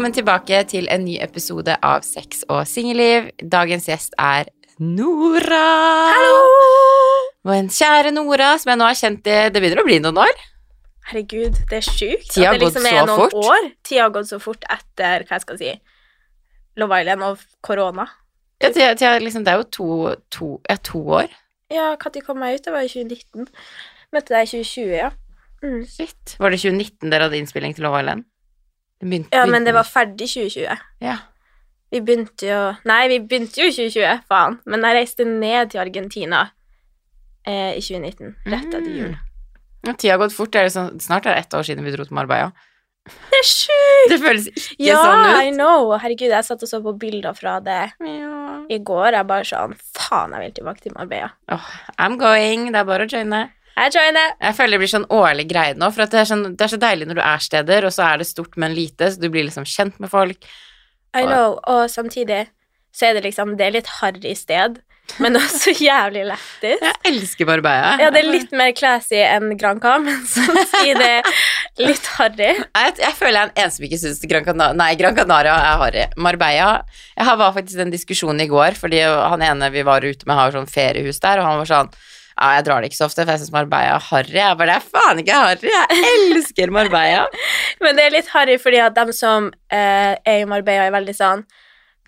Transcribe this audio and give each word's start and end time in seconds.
velkommen 0.00 0.16
tilbake 0.16 0.58
til 0.64 0.86
en 0.88 1.02
ny 1.04 1.18
episode 1.20 1.74
av 1.84 2.00
Sex 2.06 2.38
og 2.48 2.62
singelliv. 2.64 3.26
Dagens 3.52 3.84
gjest 3.84 4.14
er 4.16 4.46
Nora. 4.80 5.58
Hallo! 6.08 6.38
Vår 7.44 7.68
kjære 7.68 8.14
Nora, 8.14 8.54
som 8.62 8.70
jeg 8.72 8.80
nå 8.80 8.86
har 8.88 8.96
kjent 8.96 9.28
i 9.28 9.34
Det 9.52 9.60
begynner 9.60 9.82
å 9.82 9.84
bli 9.84 9.98
noen 10.00 10.22
år. 10.22 10.40
Herregud, 11.10 11.58
det 11.68 11.82
er 11.82 11.84
sjukt. 11.84 12.30
Tida 12.32 12.46
har 12.46 12.56
at 12.56 12.64
det 12.64 12.70
liksom 12.70 12.88
så 13.10 13.18
fort. 13.26 13.36
År. 13.44 13.68
Tida 13.84 14.06
har 14.06 14.16
gått 14.16 14.30
så 14.32 14.40
fort 14.40 14.64
etter 14.72 15.26
hva 15.28 15.36
jeg 15.36 15.44
skal 15.44 15.60
si, 15.60 15.76
Love 16.80 17.02
Island 17.04 17.28
og 17.28 17.44
korona. 17.60 18.08
Ja, 18.56 18.72
tida, 18.72 18.94
tida, 18.94 19.14
liksom, 19.20 19.44
det 19.44 19.52
er 19.52 19.60
jo 19.60 19.68
to, 19.68 19.90
to, 20.32 20.50
ja, 20.64 20.80
to 20.80 21.04
år. 21.20 21.38
Ja, 21.68 21.92
når 21.92 22.24
kom 22.24 22.48
jeg 22.48 22.62
ut? 22.62 22.64
Det 22.64 22.72
var 22.78 22.88
i 22.88 22.94
2019. 22.96 23.52
Møtte 24.16 24.32
deg 24.32 24.48
i 24.48 24.64
2020, 24.64 24.96
ja. 24.96 25.12
Mm. 25.60 25.84
Shit. 25.84 26.38
Var 26.40 26.56
det 26.56 26.64
2019 26.64 27.12
dere 27.12 27.28
hadde 27.28 27.44
innspilling 27.44 27.76
til 27.76 27.84
Love 27.84 28.00
Island? 28.00 28.29
Det 29.00 29.08
begynte- 29.08 29.32
Ja, 29.36 29.46
men 29.46 29.64
det 29.64 29.72
var 29.74 29.84
ferdig 29.84 30.28
2020. 30.28 30.78
ja. 31.00 31.16
Vi 31.92 31.98
begynte 32.06 32.46
jo 32.46 32.58
Nei, 32.86 33.08
vi 33.08 33.18
begynte 33.18 33.58
jo 33.58 33.66
i 33.66 33.72
2020, 33.72 34.20
faen. 34.30 34.60
Men 34.64 34.82
jeg 34.86 34.94
reiste 34.94 35.24
ned 35.26 35.70
til 35.72 35.80
Argentina 35.80 36.44
eh, 37.46 37.72
i 37.76 37.80
2019, 37.80 38.36
rett 38.46 38.66
etter 38.68 38.90
jul. 38.94 39.08
Mm. 39.08 39.16
Ja, 39.88 39.92
tida 39.94 40.12
har 40.12 40.18
gått 40.22 40.36
fort. 40.36 40.52
Det 40.52 40.60
er 40.60 40.68
sånn, 40.70 41.00
snart 41.00 41.26
er 41.26 41.34
det 41.34 41.46
ett 41.46 41.56
år 41.56 41.64
siden 41.66 41.82
vi 41.82 41.90
dro 41.96 42.04
til 42.04 42.14
Marbella. 42.14 42.52
Det 43.08 43.38
er 43.40 43.46
sjukt! 43.48 44.08
Det 44.12 44.18
føles 44.20 44.46
ikke 44.52 44.76
Ja, 44.86 45.00
sånn 45.02 45.42
I 45.42 45.48
ut. 45.48 45.54
know. 45.56 45.96
Herregud, 45.98 46.28
jeg 46.30 46.44
satt 46.44 46.62
og 46.62 46.68
så 46.68 46.82
på 46.84 46.92
bilder 47.00 47.34
fra 47.34 47.58
det 47.58 47.92
Ja. 48.06 48.64
i 48.70 48.78
går. 48.78 49.12
Jeg 49.16 49.26
bare 49.26 49.42
sånn 49.48 49.74
Faen, 49.96 50.30
jeg 50.36 50.40
vil 50.44 50.52
tilbake 50.62 50.80
til 50.84 50.92
Marbella. 50.94 51.32
Oh, 51.50 51.66
I'm 51.98 52.18
going. 52.18 52.70
Det 52.70 52.76
er 52.76 52.84
bare 52.84 53.06
å 53.06 53.10
joine. 53.10 53.50
Jeg 53.80 53.94
joiner. 53.96 54.34
Jeg 54.44 54.56
føler 54.58 54.76
det 54.76 54.80
blir 54.82 54.92
sånn 54.92 55.06
årlig 55.16 55.46
greie 55.48 55.74
nå, 55.78 55.88
for 55.94 56.04
at 56.04 56.12
det, 56.12 56.20
er 56.20 56.28
sånn, 56.28 56.44
det 56.56 56.66
er 56.66 56.72
så 56.74 56.80
deilig 56.82 57.08
når 57.08 57.20
du 57.20 57.24
er 57.24 57.38
steder, 57.46 57.86
og 57.88 57.94
så 57.96 58.04
er 58.10 58.20
det 58.20 58.28
stort, 58.28 58.58
men 58.60 58.74
lite, 58.76 59.08
så 59.14 59.20
du 59.22 59.30
blir 59.32 59.46
liksom 59.48 59.64
kjent 59.68 59.96
med 60.02 60.12
folk. 60.12 60.44
I 61.16 61.24
know, 61.26 61.56
og 61.66 61.88
samtidig 61.90 62.44
så 62.94 63.08
er 63.08 63.16
det 63.16 63.24
liksom 63.24 63.56
Det 63.58 63.64
er 63.66 63.72
litt 63.78 63.88
harry 64.00 64.34
sted, 64.38 64.76
men 65.22 65.34
også 65.38 65.72
jævlig 65.88 66.26
lættis. 66.28 66.82
Jeg 66.84 66.98
elsker 67.08 67.48
Barbeia. 67.48 67.96
Ja, 68.02 68.10
det 68.14 68.20
er 68.20 68.28
litt 68.30 68.52
mer 68.54 68.70
classy 68.78 69.18
enn 69.24 69.56
Granca, 69.58 69.96
men 70.02 70.20
samtidig 70.36 71.22
litt 71.80 72.06
harry. 72.18 72.52
Jeg, 72.60 72.94
jeg 73.00 73.16
føler 73.18 73.38
jeg 73.38 73.42
er 73.42 73.50
den 73.50 73.64
eneste 73.64 73.80
som 73.80 73.88
ikke 73.88 74.00
syns 74.04 74.22
Gran 74.30 74.46
Canaria 74.46 74.94
Gran 75.00 75.16
Canaria 75.18 75.56
er 75.56 75.80
harry. 75.86 76.04
Marbella 76.20 76.70
Jeg 77.16 77.26
har- 77.30 77.40
var 77.40 77.56
faktisk 77.56 77.78
i 77.78 77.82
den 77.84 77.94
diskusjonen 77.96 78.44
i 78.44 78.50
går, 78.50 78.76
fordi 78.78 79.00
han 79.08 79.42
ene 79.48 79.70
vi 79.74 79.82
var 79.88 80.04
ute 80.06 80.26
med, 80.28 80.36
har 80.36 80.52
sånn 80.54 80.68
feriehus 80.70 81.18
der, 81.24 81.40
og 81.42 81.48
han 81.48 81.62
var 81.64 81.70
sånn 81.74 81.92
ja, 82.40 82.54
jeg 82.56 82.64
drar 82.66 82.80
det 82.80 82.90
ikke 82.90 82.96
så 82.96 83.06
ofte, 83.10 83.24
for 83.24 83.34
jeg 83.34 83.42
syns 83.42 83.52
Marbella 83.52 83.96
er 83.98 84.04
harry. 84.08 84.36
Jeg 84.38 84.56
bare, 84.56 84.72
det 84.72 84.76
er 84.78 84.86
faen 84.96 85.18
ikke 85.20 85.40
harry. 85.44 85.72
Jeg 85.74 86.12
elsker 86.16 86.72
Marbella. 86.72 87.26
Men 87.84 87.98
det 87.98 88.06
er 88.06 88.14
litt 88.16 88.30
harry 88.32 88.56
fordi 88.60 88.80
at 88.80 88.96
de 88.96 89.12
som 89.16 89.50
eh, 89.68 90.14
er 90.16 90.38
i 90.40 90.48
Marbella, 90.48 90.88
er 90.88 90.96
veldig 90.96 91.16
sånn 91.16 91.44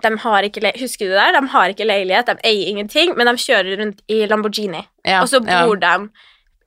de 0.03 0.11
har 0.19 0.43
ikke, 0.43 0.73
Husker 0.81 1.07
du 1.07 1.13
det 1.13 1.21
der? 1.21 1.37
De 1.37 1.51
har 1.53 1.71
ikke 1.71 1.87
leilighet, 1.87 2.27
de 2.27 2.49
eier 2.49 2.73
ingenting, 2.73 3.13
men 3.15 3.29
de 3.31 3.37
kjører 3.39 3.77
rundt 3.79 4.01
i 4.11 4.25
Lamborghini. 4.27 4.81
Ja, 5.07 5.21
og 5.23 5.31
så 5.31 5.39
ja. 5.47 5.63
bor 5.63 5.79
de 5.79 5.93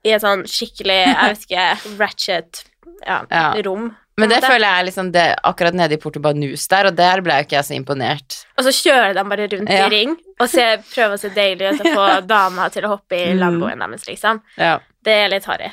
i 0.06 0.14
et 0.14 0.22
sånn 0.22 0.46
skikkelig, 0.48 0.98
jeg 1.02 1.34
vet 1.34 1.44
ikke, 1.48 1.66
ratchet 2.00 2.62
ja, 3.04 3.24
Ja. 3.30 3.50
rom. 3.66 3.90
Men 4.18 4.30
det 4.32 4.38
føler 4.44 4.64
jeg 4.64 4.84
liksom 4.88 5.08
det, 5.12 5.24
akkurat 5.44 5.74
nede 5.76 5.92
i 5.98 6.00
Porto 6.00 6.20
Banus 6.24 6.62
der, 6.72 6.86
og 6.88 6.94
der 6.96 7.20
ble 7.20 7.34
jo 7.36 7.44
ikke 7.44 7.56
jeg 7.58 7.66
så 7.68 7.74
imponert. 7.76 8.38
Og 8.56 8.64
så 8.64 8.72
kjører 8.72 9.12
de 9.18 9.24
bare 9.28 9.48
rundt 9.52 9.68
Ja. 9.72 9.86
i 9.86 9.90
ring 9.92 10.14
og 10.40 10.48
ser, 10.48 10.78
prøver 10.88 11.14
å 11.18 11.20
se 11.20 11.28
deilig 11.36 11.74
ut 11.74 11.82
og 11.84 11.90
få 11.98 12.06
dama 12.36 12.68
til 12.72 12.86
å 12.88 12.94
hoppe 12.96 13.12
i 13.18 13.26
Mm. 13.34 13.40
Lamboen 13.42 13.78
deres, 13.84 14.06
liksom. 14.08 14.40
Ja. 14.56 14.78
Det 15.04 15.12
er 15.12 15.28
litt 15.28 15.44
harry. 15.44 15.68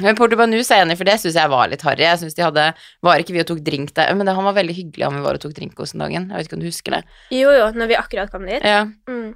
Men 0.00 0.16
Porto 0.16 0.36
Banus 0.40 0.70
er 0.72 0.86
enig, 0.86 0.96
for 0.96 1.04
det 1.04 1.18
syns 1.20 1.36
jeg 1.36 1.50
var 1.52 1.68
litt 1.68 1.82
harry. 1.84 2.00
Jeg 2.08 2.18
synes 2.22 2.34
de 2.34 2.42
hadde 2.42 2.62
Var 3.04 3.20
ikke 3.20 3.34
vi 3.36 3.40
og 3.44 3.46
tok 3.52 3.60
drink 3.62 3.92
der? 3.94 4.14
Men 4.16 4.24
det, 4.26 4.34
han 4.34 4.44
var 4.48 4.54
veldig 4.56 4.74
hyggelig 4.74 5.04
han 5.04 5.18
vi 5.20 5.24
var 5.28 5.36
og 5.36 5.42
tok 5.44 5.52
drink 5.58 5.76
hos 5.78 5.92
den 5.92 6.00
dagen. 6.00 6.30
Jeg 6.32 6.36
vet 6.40 6.48
ikke 6.48 6.56
om 6.56 6.62
du 6.64 6.70
husker 6.72 6.96
det? 6.96 7.02
Jo, 7.30 7.52
jo, 7.52 7.66
når 7.76 7.90
vi 7.92 7.98
akkurat 8.00 8.32
kom 8.32 8.46
dit. 8.48 8.64
Ja. 8.64 8.86
Mm. 9.06 9.34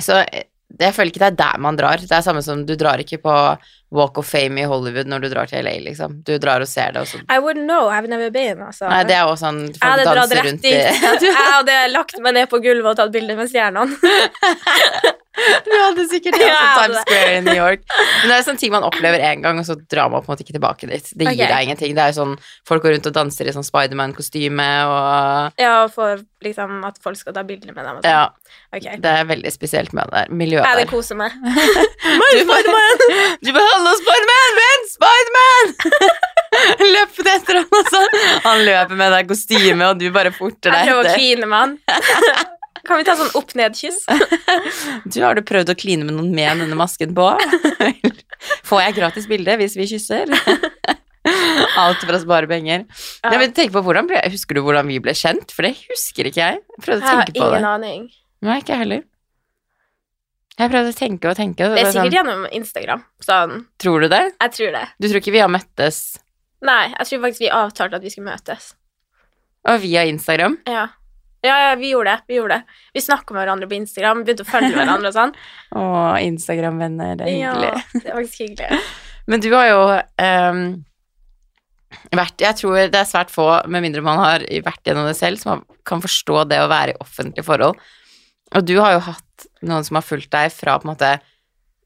Så 0.00 0.16
eh, 0.24 0.48
jeg 0.80 0.94
føler 0.96 1.12
ikke 1.12 1.20
det 1.26 1.28
er 1.34 1.36
der 1.44 1.60
man 1.60 1.76
drar. 1.76 2.00
Det 2.00 2.08
er 2.10 2.24
samme 2.24 2.40
som 2.42 2.64
du 2.64 2.72
drar 2.80 3.00
ikke 3.04 3.20
på 3.20 3.34
Walk 3.90 4.18
of 4.18 4.26
Fame 4.28 4.60
i 4.60 4.66
Hollywood 4.68 5.08
når 5.08 5.24
du 5.24 5.28
drar 5.32 5.48
til 5.48 5.64
LA, 5.64 5.78
liksom. 5.86 6.18
Du 6.26 6.34
drar 6.42 6.60
og 6.60 6.68
ser 6.68 6.92
det, 6.92 7.04
og 7.04 7.08
så 7.08 7.20
I 7.24 7.38
wouldn't 7.40 7.64
know, 7.64 7.88
I've 7.88 8.08
never 8.10 8.30
been, 8.30 8.60
altså. 8.66 8.88
Nei, 8.90 9.04
det 9.08 9.16
er 9.16 9.24
også 9.28 9.46
sånn 9.46 9.62
jeg 9.68 9.78
folk 9.78 9.92
hadde 9.92 10.16
dratt 10.18 10.34
rett 10.38 10.60
dit. 10.64 11.24
Jeg 11.28 11.36
hadde 11.38 11.78
lagt 11.92 12.18
meg 12.24 12.36
ned 12.36 12.50
på 12.50 12.60
gulvet 12.64 12.92
og 12.92 12.98
tatt 13.00 13.14
bilde 13.14 13.36
med 13.38 13.48
stjernene. 13.50 13.96
Du 15.38 15.70
hadde 15.70 16.04
sikkert 16.10 16.34
det, 16.34 16.48
hadde 16.50 16.88
Times. 16.88 17.02
Square 17.04 17.34
i 17.36 17.42
New 17.46 17.56
York. 17.56 17.84
Men 17.94 18.32
det 18.32 18.38
er 18.38 18.46
sånn 18.46 18.58
ting 18.60 18.72
man 18.74 18.86
opplever 18.86 19.22
én 19.22 19.44
gang, 19.44 19.60
og 19.60 19.66
så 19.68 19.76
drar 19.78 20.10
man 20.10 20.24
på 20.24 20.28
en 20.30 20.34
måte 20.34 20.44
ikke 20.44 20.56
tilbake 20.56 20.88
dit. 20.90 21.12
Det 21.14 21.28
gir 21.28 21.44
okay. 21.44 21.52
deg 21.52 21.68
ingenting. 21.68 21.94
Det 21.96 22.04
er 22.04 22.12
jo 22.12 22.18
sånn 22.18 22.34
folk 22.68 22.84
går 22.84 22.96
rundt 22.96 23.10
og 23.10 23.14
danser 23.16 23.48
i 23.48 23.54
sånn 23.54 23.66
Spiderman-kostyme 23.66 24.68
og 24.90 25.62
Ja, 25.62 25.76
for 25.92 26.24
liksom 26.44 26.82
at 26.88 26.98
folk 27.04 27.20
skal 27.20 27.36
ta 27.36 27.46
bilder 27.46 27.70
med 27.72 27.84
dem. 27.84 28.00
Og 28.00 28.02
sånn. 28.02 28.10
Ja, 28.10 28.48
Okay. 28.68 28.98
det 29.00 29.08
er 29.08 29.24
veldig 29.24 29.48
spesielt 29.48 29.94
med 29.96 30.10
det 30.10 30.12
der 30.12 30.34
miljøet 30.34 30.66
Jeg 30.66 30.76
vil 30.82 30.90
kose 30.90 31.14
meg. 31.16 31.32
Du 32.28 32.40
du 33.44 33.52
Hallo, 33.78 33.92
Spiderman! 33.94 34.56
Vent, 34.58 34.88
Spiderman! 34.90 35.68
Løp 36.94 37.18
etter 37.22 37.58
han 37.60 37.66
og 37.78 37.90
sånn. 37.92 38.14
Han 38.42 38.62
løper 38.66 38.98
med 38.98 39.12
deg 39.14 39.28
kostyme, 39.30 39.86
og 39.86 40.00
du 40.00 40.08
bare 40.14 40.32
forter 40.34 40.74
Jeg 40.74 40.80
deg 40.80 40.88
prøver 40.88 41.06
å 41.06 41.12
kline 41.14 41.46
med 41.46 41.60
han. 41.62 41.76
Kan 42.88 42.98
vi 42.98 43.04
ta 43.06 43.14
sånn 43.20 43.30
opp-ned-kyss? 43.38 44.00
Du, 45.12 45.20
har 45.22 45.38
du 45.38 45.44
prøvd 45.46 45.70
å 45.70 45.76
kline 45.78 46.08
med 46.08 46.16
noen 46.16 46.32
med 46.34 46.64
denne 46.64 46.78
masken 46.80 47.14
på? 47.14 47.28
Får 48.66 48.82
jeg 48.82 48.96
gratis 48.98 49.28
bilde 49.30 49.54
hvis 49.62 49.78
vi 49.78 49.86
kysser? 49.92 50.34
Alt 51.78 52.02
for 52.02 52.16
å 52.18 52.20
spare 52.24 52.50
penger. 52.50 52.82
Ja. 53.22 53.30
Nei, 53.30 53.44
men 53.44 53.54
tenk 53.54 53.70
på 53.76 53.84
hvordan 53.84 54.10
Husker 54.26 54.58
du 54.58 54.64
hvordan 54.66 54.90
vi 54.90 54.98
ble 55.04 55.14
kjent? 55.14 55.54
For 55.54 55.68
det 55.68 55.76
husker 55.84 56.32
ikke 56.32 56.42
jeg. 56.42 56.58
Jeg 56.74 56.82
prøvde 56.82 57.06
å 57.06 57.14
Jeg 57.14 57.22
har 57.22 57.30
ingen 57.30 57.46
på 57.46 57.52
det. 57.54 57.62
aning. 57.76 58.10
Nei, 58.42 58.58
ikke 58.58 58.74
jeg 58.74 58.82
heller. 58.88 59.06
Jeg 60.58 60.72
prøvde 60.72 60.90
å 60.90 60.96
tenke 60.96 61.30
og 61.30 61.38
tenke. 61.38 61.68
Det 61.70 61.82
er 61.82 61.92
sikkert 61.92 62.08
sånn, 62.08 62.14
gjennom 62.16 62.46
Instagram. 62.58 63.02
Sånn, 63.22 63.60
tror 63.78 64.02
du 64.02 64.08
det? 64.10 64.24
jeg 64.34 64.54
tror 64.56 64.72
det. 64.74 64.84
Du 64.98 65.06
tror 65.06 65.20
ikke 65.22 65.34
vi 65.36 65.44
har 65.44 65.52
møttes 65.52 66.00
Nei, 66.66 66.88
jeg 66.90 67.06
tror 67.06 67.20
faktisk 67.22 67.44
vi 67.44 67.50
avtalte 67.54 67.98
at 68.00 68.02
vi 68.02 68.10
skulle 68.10 68.32
møtes. 68.32 68.72
og 69.70 69.76
via 69.84 70.02
Instagram? 70.10 70.56
Ja. 70.66 70.88
Ja, 71.46 71.54
ja, 71.62 71.74
vi 71.78 71.92
gjorde 71.92 72.16
det. 72.16 72.24
Vi 72.26 72.34
gjorde 72.34 72.56
det. 72.58 72.78
Vi 72.96 73.02
snakka 73.04 73.34
med 73.34 73.44
hverandre 73.44 73.68
på 73.70 73.76
Instagram, 73.76 74.24
begynte 74.26 74.42
å 74.42 74.48
følge 74.48 74.72
hverandre 74.74 75.12
og 75.12 75.14
sånn. 75.14 75.34
Å, 75.78 75.84
Instagram-venner, 76.26 77.14
det 77.20 77.28
er 77.28 77.36
hyggelig. 77.36 77.68
Ja, 77.70 78.00
det 78.02 78.02
er 78.02 78.16
faktisk 78.18 78.42
hyggelig. 78.42 78.80
Men 79.30 79.44
du 79.44 79.48
har 79.52 79.68
jo 79.68 79.78
um, 79.94 80.64
vært 82.16 82.42
Jeg 82.42 82.58
tror 82.58 82.80
det 82.90 82.98
er 82.98 83.06
svært 83.06 83.30
få, 83.30 83.46
med 83.70 83.84
mindre 83.86 84.02
man 84.02 84.18
har 84.18 84.42
vært 84.66 84.82
gjennom 84.88 85.06
det 85.06 85.14
selv, 85.20 85.38
som 85.38 85.62
kan 85.86 86.02
forstå 86.02 86.42
det 86.50 86.58
å 86.64 86.70
være 86.72 86.96
i 86.96 87.00
offentlige 87.04 87.46
forhold. 87.46 87.78
Og 88.58 88.66
du 88.66 88.74
har 88.80 88.96
jo 88.96 89.06
hatt 89.06 89.27
noen 89.62 89.86
som 89.86 89.98
har 89.98 90.06
fulgt 90.06 90.30
deg 90.34 90.50
fra 90.54 90.78
på 90.78 90.88
en 90.88 90.94
måte 90.94 91.16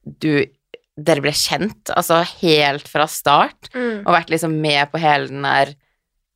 du 0.04 0.44
Dere 0.92 1.22
ble 1.24 1.30
kjent, 1.32 1.88
altså 1.96 2.18
helt 2.42 2.84
fra 2.90 3.06
start, 3.08 3.70
Mm. 3.72 4.02
og 4.04 4.12
vært 4.12 4.28
liksom 4.28 4.58
med 4.60 4.90
på 4.92 5.00
hele 5.00 5.30
den 5.30 5.42
der 5.46 5.70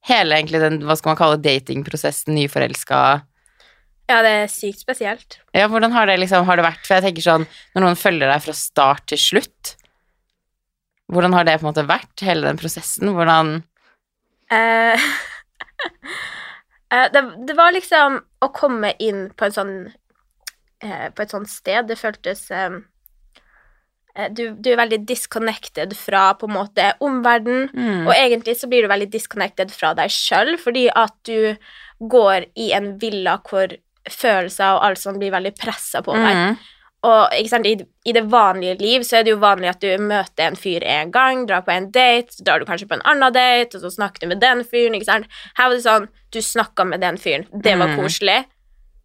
Hele 0.06 0.36
egentlig 0.38 0.60
den, 0.62 0.78
hva 0.86 0.94
skal 0.96 1.10
man 1.10 1.18
kalle 1.18 1.36
datingprosessen, 1.42 2.32
nyforelska 2.34 3.00
Ja, 4.08 4.20
det 4.22 4.30
er 4.30 4.46
sykt 4.46 4.78
spesielt. 4.80 5.40
Ja, 5.52 5.66
hvordan 5.68 5.92
har 5.92 6.06
det 6.06 6.18
liksom 6.20 6.46
Har 6.46 6.56
det 6.56 6.64
vært 6.64 6.86
For 6.86 6.94
jeg 6.94 7.02
tenker 7.08 7.22
sånn 7.26 7.46
Når 7.74 7.82
noen 7.84 7.98
følger 7.98 8.30
deg 8.30 8.42
fra 8.44 8.54
start 8.54 9.06
til 9.10 9.18
slutt 9.18 9.74
Hvordan 11.12 11.34
har 11.34 11.44
det 11.44 11.58
på 11.60 11.66
en 11.66 11.72
måte 11.72 11.88
vært 11.90 12.22
Hele 12.24 12.46
den 12.48 12.56
prosessen 12.60 13.10
Hvordan 13.12 13.58
Eh, 14.54 14.94
eh, 16.94 17.06
det, 17.12 17.22
det 17.48 17.56
var 17.58 17.74
liksom 17.74 18.20
å 18.46 18.50
komme 18.54 18.92
inn 19.02 19.24
på 19.34 19.48
en 19.48 19.56
sånn 19.56 19.72
eh, 20.82 21.08
På 21.14 21.22
et 21.22 21.30
sånt 21.30 21.48
sted. 21.50 21.86
Det 21.88 21.98
føltes 21.98 22.50
eh, 22.50 22.78
eh, 24.16 24.28
du, 24.32 24.44
du 24.58 24.70
er 24.72 24.80
veldig 24.82 25.00
disconnected 25.08 25.96
fra 25.96 26.28
på 26.38 26.48
en 26.48 26.56
måte 26.58 26.92
omverdenen. 27.04 27.68
mm. 27.72 28.06
Og 28.06 28.14
egentlig 28.16 28.56
så 28.60 28.68
blir 28.70 28.82
du 28.86 28.92
veldig 28.92 29.10
disconnected 29.12 29.70
fra 29.74 29.94
deg 29.98 30.10
sjøl, 30.12 30.56
fordi 30.60 30.88
at 30.94 31.14
du 31.28 31.56
går 32.00 32.46
i 32.56 32.72
en 32.76 32.96
villa 33.00 33.38
hvor 33.48 33.72
følelser 34.06 34.76
og 34.76 34.84
alt 34.86 35.00
sånt 35.02 35.18
blir 35.18 35.32
veldig 35.34 35.54
pressa 35.58 36.02
på 36.06 36.14
deg. 36.14 36.34
mm. 36.36 36.56
Og 37.06 37.34
sant, 37.46 37.66
i, 37.68 37.76
i 38.08 38.12
det 38.16 38.22
vanlige 38.32 38.78
liv 38.80 39.02
så 39.06 39.18
er 39.18 39.26
det 39.26 39.30
jo 39.30 39.38
vanlig 39.38 39.68
at 39.70 39.82
du 39.84 39.92
møter 40.02 40.48
en 40.48 40.56
fyr 40.58 40.82
en 40.82 41.12
gang, 41.14 41.44
drar 41.46 41.62
på 41.62 41.70
en 41.70 41.90
date, 41.94 42.32
så 42.34 42.42
drar 42.42 42.58
du 42.58 42.64
kanskje 42.66 42.88
på 42.90 42.96
en 42.96 43.04
annen 43.06 43.34
date, 43.36 43.76
og 43.76 43.84
så 43.84 43.90
snakker 43.94 44.24
du 44.24 44.32
med 44.32 44.40
den 44.42 44.64
fyren, 44.66 44.96
ikke 44.96 45.06
sant. 45.06 45.28
Her 45.54 45.68
var 45.68 45.76
det 45.76 45.84
sånn, 45.84 46.08
du 46.34 46.40
snakka 46.42 46.86
med 46.88 47.04
den 47.04 47.20
fyren, 47.20 47.44
det 47.52 47.76
var 47.78 47.92
Mm. 47.92 48.00
koselig. 48.00 48.40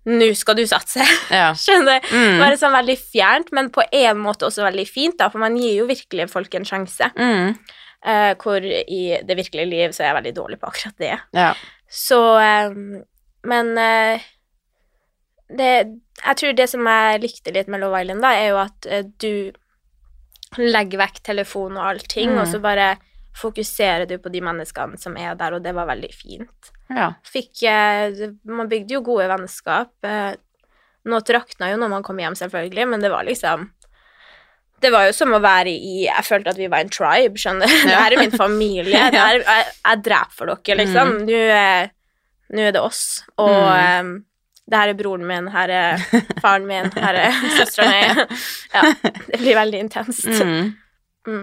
Nå 0.09 0.31
skal 0.33 0.55
du 0.57 0.63
satse. 0.65 1.03
Ja 1.29 1.51
Skjønner 1.63 2.01
mm. 2.09 2.39
Bare 2.41 2.57
sånn 2.57 2.73
veldig 2.73 2.95
fjernt, 2.97 3.51
men 3.53 3.69
på 3.69 3.83
en 3.93 4.17
måte 4.17 4.47
også 4.47 4.63
veldig 4.65 4.87
fint, 4.89 5.17
da, 5.19 5.27
for 5.29 5.43
man 5.43 5.57
gir 5.59 5.75
jo 5.83 5.85
virkelig 5.89 6.29
folk 6.31 6.55
en 6.57 6.65
sjanse. 6.65 7.11
mm. 7.17 7.55
Uh, 8.01 8.33
hvor 8.41 8.57
i 8.65 9.01
det 9.21 9.35
virkelige 9.37 9.69
liv 9.69 9.91
så 9.93 10.01
er 10.01 10.07
jeg 10.07 10.15
veldig 10.15 10.31
dårlig 10.33 10.55
på 10.57 10.71
akkurat 10.71 10.95
det. 10.97 11.17
Ja 11.37 11.51
Så 11.85 12.17
eh, 12.41 12.71
Men 13.45 13.67
uh, 13.77 14.23
det, 15.53 15.67
jeg 16.23 16.39
tror 16.39 16.55
det 16.57 16.67
som 16.71 16.87
jeg 16.89 17.21
likte 17.21 17.53
litt 17.53 17.69
med 17.69 17.83
Love 17.83 18.01
Island, 18.01 18.25
da, 18.25 18.31
er 18.33 18.47
jo 18.55 18.57
at 18.63 18.89
du 19.21 19.51
legger 20.57 21.03
vekk 21.03 21.21
telefon 21.29 21.77
og 21.77 21.91
allting, 21.91 22.33
Mm. 22.33 22.41
og 22.41 22.47
så 22.49 22.59
bare 22.63 22.95
fokuserer 23.37 24.05
du 24.09 24.17
på 24.17 24.31
de 24.33 24.41
menneskene 24.43 24.97
som 24.99 25.13
er 25.17 25.35
der, 25.35 25.53
og 25.53 25.61
det 25.63 25.75
var 25.77 25.85
veldig 25.87 26.09
fint. 26.15 26.71
Ja. 26.91 27.09
Fikk 27.23 27.61
eh, 27.69 28.31
Man 28.51 28.67
bygde 28.71 28.97
jo 28.97 29.01
gode 29.05 29.27
vennskap. 29.31 29.93
Eh, 30.03 30.33
nå 31.07 31.19
trakna 31.25 31.69
jo 31.71 31.77
når 31.81 31.89
man 31.95 32.03
kom 32.05 32.19
hjem, 32.21 32.35
selvfølgelig, 32.37 32.87
men 32.91 33.01
det 33.05 33.09
var 33.13 33.23
liksom 33.27 33.69
det 34.81 34.89
var 34.89 35.03
jo 35.05 35.13
som 35.13 35.29
å 35.29 35.39
være 35.43 35.69
i 35.69 36.07
Jeg 36.07 36.23
følte 36.25 36.49
at 36.55 36.57
vi 36.57 36.65
var 36.71 36.81
en 36.81 36.89
tribe, 36.89 37.37
skjønner 37.37 37.69
du. 37.69 37.73
Det 37.85 37.93
her 37.99 38.15
er 38.15 38.21
min 38.23 38.31
familie. 38.33 39.03
Det 39.13 39.19
her, 39.21 39.43
jeg, 39.45 39.65
jeg 39.85 40.01
dreper 40.07 40.33
for 40.39 40.49
dere, 40.49 40.77
liksom. 40.79 41.11
Nå 41.27 41.41
er, 41.53 41.91
nå 42.49 42.63
er 42.65 42.73
det 42.75 42.81
oss. 42.81 43.03
Og 43.37 43.53
Mm. 43.53 43.99
um, 44.01 44.11
det 44.71 44.79
her 44.79 44.89
er 44.93 44.95
broren 44.95 45.25
min, 45.27 45.47
her 45.51 45.71
er 45.75 46.03
faren 46.39 46.65
min, 46.69 46.89
her 46.95 47.17
er 47.27 47.33
søstera 47.59 47.89
mi. 47.91 48.25
Ja, 48.73 48.83
det 49.27 49.39
blir 49.41 49.57
veldig 49.59 49.81
intenst. 49.83 50.25
Mm. 51.27 51.41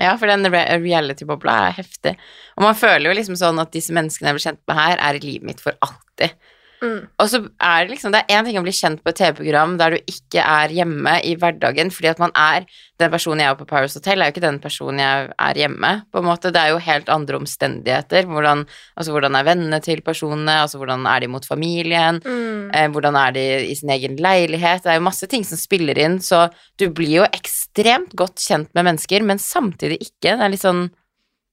Ja, 0.00 0.16
for 0.18 0.26
den 0.26 0.46
re 0.50 0.64
reality-bobla 0.82 1.54
er 1.68 1.76
heftig. 1.76 2.16
Og 2.58 2.66
man 2.66 2.78
føler 2.78 3.08
jo 3.08 3.14
liksom 3.18 3.36
sånn 3.38 3.60
at 3.62 3.70
disse 3.74 3.94
menneskene 3.94 4.32
jeg 4.32 4.38
blir 4.38 4.46
kjent 4.48 4.62
med 4.70 4.80
her, 4.80 4.98
er 4.98 5.18
i 5.18 5.22
livet 5.22 5.48
mitt 5.52 5.62
for 5.62 5.78
alltid. 5.86 6.34
Mm. 6.82 7.06
Og 7.22 7.28
så 7.30 7.38
er 7.62 7.84
det 7.86 7.94
liksom 7.94 8.12
Det 8.12 8.20
er 8.24 8.34
én 8.36 8.44
ting 8.44 8.58
å 8.58 8.62
bli 8.64 8.72
kjent 8.74 9.00
på 9.00 9.08
et 9.12 9.16
TV-program 9.16 9.76
der 9.78 9.94
du 9.94 10.10
ikke 10.10 10.42
er 10.42 10.68
hjemme 10.74 11.12
i 11.24 11.34
hverdagen, 11.38 11.90
fordi 11.94 12.10
at 12.10 12.18
man 12.18 12.32
er 12.34 12.66
Den 13.00 13.10
personen 13.10 13.40
jeg 13.40 13.50
er 13.50 13.58
på 13.58 13.66
Paris 13.66 13.94
Hotel, 13.94 14.20
er 14.20 14.28
jo 14.28 14.34
ikke 14.34 14.42
den 14.44 14.58
personen 14.62 15.00
jeg 15.02 15.30
er 15.38 15.54
hjemme, 15.58 16.04
på 16.12 16.18
en 16.20 16.26
måte. 16.28 16.52
Det 16.54 16.60
er 16.60 16.68
jo 16.70 16.78
helt 16.78 17.08
andre 17.10 17.38
omstendigheter. 17.40 18.26
Hvordan, 18.30 18.66
altså, 18.96 19.10
hvordan 19.14 19.34
er 19.34 19.46
vennene 19.48 19.80
til 19.82 20.00
personene, 20.06 20.60
altså 20.62 20.78
hvordan 20.78 21.06
er 21.10 21.20
de 21.24 21.26
mot 21.32 21.44
familien, 21.44 22.20
Mm. 22.24 22.70
eh, 22.74 22.86
hvordan 22.88 23.16
er 23.18 23.32
de 23.32 23.44
i 23.70 23.74
sin 23.74 23.90
egen 23.90 24.14
leilighet. 24.16 24.82
Det 24.84 24.92
er 24.92 25.00
jo 25.00 25.08
masse 25.08 25.26
ting 25.26 25.42
som 25.44 25.58
spiller 25.58 25.98
inn, 25.98 26.18
så 26.20 26.50
du 26.78 26.88
blir 26.90 27.16
jo 27.22 27.24
ekstremt 27.34 28.14
godt 28.14 28.36
kjent 28.36 28.70
med 28.74 28.84
mennesker, 28.84 29.22
men 29.26 29.38
samtidig 29.38 29.98
ikke. 30.00 30.36
Det 30.38 30.40
er 30.40 30.48
litt 30.54 30.62
sånn 30.62 30.90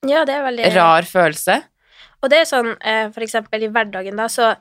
Ja, 0.06 0.26
det 0.26 0.34
er 0.36 0.44
veldig 0.46 0.76
rar 0.76 1.02
følelse. 1.10 1.64
Og 2.24 2.30
det 2.30 2.38
er 2.40 2.46
sånn, 2.46 2.76
eh, 2.82 3.10
for 3.10 3.22
eksempel 3.26 3.64
i 3.64 3.68
hverdagen 3.68 4.16
da, 4.16 4.26
så 4.30 4.56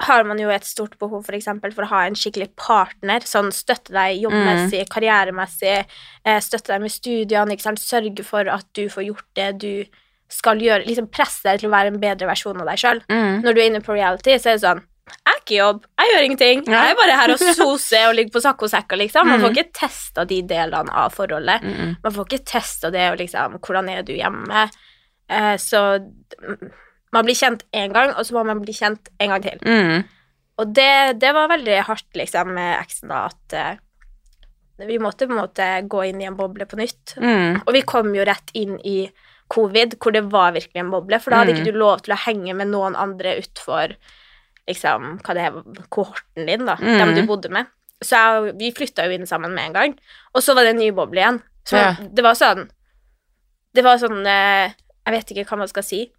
har 0.00 0.24
man 0.24 0.38
jo 0.40 0.48
et 0.48 0.64
stort 0.64 0.94
behov 0.98 1.24
for 1.26 1.36
eksempel 1.36 1.72
for 1.76 1.84
å 1.84 1.90
ha 1.92 2.02
en 2.08 2.14
skikkelig 2.16 2.50
partner, 2.56 3.20
sånn 3.28 3.50
støtte 3.52 3.92
deg 3.92 4.22
jobbmessig, 4.22 4.86
karrieremessig, 4.88 5.84
eh, 6.24 6.38
støtte 6.40 6.72
deg 6.72 6.80
med 6.80 6.90
studiene, 6.94 7.52
ikke 7.52 7.68
sant, 7.68 7.78
sørge 7.82 8.24
for 8.24 8.48
at 8.48 8.66
du 8.74 8.86
får 8.88 9.06
gjort 9.10 9.26
det 9.36 9.50
du 9.60 9.84
skal 10.30 10.60
gjøre, 10.62 10.86
liksom 10.86 11.08
presse 11.10 11.42
deg 11.42 11.60
til 11.60 11.68
å 11.68 11.74
være 11.74 11.92
en 11.92 12.00
bedre 12.00 12.26
versjon 12.30 12.60
av 12.62 12.66
deg 12.70 12.78
selv. 12.78 13.02
Mm. 13.10 13.42
Når 13.42 13.52
du 13.54 13.60
er 13.60 13.66
inne 13.70 13.82
på 13.84 13.92
reality, 13.96 14.36
så 14.38 14.52
er 14.52 14.58
det 14.58 14.62
sånn, 14.64 14.82
jeg 15.10 15.26
er 15.26 15.38
ikke 15.40 15.54
i 15.56 15.58
jobb, 15.58 15.80
jeg 15.98 16.10
gjør 16.14 16.24
ingenting, 16.28 16.60
Ja. 16.70 16.82
jeg 16.84 16.90
er 16.92 16.98
bare 17.00 17.16
her 17.18 17.30
og 17.34 17.38
soser 17.58 18.04
og 18.08 18.14
ligger 18.14 18.30
på 18.36 18.42
sakkosekker, 18.44 18.96
liksom. 19.00 19.26
Man 19.26 19.40
får 19.40 19.50
Mm. 19.50 19.56
ikke 19.58 19.72
testa 19.74 20.24
de 20.24 20.42
delene 20.42 20.92
av 20.94 21.12
forholdet. 21.12 21.62
Mm. 21.62 21.96
Man 22.04 22.12
får 22.12 22.26
ikke 22.28 22.44
testa 22.46 22.90
det 22.92 23.10
og 23.10 23.18
liksom 23.18 23.58
Hvordan 23.60 23.88
er 23.90 24.02
du 24.02 24.12
hjemme? 24.14 24.70
Eh, 25.28 25.56
så 25.56 25.98
mm, 25.98 26.70
man 27.12 27.24
blir 27.26 27.34
kjent 27.34 27.64
én 27.74 27.92
gang, 27.92 28.12
og 28.14 28.24
så 28.26 28.34
må 28.36 28.44
man 28.46 28.60
bli 28.62 28.72
kjent 28.72 29.08
en 29.18 29.28
gang 29.34 29.42
til. 29.42 29.58
Mm. 29.66 30.04
Og 30.58 30.74
det, 30.76 31.18
det 31.20 31.32
var 31.34 31.48
veldig 31.48 31.78
hardt, 31.88 32.08
liksom, 32.14 32.52
med 32.54 32.76
eksen, 32.80 33.08
da, 33.08 33.24
at 33.30 33.52
eh, 33.56 33.78
vi 34.86 34.98
måtte 35.02 35.26
på 35.26 35.32
en 35.34 35.40
måte 35.42 35.66
gå 35.88 36.04
inn 36.08 36.20
i 36.22 36.28
en 36.28 36.36
boble 36.38 36.64
på 36.68 36.78
nytt. 36.80 37.16
Mm. 37.20 37.62
Og 37.66 37.72
vi 37.74 37.82
kom 37.82 38.14
jo 38.14 38.24
rett 38.24 38.50
inn 38.56 38.78
i 38.86 39.10
covid, 39.50 39.96
hvor 39.98 40.12
det 40.14 40.22
var 40.30 40.52
virkelig 40.54 40.80
en 40.84 40.92
boble, 40.92 41.18
for 41.20 41.30
da 41.34 41.40
hadde 41.42 41.52
Mm. 41.56 41.60
ikke 41.60 41.72
du 41.72 41.78
lov 41.78 42.00
til 42.06 42.14
å 42.14 42.20
henge 42.26 42.54
med 42.54 42.68
noen 42.70 42.94
andre 42.96 43.34
utfor 43.42 43.96
liksom, 44.68 45.18
hva 45.24 45.34
det 45.34 45.42
er, 45.48 45.58
kohorten 45.90 46.46
din, 46.46 46.64
da, 46.66 46.76
Mm. 46.76 46.98
dem 46.98 47.14
du 47.16 47.22
bodde 47.26 47.50
med. 47.50 47.66
Så 48.02 48.16
jeg, 48.16 48.54
vi 48.58 48.70
flytta 48.72 49.04
jo 49.04 49.12
inn 49.18 49.26
sammen 49.26 49.52
med 49.54 49.66
en 49.66 49.72
gang, 49.72 49.98
og 50.34 50.40
så 50.42 50.54
var 50.54 50.64
det 50.64 50.70
en 50.76 50.78
ny 50.80 50.90
boble 50.92 51.20
igjen. 51.20 51.42
Så 51.66 51.76
Ja. 51.76 51.92
det 52.00 52.22
var 52.24 52.34
sånn 52.34 52.68
Det 53.74 53.84
var 53.84 53.98
sånn 53.98 54.26
eh, 54.26 54.72
Jeg 55.06 55.14
vet 55.14 55.30
ikke 55.30 55.44
hva 55.50 55.58
man 55.58 55.68
skal 55.68 55.82
si. 55.82 56.10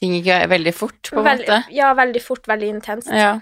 Ting 0.00 0.16
gikk 0.18 0.48
veldig 0.50 0.72
fort, 0.74 1.00
på 1.12 1.20
en 1.22 1.24
Veldig, 1.28 1.46
måte. 1.48 1.74
ja, 1.76 1.92
veldig 1.94 2.22
fort, 2.22 2.48
veldig 2.50 2.68
intenst. 2.74 3.08
Ja. 3.14 3.34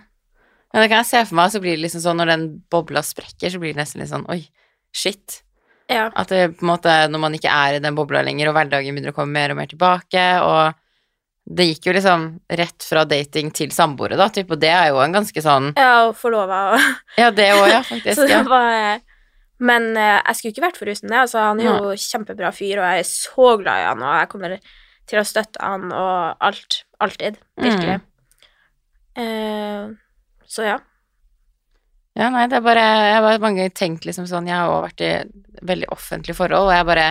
ja, 0.72 0.80
det 0.82 0.88
kan 0.92 1.00
jeg 1.02 1.08
se 1.08 1.22
for 1.30 1.38
meg, 1.40 1.50
så 1.54 1.60
blir 1.64 1.76
det 1.78 1.84
liksom 1.86 2.02
sånn 2.04 2.20
når 2.20 2.32
den 2.34 2.44
bobla 2.70 3.02
sprekker, 3.02 3.50
så 3.54 3.58
blir 3.62 3.72
det 3.72 3.80
nesten 3.82 4.02
litt 4.04 4.12
sånn 4.12 4.26
oi, 4.30 4.42
shit. 4.92 5.40
Ja. 5.90 6.10
At 6.16 6.28
det 6.32 6.54
på 6.58 6.64
en 6.66 6.70
måte, 6.74 6.92
når 7.12 7.20
man 7.24 7.34
ikke 7.36 7.50
er 7.52 7.78
i 7.78 7.82
den 7.84 7.96
bobla 7.98 8.22
lenger, 8.24 8.48
og 8.52 8.56
hverdagen 8.56 8.94
begynner 8.94 9.12
å 9.12 9.16
komme 9.16 9.32
mer 9.34 9.52
og 9.52 9.58
mer 9.58 9.66
tilbake, 9.72 10.26
og 10.44 10.78
det 11.52 11.66
gikk 11.72 11.88
jo 11.88 11.94
liksom 11.96 12.26
rett 12.60 12.84
fra 12.86 13.02
dating 13.08 13.48
til 13.56 13.72
samboere, 13.74 14.16
da, 14.20 14.28
typ, 14.30 14.52
og 14.54 14.60
det 14.62 14.70
er 14.70 14.92
jo 14.92 15.00
en 15.02 15.16
ganske 15.16 15.42
sånn 15.42 15.72
Ja, 15.74 16.04
og 16.06 16.14
forlova 16.20 16.60
og 16.76 16.84
Ja, 17.20 17.32
det 17.34 17.48
òg, 17.56 17.64
ja, 17.72 17.80
faktisk. 17.82 18.14
Så 18.20 18.28
det 18.28 18.36
Ja. 18.36 18.44
var 18.46 18.68
eh, 18.76 19.00
Men 19.58 19.90
eh, 19.96 20.20
jeg 20.28 20.36
skulle 20.38 20.52
ikke 20.54 20.64
vært 20.68 20.78
foruten 20.78 21.10
det. 21.10 21.18
Altså, 21.24 21.38
han 21.42 21.60
er 21.60 21.66
jo 21.80 21.92
kjempebra 21.98 22.52
fyr, 22.54 22.78
og 22.78 22.86
jeg 22.92 23.02
er 23.02 23.10
så 23.10 23.50
glad 23.60 23.82
i 23.82 23.88
han, 23.90 24.00
og 24.06 24.14
jeg 24.20 24.30
kommer 24.32 24.54
til 25.12 25.20
å 25.20 25.26
støtte 25.28 25.60
han 25.60 25.90
og 25.92 26.40
alt. 26.42 26.82
Alltid. 27.02 27.36
Virkelig. 27.60 28.00
Eh, 29.18 29.92
så 30.48 30.66
ja. 30.66 30.78
Ja, 32.16 32.28
nei, 32.28 32.44
det 32.48 32.58
er 32.58 32.64
bare 32.64 32.80
Jeg 32.84 33.12
har 33.16 33.38
mange 33.40 33.62
ganger 33.62 33.72
tenkt 33.76 34.04
liksom 34.04 34.26
sånn 34.28 34.48
Jeg 34.48 34.56
har 34.56 34.68
også 34.68 34.84
vært 34.84 35.04
i 35.04 35.12
veldig 35.68 35.88
offentlige 35.94 36.36
forhold, 36.36 36.68
og 36.68 36.74
jeg 36.76 36.88
bare 36.88 37.06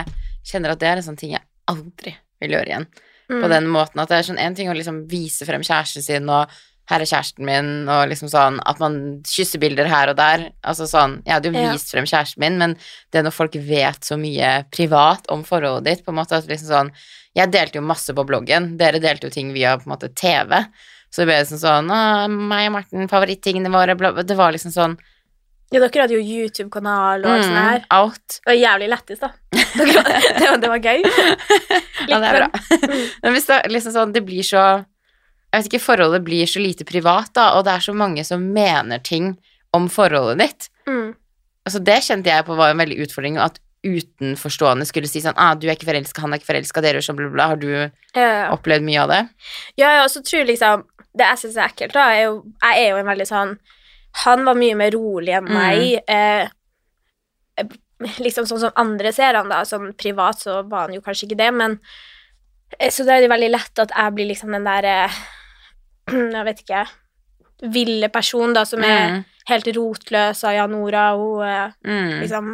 kjenner 0.46 0.74
at 0.74 0.82
det 0.82 0.90
er 0.90 1.00
en 1.00 1.06
sånn 1.06 1.18
ting 1.18 1.32
jeg 1.34 1.42
aldri 1.70 2.12
vil 2.42 2.54
gjøre 2.56 2.70
igjen. 2.70 2.86
Mm. 3.30 3.38
På 3.38 3.50
den 3.50 3.68
måten 3.70 4.02
at 4.02 4.10
det 4.10 4.18
er 4.18 4.26
sånn 4.26 4.40
en 4.42 4.56
ting 4.58 4.70
å 4.70 4.76
liksom 4.76 5.04
vise 5.10 5.46
frem 5.48 5.62
kjæresten 5.64 6.04
sin, 6.04 6.30
og 6.30 6.50
her 6.90 7.00
er 7.00 7.06
kjæresten 7.06 7.44
min, 7.46 7.88
og 7.88 8.08
liksom 8.10 8.28
sånn 8.28 8.58
at 8.66 8.80
man 8.82 8.96
kysser 9.24 9.60
bilder 9.62 9.86
her 9.86 10.10
og 10.10 10.16
der. 10.18 10.48
Altså 10.66 10.88
sånn 10.90 11.20
Jeg 11.24 11.34
hadde 11.34 11.52
jo 11.52 11.60
Ja. 11.60 11.72
vist 11.72 11.92
frem 11.94 12.04
kjæresten 12.04 12.38
min, 12.42 12.58
men 12.58 12.76
det 13.12 13.22
når 13.24 13.32
folk 13.32 13.52
vet 13.54 14.00
så 14.02 14.18
mye 14.18 14.64
privat 14.74 15.26
om 15.30 15.44
forholdet 15.44 15.84
ditt, 15.84 16.04
på 16.04 16.10
en 16.10 16.18
måte 16.18 16.32
at 16.36 16.46
liksom 16.50 16.68
sånn 16.68 16.90
Jeg 17.34 17.50
delte 17.50 17.78
jo 17.78 17.82
masse 17.86 18.12
på 18.12 18.26
bloggen, 18.26 18.76
dere 18.76 18.98
delte 19.00 19.24
jo 19.24 19.30
ting 19.30 19.52
via 19.54 19.76
på 19.78 19.86
en 19.86 19.92
måte 19.96 20.10
TV. 20.14 20.66
Så 21.12 21.22
det 21.22 21.26
ble 21.30 21.38
liksom 21.44 21.58
sånn 21.62 21.88
Å, 21.92 22.28
meg 22.28 22.66
og 22.68 22.72
Martin, 22.72 23.08
favorittingene 23.08 23.70
våre, 23.72 23.94
bla. 23.96 24.12
Det 24.22 24.36
var 24.36 24.52
liksom 24.52 24.72
sånn 24.74 24.98
Ja, 25.72 25.80
dere 25.80 26.02
hadde 26.04 26.18
jo 26.18 26.20
YouTube-kanal 26.20 27.22
og 27.24 27.30
alt 27.32 27.44
sånt 27.44 27.56
her. 27.56 27.78
mm, 27.80 27.86
out. 27.96 28.40
Det 28.44 28.50
var 28.50 28.58
jævlig 28.60 28.88
lættis, 28.92 29.18
da. 29.22 29.30
Dere, 29.52 30.02
det, 30.38 30.48
var, 30.50 30.58
det 30.60 30.68
var 30.68 30.78
gøy. 30.84 31.02
Ja, 32.10 32.18
det 32.18 32.28
er 32.28 32.36
bra. 32.36 32.48
men- 32.88 33.08
Men 33.22 33.32
hvis 33.32 33.46
det 33.46 33.62
liksom 33.70 33.92
sånn, 33.94 34.12
det 34.12 34.24
blir 34.26 34.42
så 34.42 34.84
Jeg 35.52 35.62
vet 35.62 35.68
ikke, 35.72 35.84
forholdet 35.84 36.24
blir 36.24 36.46
så 36.48 36.60
lite 36.62 36.84
privat, 36.88 37.28
da, 37.36 37.50
og 37.58 37.64
det 37.66 37.72
er 37.74 37.82
så 37.84 37.92
mange 37.94 38.24
som 38.24 38.40
mener 38.54 38.98
ting 39.04 39.34
om 39.76 39.88
forholdet 39.92 40.38
ditt. 40.40 40.68
Mm. 40.88 41.14
Altså, 41.66 41.78
det 41.84 41.98
kjente 42.02 42.30
jeg 42.32 42.46
på 42.46 42.56
var 42.56 42.70
en 42.72 42.78
veldig 42.80 42.96
utfordring, 43.04 43.36
at 43.38 43.58
utenforstående 43.84 44.86
skulle 44.86 45.08
si 45.10 45.20
sånn 45.20 45.34
ah, 45.36 45.54
'Du 45.54 45.66
er 45.68 45.74
ikke 45.74 45.88
forelska, 45.90 46.20
han 46.22 46.32
er 46.32 46.38
ikke 46.38 46.52
forelska, 46.52 46.80
dere 46.80 47.00
gjør 47.00 47.06
sånn, 47.08 47.16
bla, 47.18 47.28
bla. 47.34 47.46
Har 47.48 47.56
du 47.56 47.90
Ja, 48.14 48.48
opplevd 48.54 48.82
mye 48.86 49.00
av 49.02 49.08
det? 49.10 49.28
ja, 49.76 49.90
ja, 49.96 50.04
og 50.04 50.10
så 50.10 50.22
tror 50.22 50.38
jeg 50.46 50.46
liksom 50.56 50.84
Det 51.14 51.26
jeg 51.26 51.38
syns 51.42 51.56
er 51.58 51.68
ekkelt, 51.68 51.92
da, 51.92 52.04
er 52.14 52.22
jo 52.24 52.44
Jeg 52.62 52.78
er 52.86 52.90
jo 52.90 52.96
en 53.02 53.06
veldig 53.10 53.26
sånn 53.26 53.58
Han 54.24 54.44
var 54.44 54.54
mye 54.54 54.74
mer 54.76 54.90
rolig 54.92 55.34
enn 55.34 55.44
Mm. 55.48 55.52
meg. 55.52 56.02
Eh, 56.08 56.48
liksom 58.22 58.46
sånn 58.48 58.60
som 58.60 58.72
andre 58.76 59.12
ser 59.12 59.34
han, 59.34 59.48
da. 59.48 59.62
Sånn 59.68 59.92
privat 59.98 60.40
så 60.42 60.62
var 60.68 60.86
han 60.88 60.94
jo 60.94 61.00
kanskje 61.04 61.28
ikke 61.28 61.38
det, 61.42 61.50
men 61.54 61.78
eh, 62.78 62.90
Så 62.90 63.04
da 63.04 63.16
er 63.16 63.20
det 63.26 63.30
veldig 63.30 63.50
lett 63.50 63.78
at 63.78 63.90
jeg 63.94 64.14
blir 64.14 64.28
liksom 64.30 64.52
den 64.52 64.64
der 64.64 64.84
eh, 64.84 65.10
Jeg 66.36 66.44
vet 66.48 66.60
ikke 66.64 66.84
Ville 67.72 68.08
person, 68.10 68.52
da, 68.56 68.64
som 68.66 68.82
er 68.82 69.08
Mm, 69.12 69.24
helt 69.48 69.68
rotløs 69.76 70.40
av 70.44 70.54
Jan 70.56 70.70
Nora. 70.74 71.04
Hun 71.14 71.42
eh, 71.46 71.72
mm, 71.86 72.20
liksom 72.22 72.48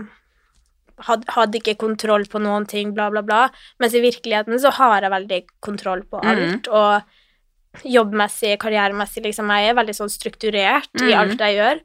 had, 1.06 1.24
hadde 1.32 1.58
ikke 1.60 1.76
kontroll 1.80 2.26
på 2.28 2.40
noen 2.42 2.66
ting, 2.68 2.92
bla, 2.92 3.06
bla, 3.10 3.22
bla. 3.22 3.46
Mens 3.80 3.94
i 3.94 4.02
virkeligheten 4.04 4.58
så 4.60 4.70
har 4.76 5.00
jeg 5.06 5.10
veldig 5.14 5.40
kontroll 5.64 6.02
på 6.10 6.20
Mm. 6.20 6.28
alt. 6.28 6.68
Og 6.68 7.84
jobbmessig, 7.88 8.58
karrieremessig, 8.60 9.22
liksom, 9.24 9.48
jeg 9.54 9.70
er 9.70 9.74
veldig 9.80 9.94
sånn 9.96 10.10
strukturert 10.12 10.90
i 11.00 11.12
Mm. 11.12 11.18
alt 11.20 11.38
jeg 11.38 11.56
gjør. 11.56 11.80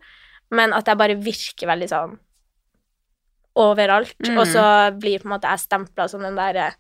Men 0.51 0.73
at 0.73 0.85
jeg 0.85 0.97
bare 0.97 1.15
virker 1.15 1.67
veldig 1.67 1.89
sånn 1.89 2.19
overalt. 3.55 4.15
Mm. 4.25 4.37
Og 4.39 4.47
så 4.47 4.63
blir 4.99 5.19
på 5.21 5.29
en 5.29 5.35
måte 5.37 5.47
jeg 5.51 5.59
stempla 5.63 6.07
som 6.09 6.21
den 6.25 6.35
der 6.35 6.55
eh, 6.55 6.73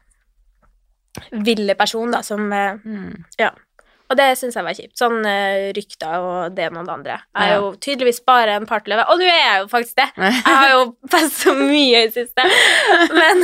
ville 1.45 1.75
personen, 1.75 2.11
da, 2.11 2.21
som 2.25 2.51
eh, 2.51 2.75
mm. 2.83 3.23
Ja. 3.39 3.51
Og 4.11 4.19
det 4.19 4.27
syns 4.37 4.57
jeg 4.57 4.65
var 4.65 4.77
kjipt. 4.77 4.93
Sånn 4.99 5.23
uh, 5.25 5.71
rykter 5.75 6.21
og 6.21 6.57
det 6.57 6.67
ene 6.67 6.81
og 6.81 6.89
det 6.89 6.95
andre. 6.97 7.17
Jeg 7.33 7.49
er 7.49 7.61
jo 7.61 7.71
tydeligvis 7.81 8.21
bare 8.27 8.59
en 8.59 8.67
partløve, 8.69 9.07
og 9.09 9.21
nå 9.21 9.25
er 9.29 9.41
jeg 9.41 9.63
jo 9.63 9.69
faktisk 9.71 9.99
det. 10.01 10.09
Jeg 10.19 10.43
har 10.45 10.69
jo 10.73 10.83
fest 11.13 11.41
så 11.45 11.55
mye 11.57 12.03
i 12.03 12.09
det 12.09 12.13
siste. 12.17 12.45
Men 13.15 13.43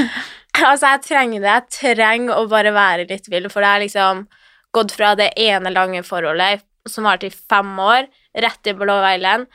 altså, 0.70 0.90
jeg 0.90 1.04
trenger 1.06 1.44
det. 1.44 1.52
Jeg 1.52 1.76
trenger 1.76 2.40
å 2.40 2.48
bare 2.50 2.74
være 2.74 3.06
litt 3.10 3.30
vill, 3.30 3.48
for 3.52 3.64
det 3.64 3.70
er 3.70 3.84
liksom 3.84 4.26
gått 4.74 4.94
fra 4.94 5.14
det 5.18 5.32
ene 5.40 5.72
lange 5.74 6.02
forholdet 6.06 6.64
som 6.88 7.04
varte 7.04 7.28
i 7.28 7.34
fem 7.34 7.72
år, 7.82 8.06
rett 8.40 8.60
til 8.64 8.78
Blå 8.78 8.96
Island. 9.04 9.50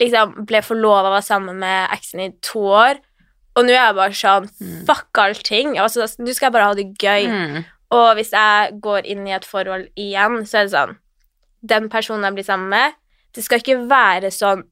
Liksom 0.00 0.42
ble 0.48 0.62
forlova, 0.64 1.12
var 1.12 1.24
sammen 1.24 1.60
med 1.62 1.92
eksen 1.94 2.22
i 2.24 2.30
to 2.44 2.62
år. 2.72 3.00
Og 3.52 3.66
nå 3.66 3.74
er 3.74 3.82
jeg 3.82 3.96
bare 3.98 4.16
sånn 4.16 4.46
Fuck 4.88 5.20
allting. 5.20 5.76
Altså, 5.80 6.06
nå 6.18 6.32
skal 6.32 6.48
jeg 6.48 6.54
bare 6.54 6.70
ha 6.70 6.76
det 6.78 6.88
gøy. 6.96 7.28
Mm. 7.28 7.64
Og 7.92 8.14
hvis 8.16 8.30
jeg 8.32 8.78
går 8.80 9.04
inn 9.12 9.26
i 9.28 9.34
et 9.36 9.44
forhold 9.44 9.88
igjen, 10.00 10.42
så 10.48 10.58
er 10.62 10.68
det 10.68 10.72
sånn 10.76 10.94
Den 11.64 11.88
personen 11.92 12.24
jeg 12.24 12.34
blir 12.38 12.44
sammen 12.48 12.68
med, 12.72 12.94
det 13.36 13.44
skal 13.44 13.60
ikke 13.62 13.82
være 13.90 14.30
sånn 14.34 14.64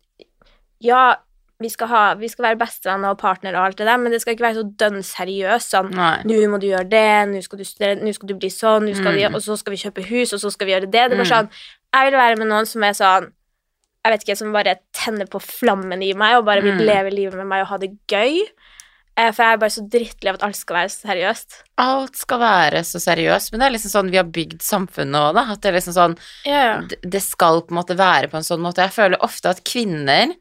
Ja, 0.81 1.17
vi 1.61 1.69
skal, 1.69 1.89
ha, 1.93 2.03
vi 2.17 2.29
skal 2.33 2.47
være 2.47 2.59
bestevenner 2.63 3.11
og 3.13 3.19
partnere 3.21 3.59
og 3.61 3.67
alt 3.69 3.77
det 3.77 3.85
der, 3.87 3.99
men 4.01 4.13
det 4.15 4.23
skal 4.23 4.33
ikke 4.33 4.47
være 4.47 4.63
så 4.63 4.77
dønn 4.81 5.03
seriøst. 5.05 5.75
Sånn 5.75 5.91
nå 6.25 6.39
må 6.49 6.59
du 6.59 6.67
gjøre 6.71 6.89
det, 6.89 7.29
nå 7.29 7.43
skal 7.45 7.59
du 7.61 7.65
studere, 7.69 7.99
nå 8.01 8.15
skal 8.17 8.29
du 8.31 8.35
bli 8.41 8.49
sånn, 8.49 8.89
skal 8.97 9.13
vi, 9.13 9.27
Mm. 9.29 9.35
og 9.37 9.43
så 9.45 9.59
skal 9.61 9.71
vi 9.75 9.83
kjøpe 9.83 10.07
hus, 10.09 10.33
og 10.33 10.41
så 10.41 10.51
skal 10.55 10.67
vi 10.67 10.73
gjøre 10.73 10.89
det. 10.91 10.93
Det 10.93 11.13
er 11.13 11.17
bare 11.21 11.27
Mm. 11.29 11.35
sånn, 11.37 11.51
Jeg 11.93 12.11
vil 12.11 12.19
være 12.21 12.37
med 12.39 12.47
noen 12.49 12.67
som 12.67 12.83
er 12.85 12.93
sånn 12.97 13.33
Jeg 14.03 14.13
vet 14.13 14.25
ikke, 14.25 14.37
som 14.39 14.53
bare 14.55 14.77
tenner 14.95 15.27
på 15.27 15.39
flammen 15.43 16.03
i 16.03 16.15
meg 16.15 16.39
og 16.39 16.47
bare 16.47 16.63
vil 16.63 16.73
Mm. 16.79 16.87
leve 16.87 17.11
livet 17.13 17.35
med 17.35 17.47
meg 17.47 17.61
og 17.61 17.67
ha 17.69 17.77
det 17.77 17.91
gøy. 18.09 18.41
Eh, 19.19 19.33
For 19.35 19.43
jeg 19.45 19.57
er 19.57 19.63
bare 19.63 19.75
så 19.75 19.83
drittlei 19.91 20.31
av 20.33 20.39
at 20.39 20.45
alt 20.47 20.57
skal 20.61 20.77
være 20.79 20.93
så 20.95 21.09
seriøst. 21.09 21.59
Alt 21.83 22.21
skal 22.21 22.41
være 22.43 22.85
så 22.87 23.01
seriøst, 23.03 23.51
men 23.53 23.61
det 23.61 23.67
er 23.67 23.75
liksom 23.77 23.95
sånn 23.95 24.13
vi 24.13 24.21
har 24.21 24.31
bygd 24.31 24.63
samfunnet 24.65 25.21
òg, 25.21 25.35
da. 25.41 25.47
At 25.55 25.61
det 25.63 25.73
er 25.73 25.79
liksom 25.81 25.97
sånn 25.97 26.19
Ja, 26.49 26.61
ja. 26.61 26.77
det 27.03 27.23
skal 27.25 27.63
på 27.67 27.75
en 27.75 27.81
måte 27.83 27.99
være 27.99 28.31
på 28.31 28.39
en 28.41 28.47
sånn 28.47 28.63
måte. 28.65 28.87
Jeg 28.87 28.97
føler 28.97 29.21
ofte 29.27 29.53
at 29.53 29.65
kvinner 29.67 30.37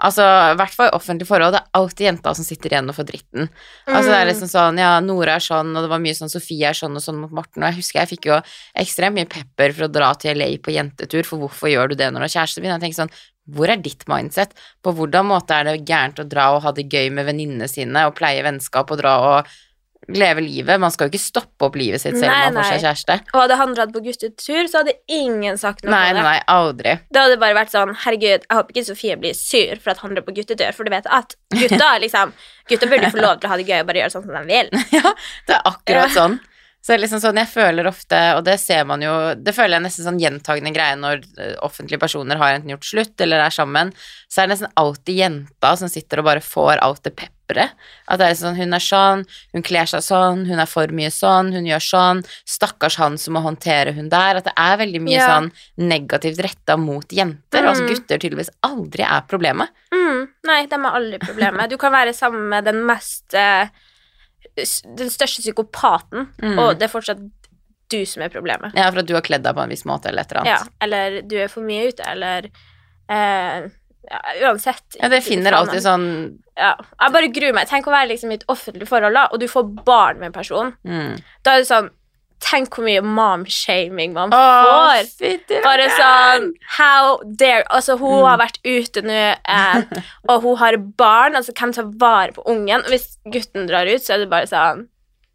Altså, 0.00 0.24
i 0.24 0.56
hvert 0.56 0.72
fall 0.72 0.88
i 0.88 0.96
offentlige 0.96 1.28
forhold, 1.28 1.52
det 1.52 1.60
er 1.60 1.76
alltid 1.76 2.06
jenta 2.06 2.32
som 2.32 2.46
sitter 2.46 2.72
igjen 2.72 2.88
og 2.88 2.96
får 2.96 3.06
dritten. 3.10 3.50
Altså, 3.84 4.06
det 4.08 4.16
er 4.16 4.28
liksom 4.30 4.48
sånn, 4.48 4.78
ja, 4.80 4.94
Nora 5.04 5.34
er 5.36 5.44
sånn, 5.44 5.74
og 5.76 5.84
det 5.84 5.90
var 5.92 6.00
mye 6.00 6.16
sånn 6.16 6.32
Sofie 6.32 6.70
er 6.70 6.78
sånn 6.78 6.96
og 6.96 7.04
sånn 7.04 7.18
mot 7.20 7.34
Morten, 7.36 7.60
og 7.60 7.68
jeg 7.68 7.82
husker 7.82 8.00
jeg 8.00 8.12
fikk 8.14 8.30
jo 8.30 8.38
ekstremt 8.80 9.18
mye 9.18 9.28
pepper 9.28 9.74
for 9.76 9.88
å 9.88 9.92
dra 9.92 10.08
til 10.16 10.40
LA 10.40 10.54
på 10.64 10.72
jentetur, 10.72 11.28
for 11.28 11.42
hvorfor 11.44 11.68
gjør 11.68 11.92
du 11.92 11.98
det 12.00 12.08
når 12.08 12.24
du 12.24 12.26
har 12.30 12.34
kjæreste? 12.38 12.64
Jeg 12.64 12.80
tenker 12.80 13.00
sånn, 13.02 13.12
hvor 13.54 13.72
er 13.72 13.80
ditt 13.82 14.06
mindset? 14.10 14.54
På 14.84 14.92
hvordan 14.96 15.28
måte 15.30 15.56
er 15.60 15.70
det 15.70 15.80
gærent 15.88 16.20
å 16.22 16.28
dra 16.28 16.50
og 16.56 16.62
ha 16.66 16.72
det 16.76 16.88
gøy 16.92 17.10
med 17.14 17.28
venninnene 17.30 17.68
sine, 17.70 18.06
og 18.08 18.16
pleie 18.18 18.44
vennskap 18.46 18.90
og 18.94 19.00
dra 19.02 19.16
og 19.30 19.50
leve 20.10 20.42
livet? 20.42 20.80
Man 20.82 20.90
skal 20.90 21.06
jo 21.06 21.12
ikke 21.12 21.22
stoppe 21.22 21.66
opp 21.68 21.76
livet 21.78 22.02
sitt 22.02 22.16
selv 22.18 22.32
om 22.32 22.54
man 22.56 22.58
får 22.64 22.70
seg 22.72 22.84
kjæreste. 22.86 23.16
Og 23.34 23.40
hadde 23.44 23.58
han 23.60 23.74
dratt 23.76 23.92
på 23.94 24.02
guttetur, 24.04 24.62
så 24.70 24.80
hadde 24.82 24.96
ingen 25.12 25.60
sagt 25.60 25.84
noe 25.84 25.92
Nei, 25.94 26.04
om 26.10 26.18
det. 26.18 26.24
nei, 26.26 26.36
aldri. 26.56 26.94
Da 27.14 27.24
hadde 27.26 27.36
det 27.36 27.42
bare 27.44 27.58
vært 27.60 27.74
sånn 27.74 27.92
Herregud, 28.04 28.46
jeg 28.48 28.58
håper 28.58 28.74
ikke 28.74 28.86
Sofie 28.88 29.18
blir 29.20 29.36
sur 29.38 29.82
for 29.82 29.94
at 29.94 30.02
han 30.02 30.16
drar 30.16 30.26
på 30.26 30.34
guttetur, 30.40 30.72
for 30.74 30.88
du 30.88 30.94
vet 30.96 31.06
at 31.20 31.36
gutta 31.54 31.92
liksom 32.02 32.32
Gutta 32.70 32.86
burde 32.90 33.10
få 33.12 33.22
lov 33.22 33.38
til 33.42 33.50
å 33.50 33.52
ha 33.52 33.58
det 33.60 33.66
gøy 33.68 33.80
og 33.82 33.88
bare 33.90 34.02
gjøre 34.04 34.14
sånn 34.16 34.26
som 34.26 34.36
de 34.38 34.44
vil. 34.50 34.72
Ja, 34.98 35.14
det 35.46 35.58
er 35.58 35.68
akkurat 35.74 36.14
sånn. 36.16 36.40
Så 36.82 36.96
liksom 36.96 37.20
sånn, 37.20 37.36
jeg 37.36 37.50
føler 37.52 37.84
ofte, 37.90 38.18
og 38.38 38.44
det 38.46 38.54
ser 38.58 38.86
man 38.88 39.02
jo, 39.04 39.34
det 39.36 39.52
føler 39.52 39.76
jeg 39.76 39.82
nesten 39.84 40.06
sånn 40.06 40.20
gjentagende 40.22 40.72
greie 40.72 40.94
når 40.96 41.26
eh, 41.36 41.56
offentlige 41.66 42.00
personer 42.00 42.40
har 42.40 42.54
enten 42.56 42.70
gjort 42.72 42.88
slutt 42.88 43.20
eller 43.20 43.42
er 43.44 43.52
sammen, 43.52 43.92
så 44.32 44.40
er 44.40 44.46
det 44.48 44.54
nesten 44.54 44.72
alltid 44.80 45.18
jenta 45.20 45.74
som 45.76 45.90
sitter 45.92 46.22
og 46.22 46.24
bare 46.30 46.40
får 46.40 46.80
alt 46.80 47.02
det 47.04 47.12
pepperet. 47.18 47.74
At 48.08 48.22
det 48.22 48.30
er 48.30 48.38
sånn, 48.38 48.56
hun 48.56 48.72
er 48.72 48.80
sånn, 48.80 49.26
hun 49.52 49.62
kler 49.66 49.84
seg 49.92 50.00
sånn, 50.06 50.46
hun 50.48 50.62
er 50.64 50.70
for 50.70 50.86
mye 50.96 51.10
sånn, 51.12 51.52
hun 51.52 51.68
gjør 51.68 51.84
sånn, 51.84 52.24
stakkars 52.48 52.96
han 53.02 53.18
som 53.20 53.36
må 53.36 53.42
håndtere 53.44 53.92
hun 53.98 54.08
der, 54.08 54.40
at 54.40 54.48
det 54.48 54.56
er 54.56 54.80
veldig 54.80 55.02
mye 55.04 55.18
Ja. 55.18 55.28
sånn 55.34 55.52
negativt 55.76 56.40
retta 56.40 56.78
mot 56.80 57.04
jenter, 57.12 57.60
Mm. 57.60 57.88
gutter 57.92 58.18
tydeligvis 58.18 58.50
aldri 58.64 59.04
er 59.04 59.20
problemet. 59.28 59.68
Mm, 59.92 60.28
nei, 60.48 60.64
de 60.66 60.74
er 60.80 60.96
aldri 60.96 61.18
problemet. 61.18 61.68
Du 61.68 61.76
kan 61.76 61.92
være 61.92 62.14
sammen 62.16 62.48
med 62.48 62.64
den 62.64 62.86
mest 62.86 63.34
eh, 63.34 63.68
Den 64.96 65.10
største 65.12 65.42
psykopaten, 65.44 66.28
Mm. 66.42 66.58
og 66.58 66.78
det 66.78 66.88
er 66.88 66.92
fortsatt 66.92 67.20
du 67.90 68.04
som 68.06 68.22
er 68.22 68.28
problemet. 68.30 68.72
Ja, 68.78 68.90
for 68.90 69.00
at 69.02 69.06
du 69.10 69.14
har 69.16 69.22
kledd 69.26 69.42
deg 69.42 69.56
på 69.56 69.62
en 69.64 69.68
viss 69.72 69.82
måte 69.88 70.06
eller 70.12 70.22
et 70.22 70.32
eller 70.32 70.46
Ja, 70.46 70.58
eller 70.80 71.22
du 71.26 71.36
er 71.42 71.48
for 71.50 71.62
mye 71.66 71.88
ute, 71.90 72.04
eller 72.06 72.46
eh, 73.10 73.68
ja, 74.10 74.20
Uansett. 74.46 74.96
Ja, 75.00 75.08
det 75.12 75.22
finner 75.26 75.52
alltid 75.58 75.82
sånn 75.84 76.06
ja. 76.56 76.74
Jeg 77.00 77.12
bare 77.12 77.28
gruer 77.34 77.54
meg. 77.56 77.68
Tenk 77.68 77.86
å 77.88 77.92
være 77.94 78.08
liksom 78.12 78.30
i 78.32 78.38
et 78.38 78.44
offentlig 78.48 78.86
forhold, 78.88 79.14
da, 79.14 79.26
og 79.32 79.40
du 79.40 79.46
får 79.48 79.68
barn 79.84 80.18
med 80.20 80.26
en 80.30 80.32
person. 80.38 80.72
mm. 80.86 81.18
Da 81.42 81.54
er 81.56 81.58
det 81.64 81.68
sånn 81.70 81.90
Tenk 82.40 82.72
hvor 82.72 82.86
mye 82.86 83.02
mom-shaming 83.04 84.14
man 84.16 84.30
får. 84.32 84.38
Åh, 84.40 85.60
Bare 85.64 85.88
sånn 85.92 86.46
How 86.78 87.18
dare 87.36 87.64
Altså, 87.70 87.98
hun 88.00 88.14
Mm. 88.20 88.26
har 88.28 88.38
vært 88.40 88.56
ute 88.64 89.02
nå, 89.04 89.18
eh, 89.44 89.82
og 90.28 90.42
hun 90.46 90.56
har 90.56 90.76
barn. 90.78 91.36
Altså, 91.36 91.52
hvem 91.52 91.74
tar 91.76 91.90
vare 92.00 92.32
på 92.32 92.42
ungen? 92.48 92.80
Og 92.84 92.88
hvis 92.94 93.18
gutten 93.26 93.68
drar 93.68 93.86
ut, 93.86 94.00
så 94.02 94.14
er 94.16 94.24
det 94.24 94.30
bare 94.32 94.48
sånn 94.50 94.86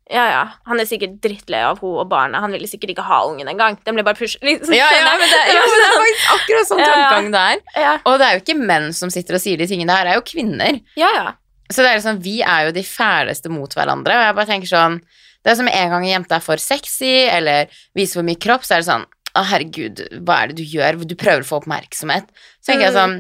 Ja, 0.10 0.22
ja, 0.30 0.42
han 0.70 0.78
er 0.80 0.86
sikkert 0.86 1.16
drittlei 1.22 1.64
av 1.66 1.80
hun 1.82 1.96
og 1.98 2.10
barna. 2.12 2.38
Han 2.44 2.52
ville 2.54 2.68
sikkert 2.70 2.92
ikke 2.94 3.06
ha 3.08 3.24
ungen 3.26 3.48
engang. 3.50 3.78
Den 3.86 3.96
ble 3.98 4.04
bare 4.06 4.14
pushet 4.20 4.44
liksom, 4.46 4.74
Ja, 4.78 4.86
ja, 4.94 5.16
men 5.18 5.26
det, 5.32 5.40
ja, 5.50 5.64
men 5.66 5.80
det 5.82 5.88
er 5.88 5.96
faktisk 6.02 6.28
akkurat 6.36 6.68
sånn 6.70 6.84
tankegang 6.86 7.32
det 7.34 7.42
er. 7.82 8.02
Og 8.06 8.20
det 8.22 8.28
er 8.28 8.36
jo 8.38 8.44
ikke 8.44 8.60
menn 8.66 8.92
som 8.94 9.10
sitter 9.10 9.34
og 9.40 9.42
sier 9.42 9.58
de 9.58 9.66
tingene, 9.72 9.90
det 9.90 9.98
her 10.04 10.12
er 10.14 10.20
jo 10.20 10.26
kvinner. 10.30 10.78
ja, 10.98 11.10
ja. 11.16 11.32
Så 11.74 11.82
det 11.82 11.90
er 11.90 11.96
liksom, 11.98 12.20
vi 12.22 12.36
er 12.46 12.68
jo 12.68 12.72
de 12.76 12.84
fæleste 12.86 13.50
mot 13.50 13.74
hverandre, 13.74 14.14
og 14.14 14.22
jeg 14.28 14.36
bare 14.38 14.46
tenker 14.52 14.70
sånn 14.70 15.00
Det 15.46 15.52
er 15.54 15.60
som 15.62 15.70
en 15.70 15.92
gang 15.94 16.02
en 16.08 16.10
jente 16.10 16.34
er 16.36 16.42
for 16.42 16.58
sexy, 16.62 17.14
eller 17.30 17.70
viser 17.96 18.20
for 18.20 18.25
mye 18.28 18.42
kropp, 18.42 18.66
så 18.66 18.75
er 18.80 18.82
det 18.84 18.90
sånn 18.90 19.06
Å, 19.36 19.42
herregud, 19.52 20.00
hva 20.24 20.38
er 20.42 20.48
det 20.54 20.56
du 20.62 20.64
gjør? 20.64 20.96
Du 21.06 21.14
prøver 21.20 21.44
å 21.44 21.48
få 21.50 21.58
oppmerksomhet. 21.60 22.30
Så 22.64 22.72
tenker 22.72 22.86
jeg 22.88 22.94
Mm. 22.96 23.00
sånn 23.02 23.16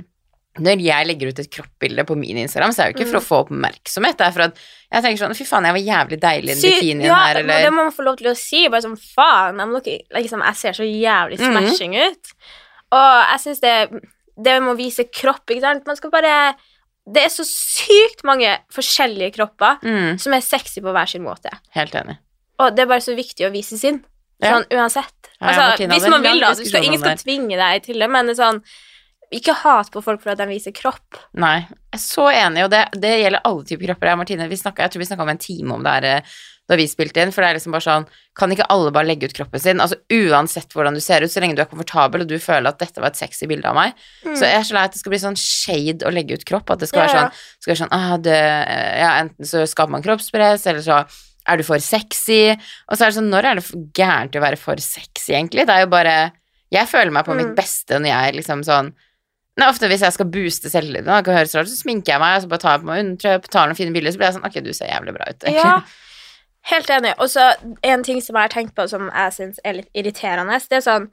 når 0.63 0.79
jeg 0.79 1.07
legger 1.09 1.27
ut 1.27 1.39
et 1.39 1.49
kroppbilde 1.51 2.05
på 2.07 2.15
min 2.15 2.37
Instagram, 2.39 2.71
så 2.71 2.79
er 2.79 2.85
det 2.87 2.95
jo 2.95 3.03
ikke 3.03 3.11
for 3.11 3.19
å 3.19 3.25
få 3.27 3.39
oppmerksomhet, 3.43 4.15
det 4.15 4.23
er 4.23 4.31
for 4.31 4.43
at 4.45 4.55
jeg 4.93 5.03
tenker 5.03 5.19
sånn 5.25 5.35
Fy 5.35 5.43
faen, 5.43 5.65
jeg 5.67 5.75
var 5.75 5.83
jævlig 6.07 6.19
deilig 6.21 6.55
i 6.55 6.61
bikinien 6.71 7.01
ja, 7.09 7.15
her, 7.25 7.41
eller 7.41 7.61
Det 7.67 7.73
må 7.75 7.83
man 7.83 7.91
få 7.91 8.05
lov 8.07 8.15
til 8.15 8.31
å 8.31 8.35
si. 8.39 8.61
Bare 8.69 8.81
sånn 8.87 8.95
faen, 8.95 9.59
looking, 9.73 9.99
liksom, 10.15 10.39
jeg 10.47 10.55
ser 10.55 10.71
så 10.79 10.87
jævlig 10.87 11.39
Mhm. 11.41 11.51
smashing 11.51 11.95
ut. 12.07 12.31
Og 12.95 13.25
jeg 13.33 13.39
syns 13.43 13.59
det 13.59 14.01
Det 14.41 14.61
med 14.61 14.73
å 14.73 14.77
vise 14.77 15.03
kropp, 15.11 15.45
ikke 15.47 15.61
sant 15.61 15.85
Man 15.85 15.95
skal 15.97 16.11
bare 16.11 16.55
Det 17.05 17.21
er 17.21 17.29
så 17.29 17.45
sykt 17.45 18.23
mange 18.25 18.49
forskjellige 18.73 19.35
kropper 19.35 19.77
mm, 19.85 20.17
som 20.21 20.33
er 20.33 20.41
sexy 20.45 20.81
på 20.81 20.93
hver 20.95 21.09
sin 21.09 21.25
måte. 21.25 21.51
Helt 21.75 21.93
enig. 21.97 22.17
Og 22.61 22.73
det 22.73 22.85
er 22.85 22.89
bare 22.89 23.03
så 23.03 23.13
viktig 23.17 23.45
å 23.45 23.51
vise 23.53 23.77
sin. 23.77 24.01
Ja. 24.41 24.55
Sånn 24.55 24.65
uansett. 24.73 25.29
Ja, 25.37 25.45
ja, 25.45 25.47
Altså, 25.51 25.61
Martina, 25.61 25.95
hvis 25.95 26.11
man 26.11 26.25
vil, 26.25 26.41
da. 26.43 26.51
Skal, 26.57 26.87
ingen 26.87 27.01
skal 27.01 27.19
tvinge 27.19 27.59
deg 27.59 27.85
til 27.85 28.01
det, 28.01 28.09
men 28.11 28.31
det 28.31 28.37
sånn 28.39 28.61
Ikke 29.35 29.55
hat 29.57 29.89
på 29.91 30.03
folk 30.05 30.21
for 30.23 30.33
at 30.33 30.39
de 30.39 30.47
viser 30.49 30.73
kropp. 30.75 31.17
Nei, 31.41 31.65
jeg 31.65 31.97
er 31.97 32.01
så 32.03 32.27
enig, 32.31 32.65
og 32.67 32.73
det, 32.73 32.83
det 33.01 33.13
gjelder 33.23 33.45
alle 33.49 33.65
typer 33.67 33.89
kropper. 33.91 34.11
Jeg 34.11 34.21
Martine, 34.21 34.49
vi 34.51 34.59
snakket, 34.59 34.83
jeg 34.85 34.93
tror 34.93 35.03
vi 35.03 35.07
snakka 35.09 35.25
om 35.25 35.31
en 35.33 35.41
time 35.41 35.75
om 35.75 35.85
det 35.85 35.95
her 35.95 36.07
eh, 36.11 36.35
da 36.67 36.75
vi 36.79 36.87
spilte 36.89 37.21
inn, 37.21 37.31
for 37.31 37.41
det 37.43 37.49
er 37.51 37.57
liksom 37.59 37.75
bare 37.75 37.85
sånn 37.85 38.05
Kan 38.35 38.51
ikke 38.51 38.65
alle 38.73 38.91
bare 38.91 39.05
legge 39.05 39.27
ut 39.29 39.33
kroppen 39.37 39.59
sin? 39.61 39.79
Altså 39.79 39.95
uansett 40.11 40.73
hvordan 40.73 40.95
du 40.97 40.99
ser 40.99 41.21
ut, 41.23 41.29
så 41.31 41.39
lenge 41.39 41.55
du 41.55 41.61
er 41.61 41.69
komfortabel 41.69 42.21
og 42.25 42.27
du 42.27 42.39
føler 42.41 42.67
at 42.67 42.79
dette 42.81 42.99
var 42.99 43.13
et 43.13 43.19
sexy 43.19 43.45
bilde 43.47 43.69
av 43.69 43.75
meg. 43.77 43.93
Så 44.25 44.41
jeg 44.43 44.57
er 44.59 44.65
så 44.67 44.73
lei 44.75 44.83
at 44.89 44.91
det 44.95 44.99
skal 44.99 45.13
bli 45.13 45.19
sånn 45.21 45.37
shade 45.39 46.03
å 46.07 46.11
legge 46.11 46.33
ut 46.35 46.43
kropp, 46.49 46.69
at 46.73 46.79
det 46.81 46.89
skal 46.89 47.03
Ja, 47.03 47.05
være 47.05 47.21
sånn, 47.21 47.31
skal 47.61 47.71
være 47.71 47.81
sånn 47.83 47.93
ah, 47.95 48.17
det, 48.17 48.39
Ja, 48.99 49.11
enten 49.21 49.45
så 49.47 49.63
skaper 49.69 49.93
man 49.95 50.03
kroppspress, 50.03 50.65
eller 50.67 50.81
så 50.83 50.97
er 51.47 51.57
du 51.57 51.63
for 51.63 51.77
sexy, 51.79 52.55
og 52.89 52.97
så 52.97 53.05
er 53.05 53.11
det 53.13 53.17
sånn 53.19 53.29
Når 53.29 53.45
er 53.51 53.59
det 53.61 53.83
gærent 54.01 54.35
å 54.35 54.41
være 54.41 54.57
for 54.57 54.81
sexy, 54.81 55.33
egentlig? 55.37 55.67
Det 55.69 55.75
er 55.75 55.85
jo 55.85 55.91
bare 55.93 56.15
Jeg 56.73 56.89
føler 56.89 57.11
meg 57.13 57.25
på 57.27 57.35
Mm. 57.35 57.43
mitt 57.43 57.55
beste 57.55 57.99
når 58.01 58.09
jeg 58.09 58.35
liksom 58.41 58.63
sånn 58.65 58.91
Nei, 59.57 59.69
ofte 59.71 59.87
hvis 59.87 60.01
jeg 60.03 60.11
skal 60.11 60.25
booste 60.27 60.67
selvtilliten, 60.67 61.47
så 61.47 61.61
sminker 61.63 62.11
jeg 62.11 62.19
meg, 62.19 62.35
og 62.35 62.41
så 62.43 62.49
bare 62.51 62.59
tar 62.59 62.73
jeg 62.75 62.81
på 62.81 62.89
meg 62.89 63.05
undertøy, 63.05 63.47
tar 63.47 63.67
noen 63.69 63.77
fine 63.77 63.93
bilder, 63.95 64.11
så 64.11 64.17
blir 64.19 64.27
jeg 64.27 64.35
sånn 64.35 64.47
Ok, 64.49 64.57
du 64.65 64.73
ser 64.73 64.89
jævlig 64.91 65.13
bra 65.15 65.29
ut. 65.29 65.39
egentlig. 65.45 65.63
Ja, 65.63 65.77
helt 66.71 66.89
enig. 66.89 67.13
Og 67.21 67.29
så 67.29 67.51
en 67.85 68.03
ting 68.03 68.21
som 68.21 68.35
jeg 68.35 68.47
har 68.47 68.53
tenkt 68.53 68.75
på 68.77 68.87
som 68.89 69.09
jeg 69.09 69.33
syns 69.35 69.59
er 69.63 69.79
litt 69.79 69.89
irriterende, 69.97 70.59
det 70.69 70.81
er 70.81 70.85
sånn 70.85 71.09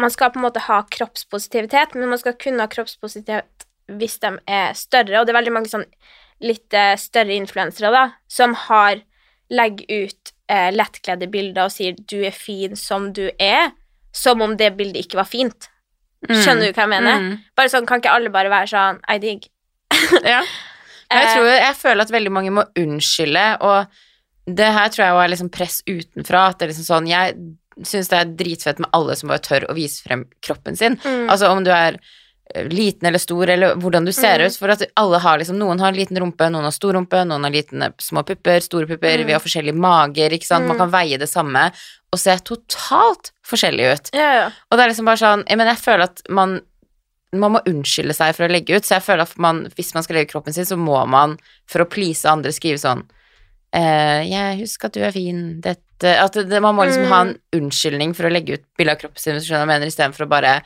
Man 0.00 0.10
skal 0.10 0.30
på 0.32 0.40
en 0.40 0.46
måte 0.46 0.62
ha 0.64 0.78
kroppspositivitet, 0.88 1.92
men 1.94 2.08
man 2.08 2.18
skal 2.18 2.32
kunne 2.40 2.64
ha 2.64 2.70
kroppspositivitet 2.72 3.66
hvis 3.92 4.14
de 4.22 4.30
er 4.48 4.72
større, 4.78 5.18
og 5.20 5.26
det 5.26 5.34
er 5.34 5.36
veldig 5.36 5.52
mange 5.52 5.68
sånn 5.68 5.84
litt 6.40 6.72
eh, 6.74 6.94
større 6.96 7.34
influensere, 7.36 7.90
da, 7.92 8.04
som 8.26 8.54
har 8.56 9.02
legger 9.52 10.06
ut 10.06 10.32
eh, 10.48 10.70
lettkledde 10.72 11.28
bilder 11.30 11.66
og 11.68 11.74
sier 11.74 11.92
'du 11.92 12.24
er 12.24 12.32
fin 12.32 12.74
som 12.76 13.12
du 13.12 13.28
er', 13.38 13.72
som 14.12 14.40
om 14.40 14.56
det 14.56 14.72
bildet 14.78 15.04
ikke 15.04 15.20
var 15.20 15.28
fint. 15.28 15.68
Skjønner 16.24 16.70
du 16.70 16.72
hva 16.72 16.86
jeg 16.86 16.92
mener? 16.94 17.18
Mm. 17.18 17.38
Bare 17.56 17.68
sånn, 17.68 17.86
Kan 17.86 18.00
ikke 18.00 18.14
alle 18.16 18.30
bare 18.30 18.48
være 18.50 18.72
sånn 18.72 19.00
'I 19.04 19.18
dig'? 19.18 19.48
Ja. 20.24 20.40
Jeg, 21.12 21.26
Eh, 21.26 21.34
tror, 21.36 21.44
jeg 21.44 21.74
føler 21.76 22.02
at 22.02 22.10
veldig 22.12 22.32
mange 22.32 22.50
må 22.50 22.62
unnskylde, 22.78 23.60
og 23.60 23.86
det 24.46 24.72
her 24.74 24.88
tror 24.88 25.04
jeg 25.06 25.14
var 25.14 25.28
liksom 25.28 25.50
press 25.54 25.82
utenfra. 25.86 26.48
At 26.50 26.58
det 26.58 26.66
er 26.66 26.72
liksom 26.74 26.88
sånn 26.88 27.08
Jeg 27.08 27.36
syns 27.88 28.08
det 28.10 28.18
er 28.18 28.32
dritfett 28.36 28.78
med 28.82 28.90
alle 28.92 29.14
som 29.16 29.28
bare 29.30 29.38
tør 29.40 29.64
å 29.70 29.74
vise 29.74 30.02
frem 30.04 30.26
kroppen 30.44 30.76
sin. 30.76 30.96
Mm. 31.04 31.28
Altså 31.30 31.48
om 31.48 31.62
du 31.64 31.70
er 31.72 31.96
eh, 32.54 32.66
liten 32.68 33.06
eller 33.08 33.18
stor, 33.22 33.48
eller 33.48 33.76
hvordan 33.80 34.04
du 34.04 34.12
ser 34.12 34.38
Mm. 34.40 34.46
ut. 34.46 34.56
For 34.58 34.68
at 34.68 34.82
alle 34.96 35.18
har 35.18 35.38
liksom 35.38 35.56
Noen 35.56 35.80
har 35.80 35.92
liten 35.92 36.18
rumpe, 36.20 36.50
noen 36.50 36.64
har 36.64 36.70
stor 36.72 36.92
rumpe, 36.92 37.24
noen 37.24 37.44
har 37.44 37.50
liten, 37.54 37.80
små 37.98 38.22
pupper, 38.26 38.60
store 38.60 38.86
pupper, 38.86 39.18
Mm. 39.22 39.26
vi 39.26 39.32
har 39.32 39.40
forskjellige 39.40 39.74
mager, 39.78 40.30
ikke 40.30 40.44
sant. 40.44 40.66
Man 40.66 40.76
Mm. 40.76 40.80
kan 40.80 40.90
veie 40.90 41.18
det 41.18 41.28
samme 41.30 41.72
og 42.12 42.18
se 42.18 42.36
totalt 42.44 43.30
forskjellig 43.46 43.92
ut. 43.94 44.10
ja, 44.12 44.32
ja. 44.34 44.50
Og 44.70 44.76
det 44.76 44.80
er 44.84 44.88
liksom 44.90 45.06
bare 45.06 45.16
sånn 45.16 45.46
jeg, 45.48 45.56
mener, 45.56 45.72
jeg 45.74 45.84
føler 45.84 46.02
at 46.04 46.22
man 46.28 46.60
man 47.34 47.52
må 47.52 47.62
unnskylde 47.64 48.12
seg 48.14 48.34
for 48.36 48.44
å 48.46 48.50
legge 48.52 48.76
ut, 48.76 48.82
så 48.84 49.00
jeg 49.00 49.04
føler 49.04 49.22
at 49.22 49.38
man, 49.38 49.64
hvis 49.74 49.94
man 49.94 50.02
skal 50.02 50.16
legge 50.16 50.32
kroppen 50.34 50.52
sin, 50.52 50.66
så 50.66 50.76
må 50.76 51.08
man 51.08 51.38
for 51.66 51.78
å 51.80 51.88
please 51.88 52.26
andre 52.28 52.52
skrive 52.52 52.76
sånn 52.76 53.04
eh, 53.72 54.22
'Jeg 54.28 54.58
husker 54.60 54.86
at 54.86 54.92
du 54.92 55.00
er 55.02 55.10
fin', 55.12 55.60
dette 55.60 55.82
At 56.02 56.32
det, 56.32 56.60
man 56.60 56.74
må 56.74 56.82
liksom 56.84 57.04
Mm. 57.06 57.08
ha 57.10 57.20
en 57.20 57.38
unnskyldning 57.54 58.12
for 58.16 58.24
å 58.24 58.32
legge 58.32 58.54
ut 58.54 58.64
bilde 58.76 58.90
av 58.90 58.98
kroppen 58.98 59.18
sin, 59.18 59.34
hvis 59.36 59.46
du 59.46 59.52
skjønner 59.54 59.66
hva 59.66 59.72
jeg 59.72 59.80
mener, 59.80 59.86
istedenfor 59.86 60.26
å 60.26 60.28
bare 60.28 60.62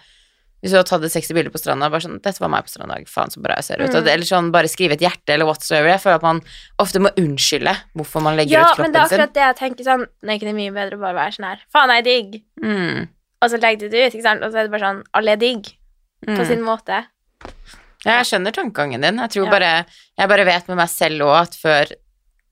hvis 0.62 0.70
du 0.72 0.76
har 0.78 0.84
tatt 0.84 1.04
et 1.04 1.12
sexy 1.12 1.34
bilde 1.34 1.50
på 1.52 1.58
stranda, 1.60 1.90
bare 1.90 2.00
sånn 2.00 2.20
'Dette 2.22 2.40
var 2.40 2.48
meg 2.48 2.64
på 2.64 2.70
stranda 2.72 2.96
faen 3.06 3.28
så 3.30 3.42
bra 3.42 3.54
jeg 3.56 3.64
ser 3.64 3.76
ut', 3.76 3.92
Mm. 3.92 4.08
eller 4.08 4.24
sånn 4.24 4.50
bare 4.50 4.64
skrive 4.66 4.92
et 4.92 5.00
hjerte 5.00 5.28
eller 5.34 5.44
whatsoever. 5.44 5.88
Jeg 5.88 6.00
føler 6.00 6.14
at 6.14 6.22
man 6.22 6.40
ofte 6.78 6.98
må 6.98 7.10
unnskylde 7.16 7.76
hvorfor 7.94 8.22
man 8.22 8.34
legger 8.36 8.52
Ja, 8.52 8.72
ut 8.72 8.78
men 8.78 8.92
det 8.92 9.00
er 9.02 9.04
akkurat 9.04 9.32
det 9.34 9.44
jeg 9.44 9.56
tenker 9.56 9.84
sånn 9.84 10.06
Nei, 10.22 10.34
er 10.34 10.38
ikke 10.38 10.48
det 10.48 10.54
mye 10.56 10.72
bedre 10.72 10.96
å 10.96 11.00
bare 11.00 11.14
være 11.14 11.32
sånn 11.36 11.44
her 11.50 11.58
Faen, 11.70 11.88
jeg 11.90 11.98
er 11.98 12.02
digg. 12.02 12.42
Mm. 12.64 13.08
Og 13.42 13.50
så 13.50 13.60
legger 13.60 13.78
du 13.80 13.88
det 13.90 14.06
ut, 14.06 14.14
ikke 14.14 14.22
sant? 14.22 14.42
Og 14.42 14.50
så 14.52 14.56
er 14.56 14.62
det 14.62 14.70
bare 14.70 14.80
sånn 14.80 15.02
Alle 15.14 15.28
er 15.32 15.36
digg, 15.36 15.64
på 16.26 16.38
Mm. 16.38 16.46
sin 16.46 16.62
måte. 16.62 17.04
Ja, 18.06 18.22
jeg 18.22 18.26
skjønner 18.26 18.52
tankegangen 18.52 19.02
din. 19.02 19.16
Jeg 19.18 19.30
tror 19.30 19.44
Ja. 19.44 19.50
bare 19.50 19.86
Jeg 20.18 20.28
bare 20.28 20.44
vet 20.46 20.68
med 20.68 20.76
meg 20.78 20.88
selv 20.88 21.20
òg 21.20 21.42
at 21.42 21.50
før 21.54 21.92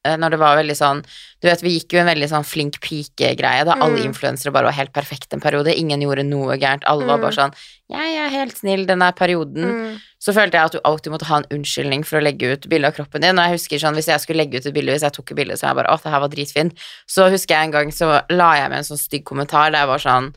når 0.04 0.30
det 0.30 0.38
var 0.38 0.56
veldig 0.58 0.76
sånn 0.76 1.04
Du 1.42 1.48
vet, 1.50 1.60
vi 1.60 1.74
gikk 1.78 1.92
jo 1.92 1.98
en 2.00 2.06
veldig 2.08 2.28
sånn 2.30 2.44
flink 2.44 2.78
pike-greie 2.80 3.64
da 3.68 3.74
alle 3.76 3.98
Mm. 4.00 4.06
influensere 4.14 4.50
bare 4.52 4.64
var 4.70 4.72
helt 4.72 4.92
perfekte 4.94 5.34
en 5.34 5.40
periode. 5.40 5.74
Ingen 5.76 6.00
gjorde 6.00 6.24
noe 6.24 6.56
gærent. 6.56 6.82
Alle 6.86 7.04
var 7.04 7.18
Mm. 7.18 7.20
bare 7.20 7.32
sånn 7.32 7.54
Jeg 7.90 8.16
er 8.16 8.30
helt 8.30 8.56
snill 8.56 8.86
denne 8.86 9.12
perioden. 9.14 9.64
Mm. 9.64 10.00
Så 10.18 10.32
følte 10.32 10.52
jeg 10.56 10.64
at 10.64 10.72
du 10.72 10.80
alltid 10.86 11.12
måtte 11.12 11.26
ha 11.26 11.36
en 11.36 11.44
unnskyldning 11.52 12.02
for 12.06 12.18
å 12.18 12.22
legge 12.24 12.50
ut 12.54 12.66
bilde 12.66 12.86
av 12.86 12.94
kroppen 12.94 13.20
din. 13.20 13.38
Og 13.38 13.44
jeg 13.44 13.58
husker 13.58 13.76
sånn, 13.78 13.94
hvis 13.94 14.06
jeg 14.08 14.20
skulle 14.20 14.38
legge 14.40 14.56
ut 14.56 14.66
et 14.66 14.72
bilde, 14.72 14.92
hvis 14.94 15.02
jeg 15.04 15.12
tok 15.12 15.30
et 15.32 15.36
bilde 15.36 15.52
så 15.52 15.68
jeg 15.68 15.76
bare 15.76 15.92
Å, 15.92 16.02
det 16.02 16.10
her 16.12 16.20
var 16.20 16.28
dritfint. 16.28 16.72
Så 17.06 17.28
husker 17.30 17.54
jeg 17.56 17.64
en 17.64 17.70
gang 17.72 17.88
så 17.92 18.22
la 18.30 18.54
jeg 18.54 18.70
med 18.70 18.78
en 18.78 18.84
sånn 18.84 18.98
stygg 18.98 19.24
kommentar 19.24 19.70
der 19.70 19.84
jeg 19.84 19.86
var 19.88 19.98
sånn 19.98 20.34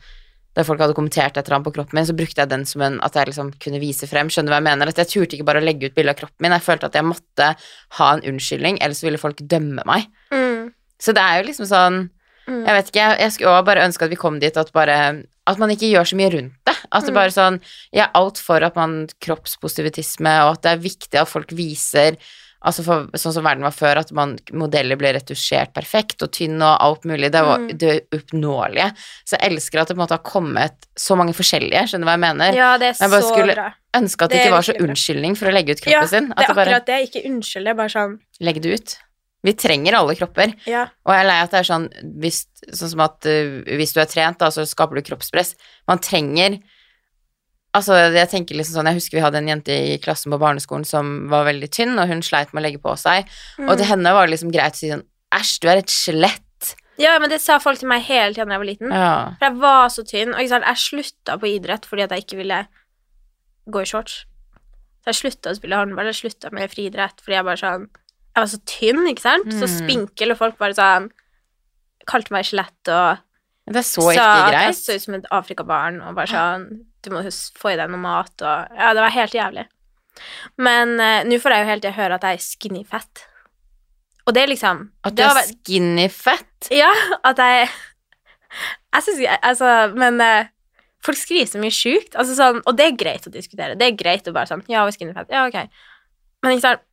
der 0.58 0.66
folk 0.66 0.82
hadde 0.82 0.96
kommentert 0.98 1.38
et 1.38 1.44
eller 1.46 1.60
annet 1.60 1.68
på 1.70 1.76
kroppen 1.78 2.00
min, 2.00 2.08
så 2.10 2.16
brukte 2.18 2.42
jeg 2.42 2.50
den 2.50 2.66
som 2.66 2.82
en 2.82 2.98
at 3.06 3.14
jeg 3.20 3.30
liksom 3.30 3.54
kunne 3.62 3.80
vise 3.84 4.10
frem. 4.10 4.32
Skjønner 4.34 4.50
du 4.50 4.56
hva 4.56 4.60
jeg 4.64 4.68
mener? 4.72 4.90
At 4.90 4.98
jeg 5.04 5.12
turte 5.14 5.38
ikke 5.38 5.46
bare 5.46 5.62
å 5.62 5.66
legge 5.68 5.92
ut 5.92 5.96
bilde 5.96 6.16
av 6.16 6.18
kroppen 6.18 6.42
min. 6.48 6.56
Jeg 6.58 6.66
følte 6.66 6.90
at 6.90 6.98
jeg 6.98 7.06
måtte 7.06 7.52
ha 8.00 8.08
en 8.16 8.26
unnskyldning, 8.34 8.82
ellers 8.82 9.04
ville 9.06 9.22
folk 9.22 9.44
dømme 9.46 9.86
meg. 9.86 10.10
Mm. 10.34 10.72
Så 10.98 11.14
det 11.14 11.22
er 11.24 11.40
jo 11.44 11.50
liksom 11.52 11.70
sånn 11.70 12.06
Mm. 12.48 12.62
Jeg 12.64 12.76
vet 12.78 12.88
ikke, 12.88 13.00
jeg, 13.04 13.16
jeg 13.20 13.32
skulle 13.36 13.52
også 13.52 13.66
bare 13.68 13.82
ønske 13.84 14.06
at 14.06 14.12
vi 14.14 14.16
kom 14.16 14.38
dit 14.40 14.56
at 14.56 14.70
bare 14.72 14.94
At 15.52 15.58
man 15.60 15.70
ikke 15.70 15.90
gjør 15.92 16.06
så 16.08 16.16
mye 16.16 16.30
rundt 16.32 16.54
det. 16.64 16.76
At 16.96 17.04
det 17.04 17.12
Mm. 17.12 17.18
bare 17.18 17.34
sånn 17.36 17.58
Jeg 17.92 18.04
er 18.06 18.12
alt 18.16 18.38
for 18.40 18.64
at 18.64 18.76
man 18.80 19.10
kroppspositivisme, 19.20 20.32
og 20.46 20.54
at 20.54 20.62
det 20.64 20.72
er 20.72 20.84
viktig 20.86 21.20
at 21.20 21.28
folk 21.28 21.52
viser 21.52 22.16
Altså 22.66 22.84
for, 22.84 23.06
sånn 23.14 23.34
som 23.36 23.44
verden 23.46 23.62
var 23.64 23.72
før, 23.76 23.98
at 24.02 24.12
man, 24.12 24.38
modeller 24.52 24.98
ble 24.98 25.12
retusjert 25.14 25.74
perfekt 25.76 26.24
og 26.26 26.32
tynn 26.34 26.58
og 26.62 26.78
alt 26.82 27.04
mulig. 27.06 27.30
Det 27.32 27.44
var 27.46 27.60
Mm. 27.60 27.78
det 27.78 27.92
uoppnåelige. 28.12 28.96
Så 29.26 29.38
jeg 29.40 29.52
elsker 29.52 29.80
at 29.82 29.88
det 29.88 29.96
på 29.96 30.02
en 30.02 30.06
måte 30.08 30.18
har 30.18 30.24
kommet 30.26 30.88
så 30.98 31.16
mange 31.16 31.34
forskjellige, 31.38 31.84
skjønner 31.88 32.06
du 32.06 32.10
hva 32.10 32.16
jeg 32.18 32.26
mener? 32.26 32.54
Ja, 32.58 32.78
det 32.78 32.88
er 32.90 33.04
Jeg 33.04 33.10
bare 33.12 33.22
så 33.22 33.34
skulle- 33.34 33.54
bra. 33.56 33.74
Ønske 33.94 34.22
at 34.24 34.30
det, 34.30 34.38
Det 34.38 34.46
ikke 34.46 34.52
var 34.58 34.62
så 34.62 34.74
bra. 34.78 34.88
unnskyldning 34.88 35.38
for 35.38 35.46
å 35.48 35.54
legge 35.54 35.70
ut 35.72 35.82
kroppen 35.82 36.02
Ja, 36.02 36.06
sin. 36.08 36.28
det 36.30 36.38
er 36.38 36.44
akkurat 36.44 36.56
bare 36.66 36.86
det. 36.86 37.10
Ikke 37.14 37.26
unnskyld, 37.30 37.64
det 37.64 37.68
er 37.68 37.74
bare 37.76 37.90
sånn 37.90 38.20
legg 38.42 38.62
det 38.62 38.74
ut. 38.80 38.98
Vi 39.44 39.54
trenger 39.54 39.94
alle 39.94 40.16
kropper. 40.16 40.54
Ja. 40.66 40.88
Og 41.06 41.14
jeg 41.14 41.22
er 41.24 41.28
lei 41.28 41.42
at 41.44 41.52
det 41.52 41.60
er 41.60 41.74
sånn 41.74 41.90
hvis, 42.20 42.46
Sånn 42.74 42.90
som 42.90 43.00
at 43.02 43.24
uh, 43.26 43.62
hvis 43.78 43.94
du 43.94 44.02
er 44.02 44.06
trent, 44.06 44.40
da, 44.40 44.48
så 44.50 44.66
skaper 44.68 44.96
du 44.96 45.02
kroppspress. 45.04 45.54
Man 45.88 46.00
trenger 46.00 46.60
Altså, 47.78 47.98
jeg 48.16 48.30
tenker 48.32 48.58
liksom 48.58 48.80
sånn 48.80 48.90
Jeg 48.90 48.98
husker 49.00 49.18
vi 49.20 49.24
hadde 49.26 49.40
en 49.42 49.48
jente 49.52 49.76
i 49.94 49.98
klassen 50.04 50.34
på 50.34 50.40
barneskolen 50.42 50.86
som 50.88 51.28
var 51.32 51.46
veldig 51.48 51.70
tynn, 51.74 51.94
og 52.02 52.08
hun 52.10 52.24
sleit 52.26 52.52
med 52.54 52.62
å 52.64 52.66
legge 52.68 52.82
på 52.84 52.96
seg. 53.00 53.28
Mm. 53.60 53.70
Og 53.70 53.78
til 53.80 53.90
henne 53.92 54.14
var 54.18 54.26
det 54.28 54.34
liksom 54.36 54.52
greit 54.56 54.78
å 54.78 54.82
si 54.82 54.90
sånn 54.92 55.06
Æsj, 55.38 55.58
du 55.62 55.68
er 55.70 55.82
et 55.82 55.92
skjelett. 55.92 56.74
ja, 56.98 57.18
men 57.20 57.30
det 57.30 57.42
sa 57.44 57.60
folk 57.60 57.78
til 57.82 57.90
meg 57.92 58.02
hele 58.08 58.34
tiden 58.34 58.48
da 58.50 58.56
jeg 58.56 58.62
var 58.64 58.70
liten. 58.72 58.94
Ja. 58.96 59.12
For 59.38 59.46
jeg 59.50 59.58
var 59.62 59.90
så 59.94 60.04
tynn, 60.08 60.32
og 60.34 60.50
sant, 60.50 60.66
jeg 60.66 60.82
slutta 60.82 61.36
på 61.38 61.50
idrett 61.52 61.86
fordi 61.86 62.06
at 62.08 62.16
jeg 62.16 62.24
ikke 62.26 62.38
ville 62.40 62.62
gå 63.68 63.82
i 63.84 63.90
shorts. 63.92 64.22
Så 65.04 65.12
jeg 65.12 65.20
slutta 65.22 65.52
å 65.54 65.58
spille 65.60 65.78
håndball, 65.78 66.10
jeg 66.10 66.20
slutta 66.22 66.50
med 66.56 66.72
friidrett 66.72 67.22
fordi 67.24 67.36
jeg 67.38 67.46
bare 67.48 67.62
sånn 67.62 67.88
Jeg 68.38 68.44
var 68.44 68.50
så 68.52 68.60
tynn, 68.70 69.04
ikke 69.12 69.24
sant? 69.24 69.48
Så 69.54 69.66
Mm. 69.68 69.78
spinkel, 69.78 70.32
og 70.32 70.38
folk 70.38 70.58
bare 70.58 70.74
sånn 70.78 71.10
Kalte 72.08 72.32
meg 72.32 72.46
skjelett 72.48 72.88
og 72.94 73.18
Det 73.68 73.82
er 73.82 73.88
så 73.88 74.02
sa 74.02 74.12
ikke 74.14 74.26
at 74.48 74.54
jeg 74.64 74.76
så 74.80 74.96
ut 74.96 75.02
som 75.04 75.16
et 75.18 75.26
Afrikabarn, 75.32 76.02
og 76.08 76.16
bare 76.16 76.28
sånn 76.32 76.68
Du 77.08 77.16
må 77.16 77.24
få 77.58 77.72
i 77.74 77.78
deg 77.80 77.90
noe 77.94 78.02
mat, 78.04 78.34
og 78.44 78.76
Ja, 78.78 78.92
det 78.94 79.02
var 79.06 79.14
helt 79.16 79.36
jævlig. 79.38 79.66
Men 80.58 80.96
eh, 81.00 81.24
nå 81.30 81.38
får 81.40 81.54
jeg 81.54 81.64
jo 81.64 81.70
helt 81.72 81.84
til 81.86 81.92
å 81.94 81.98
høre 82.02 82.16
at 82.18 82.26
jeg 82.28 82.40
er 82.40 82.44
skinny 82.44 82.84
fat. 82.90 83.24
Og 84.28 84.34
det 84.36 84.42
er 84.44 84.50
liksom 84.52 84.82
At 85.08 85.14
du 85.16 85.22
det 85.22 85.28
har 85.28 85.38
er 85.38 85.42
vært- 85.44 85.60
skinny 85.64 86.08
fett. 86.12 86.70
Ja, 86.74 86.92
at 87.24 87.38
jeg 87.38 87.70
Jeg 88.94 89.04
syns 89.04 89.38
Altså, 89.44 89.70
men 89.96 90.20
eh, 90.22 90.48
folk 91.04 91.18
skriver 91.20 91.48
så 91.52 91.60
mye 91.62 91.72
sjukt. 91.76 92.16
Altså 92.16 92.36
sånn, 92.36 92.62
og 92.66 92.76
det 92.80 92.86
er 92.90 92.98
greit 93.00 93.28
å 93.28 93.32
diskutere. 93.32 93.78
Det 93.78 93.86
er 93.88 93.96
greit 94.00 94.28
å 94.28 94.34
bare 94.34 94.48
sånn 94.50 94.64
Ja, 94.68 94.82
jeg 94.86 94.88
er 94.96 94.98
skinny 94.98 95.14
fat. 95.16 95.30
Ja, 95.32 95.46
ok. 95.48 95.70
Men 96.44 96.56
ikke 96.58 96.66
sant 96.68 96.84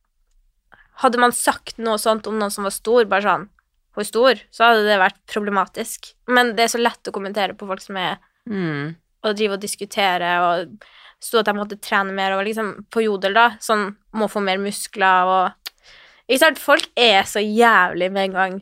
Hadde 1.03 1.19
man 1.19 1.33
sagt 1.35 1.77
noe 1.77 1.97
sånt 1.99 2.25
om 2.27 2.37
noen 2.39 2.51
som 2.53 2.63
var 2.63 2.71
stor, 2.71 3.03
bare 3.11 3.25
sånn 3.25 3.49
Hun 3.95 4.03
er 4.03 4.07
stor, 4.07 4.39
så 4.51 4.69
hadde 4.69 4.85
det 4.87 4.99
vært 4.99 5.17
problematisk. 5.27 6.13
Men 6.27 6.53
det 6.55 6.65
er 6.65 6.71
så 6.71 6.79
lett 6.79 7.03
å 7.09 7.11
kommentere 7.15 7.55
på 7.57 7.67
folk 7.67 7.81
som 7.81 7.97
er 7.97 8.17
Mm. 8.47 8.95
Og 9.25 9.37
drive 9.37 9.57
og 9.57 9.63
diskutere 9.63 10.31
og 10.45 10.75
sto 11.21 11.41
at 11.41 11.49
jeg 11.49 11.57
måtte 11.57 11.79
trene 11.81 12.13
mer 12.15 12.35
og 12.35 12.45
liksom 12.45 12.71
på 12.93 13.05
jodel, 13.05 13.35
da, 13.37 13.47
sånn 13.63 13.87
må 14.17 14.29
få 14.31 14.43
mer 14.45 14.61
muskler 14.61 15.31
og 15.31 15.71
Ikke 16.25 16.41
sant, 16.41 16.57
folk 16.57 16.87
er 16.97 17.21
så 17.29 17.41
jævlig 17.43 18.09
med 18.13 18.29
en 18.29 18.35
gang 18.39 18.53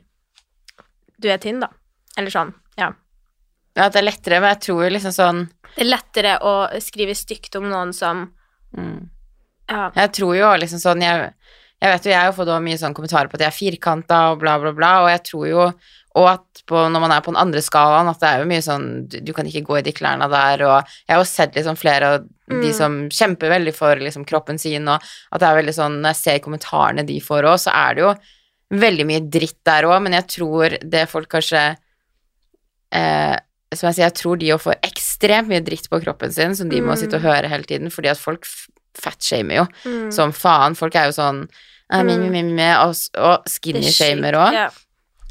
du 1.24 1.30
er 1.32 1.40
tynn, 1.40 1.62
da. 1.64 1.70
Eller 2.20 2.34
sånn, 2.34 2.52
ja. 2.76 2.90
Ja, 3.78 3.88
det 3.88 4.02
er 4.02 4.06
lettere, 4.06 4.42
men 4.44 4.52
jeg 4.52 4.64
tror 4.68 4.84
jo 4.84 4.92
liksom 4.92 5.16
sånn 5.16 5.46
Det 5.72 5.86
er 5.86 5.90
lettere 5.90 6.34
å 6.46 6.54
skrive 6.84 7.16
stygt 7.18 7.56
om 7.60 7.70
noen 7.72 7.94
som 7.96 8.28
mm. 8.78 9.10
Ja. 9.72 9.88
Jeg 9.96 10.12
tror 10.18 10.36
jo 10.36 10.50
liksom 10.60 10.82
sånn 10.82 11.02
Jeg, 11.06 11.30
jeg 11.80 11.94
vet 11.94 12.06
jo, 12.06 12.12
jeg 12.12 12.28
har 12.28 12.36
fått 12.36 12.52
mye 12.66 12.80
sånn 12.80 12.96
kommentarer 12.96 13.32
på 13.32 13.40
at 13.40 13.46
jeg 13.46 13.54
er 13.54 13.56
firkanta 13.56 14.20
og 14.34 14.42
bla, 14.44 14.58
bla, 14.60 14.74
bla, 14.76 14.92
og 15.06 15.10
jeg 15.14 15.24
tror 15.30 15.48
jo 15.48 15.68
og 16.16 16.28
at 16.30 16.62
på, 16.70 16.76
når 16.94 17.02
man 17.02 17.12
er 17.12 17.22
på 17.26 17.32
den 17.34 17.40
andre 17.42 17.60
skalaen, 17.66 18.08
at 18.12 18.20
det 18.22 18.28
er 18.30 18.40
jo 18.44 18.46
mye 18.52 18.62
sånn 18.62 19.08
Du, 19.10 19.20
du 19.20 19.32
kan 19.34 19.46
ikke 19.50 19.64
gå 19.66 19.80
i 19.80 19.82
de 19.82 19.92
klærne 19.92 20.28
der, 20.30 20.62
og 20.68 20.84
jeg 21.08 21.16
har 21.16 21.18
jo 21.24 21.26
sett 21.26 21.56
liksom 21.56 21.76
flere 21.80 22.04
av 22.14 22.20
de 22.24 22.30
Mm. 22.54 22.74
som 22.74 22.96
kjemper 23.10 23.50
veldig 23.50 23.74
for 23.74 23.96
liksom 23.96 24.26
kroppen 24.28 24.60
sin, 24.60 24.86
og 24.88 25.02
at 25.32 25.40
det 25.40 25.48
er 25.48 25.56
veldig 25.64 25.74
sånn 25.74 26.02
Når 26.04 26.10
jeg 26.14 26.20
ser 26.22 26.40
kommentarene 26.40 27.06
de 27.08 27.20
får 27.20 27.44
òg, 27.50 27.58
så 27.58 27.72
er 27.74 27.96
det 27.96 28.04
jo 28.04 28.14
veldig 28.78 29.06
mye 29.06 29.24
dritt 29.30 29.58
der 29.66 29.84
òg, 29.90 30.02
men 30.04 30.14
jeg 30.14 30.28
tror 30.28 30.78
det 30.84 31.08
folk 31.10 31.30
kanskje 31.30 31.78
eh, 32.94 33.38
Som 33.74 33.88
jeg 33.90 33.96
sier, 33.98 34.06
jeg 34.06 34.18
tror 34.20 34.38
de 34.38 34.52
òg 34.54 34.62
får 34.62 34.76
ekstremt 34.86 35.50
mye 35.50 35.64
dritt 35.66 35.90
på 35.90 35.98
kroppen 36.04 36.32
sin, 36.32 36.54
som 36.56 36.70
de 36.70 36.80
må 36.82 36.94
Mm. 36.94 36.98
sitte 37.02 37.16
og 37.18 37.24
høre 37.26 37.50
hele 37.50 37.64
tiden, 37.66 37.90
fordi 37.90 38.10
at 38.12 38.18
folk 38.22 38.46
fatshamer 38.94 39.56
jo 39.56 39.68
Mm. 39.90 40.12
som 40.14 40.32
faen. 40.32 40.76
Folk 40.78 40.94
er 40.96 41.06
jo 41.10 41.12
sånn 41.18 41.48
mi, 42.56 42.70
og, 42.74 42.96
og 43.18 43.40
er 43.40 43.50
skinny-shamer 43.50 44.34
òg. 44.38 44.54
Ja. 44.54 44.70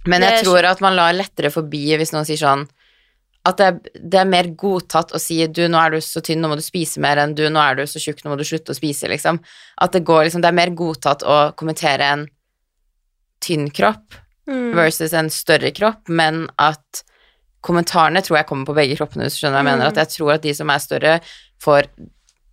Men 0.07 0.23
jeg 0.27 0.45
tror 0.45 0.65
at 0.67 0.81
man 0.81 0.97
lar 0.97 1.13
lettere 1.15 1.51
forbi 1.55 1.85
hvis 1.97 2.13
noen 2.13 2.25
sier 2.27 2.41
sånn 2.41 2.65
at 3.45 3.57
det 3.59 3.67
er, 3.67 3.79
det 3.99 4.19
er 4.21 4.29
mer 4.31 4.47
godtatt 4.55 5.11
å 5.15 5.19
si 5.19 5.41
du, 5.51 5.65
nå 5.67 5.79
er 5.79 5.91
du 5.91 6.01
så 6.01 6.21
tynn, 6.23 6.39
nå 6.41 6.47
må 6.49 6.55
du 6.55 6.63
spise 6.63 7.01
mer 7.03 7.19
enn 7.19 7.35
du, 7.35 7.43
nå 7.51 7.59
er 7.59 7.75
du 7.81 7.83
så 7.91 7.99
tjukk, 7.99 8.21
nå 8.23 8.31
må 8.31 8.37
du 8.39 8.45
slutte 8.47 8.71
å 8.71 8.77
spise, 8.79 9.09
liksom. 9.11 9.41
At 9.83 9.93
det 9.97 10.05
går 10.07 10.25
liksom 10.29 10.43
Det 10.45 10.49
er 10.53 10.59
mer 10.61 10.71
godtatt 10.79 11.25
å 11.27 11.39
kommentere 11.59 12.07
en 12.17 12.29
tynn 13.43 13.71
kropp 13.71 14.19
Mm. 14.49 14.73
versus 14.75 15.13
en 15.15 15.29
større 15.31 15.71
kropp, 15.71 16.09
men 16.09 16.49
at 16.59 17.05
kommentarene 17.63 18.19
tror 18.27 18.41
jeg 18.41 18.47
kommer 18.49 18.67
på 18.67 18.75
begge 18.75 18.97
kroppene, 18.99 19.23
hvis 19.29 19.37
du 19.39 19.45
skjønner 19.45 19.61
hva 19.61 19.63
jeg 19.63 19.69
mener. 19.71 19.85
Mm. 19.87 19.93
At 19.93 20.01
jeg 20.03 20.09
tror 20.17 20.33
at 20.35 20.43
de 20.43 20.55
som 20.59 20.71
er 20.75 20.79
større, 20.83 21.13
får 21.63 21.87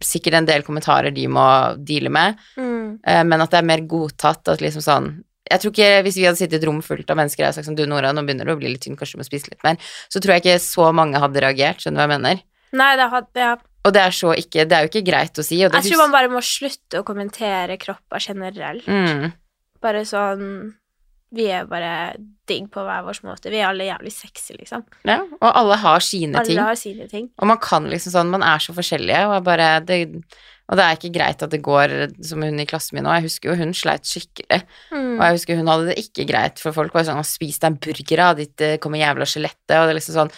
sikkert 0.05 0.38
en 0.38 0.45
del 0.45 0.62
kommentarer 0.62 1.09
de 1.13 1.25
må 1.27 1.47
deale 1.83 2.09
med, 2.13 2.38
Mm. 2.57 2.99
eh, 3.03 3.23
men 3.23 3.41
at 3.41 3.49
det 3.49 3.57
er 3.57 3.65
mer 3.65 3.81
godtatt 3.81 4.47
at 4.47 4.59
liksom 4.62 4.81
sånn 4.85 5.23
jeg 5.49 5.59
tror 5.62 5.71
ikke 5.73 5.89
Hvis 6.05 6.15
vi 6.19 6.25
hadde 6.27 6.38
sittet 6.39 6.57
i 6.57 6.62
et 6.62 6.67
rom 6.69 6.81
fullt 6.85 7.09
av 7.09 7.17
mennesker 7.17 7.47
og 7.47 7.55
sagt 7.57 7.65
som 7.65 7.75
du 7.77 7.85
Nora, 7.89 8.12
nå 8.13 8.21
begynner 8.27 8.45
du 8.45 8.53
å 8.53 8.59
bli 8.59 8.69
litt 8.73 8.83
tynn, 8.85 8.95
kanskje 8.99 9.17
du 9.17 9.23
må 9.23 9.27
spise 9.27 9.49
litt 9.51 9.63
mer, 9.65 9.77
så 10.09 10.21
tror 10.21 10.35
jeg 10.38 10.43
ikke 10.45 10.59
så 10.63 10.91
mange 10.95 11.19
hadde 11.21 11.41
reagert, 11.43 11.81
skjønner 11.81 11.99
du 11.99 12.03
hva 12.03 12.07
jeg 12.07 12.21
mener? 12.21 12.43
Nei, 12.79 12.91
det 12.99 13.07
hadde 13.09 13.45
ja. 13.47 13.55
Og 13.88 13.93
det 13.95 14.01
er 14.03 14.12
så 14.13 14.33
ikke 14.35 14.65
Det 14.69 14.75
er 14.77 14.83
jo 14.85 14.89
ikke 14.91 15.05
greit 15.07 15.39
å 15.39 15.43
si, 15.45 15.57
Jeg 15.63 15.71
tror 15.71 16.01
man 16.03 16.12
bare 16.13 16.29
må 16.29 16.41
slutte 16.43 16.99
å 16.99 17.05
kommentere 17.07 17.77
kropper 17.81 18.19
generelt. 18.21 18.85
mm, 18.85 19.31
Bare 19.81 20.01
sånn 20.05 20.43
Vi 21.31 21.45
er 21.53 21.65
bare 21.69 22.15
digg 22.49 22.67
på 22.73 22.81
hver 22.83 23.03
vår 23.05 23.19
måte. 23.23 23.51
Vi 23.53 23.59
er 23.62 23.67
alle 23.69 23.85
jævlig 23.85 24.12
sexy, 24.12 24.55
liksom. 24.57 24.81
Ja, 25.05 25.19
og 25.39 25.49
alle 25.53 25.75
har 25.77 25.99
sine 26.01 26.39
Alle 26.39 26.47
ting. 26.49 26.57
har 26.57 26.75
sine 26.75 27.05
ting. 27.07 27.27
Og 27.38 27.45
man 27.51 27.59
kan 27.62 27.85
liksom 27.85 28.12
sånn, 28.15 28.31
man 28.33 28.41
er 28.41 28.57
så 28.57 28.73
forskjellige, 28.73 29.27
og, 29.27 29.35
er 29.38 29.43
bare, 29.45 29.67
det, 29.85 29.99
og 30.69 30.77
det 30.77 30.84
er 30.86 30.95
ikke 30.99 31.13
greit 31.17 31.41
at 31.41 31.49
det 31.49 31.62
går 31.65 31.93
som 32.23 32.41
hun 32.45 32.60
i 32.62 32.65
klassen 32.69 32.95
min 32.95 33.03
nå. 33.08 33.10
Jeg 33.17 33.25
husker 33.25 33.49
jo 33.49 33.55
hun 33.58 33.73
sleit 33.73 34.05
skikkelig, 34.05 34.62
Mm. 34.93 35.15
og 35.17 35.23
jeg 35.25 35.34
husker 35.39 35.58
hun 35.58 35.67
hadde 35.67 35.88
det 35.89 35.97
ikke 35.97 36.27
greit, 36.29 36.60
for 36.62 36.71
folk 36.71 36.93
var 36.93 37.03
sånn 37.03 37.23
'spis 37.25 37.58
deg 37.60 37.71
en 37.71 37.79
burger, 37.82 38.17
da, 38.17 38.34
ditt 38.34 38.62
eh, 38.62 38.77
kommer 38.77 38.99
jævla 39.01 39.25
skjelettet', 39.25 39.79
og 39.82 39.88
det 39.89 39.95
er 39.95 39.99
liksom 39.99 40.15
sånn 40.21 40.32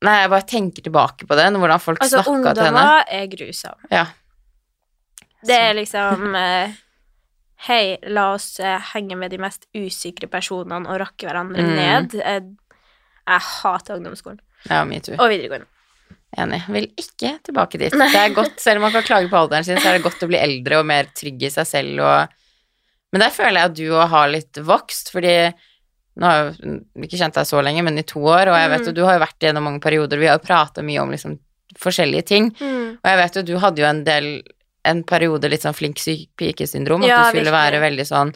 Nei, 0.00 0.20
jeg 0.22 0.30
bare 0.30 0.46
tenker 0.46 0.82
tilbake 0.86 1.26
på 1.26 1.34
det, 1.34 1.48
hvordan 1.58 1.80
folk 1.82 1.98
Altså, 2.00 2.22
snakka 2.22 2.54
til 2.54 2.62
henne. 2.62 2.78
Altså, 2.78 2.78
ungdommer 2.78 3.04
er 3.10 3.26
grusomme. 3.26 3.88
Ja. 3.90 4.04
Det 5.44 5.56
er 5.58 5.74
liksom 5.74 6.34
eh, 6.44 6.72
Hei, 7.66 7.98
la 8.06 8.34
oss 8.34 8.60
eh, 8.60 8.78
henge 8.94 9.16
med 9.18 9.32
de 9.32 9.38
mest 9.42 9.66
usikre 9.74 10.28
personene 10.30 10.86
og 10.86 11.00
rakke 11.00 11.26
hverandre 11.26 11.58
Mm. 11.58 11.74
ned. 11.74 12.12
Jeg 12.14 13.40
hater 13.40 13.96
ungdomsskolen. 13.98 14.38
Ja. 14.70 14.82
Og 14.84 15.28
videregående. 15.28 15.66
Enig. 16.36 16.60
Vil 16.68 16.86
ikke 17.00 17.38
tilbake 17.42 17.78
dit. 17.80 17.90
Det 17.94 18.14
er 18.20 18.34
godt, 18.36 18.58
selv 18.60 18.76
om 18.76 18.82
man 18.82 18.92
kan 18.92 19.02
klage 19.06 19.30
på 19.30 19.38
alderen 19.38 19.64
sin, 19.64 19.78
så 19.80 19.88
er 19.88 19.96
det 19.98 20.04
godt 20.04 20.22
å 20.22 20.28
bli 20.28 20.36
eldre 20.38 20.78
og 20.82 20.86
mer 20.86 21.08
trygg 21.16 21.42
i 21.42 21.50
seg 21.50 21.66
selv 21.66 22.00
og 22.04 22.28
Men 23.10 23.22
der 23.24 23.30
føler 23.32 23.56
jeg 23.56 23.64
at 23.70 23.76
du 23.78 23.86
òg 23.96 24.08
har 24.12 24.28
litt 24.28 24.52
vokst, 24.60 25.08
fordi 25.14 25.30
nå 26.20 26.26
har 26.28 26.42
jeg 26.50 26.58
jo 26.60 27.04
ikke 27.06 27.16
kjent 27.22 27.34
deg 27.38 27.46
så 27.48 27.62
lenge, 27.64 27.82
men 27.86 27.96
i 27.96 28.02
to 28.04 28.20
år, 28.20 28.50
og 28.52 28.56
jeg 28.58 28.68
vet 28.74 28.80
Mm. 28.82 28.86
jo 28.86 28.92
du 28.92 29.04
har 29.06 29.14
jo 29.16 29.22
vært 29.24 29.38
gjennom 29.40 29.64
mange 29.64 29.80
perioder, 29.80 30.18
vi 30.20 30.26
har 30.28 30.36
jo 30.36 30.44
prata 30.44 30.82
mye 30.84 31.00
om 31.00 31.10
liksom 31.10 31.38
forskjellige 31.78 32.26
ting, 32.26 32.50
Mm. 32.60 32.98
og 33.00 33.08
jeg 33.08 33.16
vet 33.22 33.34
jo 33.36 33.42
du 33.42 33.56
hadde 33.58 33.78
jo 33.80 33.86
en 33.88 34.04
del 34.04 34.42
en 34.84 35.02
periode 35.04 35.48
litt 35.48 35.62
sånn 35.62 35.74
flink 35.74 35.96
pike-syndrom, 36.36 37.02
at 37.02 37.08
Ja, 37.08 37.16
du 37.22 37.38
skulle 37.38 37.48
virkelig. 37.48 37.56
være 37.56 37.80
veldig 37.80 38.06
sånn 38.06 38.34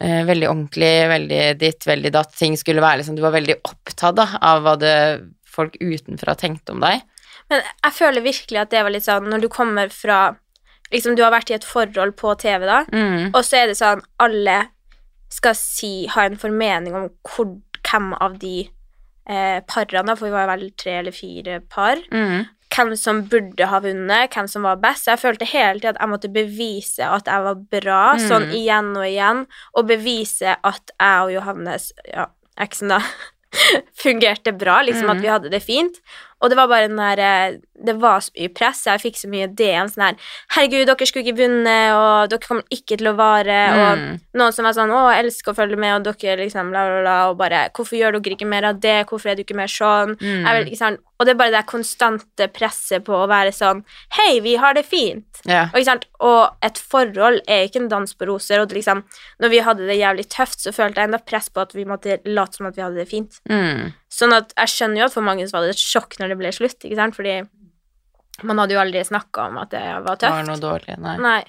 eh, 0.00 0.24
veldig 0.24 0.48
ordentlig, 0.48 1.08
veldig 1.10 1.58
ditt, 1.58 1.80
veldig 1.84 2.12
datt. 2.12 2.32
Ting 2.38 2.56
skulle 2.56 2.80
være 2.80 2.98
liksom 3.02 3.16
Du 3.16 3.22
var 3.22 3.32
veldig 3.32 3.56
opptatt 3.64 4.14
da, 4.14 4.38
av 4.40 4.62
hva 4.62 4.78
det 4.78 5.28
folk 5.44 5.74
utenfra 5.82 6.36
tenkte 6.38 6.70
om 6.70 6.80
deg. 6.80 7.02
Men 7.50 7.62
jeg 7.84 7.92
føler 7.96 8.22
virkelig 8.24 8.60
at 8.60 8.70
det 8.70 8.82
var 8.84 8.90
litt 8.92 9.04
sånn 9.06 9.28
Når 9.32 9.40
du 9.40 9.48
kommer 9.48 9.88
fra 9.88 10.36
liksom, 10.92 11.14
du 11.16 11.22
har 11.22 11.32
vært 11.32 11.50
i 11.50 11.54
et 11.54 11.64
forhold 11.64 12.14
på 12.16 12.34
TV, 12.40 12.64
da, 12.66 12.84
Mm. 12.92 13.30
og 13.34 13.42
så 13.44 13.58
er 13.62 13.66
det 13.68 13.76
sånn 13.76 14.00
alle 14.20 14.68
skal 15.30 15.54
si, 15.54 16.06
ha 16.06 16.22
en 16.24 16.36
formening 16.40 16.94
om 16.94 17.10
hvor, 17.28 17.58
hvem 17.84 18.14
av 18.20 18.38
de 18.38 18.70
eh, 19.28 19.60
parene, 19.68 20.06
da, 20.06 20.14
for 20.16 20.24
vi 20.24 20.32
var 20.32 20.46
vel 20.48 20.70
tre 20.80 20.94
eller 21.02 21.12
fire 21.12 21.60
par, 21.68 21.96
Mm. 22.10 22.46
hvem 22.70 22.94
som 22.96 23.22
burde 23.28 23.66
ha 23.68 23.80
vunnet, 23.80 24.30
hvem 24.32 24.48
som 24.48 24.62
var 24.62 24.76
best. 24.76 25.04
Så 25.04 25.12
jeg 25.12 25.20
følte 25.20 25.44
hele 25.52 25.80
tiden 25.80 25.96
at 25.96 26.00
jeg 26.00 26.08
måtte 26.08 26.32
bevise 26.32 27.04
at 27.04 27.26
jeg 27.26 27.42
var 27.44 27.54
bra, 27.54 28.14
Mm. 28.14 28.28
sånn 28.30 28.48
igjen 28.56 28.96
og 28.96 29.04
igjen, 29.04 29.46
og 29.76 29.86
bevise 29.86 30.56
at 30.64 30.90
jeg 30.98 31.20
og 31.20 31.32
Johannes, 31.36 31.92
ja, 32.08 32.26
eksen 32.58 32.88
da, 32.88 33.00
fungerte 34.02 34.52
bra, 34.56 34.80
liksom 34.82 35.10
at 35.10 35.16
Mm. 35.16 35.20
vi 35.22 35.28
hadde 35.28 35.50
det 35.50 35.62
fint. 35.62 36.00
Og 36.40 36.50
det 36.52 36.56
var 36.58 36.68
bare 36.70 36.86
den 36.86 36.96
der 37.00 37.18
eh, 37.18 37.56
Det 37.78 37.94
var 38.02 38.20
så 38.20 38.30
mye 38.34 38.50
press. 38.54 38.84
Jeg 38.86 39.00
fikk 39.02 39.16
så 39.18 39.28
mye 39.30 39.46
DM 39.54 39.86
sånn 39.90 40.02
her 40.04 40.16
Herregud, 40.54 40.86
dere 40.86 41.06
skulle 41.06 41.24
ikke 41.26 41.38
vunnet, 41.40 41.92
og 41.94 42.30
dere 42.32 42.42
kommer 42.42 42.62
ikke 42.74 42.98
til 42.98 43.10
å 43.10 43.16
vare, 43.18 43.58
og 43.74 43.98
Mm. 43.98 44.20
noen 44.34 44.52
som 44.54 44.64
var 44.66 44.74
sånn 44.74 44.90
Å, 44.90 45.02
jeg 45.14 45.24
elsker 45.24 45.52
å 45.52 45.56
følge 45.58 45.78
med, 45.78 45.94
og 46.06 46.16
dere 46.22 46.36
liksom 46.44 46.70
bla, 46.70 46.84
bla, 46.88 47.00
bla, 47.02 47.16
og 47.30 47.36
bare 47.38 47.64
Hvorfor 47.74 47.98
gjør 47.98 48.18
dere 48.20 48.34
ikke 48.36 48.46
mer 48.50 48.64
av 48.70 48.80
det? 48.82 49.06
Hvorfor 49.10 49.30
er 49.30 49.34
du 49.38 49.42
ikke 49.42 49.56
mer 49.58 49.70
sånn? 49.70 50.16
Mm. 50.20 50.42
Jeg 50.46 50.58
vil, 50.58 50.66
ikke 50.72 50.82
sant? 50.82 51.00
Og 51.18 51.26
det 51.26 51.32
er 51.34 51.38
bare 51.40 51.50
det 51.56 51.64
konstante 51.66 52.46
presset 52.54 53.02
på 53.06 53.14
å 53.18 53.26
være 53.30 53.50
sånn 53.54 53.84
Hei, 54.14 54.38
vi 54.44 54.54
har 54.56 54.74
det 54.74 54.84
fint. 54.86 55.24
Yeah. 55.46 55.70
Og, 55.74 56.04
og 56.20 56.56
et 56.62 56.78
forhold 56.78 57.40
er 57.48 57.64
ikke 57.66 57.80
en 57.82 57.88
dans 57.90 58.14
på 58.14 58.26
roser. 58.28 58.60
Og 58.62 58.70
liksom, 58.74 59.02
når 59.42 59.50
vi 59.50 59.58
hadde 59.66 59.86
det 59.88 59.98
jævlig 59.98 60.28
tøft, 60.30 60.60
så 60.62 60.70
følte 60.74 61.00
jeg 61.02 61.10
enda 61.10 61.18
press 61.18 61.48
på 61.50 61.62
at 61.62 61.74
vi 61.74 61.84
måtte 61.88 62.20
late 62.26 62.58
som 62.58 62.66
at 62.70 62.76
vi 62.78 62.82
hadde 62.84 62.98
det 63.02 63.08
fint. 63.10 63.40
Mm. 63.50 63.92
Sånn 64.14 64.32
at 64.32 64.54
jeg 64.56 64.72
skjønner 64.72 65.02
jo 65.02 65.08
at 65.10 65.14
for 65.18 65.26
mange 65.26 65.46
så 65.48 65.58
var 65.58 65.66
det 65.66 65.74
et 65.74 65.82
sjokk 65.82 66.16
når 66.20 66.27
det 66.32 66.38
ble 66.40 66.52
slutt, 66.52 66.78
ikke 66.84 66.96
sant? 66.98 67.16
Fordi 67.16 67.36
man 68.46 68.58
hadde 68.62 68.74
jo 68.76 68.80
aldri 68.82 69.02
snakka 69.04 69.48
om 69.50 69.56
at 69.58 69.70
det 69.74 69.84
var 70.04 70.16
tøft. 70.16 70.26
Det 70.28 70.34
var 70.36 70.46
noe 70.46 70.62
dårlig, 70.62 70.98
nei. 71.02 71.16
Nei. 71.18 71.44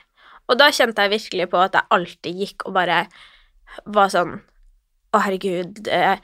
Og 0.49 0.57
da 0.57 0.71
kjente 0.73 1.03
jeg 1.05 1.11
virkelig 1.13 1.49
på 1.51 1.59
at 1.61 1.75
jeg 1.77 1.85
alltid 1.93 2.39
gikk 2.43 2.65
og 2.65 2.73
bare 2.73 3.03
var 3.85 4.09
sånn 4.09 4.39
Å, 5.09 5.17
herregud, 5.25 5.87
eh, 5.89 6.19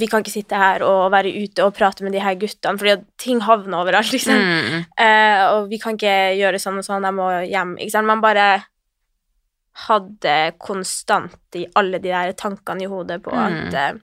vi 0.00 0.06
kan 0.08 0.22
ikke 0.22 0.32
sitte 0.32 0.56
her 0.56 0.80
og 0.80 1.10
være 1.12 1.28
ute 1.28 1.60
og 1.60 1.74
prate 1.76 2.00
med 2.06 2.14
de 2.16 2.22
her 2.24 2.38
guttene, 2.40 2.78
fordi 2.80 2.94
ting 3.20 3.42
havner 3.44 3.82
overalt, 3.82 4.08
liksom. 4.14 4.32
Mm. 4.40 4.86
Eh, 4.96 5.40
og 5.52 5.66
vi 5.68 5.76
kan 5.82 5.98
ikke 5.98 6.14
gjøre 6.38 6.56
sånn 6.62 6.78
og 6.80 6.86
sånn, 6.86 7.04
jeg 7.04 7.16
må 7.18 7.26
hjem. 7.44 7.74
Ikke 7.76 7.92
sant? 7.92 8.08
Man 8.08 8.22
bare 8.24 8.46
hadde 9.86 10.36
konstant 10.60 11.36
i 11.60 11.66
alle 11.78 12.00
de 12.02 12.10
der 12.12 12.32
tankene 12.32 12.84
i 12.84 12.88
hodet 12.90 13.20
på 13.22 13.30
Mm. 13.32 13.68
at 13.68 13.74
eh, 13.74 14.00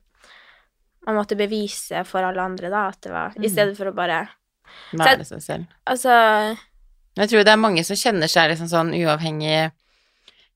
man 1.07 1.15
måtte 1.21 1.37
bevise 1.39 2.03
for 2.05 2.25
alle 2.27 2.43
andre, 2.43 2.69
da, 2.69 2.87
at 2.91 2.99
det 3.01 3.11
var 3.13 3.33
I 3.37 3.45
Mm. 3.47 3.49
stedet 3.53 3.77
for 3.79 3.89
å 3.89 3.95
bare 3.95 4.27
Være 4.91 5.23
seg 5.25 5.41
selv. 5.41 5.65
Altså 5.87 6.11
Jeg 7.17 7.29
tror 7.31 7.43
det 7.47 7.53
er 7.53 7.57
mange 7.63 7.83
som 7.87 7.95
kjenner 7.95 8.27
seg 8.29 8.51
liksom 8.51 8.67
sånn 8.69 8.91
uavhengig 8.93 9.71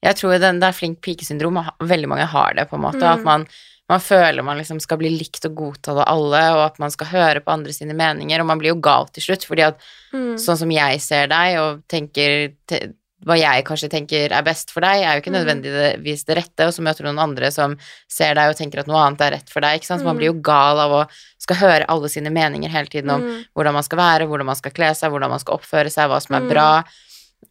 Jeg 0.04 0.16
tror 0.18 0.38
den, 0.42 0.60
det 0.60 0.68
er 0.68 0.74
flink 0.78 1.00
pike-syndrom, 1.02 1.58
og 1.62 1.88
veldig 1.88 2.08
mange 2.10 2.26
har 2.26 2.54
det, 2.58 2.68
på 2.70 2.76
en 2.76 2.82
måte. 2.82 3.02
Mm. 3.06 3.12
At 3.20 3.24
man, 3.24 3.44
man 3.88 4.00
føler 4.02 4.44
man 4.44 4.58
liksom 4.58 4.80
skal 4.82 4.98
bli 4.98 5.12
likt 5.14 5.46
og 5.46 5.54
godtatt 5.56 5.94
av 6.02 6.08
alle, 6.10 6.42
og 6.56 6.62
at 6.66 6.80
man 6.80 6.90
skal 6.90 7.08
høre 7.12 7.40
på 7.46 7.52
andre 7.54 7.72
sine 7.76 7.94
meninger, 7.94 8.42
og 8.42 8.48
man 8.50 8.58
blir 8.58 8.74
jo 8.74 8.80
gal 8.82 9.06
til 9.14 9.22
slutt, 9.28 9.46
fordi 9.46 9.62
at 9.68 9.78
mm, 10.12 10.40
sånn 10.42 10.58
som 10.58 10.72
jeg 10.74 11.02
ser 11.06 11.28
deg, 11.30 11.60
og 11.62 11.84
tenker 11.88 12.56
te, 12.66 12.80
hva 13.26 13.36
jeg 13.38 13.64
kanskje 13.68 13.90
tenker 13.94 14.32
er 14.34 14.42
best 14.44 14.72
for 14.74 14.82
deg, 14.82 15.04
er 15.04 15.14
jo 15.16 15.22
ikke 15.22 15.32
Mm. 15.32 15.38
nødvendigvis 15.40 16.26
det 16.26 16.38
rette, 16.38 16.66
og 16.66 16.74
så 16.74 16.82
møter 16.82 17.04
du 17.06 17.10
noen 17.12 17.20
andre 17.30 17.52
som 17.52 17.78
ser 18.10 18.34
deg 18.36 18.50
og 18.50 18.58
tenker 18.58 18.80
at 18.80 18.88
noe 18.88 18.98
annet 19.06 19.22
er 19.22 19.32
rett 19.38 19.50
for 19.50 19.62
deg, 19.62 19.78
ikke 19.80 19.86
sant? 19.86 20.02
Så 20.02 20.06
man 20.06 20.16
Mm. 20.16 20.20
blir 20.20 20.32
jo 20.34 20.42
gal 20.42 20.80
av 20.80 20.92
å 20.92 21.08
skal 21.40 21.56
høre 21.58 21.86
alle 21.88 22.10
sine 22.10 22.30
meninger 22.34 22.70
hele 22.70 22.88
tiden 22.88 23.10
om 23.12 23.22
mm, 23.22 23.46
hvordan 23.56 23.74
man 23.74 23.84
skal 23.84 23.98
være, 24.00 24.28
hvordan 24.28 24.46
man 24.46 24.56
skal 24.56 24.72
kle 24.72 24.90
seg, 24.96 25.12
hvordan 25.12 25.30
man 25.30 25.40
skal 25.40 25.58
oppføre 25.60 25.92
seg, 25.92 26.10
hva 26.10 26.20
som 26.22 26.36
er 26.36 26.48
bra. 26.50 26.84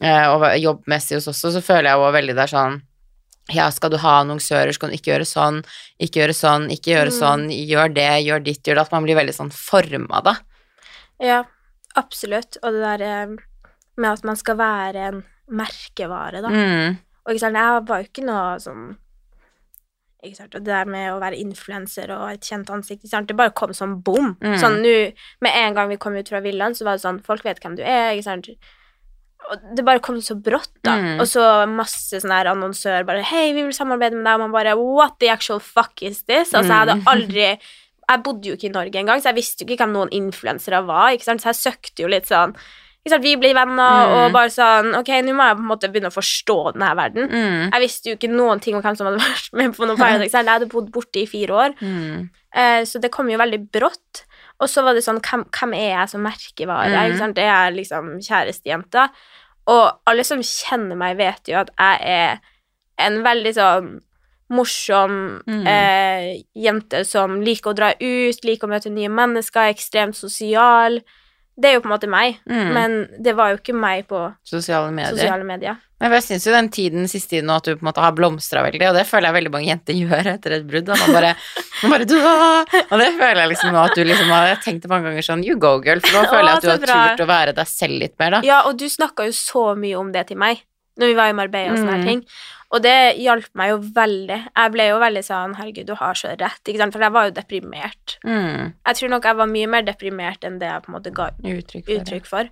Eh, 0.01 0.27
og 0.31 0.43
jobbmessig 0.59 1.17
hos 1.17 1.29
oss 1.29 1.43
også, 1.45 1.59
så 1.59 1.63
føler 1.63 1.91
jeg 1.91 1.99
jo 1.99 2.13
veldig 2.13 2.35
det 2.35 2.45
er 2.47 2.57
sånn 2.57 2.83
ja, 3.51 3.69
skal 3.71 3.91
du 3.91 3.97
ha 3.99 4.21
annonsører, 4.23 4.73
skal 4.73 4.91
du 4.91 4.95
ikke 4.95 5.11
gjøre 5.11 5.27
sånn, 5.27 5.65
ikke 5.99 6.21
gjøre 6.23 6.35
sånn, 6.39 6.69
ikke 6.71 6.93
gjøre 6.95 7.11
sånn, 7.11 7.49
gjør 7.51 7.93
det, 7.95 8.23
gjør 8.23 8.45
ditt, 8.45 8.63
gjør 8.63 8.75
det, 8.79 8.81
at 8.87 8.93
man 8.93 9.03
blir 9.03 9.17
veldig 9.19 9.35
sånn 9.35 9.51
forma, 9.51 10.21
da. 10.23 10.37
Ja, 11.21 11.45
absolutt. 11.97 12.59
Og 12.63 12.73
det 12.73 12.81
der 12.85 13.03
eh, 13.03 13.27
med 13.97 14.13
at 14.13 14.23
man 14.25 14.37
skal 14.37 14.57
være 14.57 14.95
en 15.09 15.25
merkevare, 15.51 16.43
da. 16.45 16.49
Mm. 16.49 16.99
Og 17.27 17.33
ikke 17.35 17.43
sant, 17.45 17.59
jeg 17.61 17.87
var 17.89 18.03
jo 18.03 18.09
ikke 18.09 18.25
noe 18.27 18.59
sånn 18.63 18.97
ikke 20.21 20.37
sant, 20.37 20.55
og 20.55 20.65
Det 20.65 20.69
der 20.69 20.85
med 20.85 21.07
å 21.15 21.21
være 21.21 21.39
influenser 21.41 22.11
og 22.13 22.27
et 22.35 22.45
kjent 22.45 22.69
ansikt 22.69 23.01
ikke 23.01 23.09
sant, 23.15 23.29
Det 23.31 23.37
bare 23.39 23.55
kom 23.57 23.73
som 23.73 23.95
bom. 24.05 24.35
Mm. 24.43 24.59
Sånn 24.61 24.83
nå, 24.85 25.13
Med 25.41 25.57
en 25.57 25.75
gang 25.79 25.89
vi 25.89 25.97
kom 25.97 26.17
ut 26.19 26.29
fra 26.29 26.43
villaen, 26.45 26.77
så 26.77 26.85
var 26.85 26.99
det 26.99 27.05
sånn 27.07 27.23
Folk 27.25 27.43
vet 27.47 27.61
hvem 27.63 27.79
du 27.79 27.83
er. 27.83 28.13
ikke 28.13 28.27
sant? 28.29 28.51
Og 29.51 29.63
det 29.75 29.85
bare 29.87 30.03
kom 30.05 30.19
så 30.21 30.37
brått, 30.37 30.75
da. 30.85 30.99
Mm. 31.01 31.21
Og 31.21 31.27
så 31.27 31.67
masse 31.67 32.21
sånn 32.21 32.31
her 32.37 32.51
annonsør 32.53 33.07
bare 33.09 33.23
'Hei, 33.25 33.55
vi 33.55 33.63
vil 33.63 33.73
samarbeide 33.73 34.13
med 34.15 34.25
deg.' 34.29 34.35
Og 34.35 34.41
man 34.41 34.53
bare 34.53 34.77
'What 34.77 35.19
the 35.19 35.29
actual 35.29 35.59
fuck 35.59 36.03
is 36.03 36.23
this?' 36.25 36.53
Altså, 36.53 36.69
jeg 36.69 36.87
hadde 36.87 37.01
Mm. 37.01 37.07
aldri 37.07 37.59
Jeg 38.11 38.23
bodde 38.25 38.43
jo 38.45 38.57
ikke 38.57 38.65
i 38.69 38.73
Norge 38.73 38.95
engang, 38.99 39.21
så 39.23 39.31
jeg 39.31 39.37
visste 39.37 39.61
jo 39.65 39.67
ikke 39.67 39.87
hvem 39.87 39.93
noen 39.93 40.11
influensere 40.11 40.85
var. 40.85 41.13
ikke 41.13 41.23
sant? 41.25 41.41
Så 41.41 41.55
jeg 41.55 41.73
søkte 41.73 42.01
jo 42.03 42.09
litt 42.09 42.27
sånn 42.27 42.55
sant? 43.09 43.23
Vi 43.25 43.37
blir 43.37 43.55
venner, 43.55 44.07
Mm. 44.07 44.13
og 44.27 44.33
bare 44.33 44.51
sånn 44.53 44.95
Ok, 44.99 45.09
nå 45.25 45.33
må 45.33 45.47
jeg 45.49 45.57
på 45.57 45.63
en 45.65 45.71
måte 45.71 45.89
begynne 45.91 46.11
å 46.13 46.19
forstå 46.19 46.73
denne 46.75 46.95
verden. 46.97 47.31
Mm. 47.31 47.71
Jeg 47.73 47.81
visste 47.81 48.11
jo 48.11 48.17
ikke 48.17 48.31
noen 48.31 48.61
ting 48.61 48.75
om 48.77 48.83
hvem 48.83 48.97
som 48.97 49.07
hadde 49.07 49.19
vært 49.25 49.53
med 49.55 49.73
på 49.75 49.87
noen 49.87 49.97
Paradise. 50.05 50.33
Jeg 50.37 50.45
hadde 50.47 50.69
bodd 50.69 50.91
borte 50.93 51.17
i 51.23 51.27
fire 51.27 51.49
år, 51.51 51.75
Mm. 51.81 52.29
eh, 52.55 52.83
så 52.85 53.01
det 53.01 53.11
kom 53.11 53.29
jo 53.31 53.39
veldig 53.39 53.71
brått. 53.73 54.25
Og 54.61 54.69
så 54.69 54.83
var 54.85 54.93
det 54.93 55.03
sånn, 55.03 55.21
hvem, 55.23 55.45
hvem 55.49 55.73
er 55.75 55.99
jeg 56.01 56.09
som 56.11 56.21
merkevare? 56.23 56.93
Mm. 56.93 57.09
Ikke 57.09 57.19
sant? 57.19 57.39
Er 57.39 57.71
liksom 57.73 58.19
kjærestejenta. 58.21 59.09
Og 59.67 60.01
alle 60.07 60.25
som 60.25 60.39
kjenner 60.45 60.97
meg, 60.97 61.17
vet 61.17 61.49
jo 61.49 61.57
at 61.57 61.71
jeg 61.79 62.01
er 62.05 62.41
en 62.99 63.23
veldig 63.25 63.55
sånn 63.55 64.01
morsom 64.51 65.43
Mm. 65.47 65.67
eh, 65.67 66.43
jente 66.57 67.05
som 67.07 67.41
liker 67.41 67.71
å 67.73 67.75
dra 67.77 67.91
ut, 67.93 68.45
liker 68.45 68.67
å 68.67 68.71
møte 68.71 68.91
nye 68.93 69.09
mennesker, 69.09 69.61
er 69.69 69.73
ekstremt 69.75 70.15
sosial. 70.17 71.01
Det 71.61 71.69
er 71.69 71.75
jo 71.77 71.83
på 71.85 71.91
en 71.91 71.93
måte 71.93 72.09
meg, 72.09 72.39
Mm. 72.49 72.73
men 72.73 72.93
det 73.21 73.35
var 73.37 73.51
jo 73.53 73.59
ikke 73.61 73.75
meg 73.77 74.07
på 74.09 74.21
Sosiale 74.49 74.91
medier. 74.91 75.13
sosiale 75.17 75.45
medier. 75.45 75.77
Men 76.01 76.15
jeg 76.17 76.23
syns 76.25 76.47
jo 76.47 76.53
den 76.55 76.71
tiden 76.73 77.05
siste 77.13 77.35
tiden 77.37 77.51
at 77.53 77.67
du 77.69 77.75
på 77.77 77.83
en 77.85 77.91
måte 77.91 78.01
har 78.01 78.15
blomstra 78.17 78.63
veldig, 78.65 78.81
og 78.89 78.95
det 78.97 79.03
føler 79.07 79.29
jeg 79.29 79.37
veldig 79.37 79.53
mange 79.53 79.69
jenter 79.69 79.99
gjør 80.01 80.31
etter 80.33 80.55
et 80.57 80.65
brudd. 80.67 80.89
Og 80.89 80.97
Man 81.03 81.13
bare, 81.13 81.35
man 81.83 81.93
bare 81.93 82.07
Og 82.89 82.97
det 83.03 83.11
føler 83.21 83.43
jeg 83.43 83.51
liksom 83.53 83.75
nå 83.77 83.83
at 83.85 83.95
du 83.95 84.05
liksom 84.09 84.33
har 84.33 84.47
Jeg 84.55 84.89
mange 84.89 85.11
ganger 85.11 85.27
sånn 85.29 85.45
You 85.45 85.59
go, 85.61 85.75
girl. 85.85 86.01
For 86.01 86.17
nå 86.17 86.25
føler 86.33 86.49
jeg 86.49 86.57
at 86.57 86.63
du 86.63 86.71
har 86.71 87.13
turt 87.19 87.25
å 87.27 87.29
være 87.29 87.53
deg 87.61 87.69
selv 87.69 88.01
litt 88.01 88.17
mer, 88.19 88.31
da. 88.31 88.41
Ja, 88.49 88.63
og 88.65 88.79
du 88.81 88.87
snakka 88.89 89.29
jo 89.29 89.37
så 89.37 89.77
mye 89.77 89.99
om 90.01 90.11
det 90.17 90.27
til 90.33 90.41
meg 90.41 90.65
når 91.01 91.11
vi 91.13 91.19
var 91.19 91.31
i 91.33 91.37
Marbella 91.39 91.73
og 91.73 91.79
sånne 91.81 91.93
Mm. 91.97 92.01
her 92.03 92.09
ting. 92.11 92.25
Og 92.71 92.83
det 92.85 92.97
hjalp 93.19 93.49
meg 93.59 93.71
jo 93.73 93.79
veldig. 93.97 94.37
Jeg 94.57 94.73
ble 94.73 94.85
jo 94.91 94.99
veldig 95.03 95.23
sånn 95.27 95.55
Herregud, 95.59 95.87
du 95.89 95.95
har 95.99 96.15
så 96.15 96.29
rett. 96.39 96.61
Ikke 96.69 96.79
sant? 96.79 96.93
For 96.95 97.01
jeg 97.03 97.13
var 97.17 97.25
jo 97.27 97.33
deprimert. 97.35 98.19
Mm. 98.25 98.75
Jeg 98.87 98.95
tror 99.01 99.09
nok 99.11 99.25
jeg 99.25 99.37
var 99.41 99.47
mye 99.51 99.67
mer 99.73 99.83
deprimert 99.83 100.45
enn 100.47 100.61
det 100.61 100.69
jeg 100.71 100.83
på 100.85 100.93
en 100.93 100.95
måte 101.01 101.13
ga 101.13 101.31
Uttrykk 101.43 101.85
for 101.89 101.95
uttrykk 101.99 102.27
for. 102.31 102.51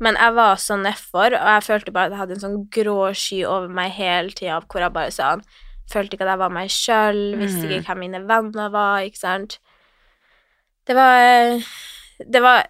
Men 0.00 0.14
jeg 0.14 0.32
var 0.34 0.54
så 0.56 0.76
nedfor, 0.80 1.34
og 1.34 1.48
jeg 1.52 1.62
følte 1.66 1.92
bare 1.92 2.06
at 2.06 2.12
jeg 2.12 2.18
hadde 2.20 2.36
en 2.38 2.44
sånn 2.46 2.68
grå 2.70 3.14
sky 3.14 3.44
over 3.44 3.68
meg 3.68 3.90
hele 3.92 4.30
tida, 4.30 4.60
hvor 4.62 4.80
jeg 4.80 4.92
bare 4.92 5.10
sånn 5.10 5.42
Følte 5.90 6.12
ikke 6.18 6.26
at 6.28 6.32
jeg 6.34 6.38
var 6.38 6.50
meg 6.52 6.68
sjøl, 6.68 7.20
visste 7.40 7.64
Mm. 7.64 7.70
ikke 7.80 7.86
hvem 7.88 7.98
mine 7.98 8.26
venner 8.28 8.68
var, 8.70 9.00
ikke 9.08 9.16
sant. 9.16 9.58
Det 10.86 10.94
var 10.96 11.58
Det 12.30 12.42
var 12.42 12.66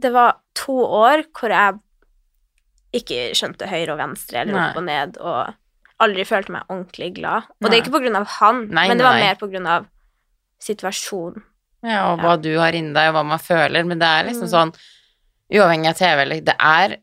Det 0.00 0.12
var 0.12 0.36
to 0.54 0.72
år 0.72 1.24
hvor 1.32 1.48
jeg 1.50 1.78
ikke 2.92 3.32
skjønte 3.34 3.68
høyre 3.70 3.92
og 3.94 3.98
venstre 3.98 4.40
eller 4.42 4.52
Nei. 4.56 4.68
opp 4.70 4.76
og 4.76 4.84
ned, 4.84 5.16
og 5.20 5.54
aldri 6.02 6.24
følte 6.28 6.52
meg 6.52 6.62
ordentlig 6.68 7.14
glad. 7.16 7.42
Og 7.62 7.70
det 7.70 7.78
er 7.78 7.82
ikke 7.84 7.94
på 7.96 8.02
grunn 8.04 8.16
av 8.18 8.26
han, 8.38 8.66
Nei, 8.68 8.88
men 8.88 8.98
det 8.98 9.06
var 9.06 9.14
nei. 9.18 9.22
mer 9.28 9.38
på 9.40 9.48
grunn 9.52 9.66
av 9.66 9.86
situasjonen. 10.62 11.42
Ja, 11.82 12.12
og 12.12 12.20
hva 12.22 12.36
du 12.40 12.50
har 12.60 12.74
inni 12.78 12.92
deg, 12.94 13.08
og 13.10 13.16
hva 13.16 13.24
man 13.26 13.40
føler. 13.42 13.84
Men 13.86 13.98
det 13.98 14.06
er 14.06 14.28
liksom 14.28 14.46
Mm. 14.46 14.52
sånn, 14.54 14.74
uavhengig 15.52 15.88
av 15.90 15.96
TV, 15.98 16.20
eller 16.22 16.40
det 16.40 16.54
er 16.58 16.96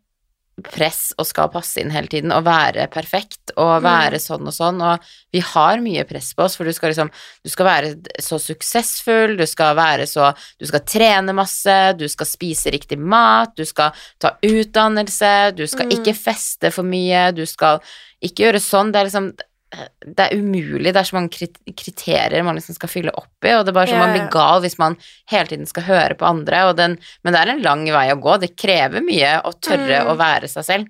press 0.62 1.13
og 1.17 1.26
skal 1.26 1.50
passe 1.50 1.78
inn 1.82 1.91
hele 1.91 2.08
tiden, 2.08 2.32
og 2.32 2.43
være 2.45 2.88
perfekt, 2.91 3.52
og 3.58 3.82
Mm. 3.82 3.84
være 3.84 4.19
sånn 4.19 4.48
og 4.48 4.54
sånn, 4.54 4.82
og 4.82 5.00
vi 5.34 5.39
har 5.39 5.78
mye 5.78 6.04
press 6.08 6.34
på 6.34 6.43
oss, 6.43 6.56
for 6.56 6.63
du 6.65 6.74
skal 6.74 6.89
liksom, 6.89 7.10
du 7.43 7.50
skal 7.50 7.65
være 7.65 7.95
så 8.19 8.39
suksessfull, 8.39 9.38
du 9.38 9.45
skal 9.45 9.76
være 9.76 10.06
så, 10.08 10.36
du 10.60 10.65
skal 10.65 10.80
trene 10.82 11.34
masse, 11.34 11.98
du 11.98 12.08
skal 12.08 12.26
spise 12.26 12.72
riktig 12.72 12.98
mat, 13.00 13.56
du 13.56 13.65
skal 13.65 13.91
ta 14.19 14.38
utdannelse, 14.43 15.56
du 15.56 15.65
skal 15.67 15.86
Mm. 15.88 15.91
ikke 15.98 16.15
feste 16.15 16.72
for 16.72 16.84
mye, 16.84 17.32
du 17.34 17.45
skal 17.45 17.80
ikke 18.22 18.43
gjøre 18.52 18.60
sånn, 18.60 18.91
det 18.91 19.00
er 19.00 19.06
liksom, 19.06 19.34
det 19.69 20.23
er 20.25 20.34
umulig, 20.39 20.89
det 20.93 20.97
er 20.97 21.05
så 21.05 21.15
mange 21.19 21.29
kriterier 21.77 22.43
man 22.43 22.58
liksom 22.58 22.73
skal 22.77 22.89
fylle 22.89 23.13
opp 23.13 23.45
i, 23.45 23.51
og 23.53 23.65
det 23.65 23.69
er 23.69 23.77
bare 23.77 23.89
sånn 23.91 23.99
Ja, 23.99 24.05
man 24.08 24.15
blir 24.15 24.29
gal 24.34 24.63
hvis 24.63 24.79
man 24.82 24.95
hele 25.29 25.45
tiden 25.51 25.69
skal 25.69 25.86
høre 25.86 26.17
på 26.17 26.25
andre, 26.25 26.63
og 26.69 26.77
den, 26.79 26.97
men 27.23 27.36
det 27.36 27.41
er 27.43 27.51
en 27.53 27.62
lang 27.62 27.84
vei 27.93 28.08
å 28.10 28.17
gå, 28.21 28.39
det 28.41 28.55
krever 28.58 29.05
mye 29.05 29.36
å 29.45 29.53
tørre 29.62 30.01
Mm. 30.01 30.10
å 30.10 30.17
være 30.17 30.49
seg 30.49 30.65
selv. 30.65 30.88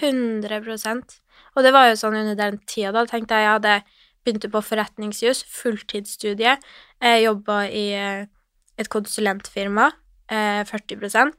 100% 0.00 1.20
Og 1.56 1.64
det 1.64 1.72
var 1.74 1.88
jo 1.88 1.96
sånn 1.98 2.14
under 2.14 2.36
den 2.38 2.58
tida, 2.64 2.92
da 2.92 3.04
tenkte 3.04 3.34
jeg 3.34 3.44
jeg 3.44 3.54
hadde 3.58 3.82
begynte 4.24 4.50
på 4.52 4.60
forretningsjus, 4.62 5.42
fulltidsstudie, 5.48 6.56
jobba 7.24 7.62
i 7.68 7.86
eh, 7.96 8.26
et 8.78 8.88
konsulentfirma, 8.92 9.90
eh, 10.30 10.60
40 10.68 11.34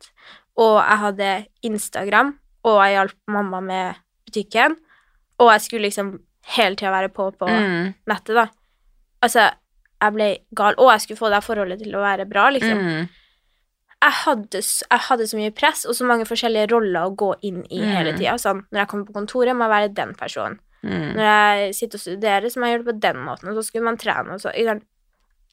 og 0.58 0.78
jeg 0.82 0.98
hadde 1.06 1.30
Instagram, 1.64 2.34
og 2.66 2.82
jeg 2.84 2.98
hjalp 2.98 3.18
mamma 3.28 3.62
med 3.62 4.02
butikken, 4.28 4.76
og 5.40 5.52
jeg 5.54 5.62
skulle 5.62 5.88
liksom 5.88 6.20
hele 6.58 6.76
tida 6.76 6.92
være 6.92 7.10
på 7.14 7.32
på 7.38 7.48
Mm. 7.48 7.94
nettet, 8.08 8.36
da. 8.36 8.48
Altså, 9.24 9.52
jeg 10.02 10.14
ble 10.14 10.38
gal, 10.56 10.74
og 10.78 10.92
jeg 10.92 11.02
skulle 11.02 11.18
få 11.20 11.30
det 11.30 11.44
forholdet 11.44 11.80
til 11.84 11.94
å 11.96 12.02
være 12.02 12.26
bra, 12.30 12.50
liksom. 12.50 12.78
Mm. 12.82 13.10
Jeg, 14.02 14.12
hadde, 14.26 14.62
jeg 14.62 15.00
hadde 15.08 15.28
så 15.30 15.38
mye 15.38 15.52
press 15.54 15.86
og 15.86 15.94
så 15.94 16.06
mange 16.10 16.26
forskjellige 16.26 16.72
roller 16.72 17.02
å 17.06 17.16
gå 17.16 17.36
inn 17.44 17.64
i 17.70 17.82
hele 17.86 18.14
Mm. 18.14 18.18
tida. 18.18 18.34
Sånn, 18.42 18.66
når 18.72 18.80
jeg 18.80 18.88
kommer 18.88 19.06
på 19.06 19.14
kontoret, 19.14 19.56
må 19.56 19.68
jeg 19.68 19.76
være 19.76 19.94
den 19.94 20.16
personen. 20.16 20.60
Mm. 20.84 21.14
Når 21.16 21.22
jeg 21.22 21.76
sitter 21.76 21.96
og 21.98 22.02
studerer, 22.02 22.50
så 22.50 22.58
må 22.60 22.66
jeg 22.66 22.80
gjøre 22.80 22.86
det 22.86 22.94
på 22.96 23.00
den 23.02 23.18
måten, 23.24 23.50
og 23.50 23.56
så 23.56 23.64
skulle 23.68 23.84
man 23.84 23.98
trene, 23.98 24.34
og 24.34 24.40
så 24.42 24.50
jeg, 24.58 24.82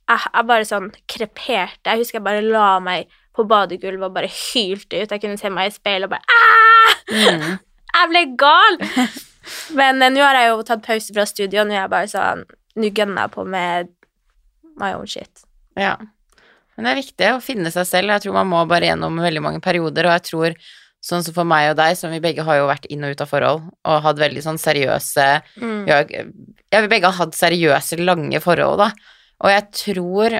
jeg 0.08 0.46
bare 0.46 0.64
sånn 0.64 0.90
kreperte. 1.06 1.84
Jeg 1.84 1.98
husker 1.98 2.16
jeg 2.18 2.24
bare 2.24 2.40
la 2.40 2.78
meg 2.80 3.06
på 3.36 3.44
badegulvet 3.46 4.02
og 4.08 4.14
bare 4.14 4.26
hylte 4.32 5.02
ut. 5.02 5.10
Jeg 5.10 5.20
kunne 5.20 5.36
se 5.38 5.50
meg 5.50 5.66
i 5.68 5.76
speilet 5.76 6.04
og 6.04 6.10
bare 6.10 6.24
«Ah!» 6.32 6.94
Mm. 7.12 7.58
Jeg 7.98 8.08
ble 8.10 8.36
gal! 8.36 8.78
Men 9.76 10.02
eh, 10.02 10.12
nå 10.14 10.22
har 10.24 10.38
jeg 10.38 10.50
jo 10.52 10.62
tatt 10.68 10.84
pause 10.86 11.14
fra 11.14 11.26
studio, 11.28 11.62
og 11.62 11.70
nå 11.70 11.76
er 11.76 11.82
jeg 11.84 11.94
bare 11.94 12.10
sånn 12.12 12.44
Nå 12.78 12.92
gønner 12.94 13.24
jeg 13.24 13.32
på 13.34 13.42
med 13.48 13.88
my 14.78 14.92
own 14.94 15.08
shit. 15.10 15.40
Ja. 15.74 15.96
Men 16.76 16.86
det 16.86 16.90
er 16.92 16.98
viktig 17.00 17.30
å 17.34 17.40
finne 17.42 17.72
seg 17.74 17.88
selv. 17.88 18.12
Jeg 18.14 18.22
tror 18.22 18.36
man 18.36 18.46
må 18.52 18.60
bare 18.70 18.86
gjennom 18.92 19.16
veldig 19.18 19.42
mange 19.42 19.62
perioder, 19.64 20.06
og 20.06 20.14
jeg 20.14 20.26
tror 20.28 20.54
sånn 21.02 21.24
som 21.26 21.34
for 21.34 21.48
meg 21.48 21.72
og 21.72 21.78
deg, 21.80 21.96
som 21.98 22.12
vi 22.14 22.20
begge 22.22 22.44
har 22.46 22.60
jo 22.60 22.68
vært 22.70 22.86
inn 22.92 23.02
og 23.06 23.16
ut 23.16 23.24
av 23.24 23.30
forhold, 23.30 23.66
og 23.82 24.04
hatt 24.04 24.20
veldig 24.22 24.44
sånn 24.44 24.60
seriøse 24.62 25.26
Mm. 25.58 25.90
Ja, 25.90 26.82
vi 26.84 26.90
begge 26.90 27.10
har 27.10 27.18
hatt 27.18 27.34
seriøse, 27.34 27.98
lange 27.98 28.38
forhold, 28.44 28.78
da. 28.78 28.92
Og 29.42 29.50
jeg 29.50 29.66
tror 29.74 30.38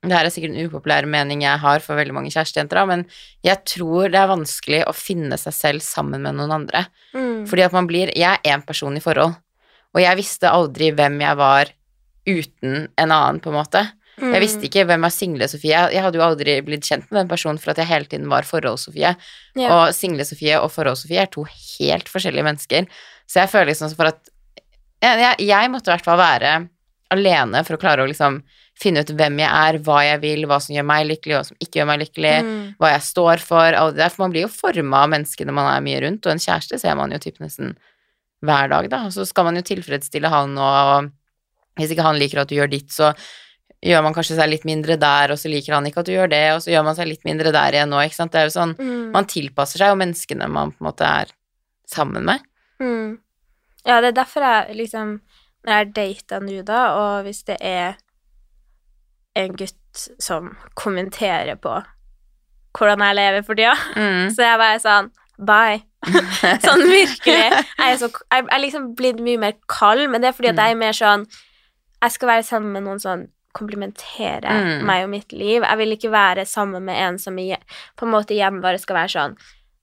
Det 0.00 0.14
her 0.16 0.24
er 0.24 0.32
sikkert 0.32 0.54
en 0.56 0.68
upopulær 0.70 1.04
mening 1.10 1.42
jeg 1.44 1.60
har 1.60 1.82
for 1.84 1.98
veldig 1.98 2.14
mange 2.16 2.30
kjærestejenter, 2.32 2.80
men 2.88 3.02
jeg 3.44 3.60
tror 3.68 4.08
det 4.08 4.16
er 4.16 4.30
vanskelig 4.30 4.80
å 4.88 4.94
finne 4.96 5.36
seg 5.40 5.52
selv 5.52 5.84
sammen 5.84 6.24
med 6.24 6.38
noen 6.38 6.54
andre. 6.56 6.86
Mm. 7.12 7.44
Fordi 7.50 7.66
at 7.66 7.76
man 7.76 7.88
blir 7.90 8.12
Jeg 8.16 8.38
er 8.38 8.54
én 8.54 8.64
person 8.64 8.96
i 8.96 9.02
forhold, 9.04 9.36
og 9.92 10.00
jeg 10.00 10.16
visste 10.16 10.48
aldri 10.48 10.88
hvem 10.96 11.20
jeg 11.20 11.36
var 11.36 11.72
uten 12.28 12.86
en 12.96 13.12
annen, 13.12 13.40
på 13.42 13.50
en 13.52 13.58
måte. 13.58 13.84
Mm. 14.20 14.32
Jeg 14.34 14.42
visste 14.44 14.66
ikke 14.68 14.84
hvem 14.88 15.04
er 15.06 15.14
single-Sofie. 15.14 15.84
Jeg 15.94 16.04
hadde 16.04 16.20
jo 16.20 16.24
aldri 16.24 16.56
blitt 16.64 16.84
kjent 16.88 17.06
med 17.08 17.22
den 17.22 17.30
personen 17.30 17.60
for 17.60 17.72
at 17.72 17.80
jeg 17.80 17.88
hele 17.88 18.08
tiden 18.08 18.28
var 18.32 18.48
forhold-Sofie. 18.48 19.14
Yeah. 19.56 19.70
Og 19.72 19.94
single-Sofie 19.96 20.58
og 20.60 20.68
forhold-Sofie 20.74 21.24
er 21.24 21.32
to 21.32 21.46
helt 21.48 22.10
forskjellige 22.12 22.46
mennesker. 22.46 22.88
Så 23.28 23.42
jeg 23.42 23.52
føler 23.52 23.72
liksom 23.72 23.92
for 23.96 24.12
at 24.12 24.20
jeg, 25.00 25.16
jeg, 25.24 25.48
jeg 25.48 25.72
måtte 25.72 25.88
i 25.88 25.94
hvert 25.94 26.08
fall 26.08 26.20
være 26.20 26.54
alene 27.14 27.64
for 27.66 27.76
å 27.76 27.80
klare 27.80 28.04
å 28.04 28.10
liksom 28.10 28.42
finne 28.80 29.02
ut 29.04 29.10
hvem 29.12 29.38
jeg 29.42 29.50
er, 29.50 29.78
hva 29.84 29.98
jeg 30.06 30.20
vil, 30.22 30.46
hva 30.48 30.56
som 30.64 30.74
gjør 30.74 30.86
meg 30.88 31.06
lykkelig, 31.10 31.34
hva 31.36 31.44
som 31.50 31.56
ikke 31.60 31.80
gjør 31.80 31.88
meg 31.90 32.00
lykkelig, 32.00 32.34
Mm. 32.46 32.74
hva 32.80 32.90
jeg 32.94 33.02
står 33.04 33.42
for, 33.44 33.76
alt 33.76 33.94
det 33.94 34.02
der. 34.04 34.08
For 34.14 34.22
man 34.24 34.32
blir 34.32 34.46
jo 34.46 34.48
forma 34.48 35.02
av 35.04 35.10
menneskene 35.12 35.52
man 35.52 35.68
er 35.74 35.84
mye 35.84 36.00
rundt, 36.06 36.24
og 36.26 36.32
en 36.32 36.40
kjæreste 36.42 36.80
ser 36.80 36.96
man 36.96 37.12
jo 37.12 37.18
typ 37.18 37.38
nesten 37.44 37.76
hver 38.42 38.68
dag, 38.72 38.88
da. 38.88 39.04
Og 39.06 39.12
så 39.12 39.26
skal 39.28 39.44
man 39.44 39.56
jo 39.60 39.62
tilfredsstille 39.68 40.28
han, 40.32 40.56
og 40.56 41.10
hvis 41.76 41.92
ikke 41.92 42.06
han 42.08 42.18
liker 42.18 42.40
at 42.40 42.48
du 42.48 42.56
gjør 42.56 42.70
ditt, 42.72 42.88
så 42.88 43.12
gjør 43.84 44.02
man 44.02 44.12
kanskje 44.16 44.36
seg 44.36 44.48
litt 44.50 44.64
mindre 44.68 44.96
der, 45.00 45.32
og 45.32 45.38
så 45.40 45.48
liker 45.48 45.74
han 45.76 45.86
ikke 45.88 46.00
at 46.00 46.06
du 46.08 46.12
gjør 46.12 46.28
det, 46.32 46.44
og 46.54 46.60
så 46.64 46.72
gjør 46.72 46.84
man 46.84 46.96
seg 46.96 47.08
litt 47.08 47.24
mindre 47.24 47.52
der 47.52 47.72
igjen 47.76 47.88
nå, 47.92 48.00
ikke 48.04 48.16
sant. 48.16 48.32
Det 48.32 48.40
er 48.40 48.48
jo 48.48 48.56
sånn 48.56 48.74
Mm. 48.80 49.10
Man 49.12 49.24
tilpasser 49.26 49.78
seg 49.78 49.88
jo 49.92 49.96
menneskene 50.00 50.48
man 50.48 50.72
på 50.72 50.80
en 50.80 50.88
måte 50.92 51.04
er 51.04 51.32
sammen 51.88 52.24
med. 52.24 52.40
Mm. 52.80 53.18
Ja, 53.86 54.00
det 54.00 54.08
er 54.12 54.24
derfor 54.24 54.40
jeg 54.44 54.76
liksom 54.76 55.20
Når 55.66 55.72
jeg 55.76 55.92
data 55.92 56.38
nå, 56.40 56.62
da, 56.64 56.80
og 56.96 57.24
hvis 57.26 57.42
det 57.44 57.58
er 57.60 57.96
en 59.36 59.52
gutt 59.56 59.76
som 60.18 60.56
kommenterer 60.74 61.56
på 61.56 61.82
hvordan 62.78 63.02
jeg 63.02 63.16
lever 63.16 63.42
for 63.46 63.54
tida, 63.58 63.74
Mm. 63.96 64.30
så 64.34 64.42
jeg 64.46 64.58
bare 64.58 64.78
sånn 64.80 65.10
Bye. 65.40 65.80
sånn 66.60 66.82
virkelig. 66.84 67.16
Jeg 67.24 67.64
er, 67.78 67.96
så, 67.96 68.10
jeg 68.32 68.44
er 68.52 68.60
liksom 68.60 68.94
blitt 68.96 69.20
mye 69.24 69.38
mer 69.40 69.54
kald, 69.68 70.10
men 70.10 70.20
det 70.20 70.28
er 70.28 70.36
fordi 70.36 70.48
at 70.50 70.54
Mm. 70.56 70.62
jeg 70.64 70.70
er 70.70 70.80
mer 70.84 70.92
sånn 70.92 71.26
Jeg 72.02 72.12
skal 72.12 72.28
være 72.28 72.42
sammen 72.42 72.72
med 72.72 72.82
noen 72.84 73.00
som 73.00 73.26
komplimenterer 73.52 74.46
Mm. 74.80 74.84
meg 74.86 75.02
og 75.04 75.10
mitt 75.10 75.32
liv. 75.32 75.62
Jeg 75.62 75.76
vil 75.78 75.92
ikke 75.96 76.10
være 76.10 76.44
sammen 76.46 76.82
med 76.84 76.96
en 76.96 77.18
som 77.18 77.36
igjen, 77.36 77.60
på 77.96 78.06
en 78.06 78.12
måte 78.12 78.34
hjemme 78.36 78.60
bare 78.62 78.78
skal 78.78 78.96
være 78.96 79.08
sånn 79.16 79.36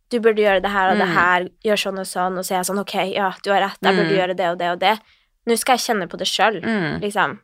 du 0.10 0.20
burde 0.22 0.40
gjøre 0.40 0.62
det 0.64 0.72
her 0.72 0.92
og 0.92 0.98
det 0.98 1.08
Mm. 1.08 1.14
her, 1.14 1.42
gjør 1.66 1.76
sånn 1.84 2.00
og 2.00 2.06
sånn, 2.08 2.38
og 2.38 2.46
så 2.46 2.52
er 2.54 2.58
jeg 2.64 2.66
sånn, 2.70 2.80
ok, 2.80 2.96
ja, 3.14 3.34
du 3.44 3.50
har 3.52 3.60
rett, 3.60 3.78
jeg 3.84 3.94
burde 3.96 4.10
Mm. 4.14 4.18
gjøre 4.18 4.36
det 4.38 4.48
og 4.52 4.58
det 4.58 4.70
og 4.72 4.80
det. 4.80 5.00
Nå 5.48 5.58
skal 5.58 5.76
jeg 5.78 5.84
kjenne 5.84 6.08
på 6.08 6.18
det 6.18 6.28
sjøl, 6.28 6.62
liksom. 7.02 7.40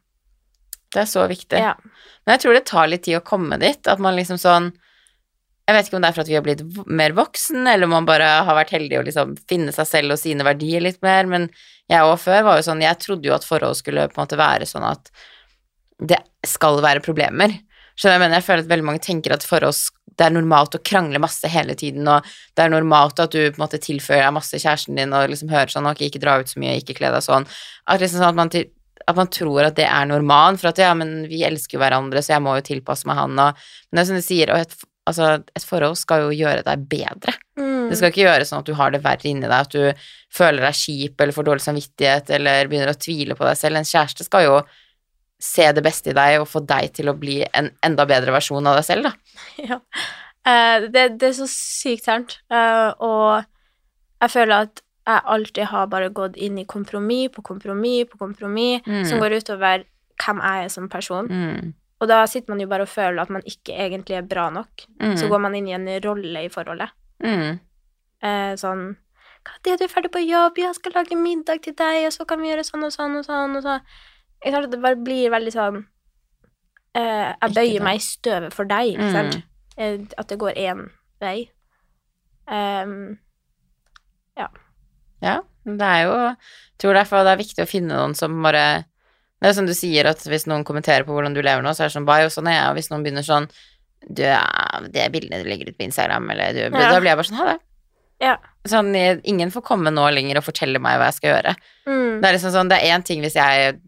Det 0.93 1.03
er 1.03 1.09
så 1.09 1.25
viktig. 1.29 1.59
Ja. 1.59 1.73
Men 2.23 2.35
jeg 2.35 2.43
tror 2.43 2.57
det 2.57 2.65
tar 2.69 2.89
litt 2.89 3.05
tid 3.07 3.19
å 3.19 3.25
komme 3.25 3.59
dit, 3.61 3.81
at 3.89 4.01
man 4.03 4.17
liksom 4.17 4.39
sånn 4.41 4.71
Jeg 5.63 5.77
vet 5.77 5.87
ikke 5.87 5.95
om 5.95 6.03
det 6.03 6.09
er 6.09 6.15
for 6.17 6.25
at 6.25 6.27
vi 6.27 6.35
har 6.35 6.43
blitt 6.43 6.61
mer 6.91 7.13
voksen, 7.15 7.61
eller 7.71 7.87
om 7.87 7.93
man 7.95 8.07
bare 8.07 8.25
har 8.43 8.57
vært 8.57 8.73
heldig 8.75 8.97
å 8.99 9.03
liksom 9.07 9.37
finne 9.47 9.71
seg 9.71 9.87
selv 9.87 10.15
og 10.15 10.19
sine 10.19 10.43
verdier 10.43 10.83
litt 10.83 10.99
mer, 11.05 11.23
men 11.23 11.45
jeg 11.87 12.03
òg 12.03 12.17
før 12.19 12.41
var 12.43 12.57
jo 12.59 12.65
sånn 12.67 12.83
Jeg 12.83 12.99
trodde 12.99 13.29
jo 13.29 13.35
at 13.35 13.47
forhold 13.47 13.79
skulle 13.79 14.09
på 14.11 14.17
en 14.17 14.23
måte 14.25 14.39
være 14.39 14.67
sånn 14.67 14.83
at 14.89 15.07
det 16.03 16.19
skal 16.43 16.81
være 16.83 17.03
problemer. 17.05 17.55
Skjønner 17.95 18.17
jeg 18.17 18.23
mener? 18.25 18.39
Jeg 18.41 18.47
føler 18.49 18.65
at 18.65 18.71
veldig 18.73 18.87
mange 18.89 19.03
tenker 19.05 19.35
at 19.35 19.47
forhold 19.47 19.79
det 20.17 20.27
er 20.27 20.33
normalt 20.33 20.75
å 20.77 20.81
krangle 20.85 21.21
masse 21.21 21.49
hele 21.49 21.75
tiden, 21.79 22.07
og 22.09 22.27
det 22.53 22.65
er 22.65 22.73
normalt 22.73 23.21
at 23.23 23.33
du 23.33 23.39
på 23.47 23.57
en 23.57 23.63
måte 23.63 23.79
tilfører 23.81 24.27
deg 24.27 24.35
masse 24.35 24.59
kjæresten 24.61 24.99
din 24.99 25.15
og 25.15 25.31
liksom 25.31 25.49
hører 25.53 25.73
sånn 25.73 25.89
Ok, 25.89 26.03
ikke 26.05 26.21
dra 26.21 26.37
ut 26.41 26.51
så 26.51 26.61
mye, 26.61 26.75
ikke 26.81 26.97
kle 26.99 27.09
deg 27.13 27.25
sånn. 27.25 27.47
At 27.89 28.03
liksom 28.03 28.21
sånn 28.21 28.33
at 28.33 28.39
man 28.39 28.51
til 28.53 28.67
at 29.09 29.17
man 29.17 29.29
tror 29.33 29.67
at 29.67 29.77
det 29.77 29.85
er 29.89 30.07
normalt, 30.09 30.61
for 30.61 30.71
at 30.71 30.81
ja, 30.81 30.93
men 30.97 31.23
vi 31.29 31.43
elsker 31.47 31.77
jo 31.77 31.83
hverandre, 31.83 32.23
så 32.23 32.35
jeg 32.35 32.43
må 32.45 32.55
jo 32.57 32.65
tilpasse 32.69 33.07
meg 33.09 33.19
han, 33.19 33.37
og 33.39 33.61
Men 33.89 33.99
det 33.99 34.03
er 34.03 34.09
som 34.09 34.19
du 34.19 34.25
sier, 34.25 34.53
et, 34.55 34.75
altså, 35.09 35.29
et 35.55 35.67
forhold 35.67 35.97
skal 35.99 36.25
jo 36.25 36.37
gjøre 36.37 36.63
deg 36.67 36.85
bedre. 36.91 37.35
Mm. 37.59 37.89
Det 37.91 37.99
skal 37.99 38.13
ikke 38.13 38.23
gjøre 38.23 38.47
sånn 38.49 38.63
at 38.63 38.69
du 38.69 38.77
har 38.79 38.93
det 38.93 39.03
verre 39.03 39.29
inni 39.29 39.45
deg, 39.45 39.57
at 39.57 39.73
du 39.73 40.07
føler 40.33 40.65
deg 40.65 40.79
kjip 40.79 41.21
eller 41.21 41.35
får 41.35 41.49
dårlig 41.49 41.65
samvittighet 41.67 42.33
eller 42.37 42.71
begynner 42.71 42.93
å 42.93 42.99
tvile 42.99 43.37
på 43.37 43.47
deg 43.47 43.59
selv. 43.59 43.79
En 43.79 43.91
kjæreste 43.91 44.27
skal 44.27 44.47
jo 44.47 44.57
se 45.43 45.67
det 45.75 45.83
beste 45.83 46.13
i 46.13 46.17
deg 46.17 46.39
og 46.39 46.47
få 46.47 46.63
deg 46.63 46.93
til 46.95 47.11
å 47.11 47.17
bli 47.19 47.41
en 47.51 47.67
enda 47.83 48.05
bedre 48.07 48.31
versjon 48.35 48.69
av 48.69 48.79
deg 48.79 48.87
selv, 48.89 49.09
da. 49.09 49.15
Ja. 49.73 49.79
Uh, 50.43 50.89
det, 50.91 51.03
det 51.21 51.29
er 51.29 51.35
så 51.37 51.45
sykt 51.47 52.03
ternt, 52.03 52.33
uh, 52.51 52.91
og 52.99 53.45
jeg 54.19 54.31
føler 54.33 54.65
at 54.65 54.81
jeg 55.07 55.21
alltid 55.25 55.65
har 55.65 55.87
bare 55.87 56.09
gått 56.09 56.35
inn 56.37 56.57
i 56.57 56.65
kompromiss 56.65 57.29
på 57.35 57.43
kompromiss 57.43 58.05
på 58.09 58.17
kompromiss, 58.17 58.81
Mm. 58.87 59.05
som 59.05 59.19
går 59.19 59.35
utover 59.41 59.83
hvem 60.23 60.39
jeg 60.41 60.65
er 60.65 60.69
som 60.69 60.89
person. 60.89 61.27
Mm. 61.27 61.73
Og 62.01 62.07
da 62.07 62.25
sitter 62.25 62.49
man 62.49 62.59
jo 62.59 62.67
bare 62.67 62.81
og 62.83 62.87
føler 62.89 63.21
at 63.21 63.29
man 63.29 63.41
ikke 63.47 63.75
egentlig 63.77 64.15
er 64.17 64.21
bra 64.27 64.49
nok. 64.49 64.85
Mm. 65.01 65.15
Så 65.17 65.27
går 65.29 65.39
man 65.41 65.55
inn 65.55 65.67
i 65.67 65.73
en 65.73 65.87
rolle 66.03 66.45
i 66.45 66.49
forholdet. 66.49 66.89
Mm. 67.23 67.59
Eh, 68.21 68.53
sånn 68.55 68.95
Når 69.65 69.73
er 69.73 69.77
du 69.77 69.87
ferdig 69.91 70.11
på 70.11 70.21
jobb? 70.25 70.55
Jeg 70.57 70.75
skal 70.75 70.93
lage 70.95 71.15
middag 71.17 71.61
til 71.63 71.73
deg, 71.73 72.05
og 72.05 72.13
så 72.13 72.25
kan 72.25 72.39
vi 72.39 72.47
gjøre 72.47 72.63
sånn 72.63 72.83
og 72.85 72.91
sånn 72.93 73.17
og 73.17 73.25
sånn. 73.25 73.57
Og 73.57 73.63
sånn? 73.63 74.69
Det 74.71 74.81
bare 74.81 74.95
blir 74.95 75.29
veldig 75.29 75.51
sånn 75.51 75.85
eh, 76.95 77.33
Jeg 77.41 77.53
bøyer 77.53 77.81
meg 77.83 77.95
i 77.95 77.99
støvet 77.99 78.53
for 78.53 78.63
deg, 78.63 78.93
ikke 78.95 79.03
Mm. 79.03 79.11
sant? 79.11 79.43
Eh, 79.77 79.97
at 80.17 80.27
det 80.29 80.37
går 80.39 80.53
én 80.55 80.89
vei. 81.19 81.49
Um, 82.47 83.17
Ja, 84.37 84.47
men 85.63 85.77
det 85.79 85.89
er 85.89 86.01
jo 86.03 86.15
Jeg 86.19 86.79
tror 86.83 86.97
derfor 86.99 87.23
det 87.23 87.33
er 87.33 87.39
viktig 87.43 87.63
å 87.63 87.69
finne 87.69 87.95
noen 87.95 88.15
som 88.19 88.35
bare 88.43 88.63
Det 89.41 89.49
er 89.49 89.55
som 89.55 89.67
du 89.67 89.73
sier, 89.77 90.09
at 90.09 90.23
hvis 90.27 90.47
noen 90.51 90.65
kommenterer 90.67 91.05
på 91.07 91.15
hvordan 91.15 91.35
du 91.35 91.41
lever 91.41 91.63
nå, 91.63 91.71
så 91.75 91.85
er 91.85 91.91
det 91.91 91.95
sånn 91.97 92.07
Bye, 92.09 92.27
og 92.27 92.33
sånn 92.35 92.49
er 92.51 92.57
jeg, 92.57 92.71
og 92.71 92.79
hvis 92.79 92.89
noen 92.91 93.05
begynner 93.05 93.27
sånn 93.27 93.47
Du, 94.03 94.23
ja, 94.25 94.41
det 94.91 95.05
bildet 95.13 95.43
du 95.43 95.49
legger 95.49 95.71
ut 95.71 95.77
på 95.79 95.87
Instagram, 95.87 96.27
eller 96.33 96.57
du 96.57 96.63
Ja. 96.65 96.89
Da 96.91 96.99
blir 96.99 97.13
jeg 97.13 97.21
bare 97.21 97.29
sånn 97.29 97.39
Ha 97.39 97.47
det. 97.53 97.59
Ja. 98.23 98.35
Sånn, 98.69 98.91
ingen 98.95 99.51
får 99.51 99.63
komme 99.67 99.91
nå 99.91 100.03
lenger 100.15 100.39
og 100.39 100.45
fortelle 100.45 100.79
meg 100.79 100.99
hva 100.99 101.09
jeg 101.09 101.17
skal 101.19 101.33
gjøre. 101.33 101.55
mm. 101.87 102.21
Det 102.21 102.27
er 102.29 102.35
liksom 102.37 102.53
sånn, 102.53 102.69
det 102.71 102.77
er 102.79 102.93
én 102.95 103.03
ting 103.03 103.23
hvis 103.23 103.35
jeg 103.39 103.79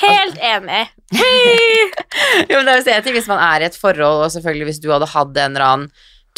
Helt 0.00 0.38
enig. 0.38 0.84
Jo, 2.50 2.60
men 2.60 2.66
det 2.66 2.72
er 2.72 2.80
jo 2.80 2.94
en 2.94 3.04
ting 3.06 3.16
hvis 3.16 3.28
man 3.30 3.42
er 3.42 3.64
i 3.64 3.68
et 3.68 3.78
forhold, 3.78 4.24
og 4.24 4.32
selvfølgelig 4.34 4.68
hvis 4.70 4.80
du 4.82 4.88
hadde 4.92 5.08
hatt 5.10 5.34
en 5.34 5.56
eller 5.56 5.66
annen 5.66 5.88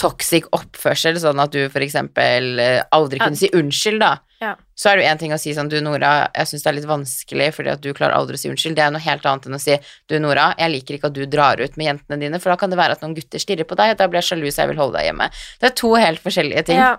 toxic 0.01 0.47
oppførsel, 0.57 1.19
sånn 1.21 1.41
at 1.43 1.53
du 1.55 1.67
eksempel 1.67 2.59
eh, 2.63 2.81
aldri 2.95 3.21
kunne 3.23 3.39
si 3.39 3.51
unnskyld, 3.55 4.01
da. 4.03 4.13
Ja. 4.43 4.55
Så 4.75 4.91
er 4.91 4.99
det 4.99 5.05
jo 5.05 5.11
en 5.13 5.21
ting 5.21 5.35
å 5.35 5.39
si 5.39 5.53
sånn, 5.55 5.69
du 5.71 5.77
Nora, 5.85 6.31
jeg 6.35 6.51
syns 6.51 6.65
det 6.65 6.71
er 6.71 6.77
litt 6.81 6.89
vanskelig 6.91 7.51
fordi 7.55 7.71
at 7.71 7.83
du 7.85 7.93
klarer 7.95 8.17
aldri 8.17 8.39
å 8.39 8.41
si 8.41 8.51
unnskyld. 8.51 8.75
Det 8.79 8.83
er 8.83 8.95
noe 8.95 9.05
helt 9.05 9.29
annet 9.29 9.47
enn 9.47 9.59
å 9.59 9.61
si, 9.63 9.77
du 10.11 10.17
Nora, 10.23 10.49
jeg 10.59 10.75
liker 10.75 10.99
ikke 10.99 11.13
at 11.13 11.19
du 11.19 11.23
drar 11.31 11.63
ut 11.63 11.79
med 11.79 11.91
jentene 11.91 12.19
dine, 12.25 12.41
for 12.43 12.55
da 12.55 12.59
kan 12.59 12.73
det 12.73 12.81
være 12.81 12.97
at 12.97 13.05
noen 13.05 13.15
gutter 13.19 13.43
stirrer 13.43 13.69
på 13.69 13.79
deg, 13.79 13.95
da 14.01 14.09
blir 14.11 14.23
jeg 14.23 14.33
sjalu, 14.33 14.49
så 14.51 14.65
jeg 14.65 14.73
vil 14.73 14.83
holde 14.83 14.99
deg 14.99 15.11
hjemme. 15.11 15.29
Det 15.61 15.71
er 15.71 15.77
to 15.79 15.93
helt 15.95 16.25
forskjellige 16.25 16.67
ting. 16.73 16.83
Ja. 16.83 16.97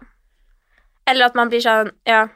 Eller 1.10 1.28
at 1.28 1.36
man 1.36 1.52
blir 1.52 1.64
sånn 1.64 1.92
Ja. 2.08 2.28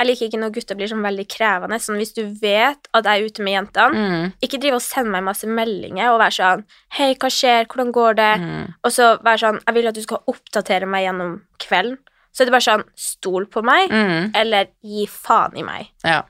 Jeg 0.00 0.08
liker 0.08 0.26
ikke 0.30 0.38
når 0.40 0.52
gutter 0.56 0.78
blir 0.80 0.88
sånn 0.88 1.02
veldig 1.04 1.26
krevende. 1.28 1.76
Sånn 1.84 1.98
hvis 2.00 2.14
du 2.16 2.22
vet 2.40 2.88
at 2.96 3.04
jeg 3.04 3.20
er 3.20 3.26
ute 3.28 3.44
med 3.44 3.52
jentene, 3.52 4.00
Mm, 4.00 4.32
ikke 4.42 4.60
drive 4.62 4.78
og 4.80 4.84
sende 4.86 5.12
meg 5.12 5.26
masse 5.26 5.44
meldinger 5.46 6.08
og 6.14 6.20
være 6.22 6.36
sånn 6.40 6.64
Hei, 6.96 7.10
hva 7.20 7.28
skjer? 7.28 7.66
Hvordan 7.68 7.92
går 7.92 8.16
det? 8.16 8.30
mm, 8.40 8.66
Og 8.84 8.90
så 8.96 9.10
være 9.22 9.42
sånn 9.44 9.60
Jeg 9.66 9.74
vil 9.76 9.88
at 9.92 9.94
du 9.94 10.02
skal 10.02 10.22
oppdatere 10.32 10.86
meg 10.88 11.04
gjennom 11.04 11.34
kvelden. 11.60 11.98
Så 12.32 12.42
er 12.42 12.46
det 12.48 12.52
bare 12.56 12.68
sånn 12.70 12.84
Stol 12.96 13.46
på 13.52 13.62
meg, 13.66 13.90
mm, 13.90 14.30
eller 14.40 14.68
gi 14.82 15.06
faen 15.06 15.56
i 15.60 15.62
meg. 15.62 15.90
ja. 16.04 16.22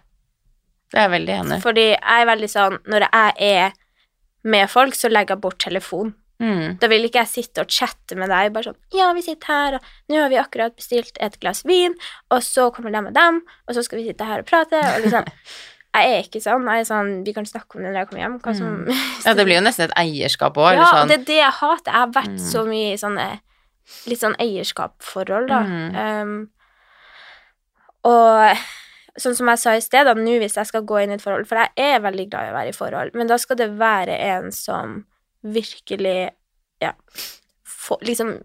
Det 0.91 0.99
er 0.99 1.09
veldig 1.13 1.35
enig. 1.39 1.61
Fordi 1.63 1.85
jeg 1.93 2.03
er 2.03 2.27
veldig 2.27 2.49
sånn 2.51 2.79
Når 2.91 3.05
jeg 3.07 3.35
er 3.39 3.73
med 4.43 4.69
folk, 4.71 4.95
så 4.99 5.09
legger 5.09 5.37
jeg 5.37 5.41
bort 5.45 5.59
telefon. 5.63 6.15
Mm. 6.41 6.79
Da 6.81 6.89
vil 6.89 7.05
ikke 7.05 7.21
jeg 7.21 7.29
sitte 7.29 7.61
og 7.61 7.69
chatte 7.69 8.17
med 8.17 8.31
deg, 8.33 8.53
bare 8.55 8.71
sånn 8.71 8.79
Ja, 8.97 9.11
vi 9.13 9.21
sitter 9.27 9.47
her, 9.53 9.75
og 9.77 9.83
nå 10.09 10.23
har 10.23 10.31
vi 10.33 10.39
akkurat 10.41 10.75
bestilt 10.79 11.19
et 11.21 11.37
glass 11.43 11.61
vin, 11.69 11.93
og 12.31 12.41
så 12.47 12.71
kommer 12.73 12.91
dem 12.95 13.11
og 13.11 13.13
dem, 13.15 13.43
og 13.69 13.75
så 13.77 13.83
skal 13.85 14.01
vi 14.01 14.07
sitte 14.09 14.25
her 14.25 14.41
og 14.41 14.47
prate, 14.49 14.81
og 14.95 15.05
liksom 15.05 15.29
Jeg 15.91 16.07
er 16.15 16.21
ikke 16.23 16.39
sånn. 16.41 16.67
Jeg 16.71 16.85
er 16.85 16.87
sånn 16.87 17.09
Vi 17.27 17.33
kan 17.35 17.45
snakke 17.51 17.75
om 17.77 17.83
det 17.83 17.91
når 17.91 17.97
jeg 17.99 18.09
kommer 18.09 18.21
hjem. 18.23 18.35
Som 18.55 18.75
Ja, 19.27 19.33
det 19.35 19.43
blir 19.49 19.57
jo 19.59 19.63
nesten 19.67 19.89
et 19.89 19.97
eierskap 19.99 20.55
òg, 20.57 20.69
Ja, 20.71 20.73
eller 20.77 20.87
og 20.87 20.93
sånn. 21.01 21.09
det 21.11 21.17
er 21.19 21.25
det 21.27 21.39
jeg 21.41 21.57
hater. 21.59 21.91
Jeg 21.91 22.01
har 22.01 22.13
vært 22.15 22.31
Mm. 22.31 22.45
så 22.53 22.63
mye 22.69 22.93
i 22.93 23.01
sånne 23.03 23.29
litt 24.07 24.21
sånn 24.23 24.37
eierskapsforhold, 24.39 25.49
da. 25.51 25.61
Mm. 25.67 25.97
Um, 25.99 26.51
og 28.07 28.63
sånn 29.21 29.35
som 29.37 29.51
jeg 29.51 29.61
sa 29.61 29.75
i 29.77 29.83
sted, 29.85 30.07
da, 30.07 30.15
nå 30.17 30.39
hvis 30.41 30.55
jeg 30.57 30.69
skal 30.71 30.85
gå 30.89 31.01
inn 31.03 31.11
i 31.13 31.17
et 31.19 31.25
forhold 31.25 31.49
For 31.51 31.59
jeg 31.61 31.75
er 31.91 32.01
veldig 32.05 32.29
glad 32.31 32.47
i 32.49 32.53
å 32.53 32.57
være 32.57 32.71
i 32.73 32.77
forhold, 32.77 33.17
men 33.19 33.27
da 33.31 33.37
skal 33.43 33.59
det 33.61 33.71
være 33.81 34.15
en 34.31 34.51
som 34.55 35.01
virkelig 35.45 36.31
Ja, 36.81 36.93
få, 37.67 37.99
liksom 38.01 38.41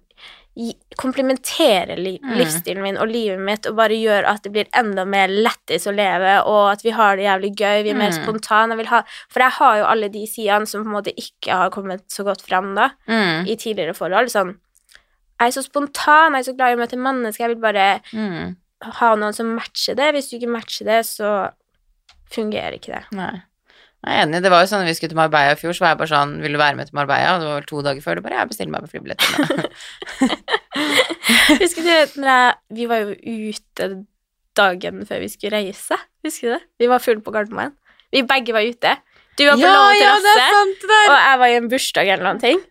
komplementere 0.96 1.98
li 1.98 2.20
Mm. 2.24 2.38
livsstilen 2.38 2.82
min 2.84 2.98
og 2.98 3.08
livet 3.08 3.40
mitt 3.40 3.66
og 3.68 3.76
bare 3.76 3.90
gjøre 3.96 4.28
at 4.28 4.44
det 4.44 4.52
blir 4.54 4.68
enda 4.74 5.06
mer 5.06 5.28
lættis 5.28 5.86
å 5.88 5.94
leve, 5.96 6.46
og 6.48 6.72
at 6.72 6.82
vi 6.84 6.92
har 6.92 7.16
det 7.18 7.26
jævlig 7.26 7.56
gøy, 7.56 7.84
vi 7.84 7.90
er 7.90 7.94
mer 7.96 8.12
Mm. 8.12 8.24
spontane. 8.24 8.78
Jeg 8.78 8.88
ha, 8.88 9.02
for 9.30 9.40
jeg 9.42 9.52
har 9.52 9.78
jo 9.78 9.84
alle 9.86 10.10
de 10.10 10.26
sidene 10.28 10.66
som 10.68 10.84
på 10.84 10.88
en 10.88 10.94
måte 11.04 11.14
ikke 11.18 11.52
har 11.52 11.70
kommet 11.70 12.08
så 12.08 12.24
godt 12.24 12.42
fram 12.42 12.74
da, 12.76 12.90
Mm. 13.08 13.48
i 13.48 13.56
tidligere 13.56 13.94
forhold. 13.96 14.28
Sånn 14.32 14.58
Jeg 15.38 15.48
er 15.48 15.62
så 15.62 15.64
spontan, 15.70 16.32
jeg 16.32 16.48
er 16.48 16.52
så 16.54 16.56
glad 16.56 16.72
i 16.72 16.76
å 16.76 16.80
møte 16.80 16.98
mennesker, 16.98 17.40
jeg 17.40 17.50
vil 17.50 17.62
bare 17.62 18.02
Mm. 18.14 18.56
ha 18.84 19.16
noen 19.16 19.34
som 19.34 19.54
matcher 19.54 19.94
det. 19.96 20.14
Hvis 20.16 20.30
du 20.30 20.38
ikke 20.40 20.48
matcher 20.50 20.86
det, 20.86 21.06
så 21.06 21.52
fungerer 22.32 22.74
ikke 22.80 22.94
det. 22.94 23.04
Nei. 23.12 23.42
Jeg 24.06 24.20
er 24.22 24.28
enig. 24.28 24.42
Det 24.46 24.52
var 24.54 24.62
jo 24.62 24.70
sånn 24.70 24.86
vi 24.86 24.94
skulle 24.94 25.14
til 25.16 25.18
Marbella 25.18 25.56
i 25.56 25.60
fjor, 25.60 25.74
så 25.74 25.86
var 25.86 25.94
jeg 25.94 26.00
bare 26.04 26.12
sånn 26.12 26.34
Vil 26.44 26.54
du 26.54 26.60
være 26.62 26.78
med 26.78 26.90
til 26.90 26.98
Marbella? 27.00 27.36
Og 27.36 27.42
det 27.42 27.48
var 27.50 27.56
vel 27.58 27.70
to 27.72 27.82
dager 27.88 28.04
før. 28.06 28.20
Det 28.20 28.26
bare 28.28 28.42
Jeg 28.42 28.52
bestiller 28.52 28.74
meg 28.76 28.86
på 28.86 28.92
flybilletter. 28.94 29.32
Husker 31.64 31.88
du 31.88 32.22
når 32.22 32.60
Vi 32.78 32.86
var 32.92 33.02
jo 33.02 33.16
ute 33.16 33.90
dagen 34.56 35.02
før 35.10 35.24
vi 35.24 35.32
skulle 35.34 35.58
reise. 35.58 35.98
Husker 36.26 36.48
du 36.48 36.54
det? 36.56 36.62
Vi 36.84 36.92
var 36.92 37.04
fulle 37.04 37.26
på 37.26 37.34
Gardermoen. 37.34 37.74
Vi 38.14 38.24
begge 38.28 38.56
var 38.56 38.64
ute. 38.64 38.94
Du 39.36 39.44
var 39.44 39.58
på 39.60 39.68
lov 39.68 39.90
terrasse, 40.00 40.34
ja, 40.40 40.60
og 41.10 41.16
jeg 41.18 41.40
var 41.42 41.50
i 41.52 41.56
en 41.60 41.66
bursdag 41.72 42.12
eller 42.14 42.24
noen 42.30 42.40
ting. 42.40 42.62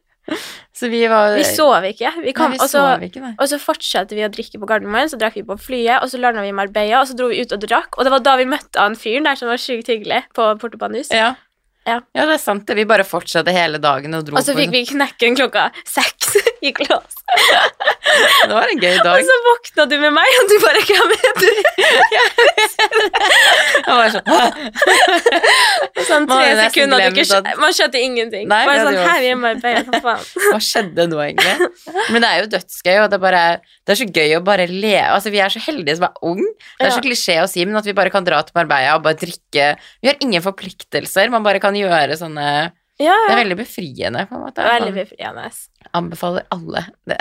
Så 0.74 0.88
vi 0.90 1.04
var 1.06 1.36
Vi 1.38 1.44
sov 1.46 1.84
ikke. 1.86 2.10
Vi 2.24 2.32
kom, 2.34 2.50
Nei, 2.50 2.58
vi 2.58 2.64
og, 2.64 2.70
så, 2.70 2.82
sov 2.82 3.04
ikke, 3.06 3.32
og 3.38 3.50
så 3.50 3.60
fortsatte 3.62 4.16
vi 4.18 4.24
å 4.26 4.30
drikke 4.32 4.58
på 4.58 4.66
Gardermoen, 4.66 5.10
så 5.10 5.18
drakk 5.20 5.38
vi 5.38 5.44
på 5.46 5.56
flyet, 5.60 6.00
og 6.02 6.10
så 6.10 6.18
landa 6.18 6.42
vi 6.42 6.50
i 6.50 6.56
Marbella, 6.56 7.02
og 7.02 7.10
så 7.10 7.14
dro 7.18 7.30
vi 7.30 7.44
ut 7.44 7.54
og 7.54 7.62
drakk, 7.62 7.94
og 7.94 8.06
det 8.06 8.14
var 8.16 8.24
da 8.26 8.34
vi 8.40 8.48
møtte 8.50 8.82
han 8.82 8.98
fyren 8.98 9.28
der 9.28 9.38
som 9.38 9.52
var 9.52 9.62
sjukt 9.62 9.90
hyggelig, 9.92 10.24
på 10.34 10.48
Portobanus. 10.58 11.12
Ja. 11.14 11.36
Ja. 11.84 11.98
ja, 12.16 12.24
det 12.24 12.38
er 12.38 12.40
sant. 12.40 12.70
Vi 12.76 12.84
bare 12.88 13.04
fortsatte 13.04 13.52
hele 13.52 13.78
dagen 13.82 14.16
og 14.16 14.24
dro 14.24 14.36
på 14.36 14.40
Og 14.40 14.46
så 14.46 14.54
på 14.54 14.62
fikk 14.62 14.72
vi 14.72 14.84
knekken 14.88 15.36
klokka 15.36 15.66
seks 15.84 16.36
i 16.64 16.72
lås. 16.88 17.18
Det 18.44 18.52
var 18.54 18.70
en 18.72 18.80
gøy 18.80 18.96
dag. 19.04 19.18
Og 19.18 19.26
så 19.28 19.36
våkna 19.44 19.84
du 19.90 19.94
med 20.00 20.12
meg, 20.16 20.36
og 20.40 20.48
du 20.48 20.54
bare 20.62 20.80
Hvem 20.88 21.12
er 21.14 21.34
du? 21.40 21.50
Jeg 23.84 23.96
var 23.98 24.12
sånn 24.14 24.28
Sånn 26.08 26.26
tre 26.28 26.48
sekunder 26.60 27.02
du 27.02 27.06
ikke 27.10 27.26
skjønte 27.28 27.54
Man 27.60 27.74
skjønte 27.76 28.00
ingenting. 28.00 28.46
Nei, 28.50 28.60
bare 28.68 28.84
sånn 28.86 28.98
Her 29.00 29.26
i 29.26 29.32
Marbella, 29.38 29.82
hva 29.88 30.00
faen? 30.04 30.24
Hva 30.54 30.60
skjedde 30.62 31.06
nå, 31.10 31.20
egentlig? 31.24 31.70
Men 32.14 32.24
det 32.24 32.30
er 32.30 32.42
jo 32.42 32.50
dødsgøy, 32.54 32.96
og 33.02 33.08
det 33.10 33.18
er 33.18 33.24
bare 33.24 33.42
Det 33.84 33.94
er 33.94 34.00
så 34.00 34.08
gøy 34.08 34.36
å 34.38 34.42
bare 34.46 34.68
le 34.70 34.94
Altså, 35.02 35.32
vi 35.34 35.42
er 35.44 35.52
så 35.52 35.62
heldige 35.64 35.98
som 35.98 36.06
er 36.08 36.14
ung. 36.30 36.42
Det 36.78 36.88
er 36.88 36.94
så 36.94 37.02
klisjé 37.04 37.38
å 37.42 37.48
si, 37.50 37.64
men 37.68 37.80
at 37.80 37.88
vi 37.88 37.96
bare 37.96 38.12
kan 38.14 38.24
dra 38.26 38.40
til 38.46 38.56
Marbella 38.56 38.96
og 38.98 39.04
bare 39.06 39.18
drikke 39.20 39.70
Vi 40.04 40.10
har 40.12 40.20
ingen 40.24 40.44
forpliktelser, 40.44 41.32
man 41.34 41.44
bare 41.46 41.62
kan 41.62 41.73
gjøre 41.78 42.16
sånne 42.20 42.46
Ja, 43.02 43.14
Det 43.26 43.32
er 43.34 43.40
veldig 43.42 43.56
befriende, 43.58 44.26
på 44.30 44.36
en 44.38 44.44
måte. 44.44 44.62
Veldig 44.66 44.92
befriende. 44.94 45.48
anbefaler 45.92 46.46
alle 46.54 46.84
det. 47.10 47.18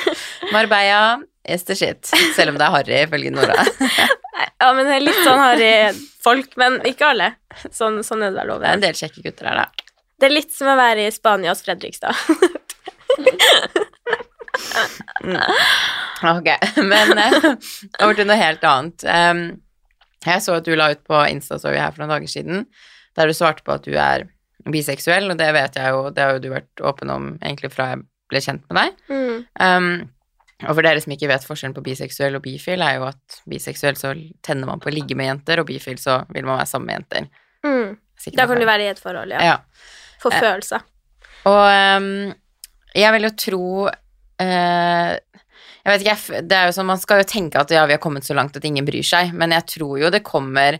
Marbella 0.54 1.20
is 1.44 1.64
the 1.68 1.76
shit, 1.76 2.06
selv 2.36 2.54
om 2.54 2.58
det 2.60 2.66
er 2.66 2.74
harry, 2.78 3.02
ifølge 3.04 3.34
Nora. 3.34 3.58
Ja, 4.60 4.70
men 4.76 4.86
det 4.88 4.94
er 4.98 5.02
litt 5.04 5.18
sånn 5.24 5.40
harry 5.40 5.68
folk, 6.24 6.52
men 6.60 6.78
ikke 6.88 7.10
alle. 7.12 7.30
Sånn, 7.72 7.98
sånn 8.04 8.24
er 8.24 8.32
det 8.36 8.44
Det 8.48 8.68
er 8.68 8.76
en 8.76 8.82
del 8.84 8.96
kjekke 8.96 9.22
gutter 9.24 9.48
her, 9.50 9.62
da. 9.62 9.86
Det 10.20 10.28
er 10.28 10.34
litt 10.34 10.52
som 10.52 10.68
å 10.68 10.76
være 10.76 11.06
i 11.08 11.12
Spania 11.12 11.52
hos 11.52 11.64
Fredrikstad. 11.64 12.16
Ok, 16.20 16.48
men 16.84 17.18
eh, 17.18 17.44
over 18.02 18.16
til 18.18 18.26
noe 18.28 18.36
helt 18.36 18.64
annet. 18.66 19.04
Jeg 20.26 20.42
så 20.44 20.58
at 20.58 20.66
du 20.68 20.74
la 20.76 20.90
ut 20.92 21.00
på 21.08 21.20
Instastory 21.32 21.78
her 21.80 21.94
for 21.94 22.02
noen 22.02 22.12
dager 22.12 22.28
siden, 22.30 22.66
der 23.20 23.30
du 23.30 23.36
svarte 23.36 23.64
på 23.66 23.76
at 23.76 23.84
du 23.86 23.92
er 23.94 24.26
biseksuell, 24.70 25.30
og 25.32 25.38
det 25.40 25.50
vet 25.56 25.76
jeg 25.78 25.92
jo, 25.94 26.08
det 26.14 26.24
har 26.24 26.36
jo 26.36 26.42
du 26.44 26.50
vært 26.52 26.82
åpen 26.84 27.12
om 27.12 27.28
egentlig 27.38 27.70
fra 27.72 27.92
jeg 27.94 28.02
ble 28.30 28.42
kjent 28.44 28.66
med 28.68 28.80
deg. 28.80 29.04
Mm. 29.10 29.38
Um, 29.60 29.92
og 30.66 30.74
for 30.76 30.84
dere 30.84 31.00
som 31.00 31.14
ikke 31.14 31.30
vet 31.30 31.46
forskjellen 31.46 31.76
på 31.76 31.84
biseksuell 31.86 32.36
og 32.36 32.44
bifil, 32.44 32.82
er 32.84 32.98
jo 32.98 33.06
at 33.08 33.40
biseksuell 33.48 33.96
så 33.96 34.12
tenner 34.44 34.68
man 34.68 34.82
på 34.82 34.90
å 34.90 34.94
ligge 34.94 35.16
med 35.16 35.30
jenter, 35.30 35.62
og 35.62 35.70
bifil 35.70 35.96
så 36.00 36.20
vil 36.34 36.44
man 36.44 36.60
være 36.60 36.68
sammen 36.68 36.90
med 36.90 36.98
jenter. 36.98 37.30
Mm. 37.64 37.96
Da 38.36 38.44
kan 38.44 38.60
du 38.60 38.66
være 38.68 38.84
i 38.84 38.90
et 38.92 39.00
forhold, 39.00 39.32
ja. 39.32 39.40
Ja. 39.54 39.56
For 40.20 40.34
Eh. 40.34 40.40
følelser. 40.44 40.84
Og 41.48 41.62
um, 41.96 42.34
jeg 42.92 43.12
vil 43.14 43.24
jo 43.24 43.30
tro 43.38 43.66
eh, 43.88 45.12
Jeg 45.80 45.92
vet 45.94 46.02
ikke, 46.04 46.40
det 46.44 46.56
er 46.58 46.66
jo 46.68 46.74
sånn, 46.76 46.90
man 46.90 47.00
skal 47.00 47.22
jo 47.22 47.28
tenke 47.30 47.56
at 47.56 47.70
ja, 47.72 47.86
vi 47.88 47.94
har 47.96 48.02
kommet 48.02 48.26
så 48.26 48.36
langt 48.36 48.58
at 48.58 48.66
ingen 48.68 48.84
bryr 48.84 49.06
seg, 49.06 49.32
men 49.32 49.54
jeg 49.56 49.64
tror 49.78 49.94
jo 50.02 50.10
det 50.12 50.20
kommer 50.26 50.76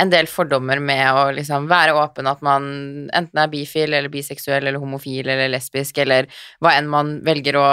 en 0.00 0.10
del 0.10 0.26
fordommer 0.26 0.80
med 0.80 1.04
å 1.12 1.26
liksom 1.36 1.66
være 1.68 1.92
åpen 1.94 2.26
at 2.26 2.40
man 2.42 3.10
enten 3.12 3.38
er 3.42 3.48
bifil 3.52 3.92
eller 3.92 4.08
biseksuell 4.08 4.64
eller 4.66 4.80
homofil 4.80 5.28
eller 5.28 5.48
lesbisk 5.52 5.98
eller 5.98 6.26
hva 6.60 6.72
enn 6.78 6.88
man 6.88 7.20
velger 7.26 7.58
å 7.60 7.66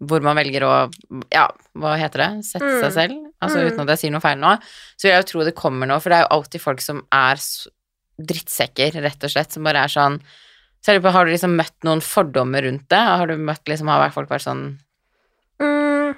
hvor 0.00 0.22
man 0.24 0.36
velger 0.36 0.64
å 0.64 0.90
Ja, 1.30 1.50
hva 1.76 1.96
heter 2.00 2.18
det? 2.22 2.44
Sette 2.48 2.64
Mm. 2.64 2.80
seg 2.80 2.92
selv? 2.92 3.18
Altså 3.42 3.58
Mm. 3.60 3.66
uten 3.68 3.80
at 3.80 3.88
jeg 3.88 3.98
sier 3.98 4.10
noe 4.12 4.20
feil 4.24 4.38
nå. 4.38 4.54
Så 4.96 5.02
vil 5.04 5.12
jeg 5.12 5.22
jo 5.24 5.28
tro 5.32 5.44
det 5.44 5.54
kommer 5.54 5.86
noe, 5.86 6.00
for 6.00 6.08
det 6.08 6.16
er 6.18 6.22
jo 6.26 6.36
alltid 6.38 6.60
folk 6.60 6.80
som 6.80 7.02
er 7.12 7.36
drittsekker, 8.20 8.92
rett 9.02 9.22
og 9.24 9.30
slett, 9.30 9.52
som 9.52 9.62
bare 9.64 9.84
er 9.84 9.88
sånn 9.88 10.20
så 10.82 10.92
jeg 10.94 11.02
lurer 11.02 11.10
på, 11.10 11.12
Har 11.12 11.24
du 11.26 11.30
liksom 11.32 11.56
møtt 11.56 11.84
noen 11.84 12.00
fordommer 12.00 12.62
rundt 12.64 12.88
det? 12.88 12.96
Har 12.98 13.26
du 13.26 13.36
møtt 13.36 13.64
liksom, 13.66 13.86
har 13.88 14.10
folk 14.10 14.30
vært 14.30 14.46
sånn 14.48 14.78
Mm. 15.60 16.16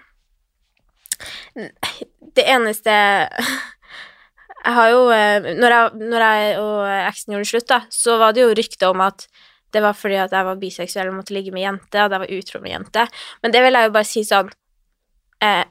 Det 2.35 2.44
eneste 2.46 3.28
Jeg 4.62 4.77
har 4.77 4.90
jo 4.92 5.01
eh, 5.11 5.48
Når 5.59 5.75
jeg, 5.75 6.09
når 6.12 6.25
jeg 6.27 6.59
og 6.62 6.77
eksen 6.94 7.35
gjorde 7.35 7.51
slutt, 7.51 7.68
da, 7.70 7.81
så 7.90 8.18
var 8.20 8.35
det 8.35 8.44
jo 8.44 8.55
rykte 8.57 8.90
om 8.90 9.03
at 9.05 9.27
det 9.72 9.81
var 9.81 9.96
fordi 9.96 10.18
at 10.20 10.35
jeg 10.37 10.44
var 10.44 10.59
biseksuell 10.61 11.09
og 11.09 11.16
måtte 11.16 11.33
ligge 11.33 11.53
med 11.55 11.64
jente, 11.64 11.96
og 11.96 12.12
jeg 12.12 12.20
var 12.20 12.35
utro 12.37 12.61
med 12.61 12.75
jente. 12.75 13.07
Men 13.40 13.55
det 13.55 13.62
vil 13.64 13.79
jeg 13.79 13.88
jo 13.88 13.94
bare 13.94 14.09
si 14.09 14.25
sånn 14.29 14.51
eh, 15.40 15.64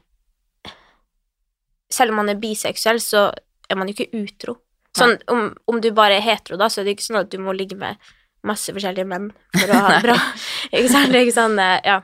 Selv 1.91 2.13
om 2.13 2.21
man 2.21 2.31
er 2.31 2.39
biseksuell, 2.41 3.01
så 3.03 3.27
er 3.69 3.77
man 3.77 3.89
jo 3.89 3.95
ikke 3.97 4.23
utro. 4.23 4.55
Sånn, 4.97 5.17
om, 5.31 5.51
om 5.71 5.79
du 5.83 5.89
bare 5.95 6.17
er 6.17 6.25
hetero, 6.25 6.57
da, 6.59 6.67
så 6.71 6.81
er 6.81 6.87
det 6.87 6.97
ikke 6.97 7.07
sånn 7.07 7.21
at 7.21 7.31
du 7.31 7.37
må 7.43 7.53
ligge 7.55 7.77
med 7.79 7.99
masse 8.47 8.73
forskjellige 8.73 9.07
menn 9.07 9.29
for 9.55 9.71
å 9.71 9.81
ha 9.83 9.91
det 9.95 10.01
bra. 10.07 10.15
ikke 10.75 10.91
sant? 10.91 11.15
Ikke 11.15 11.35
sånn, 11.35 11.59
eh, 11.61 11.77
ja. 11.87 11.99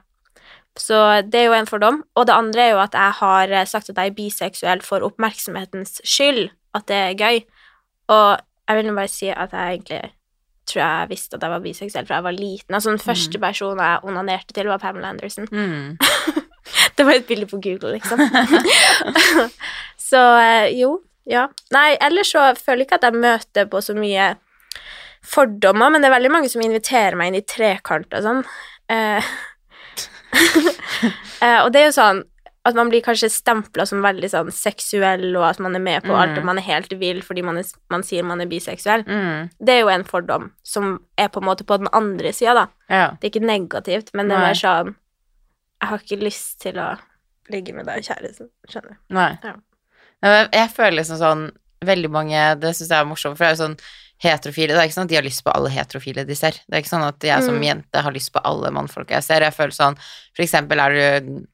Så 0.77 0.99
det 1.25 1.41
er 1.41 1.47
jo 1.49 1.57
en 1.57 1.69
fordom. 1.69 2.03
Og 2.15 2.27
det 2.29 2.35
andre 2.35 2.63
er 2.63 2.71
jo 2.75 2.81
at 2.83 2.95
jeg 2.95 3.17
har 3.19 3.55
eh, 3.55 3.67
sagt 3.69 3.89
at 3.91 3.97
jeg 3.97 4.11
er 4.11 4.17
biseksuell 4.17 4.83
for 4.85 5.05
oppmerksomhetens 5.07 5.97
skyld, 6.05 6.51
at 6.77 6.87
det 6.89 6.99
er 7.01 7.17
gøy. 7.17 7.41
Og 8.13 8.37
jeg 8.67 8.77
vil 8.77 8.87
nå 8.87 8.95
bare 8.97 9.11
si 9.11 9.29
at 9.31 9.53
jeg 9.55 9.77
egentlig 9.77 10.13
tror 10.67 10.81
jeg 10.81 11.09
visste 11.11 11.37
at 11.37 11.45
jeg 11.45 11.53
var 11.53 11.63
biseksuell 11.63 12.07
fra 12.07 12.19
jeg 12.19 12.27
var 12.27 12.35
liten. 12.35 12.75
Altså 12.75 12.91
den 12.91 12.99
første 13.03 13.39
personen 13.39 13.83
jeg 13.83 14.03
onanerte 14.03 14.53
til, 14.53 14.67
var 14.67 14.81
Pamela 14.83 15.13
Anderson. 15.13 15.47
mm. 15.51 15.97
Det 16.97 17.05
var 17.05 17.13
et 17.13 17.27
bilde 17.27 17.45
på 17.47 17.59
Google, 17.63 17.93
liksom. 17.93 18.19
så 20.09 20.21
eh, 20.41 20.79
jo, 20.79 20.97
ja. 21.29 21.45
Nei, 21.71 21.93
ellers 22.03 22.33
så 22.33 22.49
føler 22.59 22.83
jeg 22.83 22.87
ikke 22.87 22.97
at 22.99 23.07
jeg 23.07 23.21
møter 23.21 23.69
på 23.71 23.81
så 23.85 23.95
mye 23.95 24.33
fordommer, 25.23 25.93
men 25.93 26.03
det 26.03 26.09
er 26.09 26.15
veldig 26.17 26.31
mange 26.33 26.49
som 26.51 26.63
inviterer 26.65 27.15
meg 27.19 27.31
inn 27.31 27.39
i 27.39 27.45
trekant 27.47 28.17
og 28.17 28.25
sånn. 28.25 28.41
Eh, 28.91 29.29
eh, 31.45 31.59
og 31.61 31.71
det 31.71 31.83
er 31.83 31.87
jo 31.87 31.95
sånn 31.99 32.23
at 32.67 32.75
man 32.75 32.89
blir 32.91 33.01
kanskje 33.05 33.29
stempla 33.31 33.85
som 33.87 34.01
veldig 34.03 34.29
sånn 34.29 34.51
seksuell, 34.53 35.25
og 35.39 35.45
at 35.49 35.59
man 35.63 35.75
er 35.75 35.79
med 35.83 36.03
på 36.03 36.13
alt, 36.15 36.31
Mm. 36.35 36.37
og 36.39 36.45
man 36.45 36.57
er 36.59 36.67
helt 36.67 36.93
vill 36.99 37.21
fordi 37.25 37.43
man, 37.43 37.57
er, 37.57 37.65
man 37.89 38.03
sier 38.03 38.23
man 38.27 38.41
er 38.41 38.45
biseksuell. 38.51 39.03
Mm. 39.07 39.49
Det 39.59 39.73
er 39.75 39.79
jo 39.81 39.89
en 39.93 40.03
fordom 40.03 40.51
som 40.63 40.99
er 41.17 41.29
på 41.29 41.41
en 41.41 41.47
måte 41.47 41.65
på 41.65 41.77
den 41.79 41.87
andre 41.93 42.33
sida, 42.33 42.53
da. 42.53 42.67
Ja. 42.89 43.07
Det 43.19 43.27
er 43.27 43.31
ikke 43.39 43.45
negativt, 43.47 44.11
men 44.13 44.27
det 44.27 44.35
er 44.37 44.45
mer 44.47 44.53
sånn 44.59 44.95
Jeg 45.81 45.89
har 45.89 45.99
ikke 45.99 46.23
lyst 46.23 46.59
til 46.61 46.79
å 46.81 46.97
ligge 47.49 47.73
med 47.73 47.85
deg, 47.85 48.01
kjæresten. 48.03 48.49
Skjønner 48.67 48.95
du? 48.95 48.97
Nei. 49.13 49.37
Ja. 49.43 49.53
Jeg, 50.23 50.49
jeg 50.53 50.69
føler 50.73 50.97
liksom 50.97 51.17
sånn 51.21 51.51
Veldig 51.85 52.09
mange 52.09 52.59
Det 52.59 52.71
syns 52.73 52.89
jeg 52.89 52.97
er 52.99 53.05
morsomt, 53.05 53.37
for 53.37 53.45
det 53.45 53.51
er 53.51 53.55
jo 53.55 53.59
sånn 53.67 53.75
heterofile 54.23 54.73
Det 54.73 54.79
er 54.81 54.87
ikke 54.89 54.95
sånn 54.95 55.05
at 55.05 55.11
de 55.11 55.15
har 55.19 55.23
lyst 55.27 55.43
på 55.45 55.53
alle 55.53 55.69
heterofile 55.69 56.23
de 56.25 56.33
ser. 56.35 56.57
Det 56.65 56.73
er 56.73 56.81
ikke 56.81 56.89
sånn 56.95 57.05
at 57.05 57.21
jeg 57.21 57.43
som 57.45 57.53
Mm. 57.59 57.63
jente 57.67 58.01
har 58.01 58.11
lyst 58.11 58.31
på 58.33 58.41
alle 58.43 58.71
mannfolka 58.73 59.13
jeg 59.13 59.23
ser. 59.23 59.45
Jeg 59.45 59.53
føler 59.53 59.75
sånn 59.77 59.95
For 60.33 60.41
eksempel 60.43 60.81
er 60.81 60.89
du 60.97 61.45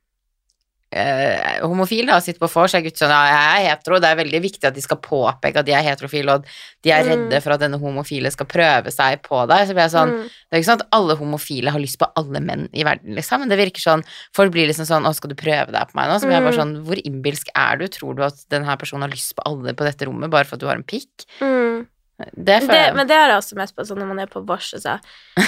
eh, 0.93 1.59
homofil 1.65 2.05
da, 2.07 2.15
og 2.19 2.23
sitter 2.23 2.39
på 2.43 2.49
vors, 2.53 2.73
er 2.77 2.81
gutter 2.85 3.03
sånn 3.05 3.09
ja, 3.13 3.21
jeg 3.33 3.65
er 3.65 3.69
hetero, 3.73 3.99
det 3.99 4.09
er 4.11 4.19
veldig 4.19 4.41
viktig 4.43 4.67
at 4.69 4.75
de 4.77 4.81
skal 4.85 4.97
påpeke 5.03 5.59
at 5.59 5.65
de 5.65 5.73
er 5.73 5.83
heterofile, 5.83 6.35
og 6.37 6.45
de 6.83 6.91
er 6.91 7.03
Mm. 7.03 7.09
redde 7.29 7.41
for 7.41 7.53
at 7.53 7.59
denne 7.59 7.79
homofile 7.81 8.31
skal 8.31 8.45
prøve 8.45 8.91
seg 8.93 9.21
på 9.23 9.47
deg. 9.49 9.67
Så 9.67 9.73
blir 9.73 9.83
jeg 9.87 9.91
sånn 9.95 10.11
Mm. 10.13 10.23
Det 10.23 10.53
er 10.53 10.61
ikke 10.61 10.69
sånn 10.71 10.81
at 10.81 10.87
alle 10.93 11.15
homofile 11.17 11.71
har 11.71 11.79
lyst 11.79 11.97
på 11.99 12.07
alle 12.15 12.39
menn 12.39 12.69
i 12.73 12.83
verden, 12.83 13.15
liksom, 13.15 13.39
men 13.39 13.49
det 13.49 13.57
virker 13.57 13.81
sånn 13.81 14.03
Folk 14.33 14.51
blir 14.51 14.67
liksom 14.67 14.85
sånn 14.85 15.05
Å, 15.07 15.13
skal 15.15 15.29
du 15.29 15.35
prøve 15.35 15.71
deg 15.71 15.87
på 15.89 15.95
meg 15.95 16.09
nå? 16.09 16.19
Så 16.19 16.27
blir 16.27 16.37
jeg 16.37 16.43
bare 16.43 16.53
Mm. 16.53 16.61
sånn 16.61 16.85
Hvor 16.85 17.01
innbilsk 17.03 17.47
er 17.55 17.77
du? 17.77 17.87
Tror 17.87 18.15
du 18.15 18.23
at 18.23 18.35
denne 18.49 18.77
personen 18.77 19.01
har 19.01 19.09
lyst 19.09 19.33
på 19.35 19.41
alle 19.45 19.73
på 19.73 19.83
dette 19.83 20.05
rommet 20.05 20.29
bare 20.29 20.43
for 20.45 20.55
at 20.55 20.59
du 20.59 20.67
har 20.67 20.75
en 20.75 20.83
pikk? 20.83 21.25
Mm. 21.41 21.87
Det 22.31 22.59
Det, 22.67 22.81
men 22.95 23.07
det 23.07 23.15
har 23.17 23.29
jeg 23.33 23.37
også 23.41 23.55
mest 23.59 23.75
på 23.75 23.85
sånn 23.87 23.99
når 24.01 24.09
man 24.09 24.19
er 24.23 24.29
på 24.31 24.41
vors, 24.47 24.71
og 24.77 24.81
så 24.83 24.97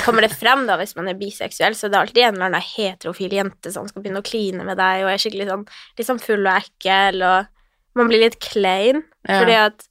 kommer 0.05 0.21
det 0.25 0.31
frem 0.35 0.65
da 0.67 0.77
hvis 0.77 0.95
man 0.95 1.07
er 1.11 1.17
biseksuell, 1.19 1.75
så 1.75 1.89
det 1.89 1.97
er 1.97 2.05
alltid 2.05 2.23
en 2.23 2.35
eller 2.39 2.49
annen 2.51 2.61
heterofil 2.75 3.31
jente 3.37 3.71
som 3.73 3.87
skal 3.87 4.01
begynne 4.03 4.21
å 4.23 4.27
kline 4.27 4.63
med 4.67 4.77
deg, 4.77 5.03
og 5.05 5.11
er 5.13 5.21
skikkelig 5.21 5.47
sånn, 5.51 5.65
sånn 6.09 6.21
full 6.23 6.45
og 6.45 6.55
ekkel, 6.61 7.21
og 7.25 7.99
man 7.99 8.07
blir 8.11 8.25
litt 8.25 8.39
klein, 8.43 9.03
Ja. 9.27 9.39
fordi 9.41 9.55
at 9.59 9.87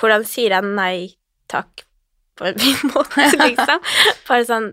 hvordan 0.00 0.24
sier 0.24 0.50
jeg 0.56 0.64
nei 0.64 1.16
takk 1.52 1.84
på 2.38 2.46
en 2.48 2.58
fin 2.58 2.90
måte, 2.94 3.26
liksom? 3.42 3.82
Bare 4.28 4.44
sånn 4.48 4.70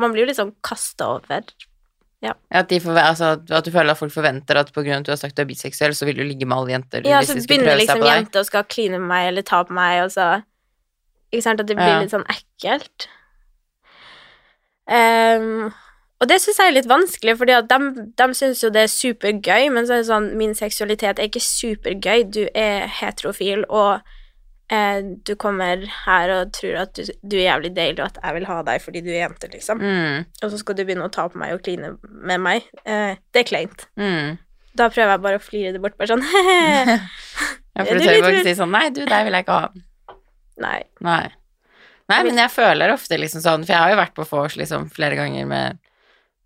Man 0.00 0.12
blir 0.14 0.24
jo 0.24 0.30
litt 0.30 0.38
sånn 0.38 0.54
kasta 0.64 1.06
over. 1.18 1.44
At, 2.22 2.68
de 2.70 2.78
forve- 2.80 3.02
altså, 3.02 3.32
at 3.50 3.64
du 3.66 3.70
føler 3.74 3.90
at 3.90 3.98
folk 3.98 4.12
forventer 4.14 4.56
at 4.60 4.70
av 4.70 4.86
at 4.86 5.04
du 5.06 5.10
har 5.10 5.16
sagt 5.18 5.36
du 5.36 5.42
er 5.42 5.48
biseksuell, 5.48 5.94
så 5.94 6.06
vil 6.06 6.16
du 6.16 6.22
ligge 6.22 6.46
med 6.46 6.56
alle 6.56 6.70
jenter 6.76 7.02
Ja, 7.04 7.20
så 7.22 7.34
begynner 7.34 7.74
liksom 7.76 8.04
jenter 8.04 8.40
og 8.40 8.46
skal 8.46 8.64
kline 8.64 8.98
med 9.00 9.08
meg 9.08 9.26
eller 9.28 9.42
ta 9.42 9.64
på 9.64 9.74
meg, 9.74 10.04
og 10.04 10.10
så 10.14 10.42
Ikke 11.32 11.42
sant? 11.42 11.60
At 11.60 11.66
det 11.66 11.76
blir 11.76 11.88
Ja. 11.88 12.00
litt 12.00 12.12
sånn 12.12 12.26
ekkelt. 12.28 13.08
Um, 14.86 15.72
og 16.20 16.28
det 16.28 16.40
syns 16.42 16.58
jeg 16.60 16.68
er 16.68 16.74
litt 16.76 16.88
vanskelig, 16.90 17.36
fordi 17.40 17.54
de, 17.70 17.78
de 18.18 18.26
syns 18.34 18.62
jo 18.62 18.70
det 18.70 18.82
er 18.84 18.90
supergøy, 18.92 19.70
men 19.72 19.86
så 19.86 19.94
er 19.96 20.02
det 20.02 20.10
sånn 20.10 20.36
Min 20.38 20.54
seksualitet 20.54 21.18
er 21.18 21.30
ikke 21.30 21.40
supergøy. 21.42 22.30
Du 22.30 22.46
er 22.54 22.86
heterofil, 23.00 23.64
og 23.68 24.02
du 25.26 25.34
kommer 25.40 25.82
her 26.06 26.30
og 26.32 26.52
tror 26.56 26.78
at 26.86 26.94
du, 26.96 27.02
du 27.20 27.36
er 27.36 27.44
jævlig 27.50 27.72
deilig, 27.76 27.98
og 28.00 28.06
at 28.08 28.20
jeg 28.22 28.36
vil 28.38 28.46
ha 28.48 28.60
deg 28.66 28.80
fordi 28.84 29.02
du 29.04 29.10
er 29.12 29.18
jente, 29.26 29.50
liksom. 29.52 29.82
Mm, 29.82 30.22
Og 30.42 30.52
så 30.52 30.60
skal 30.60 30.78
du 30.78 30.84
begynne 30.86 31.04
å 31.08 31.12
ta 31.12 31.26
på 31.28 31.40
meg 31.40 31.52
og 31.56 31.60
kline 31.66 31.94
med 32.02 32.40
meg. 32.40 32.68
Eh, 32.86 33.18
det 33.34 33.44
er 33.44 33.48
kleint. 33.50 33.86
mm. 34.00 34.38
Da 34.72 34.86
prøver 34.88 35.10
jeg 35.12 35.20
bare 35.20 35.36
å 35.36 35.42
flire 35.44 35.70
det 35.74 35.80
bort, 35.84 35.98
bare 36.00 36.14
sånn 36.14 36.22
Ja, 37.76 37.84
for 37.84 37.92
du 37.92 38.00
tør 38.06 38.14
jo 38.16 38.30
ikke 38.30 38.46
si 38.46 38.54
sånn 38.56 38.72
Nei, 38.72 38.86
du, 38.88 39.02
deg 39.04 39.26
vil 39.26 39.36
jeg 39.36 39.44
ikke 39.44 39.58
ha. 39.60 39.68
Nei. 40.64 40.78
Nei. 41.04 41.24
Nei, 42.08 42.20
men 42.24 42.40
jeg 42.40 42.52
føler 42.52 42.92
ofte 42.94 43.18
liksom 43.20 43.44
sånn 43.44 43.66
For 43.66 43.74
jeg 43.74 43.82
har 43.82 43.92
jo 43.92 43.98
vært 44.00 44.14
på 44.16 44.26
vors 44.30 44.56
liksom 44.56 44.88
flere 44.92 45.18
ganger 45.20 45.44
med 45.48 45.78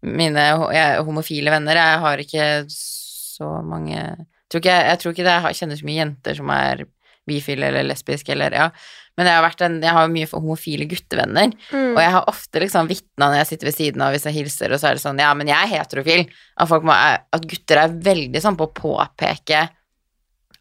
mine 0.07 0.43
jeg, 0.75 0.99
homofile 1.07 1.55
venner. 1.55 1.79
Jeg 1.79 2.03
har 2.03 2.23
ikke 2.23 2.49
så 2.71 3.49
mange 3.67 3.97
jeg 3.97 4.51
tror 4.51 4.63
ikke, 4.63 4.75
jeg 4.91 4.99
tror 5.03 5.15
ikke 5.15 5.25
det, 5.27 5.33
jeg 5.47 5.59
kjenner 5.59 5.79
så 5.81 5.87
mye 5.89 5.99
jenter 5.99 6.37
som 6.39 6.51
er 6.55 6.83
bifile 7.27 7.67
eller 7.71 7.85
lesbiske 7.89 8.33
eller 8.33 8.53
ja. 8.55 8.71
Men 9.17 9.27
jeg 9.31 9.35
har, 9.39 9.45
vært 9.47 9.63
en, 9.65 9.79
jeg 9.83 9.95
har 9.97 10.09
mye 10.13 10.27
homofile 10.29 10.85
guttevenner, 10.91 11.53
Mm. 11.73 11.95
og 11.97 12.01
jeg 12.03 12.11
har 12.13 12.25
ofte 12.29 12.61
liksom 12.61 12.87
vitna 12.91 13.31
når 13.31 13.39
jeg 13.41 13.47
sitter 13.53 13.67
ved 13.71 13.75
siden 13.79 14.03
av 14.05 14.13
hvis 14.13 14.27
jeg 14.29 14.35
hilser, 14.37 14.73
og 14.73 14.79
så 14.83 14.91
er 14.91 14.95
det 14.99 15.03
sånn 15.07 15.19
Ja, 15.19 15.33
men 15.35 15.47
jeg 15.49 15.57
er 15.57 15.73
heterofil. 15.79 16.27
At, 16.57 16.69
folk 16.69 16.85
må, 16.85 16.93
at 16.93 17.47
gutter 17.49 17.77
er 17.87 17.89
veldig 17.97 18.43
sånn 18.45 18.57
på 18.61 18.69
å 18.69 18.75
påpeke 18.77 19.69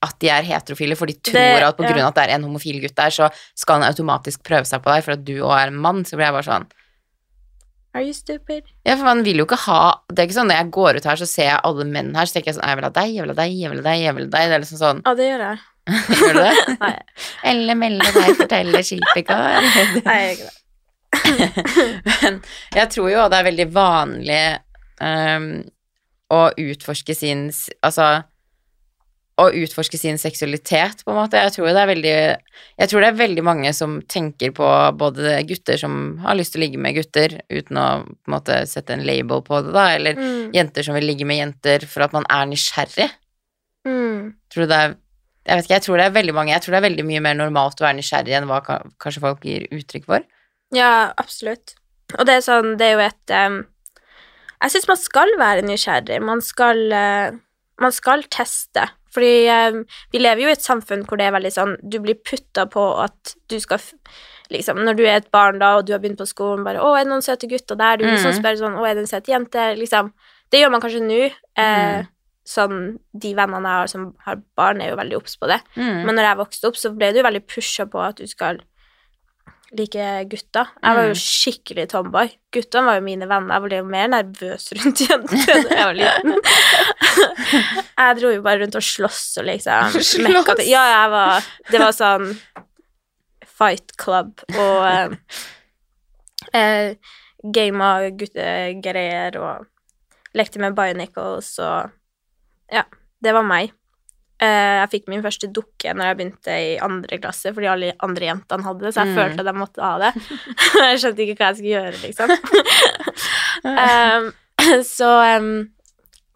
at 0.05 0.19
de 0.21 0.29
er 0.29 0.43
heterofile, 0.45 0.95
for 0.95 1.05
de 1.09 1.13
tror 1.19 1.33
Det- 1.33 1.63
at 1.67 1.77
på 1.77 1.83
grunn 1.83 1.97
ja. 1.97 2.07
at 2.07 2.15
det 2.15 2.23
er 2.29 2.35
en 2.35 2.43
homofil 2.43 2.79
gutt 2.81 2.95
der, 2.95 3.09
så 3.09 3.29
skal 3.55 3.81
han 3.81 3.89
automatisk 3.91 4.43
prøve 4.43 4.65
seg 4.65 4.81
på 4.83 4.93
deg 4.93 5.03
for 5.03 5.11
at 5.17 5.23
du 5.25 5.35
òg 5.41 5.55
er 5.57 5.67
en 5.67 5.75
mann. 5.81 6.03
Så 6.05 6.15
blir 6.15 6.27
jeg 6.27 6.33
bare 6.35 6.43
sånn 6.51 6.67
Are 7.95 8.03
you 8.03 8.11
stupid? 8.13 8.63
Ja, 8.85 8.97
for 8.97 9.05
man 9.07 9.23
vil 9.23 9.37
jo 9.39 9.45
ikke 9.45 9.57
ha 9.69 10.01
Det 10.11 10.19
er 10.19 10.27
ikke 10.27 10.35
sånn 10.35 10.49
når 10.51 10.57
jeg 10.59 10.71
går 10.75 10.97
ut 10.99 11.05
her, 11.05 11.15
så 11.15 11.27
ser 11.27 11.45
jeg 11.47 11.61
alle 11.63 11.85
menn 11.85 12.13
her, 12.13 12.25
så 12.27 12.33
tenker 12.35 12.51
jeg 12.51 12.55
sånn 12.59 12.67
Jeg 12.67 12.75
vil 12.75 12.83
ha 12.83 12.89
deg, 12.97 13.13
jeg 13.15 13.21
vil 13.23 13.31
ha 13.31 13.37
deg, 13.39 13.53
jeg 13.55 13.71
vil 13.71 13.79
ha 13.79 13.83
deg, 13.89 14.01
jeg 14.03 14.15
vil 14.15 14.25
ha 14.25 14.29
deg. 14.35 14.49
Det 14.51 14.55
er 14.57 14.63
liksom 14.65 14.81
sånn 14.81 15.01
Ja, 15.05 15.13
det 15.15 15.29
gjør 15.31 15.43
jeg. 15.49 15.59
Gjør 15.85 16.33
du 16.33 16.41
det? 16.41 16.53
Nei, 16.83 16.93
Elle 17.51 17.75
melde 17.77 18.11
deg, 18.15 18.35
fortelle 18.39 18.81
skipikar. 18.85 19.65
nei, 20.05 20.19
jeg 20.21 20.37
gjør 20.39 20.45
ikke 20.45 20.51
det. 20.51 20.61
Men 22.21 22.39
jeg 22.75 22.89
tror 22.91 23.09
jo 23.13 23.25
det 23.31 23.37
er 23.39 23.45
veldig 23.49 23.65
vanlig 23.75 24.39
um, 24.99 25.45
å 26.35 26.39
utforske 26.59 27.15
sin 27.15 27.47
Altså 27.85 28.07
å 29.35 29.49
utforske 29.51 29.97
sin 29.99 30.15
seksualitet, 30.15 31.01
på 31.03 31.11
en 31.11 31.17
måte. 31.17 31.35
Jeg 31.43 31.51
tror, 31.57 31.65
det 31.75 31.81
er 31.81 31.89
veldig, 31.89 32.11
jeg 32.79 32.87
tror 32.87 33.01
det 33.03 33.07
er 33.09 33.17
veldig 33.19 33.43
mange 33.43 33.73
som 33.75 33.97
tenker 34.07 34.53
på 34.55 34.67
både 34.95 35.33
gutter 35.49 35.75
som 35.81 35.97
har 36.23 36.37
lyst 36.39 36.53
til 36.55 36.61
å 36.61 36.63
ligge 36.63 36.79
med 36.79 36.95
gutter, 36.95 37.35
uten 37.51 37.75
å 37.81 37.87
på 38.07 38.29
en 38.29 38.35
måte 38.37 38.61
sette 38.71 38.95
en 38.95 39.03
label 39.03 39.43
på 39.43 39.59
det, 39.65 39.73
da, 39.75 39.83
eller 39.97 40.15
Mm. 40.15 40.53
jenter 40.55 40.87
som 40.87 40.95
vil 40.95 41.03
ligge 41.09 41.27
med 41.27 41.41
jenter 41.41 41.83
for 41.83 42.05
at 42.07 42.15
man 42.15 42.23
er 42.31 42.45
nysgjerrig. 42.47 43.09
Mm. 43.83 44.31
Tror 44.47 44.63
du 44.63 44.71
det 44.71 44.79
er 44.85 44.95
jeg 45.45 45.55
vet 45.57 45.65
ikke, 45.67 45.75
jeg 45.77 45.85
tror 45.85 45.97
det 46.01 46.05
er 46.05 46.15
veldig 46.17 46.33
mange, 46.33 46.51
jeg 46.51 46.61
tror 46.65 46.73
det 46.73 46.79
er 46.81 46.89
veldig 46.89 47.05
mye 47.05 47.21
mer 47.21 47.35
normalt 47.37 47.81
å 47.81 47.85
være 47.85 47.97
nysgjerrig 47.99 48.33
enn 48.39 48.47
hva 48.49 48.59
kanskje 48.65 49.21
folk 49.21 49.45
gir 49.45 49.67
uttrykk 49.71 50.05
for. 50.09 50.25
Ja, 50.73 51.13
absolutt. 51.21 51.75
Og 52.17 52.25
det 52.25 52.35
er 52.39 52.45
sånn, 52.45 52.75
det 52.77 52.85
er 52.87 52.93
jo 52.95 52.99
et 53.05 53.33
um, 53.33 53.65
Jeg 54.61 54.71
syns 54.71 54.87
man 54.87 54.97
skal 54.97 55.31
være 55.37 55.61
nysgjerrig. 55.67 56.21
Man 56.23 56.41
skal, 56.41 56.77
uh, 56.93 57.35
man 57.81 57.91
skal 57.91 58.23
teste. 58.33 58.87
Fordi 59.15 59.47
um, 59.71 59.83
vi 60.11 60.19
lever 60.19 60.41
jo 60.43 60.49
i 60.49 60.55
et 60.57 60.63
samfunn 60.65 61.05
hvor 61.07 61.17
det 61.17 61.27
er 61.29 61.35
veldig 61.37 61.51
sånn 61.55 61.75
Du 61.87 61.99
blir 62.03 62.17
putta 62.19 62.65
på 62.67 62.83
at 62.99 63.35
du 63.47 63.59
skal 63.63 63.79
Liksom, 64.51 64.77
når 64.85 64.93
du 64.97 65.03
er 65.07 65.15
et 65.17 65.31
barn 65.33 65.57
da, 65.57 65.77
og 65.79 65.85
du 65.87 65.93
har 65.95 65.99
begynt 66.03 66.19
på 66.19 66.27
skolen, 66.29 66.61
bare 66.63 66.77
'Å, 66.77 66.91
er 66.99 67.03
det 67.05 67.09
noen 67.09 67.23
søte 67.25 67.47
gutter 67.49 67.75
der?' 67.79 67.97
Du 67.97 68.03
liksom 68.05 68.29
Mhm. 68.29 68.39
spør 68.41 68.57
sånn 68.59 68.75
'Å, 68.77 68.83
er 68.85 68.93
det 68.93 69.01
en 69.01 69.07
søt 69.09 69.25
jente?' 69.25 69.77
Liksom. 69.79 70.11
Det 70.51 70.59
gjør 70.61 70.71
man 70.71 70.81
kanskje 70.81 71.01
nå. 71.01 71.31
Mhm. 71.57 72.07
Sånn, 72.45 72.99
de 73.17 73.31
vennene 73.33 73.65
jeg 73.71 73.81
har 73.81 73.87
som 73.89 74.03
har 74.25 74.37
barn, 74.55 74.81
er 74.81 74.91
jo 74.91 74.97
veldig 74.99 75.17
obs 75.17 75.33
på 75.41 75.47
det. 75.49 75.57
Mm. 75.75 76.03
Men 76.05 76.13
når 76.19 76.27
jeg 76.29 76.37
vokste 76.43 76.67
opp, 76.69 76.75
så 76.77 76.91
ble 76.93 77.09
du 77.15 77.23
veldig 77.25 77.41
pusha 77.49 77.87
på 77.89 78.01
at 78.05 78.19
du 78.21 78.27
skal 78.29 78.59
like 79.75 80.05
gutter. 80.31 80.69
Jeg 80.83 80.95
var 80.95 81.07
jo 81.09 81.15
Mm. 81.15 81.19
skikkelig 81.19 81.85
tomboy. 81.91 82.29
Guttene 82.53 82.85
var 82.85 82.95
jo 82.99 83.03
mine 83.07 83.25
venner. 83.27 83.55
Jeg 83.57 83.63
ble 83.65 83.79
jo 83.81 83.87
mer 83.89 84.07
nervøs 84.13 84.67
rundt 84.77 85.01
jenter 85.01 85.63
da 85.65 85.79
jeg 85.79 85.87
var 85.89 85.97
liten. 85.97 86.37
jeg 87.97 88.19
dro 88.21 88.31
jo 88.35 88.41
bare 88.45 88.61
rundt 88.61 88.77
og 88.77 88.85
sloss 88.85 89.23
og 89.41 89.45
liksom 89.49 89.97
Slåss? 90.11 90.61
Ja, 90.69 90.85
jeg 90.93 91.09
var 91.11 91.49
Det 91.71 91.81
var 91.81 91.91
sånn 91.97 92.29
fight 93.55 93.95
club 93.97 94.41
og 94.53 94.85
eh, 94.85 95.17
eh, 96.53 96.95
gama 97.55 97.91
guttegreier 98.19 99.37
og 99.39 99.67
lekte 100.35 100.59
med 100.59 100.75
Bionicles 100.75 101.53
og 101.63 101.93
Ja, 102.71 102.83
det 103.23 103.33
var 103.33 103.43
meg. 103.43 103.71
Eh, 104.43 104.81
jeg 104.81 104.89
fikk 104.91 105.05
min 105.07 105.21
første 105.23 105.47
dukke 105.53 105.93
når 105.95 106.09
jeg 106.09 106.17
begynte 106.19 106.55
i 106.59 106.73
andre 106.83 107.17
klasse, 107.23 107.53
fordi 107.55 107.69
alle 107.71 107.93
andre 108.03 108.25
jentene 108.27 108.65
hadde 108.67 108.83
det, 108.83 108.93
så 108.93 109.05
jeg 109.05 109.13
Mm. 109.13 109.19
følte 109.21 109.39
at 109.39 109.45
jeg 109.51 109.59
måtte 109.61 109.81
ha 109.85 109.93
det. 110.01 110.11
jeg 110.89 110.99
skjønte 111.03 111.23
ikke 111.23 111.37
hva 111.39 111.51
jeg 111.51 111.55
skulle 111.55 111.75
gjøre, 111.77 112.01
liksom. 112.03 112.29
um, 113.63 114.33
så 114.97 115.09
um, 115.37 115.69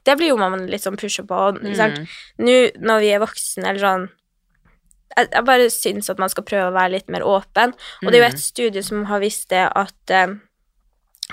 det 0.08 0.16
blir 0.18 0.32
jo 0.32 0.38
man 0.40 0.68
litt 0.72 0.86
sånn 0.86 0.98
pusha 1.00 1.26
på. 1.28 1.42
Mm. 1.60 2.08
Nå 2.40 2.56
når 2.80 3.04
vi 3.04 3.12
er 3.14 3.22
voksne, 3.24 3.68
eller 3.68 3.84
sånn 3.84 4.08
jeg, 5.18 5.28
jeg 5.34 5.44
bare 5.50 5.66
syns 5.74 6.08
at 6.14 6.20
man 6.22 6.30
skal 6.32 6.46
prøve 6.48 6.70
å 6.70 6.76
være 6.76 6.94
litt 6.96 7.10
mer 7.12 7.26
åpen. 7.28 7.74
Og 8.06 8.12
det 8.12 8.20
er 8.20 8.24
jo 8.24 8.28
Mm. 8.30 8.34
et 8.38 8.40
studie 8.44 8.84
som 8.86 9.06
har 9.10 9.20
vist 9.20 9.50
det 9.52 9.66
at 9.76 10.14
eh, 10.16 10.36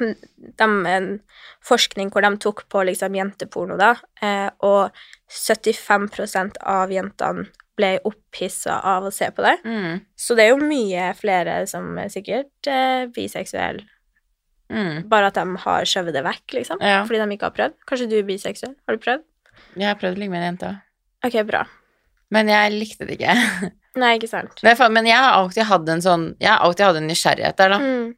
de, 0.01 0.66
en 0.90 1.09
forskning 1.66 2.11
hvor 2.12 2.22
de 2.26 2.30
tok 2.42 2.64
på 2.72 2.82
liksom 2.88 3.14
jenteporno, 3.16 3.76
da, 3.80 3.94
eh, 4.22 4.49
og 4.66 4.90
75% 5.32 6.59
av 6.66 6.92
jentene 6.92 7.47
ble 7.76 7.90
opphissa 8.09 8.78
av 8.88 9.05
å 9.05 9.12
se 9.12 9.28
på 9.36 9.44
det. 9.44 9.57
Mm. 9.68 9.99
Så 10.16 10.36
det 10.36 10.47
er 10.47 10.55
jo 10.55 10.62
mye 10.64 11.11
flere 11.18 11.59
som 11.68 11.90
er 12.01 12.09
sikkert 12.12 12.70
eh, 12.72 13.07
biseksuelle, 13.12 13.84
Mm. 14.66 15.05
bare 15.07 15.28
at 15.28 15.36
de 15.38 15.44
har 15.62 15.84
skjøvet 15.86 16.12
det 16.16 16.24
vekk, 16.26 16.55
liksom. 16.57 16.80
Ja. 16.82 17.05
Fordi 17.07 17.20
de 17.22 17.34
ikke 17.36 17.47
har 17.47 17.53
prøvd. 17.55 17.74
Kanskje 17.86 18.09
du 18.11 18.16
er 18.18 18.24
biseksuell? 18.26 18.72
Har 18.88 18.97
du 18.97 19.03
prøvd? 19.05 19.20
Jeg 19.78 19.86
har 19.86 19.94
prøvd 20.01 20.16
å 20.16 20.18
ligge 20.18 20.32
med 20.32 20.42
en 20.42 20.49
jente 20.49 20.70
Ok, 21.22 21.36
bra. 21.47 21.61
men 22.34 22.49
jeg 22.51 22.72
likte 22.74 23.07
det 23.07 23.14
ikke. 23.20 23.36
Nei, 24.03 24.16
ikke 24.18 24.26
sant. 24.32 24.59
Men 24.66 24.74
jeg, 24.74 24.90
men 24.97 25.07
jeg 25.07 25.16
har 25.22 25.36
alltid 25.38 25.68
hatt 25.70 25.88
en 25.94 26.03
sånn 26.03 26.24
Jeg 26.42 26.51
har 26.51 26.64
alltid 26.66 26.84
hatt 26.84 26.99
en 26.99 27.07
nysgjerrighet 27.07 27.57
der, 27.62 27.76
da. 27.76 27.78
Mm. 27.78 28.11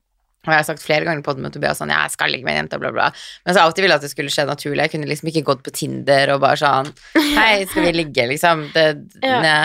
Og 0.49 0.55
jeg 0.57 0.63
har 0.63 0.67
sagt 0.71 0.83
flere 0.83 1.05
ganger 1.07 1.23
på 1.27 1.35
det 1.37 1.45
med 1.45 1.53
Tobias 1.55 1.79
sånn 1.83 1.93
Jeg 1.93 2.11
skal 2.17 2.33
ligge 2.33 2.45
med 2.49 2.57
en 2.57 2.63
jente, 2.65 2.81
bla, 2.81 2.91
bla. 2.97 3.11
Men 3.47 3.55
så 3.55 3.63
alltid 3.67 3.85
ville 3.85 3.99
at 4.01 4.05
det 4.07 4.11
skulle 4.11 4.33
skje 4.33 4.47
naturlig. 4.49 4.87
Jeg 4.87 4.95
kunne 4.97 5.07
liksom 5.11 5.29
ikke 5.31 5.45
gått 5.53 5.63
på 5.69 5.75
Tinder 5.77 6.33
og 6.35 6.41
bare 6.43 6.57
sånn 6.61 6.91
Hei, 7.37 7.67
skal 7.69 7.87
vi 7.91 7.93
ligge, 8.01 8.27
liksom? 8.33 8.67
Det, 8.75 8.87
Ja. 9.29 9.41
ne. 9.45 9.57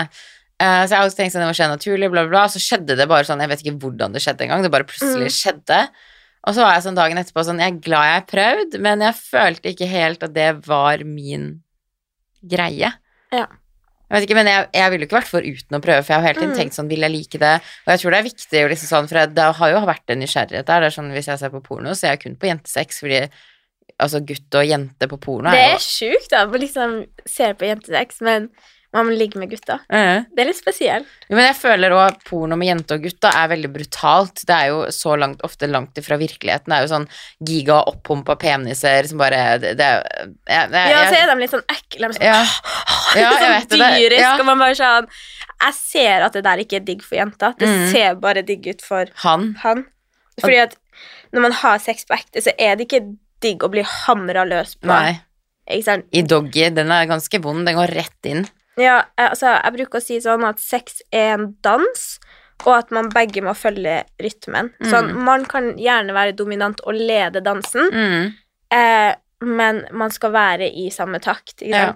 Eh, 0.62 0.84
så 0.86 0.92
jeg 0.92 0.96
har 0.98 1.02
alltid 1.08 1.18
tenkt 1.18 1.34
sånn 1.34 1.42
det 1.42 1.48
må 1.50 1.56
skje 1.58 1.66
naturlig, 1.72 2.10
bla, 2.12 2.22
bla, 2.28 2.30
bla. 2.36 2.44
Så 2.52 2.60
skjedde 2.62 2.94
det 3.00 3.08
bare 3.10 3.26
sånn 3.26 3.40
Jeg 3.42 3.50
vet 3.50 3.64
ikke 3.64 3.78
hvordan 3.82 4.12
det 4.14 4.22
skjedde 4.22 4.46
engang. 4.46 4.62
Det 4.62 4.70
bare 4.70 4.86
plutselig 4.86 5.32
Mm. 5.32 5.38
skjedde. 5.40 5.80
Og 6.46 6.54
så 6.54 6.60
var 6.62 6.74
jeg 6.76 6.84
sånn 6.84 6.98
dagen 7.00 7.18
etterpå 7.18 7.42
sånn 7.48 7.58
Jeg 7.64 7.72
er 7.72 7.80
glad 7.80 8.06
jeg 8.12 8.26
prøvde, 8.34 8.80
men 8.84 9.00
jeg 9.00 9.14
følte 9.16 9.72
ikke 9.72 9.88
helt 9.88 10.22
at 10.22 10.34
det 10.36 10.50
var 10.68 11.02
min 11.08 11.62
greie. 12.44 12.92
Ja. 13.32 13.46
Jeg 14.10 14.14
vet 14.20 14.26
ikke, 14.28 14.36
men 14.36 14.46
jeg, 14.50 14.66
jeg 14.76 14.90
ville 14.92 15.06
jo 15.06 15.08
ikke 15.08 15.16
vært 15.16 15.30
for 15.32 15.40
uten 15.48 15.78
å 15.78 15.80
prøve, 15.82 16.02
for 16.04 16.12
jeg 16.12 16.20
har 16.20 16.26
hele 16.28 16.40
tiden 16.42 16.52
Mm. 16.52 16.58
tenkt 16.60 16.76
sånn, 16.76 16.88
vil 16.92 17.00
jeg 17.06 17.10
like 17.14 17.38
det? 17.40 17.54
Og 17.86 17.90
jeg 17.94 18.00
tror 18.02 18.10
det 18.14 18.18
er 18.20 18.28
viktig, 18.28 18.60
liksom 18.70 18.90
sånn, 18.92 19.08
for 19.08 19.26
det 19.38 19.46
har 19.58 19.70
jo 19.72 19.80
vært 19.88 20.12
en 20.12 20.20
nysgjerrighet 20.20 20.66
der. 20.68 20.80
Det 20.84 20.86
er 20.90 20.96
sånn, 20.98 21.10
hvis 21.16 21.26
jeg 21.32 21.38
ser 21.40 21.50
på 21.50 21.62
porno, 21.64 21.90
så 21.96 22.04
er 22.06 22.10
jeg 22.16 22.20
kun 22.26 22.36
på 22.36 22.46
jentesex, 22.50 23.00
fordi 23.00 23.22
altså 24.04 24.20
gutt 24.26 24.54
og 24.60 24.66
jente 24.66 25.08
på 25.08 25.18
porno. 25.20 25.48
er 25.48 25.54
jo 25.54 25.58
Det 25.58 25.74
er 25.74 25.84
sjukt, 25.88 26.30
da. 26.30 26.44
å 26.46 26.60
liksom 26.60 27.06
se 27.26 27.52
på 27.54 27.64
jentesex, 27.70 28.20
men 28.20 28.50
man 28.94 29.14
ligger 29.18 29.40
med 29.42 29.50
gutta. 29.50 29.80
Eh. 29.90 30.22
Det 30.30 30.42
er 30.44 30.46
litt 30.46 30.58
spesielt. 30.60 31.06
Jo, 31.28 31.34
Men 31.36 31.46
jeg 31.48 31.56
føler 31.58 31.90
òg 31.96 32.20
porno 32.28 32.56
med 32.56 32.68
jente 32.68 32.94
og 32.94 33.02
gutta 33.02 33.32
er 33.34 33.48
veldig 33.50 33.70
brutalt. 33.74 34.44
Det 34.46 34.54
er 34.54 34.68
jo 34.70 34.84
så 34.94 35.16
langt, 35.18 35.42
ofte 35.42 35.66
langt 35.66 35.98
ifra 35.98 36.16
virkeligheten. 36.20 36.70
Det 36.70 36.76
er 36.78 36.86
jo 36.86 36.92
sånn 36.92 37.08
giga 37.44 37.80
opphumpa 37.90 38.36
peniser 38.38 39.08
som 39.10 39.18
bare 39.18 39.58
Det, 39.58 39.72
det 39.80 39.88
er 39.88 40.04
jeg, 40.46 40.70
jeg, 40.70 40.90
Ja, 40.94 41.02
så 41.10 41.18
er 41.18 41.26
de 41.32 41.36
litt 41.40 41.50
sånn 41.56 41.66
ekle. 41.74 42.08
De 42.12 42.18
sånn, 42.18 42.28
ja, 42.28 42.44
Ja, 43.18 43.32
sånn 43.34 43.52
vet 43.56 43.68
det, 43.68 43.78
det- 43.78 43.90
dyrisk, 43.98 44.20
ja. 44.20 44.38
og 44.38 44.46
man 44.46 44.58
bare 44.58 44.74
sånn 44.78 45.06
Jeg 45.60 45.74
ser 45.80 46.22
at 46.28 46.32
det 46.32 46.44
der 46.44 46.62
ikke 46.64 46.76
er 46.76 46.86
digg 46.86 47.02
for 47.02 47.16
jenta. 47.18 47.54
Det 47.58 47.68
Mm. 47.68 47.90
ser 47.92 48.14
bare 48.16 48.42
digg 48.42 48.66
ut 48.66 48.82
for 48.82 49.06
han. 49.26 49.54
han. 49.62 49.86
Fordi 50.40 50.58
at 50.62 50.76
når 51.32 51.40
man 51.42 51.52
har 51.52 51.78
sex 51.78 52.04
på 52.04 52.14
ekte, 52.14 52.42
så 52.42 52.52
er 52.58 52.76
det 52.76 52.86
ikke 52.88 53.16
digg 53.40 53.58
å 53.62 53.70
bli 53.70 53.82
hamra 53.82 54.44
løs 54.46 54.76
på. 54.76 54.86
Nei. 54.86 55.20
Ikke 55.70 55.84
sant? 55.84 56.04
I 56.12 56.20
doggy, 56.22 56.68
den 56.74 56.90
er 56.92 57.06
ganske 57.06 57.40
vond. 57.40 57.64
Den 57.66 57.74
går 57.76 57.88
rett 57.94 58.26
inn. 58.28 58.46
Ja, 58.76 59.04
eh, 59.18 59.28
altså, 59.30 59.52
jeg 59.62 59.72
bruker 59.76 60.00
å 60.00 60.02
si 60.02 60.16
sånn 60.20 60.44
at 60.48 60.58
sex 60.62 61.02
er 61.12 61.34
en 61.34 61.56
dans, 61.62 62.06
og 62.66 62.72
at 62.78 62.90
man 62.94 63.10
begge 63.12 63.42
må 63.42 63.52
følge 63.58 64.04
rytmen. 64.22 64.72
Mm. 64.80 64.88
Sånn, 64.90 65.12
man 65.26 65.44
kan 65.50 65.74
gjerne 65.76 66.14
være 66.16 66.36
dominant 66.38 66.80
og 66.86 66.94
lede 66.94 67.42
dansen, 67.44 67.90
Mm. 67.92 68.34
eh, 68.70 69.14
men 69.44 69.84
man 69.92 70.10
skal 70.10 70.30
være 70.32 70.70
i 70.72 70.88
samme 70.90 71.20
takt, 71.20 71.60
ikke 71.60 71.70
Ja. 71.70 71.92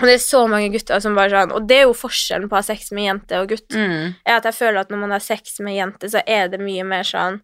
Og 0.00 0.06
det 0.08 0.14
er 0.14 0.22
så 0.24 0.48
mange 0.48 0.70
gutter 0.72 1.00
som 1.00 1.14
bare 1.14 1.30
sånn 1.30 1.52
Og 1.52 1.66
det 1.68 1.76
er 1.78 1.82
jo 1.82 1.92
forskjellen 1.92 2.48
på 2.48 2.56
å 2.56 2.60
ha 2.60 2.62
sex 2.62 2.90
med 2.92 3.04
jente 3.04 3.40
og 3.40 3.48
gutt. 3.48 3.68
Mm. 3.68 4.14
Er 4.26 4.36
at 4.38 4.44
jeg 4.44 4.54
føler 4.54 4.80
at 4.80 4.88
når 4.88 4.98
man 4.98 5.10
har 5.10 5.20
sex 5.20 5.60
med 5.60 5.74
jente, 5.76 6.08
så 6.08 6.22
er 6.26 6.48
det 6.48 6.60
mye 6.60 6.82
mer 6.84 7.02
sånn 7.02 7.40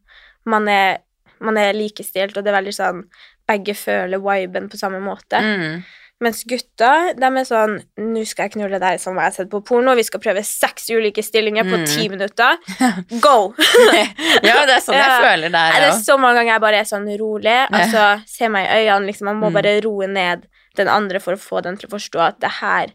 Man 0.47 0.67
er, 0.69 0.99
man 1.41 1.57
er 1.59 1.75
likestilt, 1.75 2.37
og 2.37 2.45
det 2.45 2.53
er 2.55 2.63
veldig 2.63 2.75
sånn 2.75 3.05
Begge 3.47 3.75
føler 3.75 4.19
viben 4.19 4.69
på 4.69 4.77
samme 4.81 4.99
måte. 5.01 5.39
Mm. 5.39 5.85
Mens 6.25 6.45
gutta, 6.49 7.13
de 7.13 7.29
er 7.29 7.45
sånn 7.45 7.75
Nå 8.01 8.23
skal 8.25 8.47
jeg 8.47 8.55
knulle 8.55 8.79
deg 8.81 9.01
som 9.03 9.19
jeg 9.21 9.27
har 9.27 9.35
sett 9.35 9.51
på 9.53 9.61
porno, 9.69 9.93
vi 9.99 10.05
skal 10.07 10.23
prøve 10.25 10.41
seks 10.49 10.89
ulike 10.95 11.21
stillinger 11.25 11.67
på 11.69 11.77
Mm. 11.77 11.85
ti 11.87 12.09
minutter. 12.09 12.57
Go! 13.27 13.53
ja, 14.49 14.63
det 14.65 14.79
er 14.79 14.81
sånn 14.81 14.97
jeg 14.97 15.05
Ja. 15.05 15.19
føler 15.21 15.53
det 15.53 15.61
Er 15.77 15.81
det 15.85 15.91
er 15.93 16.01
så 16.01 16.17
mange 16.19 16.39
ganger 16.41 16.53
jeg 16.55 16.61
bare 16.65 16.81
er 16.81 16.89
sånn 16.89 17.09
rolig? 17.21 17.59
Altså, 17.71 18.07
se 18.27 18.49
meg 18.49 18.65
i 18.71 18.87
øynene, 18.89 19.07
liksom. 19.11 19.25
Man 19.29 19.41
må 19.41 19.51
Mm. 19.51 19.59
bare 19.61 19.81
roe 19.85 20.07
ned 20.09 20.47
den 20.77 20.89
andre 20.89 21.21
for 21.21 21.35
å 21.37 21.41
få 21.41 21.63
den 21.63 21.77
til 21.77 21.89
å 21.89 21.95
forstå 21.99 22.21
at 22.29 22.41
det 22.41 22.51
her 22.63 22.93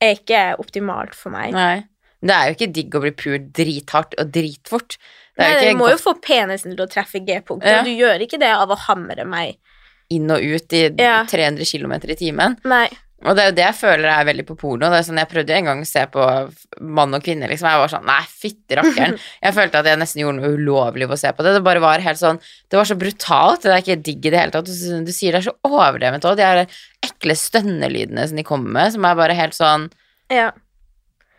er 0.00 0.14
ikke 0.14 0.56
optimalt 0.58 1.14
for 1.14 1.30
meg. 1.30 1.52
Nei. 1.52 1.84
Det 2.22 2.30
er 2.34 2.46
jo 2.48 2.54
ikke 2.54 2.72
digg 2.72 2.90
å 2.94 3.00
bli 3.00 3.10
pult 3.10 3.52
drithardt 3.52 4.14
og 4.18 4.30
dritfort. 4.32 4.96
Det 5.36 5.44
Nei, 5.44 5.72
du 5.72 5.76
må 5.76 5.84
må 5.84 5.90
jo 5.90 5.98
få 6.00 6.14
penisen 6.22 6.74
til 6.76 6.86
å 6.86 6.88
treffe 6.90 7.20
G-punktet, 7.26 7.66
Ja. 7.66 7.78
og 7.80 7.84
du 7.84 7.90
gjør 7.90 8.22
ikke 8.24 8.38
det 8.40 8.48
av 8.54 8.68
å 8.70 8.76
hamre 8.86 9.24
meg. 9.26 9.56
Inn 10.10 10.30
og 10.30 10.42
ut 10.42 10.72
i 10.76 10.84
Ja. 10.98 11.24
300 11.28 11.64
km 11.66 11.92
i 12.10 12.16
timen. 12.18 12.56
Nei. 12.64 12.88
Og 13.24 13.34
det 13.34 13.42
er 13.42 13.48
jo 13.48 13.54
det 13.56 13.64
jeg 13.64 13.76
føler 13.78 14.10
er 14.12 14.26
veldig 14.28 14.44
på 14.46 14.54
porno. 14.60 14.90
Det 14.92 14.98
er 14.98 15.04
sånn, 15.06 15.16
Jeg 15.18 15.28
prøvde 15.30 15.48
jo 15.48 15.56
en 15.56 15.64
gang 15.64 15.80
å 15.80 15.86
se 15.88 16.02
på 16.12 16.24
mann 16.80 17.14
og 17.16 17.22
kvinne, 17.24 17.48
liksom. 17.48 17.70
Jeg 17.72 17.80
var 17.80 17.88
sånn 17.88 18.04
Nei, 18.06 18.20
fytti 18.28 18.76
rakkeren. 18.76 19.16
Jeg 19.42 19.54
følte 19.56 19.80
at 19.80 19.88
jeg 19.88 19.98
nesten 19.98 20.20
gjorde 20.20 20.36
noe 20.42 20.52
ulovlig 20.52 21.08
ved 21.08 21.16
å 21.16 21.18
se 21.18 21.32
på 21.32 21.42
det. 21.42 21.54
Det 21.56 21.62
bare 21.64 21.80
var 21.80 22.04
helt 22.04 22.20
sånn 22.20 22.38
Det 22.68 22.76
var 22.76 22.84
så 22.84 22.94
brutalt. 23.00 23.62
Det 23.64 23.72
er 23.72 23.80
ikke 23.82 24.02
digg 24.04 24.28
i 24.28 24.30
det 24.34 24.38
hele 24.42 24.52
tatt. 24.54 24.68
Du, 24.68 25.00
du 25.08 25.12
sier 25.16 25.32
det 25.32 25.40
er 25.40 25.48
så 25.48 25.56
overdrevent 25.64 26.28
òg. 26.28 26.36
De 26.36 26.44
her 26.44 26.66
ekle 27.08 27.34
stønnelydene 27.40 28.28
som 28.28 28.36
de 28.36 28.44
kommer 28.46 28.70
med, 28.76 28.92
som 28.92 29.08
er 29.08 29.18
bare 29.18 29.34
helt 29.40 29.56
sånn 29.56 29.88
Ja. 30.30 30.52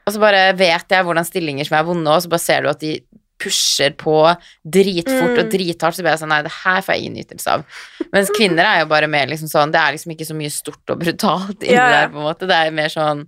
Og 0.08 0.14
så 0.16 0.20
bare 0.24 0.54
vet 0.56 0.88
jeg 0.90 1.04
hvordan 1.04 1.26
stillinger 1.28 1.68
som 1.68 1.78
er 1.78 1.84
vonde, 1.84 2.08
og 2.10 2.22
så 2.24 2.30
bare 2.32 2.40
ser 2.40 2.64
du 2.64 2.70
at 2.72 2.80
de 2.80 2.94
pusher 3.38 3.94
på 3.98 4.18
dritfort 4.66 5.38
og 5.38 5.46
Mm. 5.46 5.52
drithardt, 5.52 5.96
så 5.96 6.02
blir 6.02 6.16
jeg 6.16 6.22
sånn 6.24 6.30
Nei, 6.34 6.42
det 6.42 6.52
her 6.64 6.82
får 6.82 6.94
jeg 6.96 7.04
ingen 7.04 7.18
nytelse 7.22 7.48
av. 7.54 7.66
Mens 8.14 8.32
kvinner 8.34 8.66
er 8.66 8.80
jo 8.82 8.90
bare 8.90 9.08
mer 9.08 9.28
liksom 9.30 9.50
sånn 9.52 9.72
Det 9.72 9.80
er 9.80 9.94
liksom 9.94 10.14
ikke 10.16 10.26
så 10.26 10.36
mye 10.38 10.52
stort 10.54 10.94
og 10.94 11.00
brutalt 11.00 11.64
inni 11.64 11.76
ja. 11.76 11.90
der, 11.94 12.08
på 12.10 12.18
en 12.18 12.28
måte. 12.28 12.48
Det 12.50 12.56
er 12.58 12.72
mer 12.72 12.90
sånn 12.94 13.28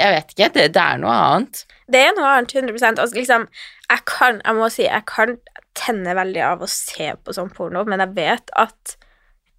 Jeg 0.00 0.14
vet 0.16 0.32
ikke. 0.34 0.48
Det, 0.54 0.66
det 0.74 0.82
er 0.82 0.98
noe 0.98 1.14
annet. 1.14 1.64
Det 1.92 2.00
er 2.00 2.14
noe 2.16 2.30
annet, 2.36 2.54
100% 2.54 2.98
altså, 2.98 3.14
liksom, 3.14 3.46
Jeg 3.90 4.04
kan, 4.06 4.40
jeg 4.44 4.54
må 4.56 4.70
si, 4.72 4.82
jeg 4.86 5.04
kan 5.06 5.36
tenne 5.74 6.14
veldig 6.16 6.42
av 6.44 6.62
å 6.62 6.68
se 6.68 7.12
på 7.24 7.32
sånn 7.32 7.52
porno, 7.54 7.84
men 7.88 8.00
jeg 8.00 8.14
vet 8.16 8.50
at 8.60 8.96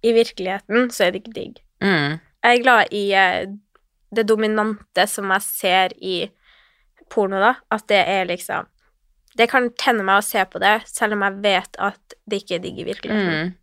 i 0.04 0.12
virkeligheten 0.12 0.90
så 0.92 1.06
er 1.06 1.14
det 1.14 1.22
ikke 1.22 1.34
digg. 1.34 1.60
Mm. 1.82 2.20
Jeg 2.44 2.58
er 2.58 2.62
glad 2.62 2.92
i 2.92 3.04
eh, 3.16 3.46
det 4.14 4.26
dominante 4.28 5.06
som 5.10 5.30
jeg 5.32 5.42
ser 5.46 5.94
i 5.96 6.16
porno, 7.10 7.40
da. 7.40 7.54
At 7.72 7.86
det 7.88 8.02
er 8.06 8.28
liksom 8.28 8.68
Det 9.36 9.48
kan 9.50 9.70
tenne 9.70 10.04
meg 10.06 10.20
å 10.20 10.24
se 10.24 10.44
på 10.46 10.60
det, 10.62 10.82
selv 10.86 11.12
om 11.16 11.22
jeg 11.26 11.40
vet 11.42 11.76
at 11.78 12.14
det 12.28 12.42
ikke 12.42 12.54
er 12.56 12.62
digg 12.64 12.78
i 12.78 12.84
virkeligheten. 12.84 13.32
Mm. 13.50 13.54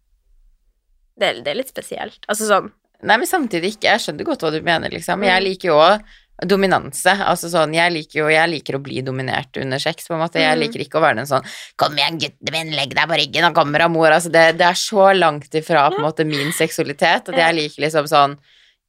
Det, 1.18 1.28
er- 1.30 1.42
det 1.44 1.48
er 1.54 1.60
litt 1.62 1.72
spesielt. 1.74 2.20
Altså 2.28 2.48
sånn 2.50 2.72
Nei, 3.04 3.16
men 3.18 3.26
samtidig 3.26 3.72
ikke. 3.80 3.88
Jeg 3.90 4.02
skjønner 4.04 4.26
godt 4.28 4.44
hva 4.46 4.52
du 4.54 4.60
mener, 4.62 4.92
liksom. 4.94 5.24
Jeg 5.26 5.42
Mm. 5.42 5.46
liker 5.48 5.68
jo 5.72 5.78
òg 5.82 6.04
dominanse. 6.46 7.16
Altså 7.26 7.50
sånn, 7.50 7.74
jeg 7.74 7.92
liker 7.92 8.20
jo 8.20 8.28
Jeg 8.30 8.50
liker 8.50 8.76
å 8.78 8.82
bli 8.84 9.02
dominert 9.02 9.58
under 9.60 9.80
sex, 9.80 10.08
på 10.08 10.14
en 10.14 10.20
måte. 10.22 10.34
Jeg 10.38 10.56
Mm. 10.56 10.62
liker 10.62 10.80
ikke 10.86 11.00
å 11.00 11.02
være 11.02 11.16
den 11.16 11.26
sånn 11.26 11.44
Kom 11.78 11.96
igjen, 11.98 12.20
gutten 12.20 12.52
min, 12.52 12.72
legg 12.72 12.94
deg 12.94 13.10
på 13.10 13.18
ryggen, 13.18 13.44
og 13.50 13.56
kommer 13.56 13.82
av 13.82 13.90
mor. 13.90 14.12
Altså, 14.12 14.32
det, 14.32 14.58
det 14.60 14.68
er 14.68 14.74
så 14.78 15.18
langt 15.18 15.50
ifra 15.50 15.90
på 15.90 15.96
en 15.98 16.06
måte 16.06 16.26
min 16.28 16.52
seksualitet 16.52 17.30
at 17.30 17.36
jeg 17.36 17.56
liker 17.56 17.82
liksom 17.82 18.06
sånn 18.06 18.38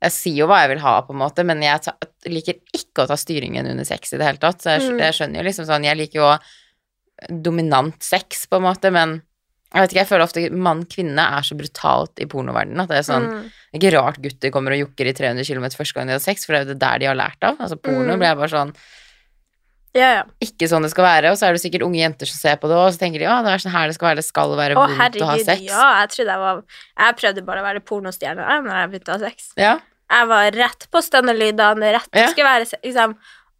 Jeg 0.02 0.10
sier 0.10 0.36
jo 0.36 0.46
hva 0.48 0.60
jeg 0.66 0.70
vil 0.76 0.80
ha, 0.80 1.00
på 1.02 1.10
en 1.12 1.18
måte, 1.20 1.44
men 1.46 1.62
jeg 1.62 1.80
ta, 1.82 1.92
liker 2.26 2.54
ikke 2.74 3.04
å 3.04 3.06
ta 3.06 3.14
styringen 3.14 3.64
under 3.70 3.84
sex 3.84 4.12
i 4.12 4.16
det 4.18 4.26
hele 4.26 4.38
tatt. 4.38 4.58
Så 4.60 4.78
jeg, 4.78 4.90
Mm. 4.90 4.98
jeg 4.98 5.14
skjønner 5.14 5.36
jo 5.36 5.42
liksom 5.48 5.66
sånn 5.66 5.84
Jeg 5.84 5.96
liker 5.96 6.14
jo 6.20 6.38
dominant 7.28 7.96
sex, 8.02 8.46
på 8.46 8.56
en 8.58 8.62
måte, 8.66 8.90
men 8.92 9.22
jeg 9.72 9.80
vet 9.80 9.92
ikke, 9.94 10.00
jeg 10.02 10.08
føler 10.10 10.24
ofte 10.26 10.42
mann-kvinne 10.52 11.24
er 11.38 11.42
så 11.48 11.56
brutalt 11.56 12.20
i 12.20 12.26
pornoverdenen 12.28 12.82
at 12.84 12.90
det 12.92 12.98
er 12.98 13.06
sånn 13.08 13.24
mm, 13.30 13.44
det 13.72 13.78
er 13.78 13.80
ikke 13.80 13.92
rart 13.96 14.18
gutter 14.20 14.50
kommer 14.52 14.74
og 14.76 14.82
jokker 14.82 15.08
i 15.08 15.14
300 15.16 15.46
km 15.48 15.64
første 15.78 15.94
gang 15.96 16.10
de 16.10 16.12
har 16.18 16.20
sex, 16.20 16.44
for 16.44 16.52
det 16.52 16.58
er 16.60 16.66
jo 16.66 16.72
det 16.74 16.80
der 16.82 16.98
de 17.00 17.06
har 17.08 17.16
lært 17.16 17.40
av. 17.48 17.56
Altså 17.56 17.78
Porno 17.80 18.12
Mm. 18.12 18.18
blir 18.20 18.28
jeg 18.28 18.36
bare 18.42 18.52
sånn 18.52 18.74
Ja, 19.94 20.08
ja. 20.16 20.22
Ikke 20.40 20.64
sånn 20.70 20.84
det 20.86 20.90
skal 20.92 21.04
være. 21.04 21.30
Og 21.32 21.36
så 21.36 21.46
er 21.48 21.52
det 21.56 21.60
sikkert 21.60 21.82
unge 21.84 22.00
jenter 22.00 22.24
som 22.28 22.38
ser 22.40 22.56
på 22.56 22.68
det, 22.70 22.76
og 22.80 22.92
så 22.94 23.00
tenker 23.02 23.20
de 23.20 23.26
ja, 23.26 23.34
det 23.44 23.50
er 23.52 23.60
sånn 23.60 23.74
her 23.74 23.90
det 23.90 23.96
skal 23.98 24.08
være. 24.08 24.22
Det 24.22 24.24
skal 24.24 24.54
være 24.56 24.76
Å, 24.80 24.86
vondt 24.88 25.18
å 25.20 25.26
ha 25.28 25.34
sex. 25.36 25.60
ja. 25.68 25.88
Jeg 26.00 26.08
trodde 26.14 26.32
jeg 26.32 26.40
var 26.40 26.62
Jeg 26.96 27.16
prøvde 27.20 27.44
bare 27.44 27.60
å 27.60 27.66
være 27.66 27.82
pornostjerne 27.84 28.46
da 28.46 28.78
jeg 28.80 28.90
begynte 28.94 29.12
å 29.12 29.18
ha 29.18 29.22
sex. 29.26 29.50
Ja. 29.60 29.74
Jeg 30.12 30.28
var 30.32 30.50
rett 30.56 30.86
på 30.92 31.02
stønnelydene, 31.04 31.92
rett 31.96 32.08
Ja. 32.12 32.22
det 32.26 32.30
skulle 32.32 32.48
være 32.48 32.68
liksom 32.84 33.16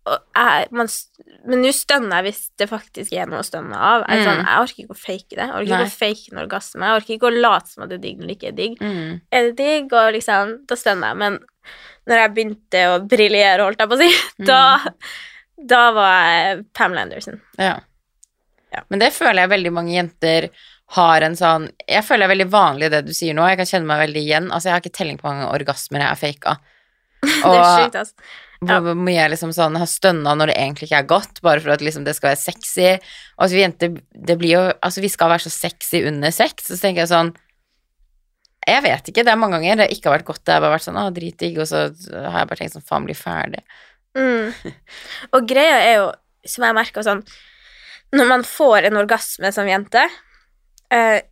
jeg, 0.07 0.66
man, 0.74 0.88
Men 1.46 1.61
nå 1.62 1.70
stønner 1.76 2.16
jeg 2.18 2.26
hvis 2.28 2.40
det 2.59 2.66
faktisk 2.70 3.12
er 3.14 3.28
noe 3.30 3.42
å 3.42 3.46
stønne 3.46 3.76
av. 3.78 4.05
Jeg, 4.09 4.18
mm. 4.18 4.24
sånn, 4.26 4.40
Mm. 4.42 4.48
jeg 4.48 4.64
orker 4.66 4.82
ikke 4.82 4.96
å 4.96 5.03
fake 5.03 5.36
det. 5.36 5.44
Jeg 5.44 5.55
orker 5.59 5.72
Nei. 5.72 5.78
ikke 5.84 5.92
å 5.92 5.98
fake 6.00 6.32
en 6.32 6.42
orgasme. 6.42 6.88
Jeg 6.88 7.00
orker 7.00 7.14
ikke 7.16 7.30
å 7.30 7.40
late 7.46 7.70
som 7.70 7.84
at 7.84 7.92
det 7.92 7.98
er 8.00 8.05
digg 8.07 8.18
når 8.18 8.26
det 8.32 8.36
ikke 8.38 8.48
er 8.50 8.59
digg. 8.59 8.74
Mm. 8.82 9.20
Er 9.30 9.46
det 9.48 9.55
digg, 9.61 9.92
og 9.92 10.12
liksom 10.16 10.57
Da 10.66 10.78
stønner 10.78 11.12
jeg. 11.12 11.20
Men 11.22 11.38
når 12.11 12.22
jeg 12.22 12.34
begynte 12.34 12.82
å 12.90 12.98
briljere, 13.07 13.62
holdt 13.62 13.78
jeg 13.84 13.92
på 13.92 13.98
å 13.98 14.03
si, 14.03 14.11
da, 14.50 14.61
da 15.74 15.82
var 15.94 16.14
jeg 16.32 16.66
Pamela 16.74 17.07
Anderson. 17.07 17.40
ja. 17.59 17.78
Ja. 18.72 18.80
Men 18.88 19.03
det 19.03 19.11
føler 19.12 19.42
jeg 19.42 19.50
veldig 19.53 19.70
mange 19.76 19.92
jenter 19.92 20.46
har 20.96 21.20
en 21.26 21.34
sånn 21.36 21.66
Jeg 21.84 22.05
føler 22.07 22.22
det 22.22 22.28
er 22.30 22.30
veldig 22.32 22.53
vanlig 22.55 22.88
det 22.94 23.00
du 23.05 23.11
sier 23.12 23.34
nå. 23.36 23.44
Jeg 23.50 23.59
kan 23.61 23.68
kjenne 23.68 23.84
meg 23.90 23.98
veldig 24.07 24.22
igjen. 24.22 24.46
Altså, 24.48 24.70
jeg 24.70 24.72
har 24.72 24.80
ikke 24.80 24.96
telling 24.96 25.18
på 25.20 25.28
mange 25.28 25.48
orgasmer 25.53 26.00
jeg 26.00 26.09
har 26.09 26.20
faka. 26.20 26.55
det 27.20 27.53
er 27.53 27.82
sjukt, 27.82 27.98
altså. 28.00 28.14
Ja. 28.62 28.78
Hvor 28.82 28.94
mye 28.94 29.16
jeg 29.16 29.32
liksom 29.32 29.52
sånn 29.56 29.74
har 29.80 29.88
stønna 29.90 30.34
når 30.38 30.52
det 30.52 30.58
egentlig 30.60 30.86
ikke 30.86 31.00
er 31.02 31.08
godt, 31.10 31.40
bare 31.42 31.62
for 31.64 31.74
at 31.74 31.82
liksom 31.82 32.04
det 32.06 32.14
skal 32.14 32.30
være 32.30 32.42
sexy. 32.42 32.90
Og 33.34 33.46
altså, 33.46 33.56
vi 33.56 33.64
jenter, 33.64 33.96
det 34.28 34.36
blir 34.38 34.54
jo 34.54 34.60
Altså, 34.76 35.02
vi 35.02 35.10
skal 35.10 35.32
være 35.32 35.46
så 35.46 35.50
sexy 35.54 36.04
under 36.06 36.34
sex, 36.34 36.68
så 36.68 36.78
tenker 36.78 37.02
jeg 37.02 37.10
sånn 37.10 37.32
Jeg 38.68 38.84
vet 38.84 39.08
ikke, 39.10 39.24
det 39.26 39.32
er 39.32 39.40
mange 39.40 39.58
ganger 39.58 39.82
det 39.82 39.88
ikke 39.96 40.10
har 40.10 40.20
vært 40.20 40.28
godt. 40.30 40.44
Det 40.46 40.54
har 40.54 40.62
bare 40.62 40.76
vært 40.76 40.86
sånn 40.86 41.00
å, 41.00 41.08
dritdigg, 41.14 41.58
og 41.58 41.66
så 41.66 41.88
har 41.90 42.38
jeg 42.44 42.50
bare 42.52 42.60
tenkt 42.60 42.76
sånn 42.76 42.86
faen, 42.86 43.08
bli 43.08 43.18
ferdig. 43.18 43.64
Mm. 44.14 44.54
Og 45.34 45.48
greia 45.50 45.82
er 45.82 45.94
jo, 45.96 46.06
som 46.46 46.66
jeg 46.66 46.76
merker 46.76 47.04
sånn 47.06 47.22
Når 48.12 48.26
man 48.28 48.42
får 48.44 48.90
en 48.90 48.98
orgasme 49.00 49.50
som 49.56 49.70
jente, 49.70 50.02
eh, 50.92 51.22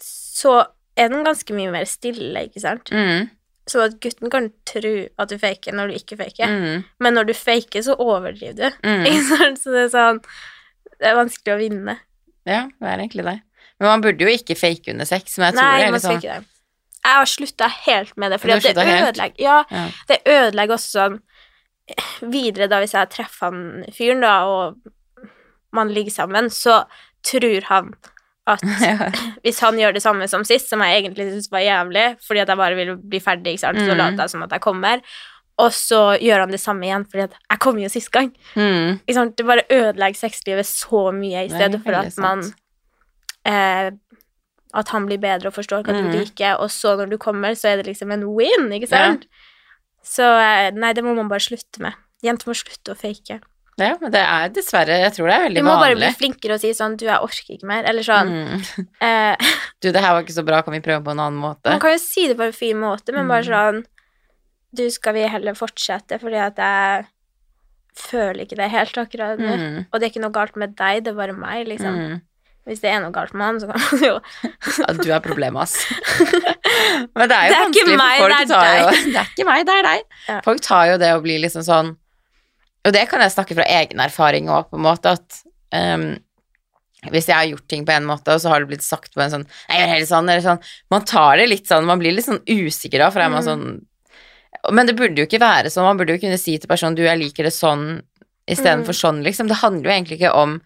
så 0.00 0.54
er 0.96 1.10
den 1.12 1.26
ganske 1.26 1.54
mye 1.56 1.72
mer 1.74 1.86
stille, 1.88 2.46
ikke 2.48 2.62
sant? 2.62 2.90
Mm, 2.92 3.28
Så 3.70 3.82
at 3.86 3.98
gutten 4.02 4.32
kan 4.32 4.48
tro 4.66 4.92
at 5.22 5.30
du 5.30 5.36
faker 5.38 5.76
når 5.76 5.90
du 5.92 5.98
ikke 6.00 6.16
faker. 6.18 6.50
mm, 6.50 6.84
Men 7.06 7.14
når 7.14 7.28
du 7.30 7.34
faker, 7.38 7.84
så 7.86 7.94
overdriver 8.00 8.72
du. 8.74 8.78
mm. 8.88 9.56
Så 9.60 9.74
det 9.74 9.84
er 9.86 9.92
sånn 9.92 10.18
Det 10.98 11.10
er 11.12 11.18
vanskelig 11.18 11.54
å 11.54 11.60
vinne. 11.60 11.94
Ja, 12.48 12.64
det 12.80 12.88
er 12.88 13.02
egentlig 13.04 13.26
det. 13.28 13.36
Men 13.80 13.88
man 13.88 14.02
burde 14.04 14.26
jo 14.26 14.32
ikke 14.32 14.56
fake 14.58 14.92
under 14.92 15.08
sex, 15.08 15.38
men 15.38 15.50
jeg 15.50 15.56
tror 15.56 15.62
Nei, 15.64 15.76
det 15.78 15.84
er 15.84 15.92
man 15.94 16.00
litt 16.00 16.08
sånn 16.08 16.24
det. 16.24 16.56
Jeg 17.00 17.16
har 17.16 17.28
slutta 17.32 17.68
helt 17.86 18.16
med 18.20 18.32
det, 18.34 18.38
at 18.44 18.66
det 18.76 18.84
ødelegger 18.84 19.40
Ja, 19.40 19.58
ja. 19.72 19.84
det 20.10 20.18
ødelegger 20.28 20.76
også 20.76 20.90
sånn 20.98 21.20
Videre, 22.30 22.68
da, 22.70 22.78
hvis 22.82 22.92
jeg 22.94 23.08
treffer 23.10 23.48
han 23.48 23.86
fyren, 23.96 24.20
da, 24.22 24.34
og 24.46 25.30
man 25.74 25.90
ligger 25.90 26.12
sammen, 26.14 26.50
så 26.52 26.84
tror 27.26 27.64
han 27.70 27.94
at 28.46 28.62
ja. 28.82 29.10
hvis 29.44 29.60
han 29.60 29.76
gjør 29.78 29.92
det 29.94 30.02
samme 30.02 30.28
som 30.28 30.44
sist, 30.48 30.68
som 30.70 30.80
jeg 30.80 31.02
egentlig 31.02 31.28
syntes 31.30 31.50
var 31.52 31.60
jævlig, 31.66 32.06
fordi 32.26 32.40
at 32.40 32.48
jeg 32.48 32.56
bare 32.56 32.74
vil 32.78 32.96
bli 32.96 33.20
ferdig, 33.20 33.52
ikke 33.56 33.66
sant, 33.66 33.78
så 33.78 33.92
Mm. 33.92 33.98
later 33.98 34.24
jeg 34.24 34.30
som 34.30 34.42
at 34.42 34.50
jeg 34.56 34.60
kommer, 34.64 35.00
og 35.60 35.72
så 35.76 36.00
gjør 36.18 36.40
han 36.46 36.50
det 36.54 36.60
samme 36.60 36.86
igjen, 36.88 37.04
fordi 37.04 37.22
at 37.26 37.34
jeg 37.50 37.58
kom 37.60 37.78
jo 37.78 37.88
sist 37.92 38.10
gang. 38.10 38.30
Mm, 38.56 39.00
Ikke 39.04 39.14
sant? 39.14 39.36
Det 39.36 39.44
bare 39.46 39.66
ødelegger 39.70 40.16
sexlivet 40.16 40.64
så 40.66 41.12
mye, 41.12 41.42
i 41.44 41.48
stedet 41.52 41.82
for 41.84 41.92
at 41.98 42.16
man 42.18 42.40
eh, 43.44 43.90
at 44.72 44.88
han 44.94 45.06
blir 45.06 45.18
bedre 45.20 45.50
og 45.50 45.54
forstår 45.58 45.82
hva 45.84 45.92
du 45.98 46.08
liker, 46.14 46.56
og 46.62 46.70
så 46.70 46.94
når 46.96 47.10
du 47.10 47.18
kommer, 47.18 47.52
så 47.58 47.68
er 47.72 47.76
det 47.82 47.86
liksom 47.90 48.12
en 48.14 48.24
win, 48.24 48.70
ikke 48.72 48.88
sant? 48.88 49.26
Så 50.06 50.22
eh, 50.24 50.70
nei, 50.72 50.92
det 50.96 51.04
må 51.04 51.12
man 51.14 51.28
bare 51.28 51.40
slutte 51.44 51.82
med. 51.84 51.92
Jenter 52.24 52.48
må 52.48 52.54
slutte 52.56 52.94
å 52.94 52.96
fake. 52.96 53.40
Ja, 53.78 53.94
men 54.00 54.10
det 54.12 54.20
er 54.20 54.48
dessverre 54.52 54.96
Jeg 55.00 55.12
tror 55.14 55.28
det 55.30 55.34
er 55.36 55.44
veldig 55.46 55.62
vanlig. 55.62 55.62
Du 55.62 55.68
må 55.68 55.74
må 55.76 55.80
bare 55.84 55.96
bli 55.96 56.08
flinkere 56.18 56.56
og 56.58 56.60
si 56.60 56.70
sånn 56.76 56.96
Du, 57.00 57.06
jeg 57.06 57.20
orker 57.22 57.54
ikke 57.54 57.66
mer. 57.70 57.84
Eller 57.88 58.02
sånn 58.02 58.28
Mm. 58.34 58.88
eh, 59.00 59.36
Du, 59.80 59.90
det 59.92 60.02
her 60.02 60.12
var 60.12 60.22
ikke 60.26 60.36
så 60.36 60.44
bra, 60.44 60.60
kan 60.62 60.74
vi 60.74 60.80
prøve 60.84 61.04
på 61.06 61.10
en 61.14 61.20
annen 61.24 61.40
måte? 61.40 61.70
Man 61.70 61.80
kan 61.80 61.94
jo 61.94 61.98
si 62.02 62.26
det 62.28 62.36
på 62.36 62.44
en 62.50 62.52
fin 62.52 62.76
måte, 62.76 63.12
men 63.16 63.28
bare 63.28 63.44
Mm. 63.46 63.52
sånn 63.54 63.86
Du, 64.76 64.84
skal 64.90 65.14
vi 65.14 65.22
heller 65.26 65.54
fortsette, 65.58 66.18
fordi 66.20 66.36
at 66.38 66.56
jeg 66.56 67.06
føler 67.98 68.44
ikke 68.44 68.56
det 68.60 68.68
helt 68.70 68.98
akkurat 69.02 69.38
nå. 69.40 69.54
Mm. 69.58 69.78
Og 69.78 69.94
Og 69.94 70.00
det 70.00 70.06
er 70.06 70.10
ikke 70.12 70.22
noe 70.22 70.30
galt 70.36 70.56
med 70.56 70.76
deg, 70.78 71.02
det 71.04 71.10
er 71.10 71.16
bare 71.18 71.32
meg, 71.34 71.66
liksom. 71.66 71.96
Mm. 71.96 72.20
Hvis 72.68 72.80
det 72.84 72.90
er 72.92 73.00
noe 73.02 73.10
galt 73.10 73.32
med 73.34 73.46
han, 73.48 73.58
så 73.58 73.66
kan 73.66 73.80
man 73.80 74.04
jo 74.04 74.20
Ja, 74.84 74.92
du 74.94 75.10
er 75.10 75.20
problemet, 75.24 75.62
ass. 75.62 75.74
Men 77.16 77.28
det 77.28 77.36
er 77.36 77.48
jo 77.48 77.50
Det 77.50 77.56
er 77.56 77.64
vanskelig, 77.64 77.96
for 77.96 78.20
folk 78.20 78.36
er 78.36 78.46
tar 78.52 78.68
jo. 78.78 78.90
Det 79.10 79.16
er 79.24 79.32
ikke 79.34 79.46
meg, 79.48 79.64
det 79.66 79.74
er 79.74 79.82
deg. 79.88 80.04
Ja. 80.28 80.38
Folk 80.44 80.60
tar 80.62 80.84
jo 80.92 80.98
det 81.02 81.10
å 81.16 81.22
bli 81.24 81.38
liksom 81.42 81.64
sånn 81.66 81.96
Og 82.86 82.92
det 82.96 83.08
kan 83.10 83.20
jeg 83.20 83.32
snakke 83.34 83.54
fra 83.58 83.66
egen 83.68 84.00
erfaring 84.00 84.48
òg, 84.48 84.70
på 84.70 84.78
en 84.78 84.84
måte, 84.86 85.12
at 85.18 85.40
um, 85.76 86.06
hvis 87.12 87.28
jeg 87.28 87.36
har 87.36 87.48
gjort 87.48 87.66
ting 87.68 87.84
på 87.88 87.92
en 87.92 88.04
måte, 88.08 88.32
og 88.32 88.40
så 88.42 88.48
har 88.52 88.60
det 88.60 88.68
blitt 88.72 88.84
sagt 88.84 89.14
på 89.14 89.22
en 89.24 89.30
sånn 89.32 89.46
Jeg 89.70 89.80
gjør 89.80 89.92
helt 89.94 90.08
sånn, 90.10 90.26
eller 90.28 90.42
sånn 90.44 90.58
Man 90.92 91.04
tar 91.08 91.36
det 91.40 91.46
litt 91.48 91.66
sånn 91.70 91.86
Man 91.88 91.98
blir 92.02 92.12
litt 92.12 92.26
sånn 92.26 92.42
usikker 92.44 93.00
da, 93.00 93.10
for 93.10 93.20
er 93.24 93.30
man 93.32 93.40
Mm. 93.40 93.48
sånn 93.48 94.72
Men 94.76 94.86
det 94.86 94.96
burde 94.98 95.16
jo 95.16 95.24
ikke 95.24 95.40
være 95.40 95.70
sånn. 95.72 95.86
Man 95.88 95.96
burde 95.96 96.12
jo 96.12 96.20
kunne 96.20 96.36
si 96.38 96.58
til 96.58 96.68
personen 96.68 96.94
Du, 96.98 97.02
jeg 97.02 97.16
liker 97.18 97.44
det 97.48 97.54
sånn 97.56 98.02
istedenfor 98.50 98.92
Mm. 98.92 99.00
sånn, 99.00 99.22
liksom. 99.24 99.48
Det 99.48 99.60
handler 99.62 99.88
jo 99.88 99.94
egentlig 99.96 100.18
ikke 100.20 100.34
om? 100.36 100.60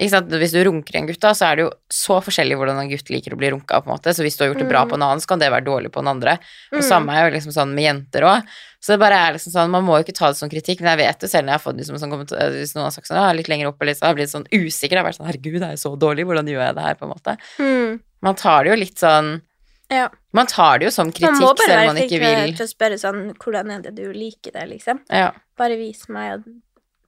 Hvis 0.00 0.50
du 0.52 0.58
runker 0.66 0.96
en 0.98 1.06
gutt, 1.06 1.20
da, 1.22 1.30
så 1.30 1.46
er 1.52 1.56
det 1.56 1.62
jo 1.66 1.70
så 1.88 2.16
forskjellig 2.20 2.56
hvordan 2.58 2.80
en 2.82 2.88
gutt 2.90 3.10
liker 3.14 3.30
å 3.32 3.38
bli 3.38 3.50
runka. 3.52 3.78
på 3.80 3.86
en 3.86 3.94
måte, 3.96 4.10
Så 4.10 4.24
hvis 4.26 4.36
du 4.36 4.42
har 4.44 4.50
gjort 4.52 4.58
det 4.58 4.68
bra 4.68 4.84
Mm. 4.84 4.90
på 4.90 4.94
en 4.94 5.02
annen, 5.02 5.20
så 5.20 5.26
kan 5.28 5.38
det 5.38 5.52
være 5.52 5.64
dårlig 5.64 5.92
på 5.92 6.00
en 6.00 6.08
andre. 6.08 6.38
Og 6.72 6.80
Mm. 6.80 6.88
samme 6.88 7.14
er 7.14 7.30
jo 7.30 7.36
liksom 7.38 7.52
sånn 7.54 7.72
med 7.74 7.84
jenter 7.84 8.22
òg. 8.26 8.42
Så 8.82 8.86
det 8.92 8.98
bare 8.98 9.14
er 9.14 9.32
liksom 9.34 9.52
sånn, 9.54 9.70
man 9.70 9.84
må 9.84 9.96
jo 9.96 10.02
ikke 10.04 10.18
ta 10.18 10.28
det 10.28 10.36
som 10.36 10.48
kritikk, 10.50 10.80
men 10.80 10.98
jeg 10.98 11.06
vet 11.06 11.20
jo 11.22 11.28
selv 11.28 11.44
når 11.46 11.52
jeg 11.54 11.60
har 11.60 11.72
fått 11.72 11.78
liksom 11.78 11.98
sånn 12.00 12.10
kommentar, 12.10 12.50
hvis 12.50 12.74
noen 12.74 12.82
har 12.84 12.90
sagt 12.90 13.06
sånn, 13.06 13.16
ja, 13.22 13.32
litt 13.32 13.46
lenger 13.48 13.68
opp, 13.68 13.80
eller 13.80 13.92
så 13.94 14.02
har 14.02 14.14
jeg 14.14 14.26
blitt 14.26 14.34
sånn 14.34 14.48
usikker, 14.50 14.90
jeg 14.90 14.98
har 15.04 15.10
vært 15.12 15.18
sånn, 15.20 15.30
herregud, 15.30 15.60
det 15.60 15.68
er 15.70 15.76
jo 15.78 15.84
så 15.86 15.96
dårlig, 15.98 16.26
hvordan 16.26 16.46
gjør 16.50 16.66
jeg 16.66 16.74
det 16.74 16.82
her, 16.84 16.94
på 16.96 17.02
en 17.06 17.14
måte. 17.14 17.38
mm, 17.58 18.00
Man 18.20 18.34
tar 18.34 18.64
det 18.64 18.70
jo 18.70 18.76
litt 18.84 18.96
sånn, 18.98 19.42
Ja. 19.90 20.08
man 20.32 20.46
tar 20.46 20.78
det 20.80 20.86
jo 20.86 20.90
som 20.90 21.06
Man 21.06 21.12
kritikk, 21.12 21.38
bare 21.38 21.56
selv 21.56 21.70
være 21.70 21.80
om 21.80 21.86
man 21.86 21.96
må 21.96 21.98
bare 22.00 22.08
til, 22.08 22.18
flink 22.20 22.56
til 22.56 22.66
å 22.66 22.74
spørre 22.74 22.98
sånn 22.98 23.36
Hvordan 23.38 23.70
er 23.70 23.80
det 23.82 23.94
du 23.94 24.12
liker 24.12 24.50
det, 24.52 24.68
liksom? 24.70 25.00
Ja. 25.08 25.30
Bare 25.56 25.76
vis 25.78 26.08
meg, 26.08 26.42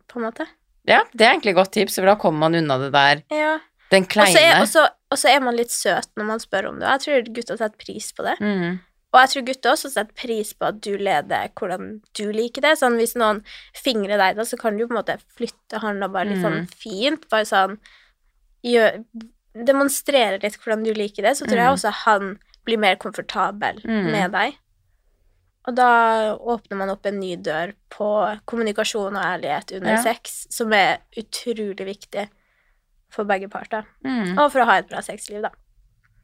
på 0.08 0.16
en 0.16 0.22
måte. 0.30 0.46
Ja, 0.86 1.02
det 1.14 1.26
er 1.26 1.32
egentlig 1.34 1.50
et 1.54 1.56
godt 1.60 1.72
tips, 1.72 1.96
for 1.96 2.06
da 2.06 2.14
kommer 2.16 2.38
man 2.38 2.54
unna 2.54 2.78
det 2.78 2.92
der, 2.92 3.22
Ja. 3.30 3.58
den 3.90 4.04
kleine. 4.06 4.60
og 4.62 4.68
så- 4.68 4.88
er 5.28 5.40
man 5.40 5.56
litt 5.56 5.70
søt 5.70 6.08
når 6.16 6.24
man 6.24 6.38
spør 6.38 6.68
om 6.68 6.80
det. 6.80 6.88
Jeg 6.88 7.00
tror 7.00 7.34
gutta 7.34 7.56
setter 7.56 7.78
pris 7.78 8.12
på 8.12 8.22
det. 8.24 8.38
Mm. 8.40 8.80
Og 9.14 9.20
jeg 9.22 9.28
tror 9.30 9.46
gutter 9.46 9.70
også 9.72 9.90
setter 9.92 10.12
pris 10.14 10.52
på 10.52 10.66
at 10.66 10.80
du 10.80 10.96
leder 10.98 11.48
hvordan 11.56 12.02
du 12.12 12.32
liker 12.32 12.60
det. 12.60 12.76
Sånn 12.78 12.96
hvis 12.98 13.14
noen 13.16 13.42
fingrer 13.74 14.18
deg, 14.18 14.36
da, 14.36 14.42
så 14.42 14.58
kan 14.58 14.76
du 14.76 14.86
på 14.86 14.90
en 14.96 15.02
måte 15.02 15.18
flytte 15.38 15.80
hånda 15.80 16.10
bare 16.12 16.26
litt 16.26 16.42
sånn 16.42 16.66
Mm. 16.66 16.74
fint. 16.74 17.28
Bare 17.30 17.44
sånn 17.44 17.78
gjør, 18.64 19.04
Demonstrere 19.56 20.42
litt 20.42 20.58
hvordan 20.60 20.84
du 20.84 20.92
liker 20.92 21.22
det, 21.22 21.32
så 21.38 21.46
tror 21.46 21.56
jeg 21.56 21.70
Mm. 21.70 21.76
også 21.76 21.92
han 22.04 22.38
blir 22.66 22.78
mer 22.78 22.96
komfortabel 22.96 23.80
Mm. 23.82 24.10
med 24.12 24.32
deg. 24.32 24.54
Og 25.66 25.74
da 25.74 26.36
åpner 26.38 26.78
man 26.78 26.90
opp 26.92 27.06
en 27.06 27.18
ny 27.18 27.34
dør 27.42 27.72
på 27.90 28.08
kommunikasjon 28.46 29.16
og 29.16 29.22
ærlighet 29.22 29.72
under 29.80 29.96
Ja. 29.96 30.02
sex, 30.02 30.46
som 30.50 30.72
er 30.72 30.98
utrolig 31.18 31.86
viktig 31.88 32.28
for 33.10 33.24
begge 33.24 33.48
parter. 33.50 33.84
Mm. 34.04 34.38
Og 34.38 34.52
for 34.52 34.60
å 34.62 34.66
ha 34.68 34.78
et 34.78 34.88
bra 34.88 34.98
sexliv, 35.02 35.42
da. 35.42 35.50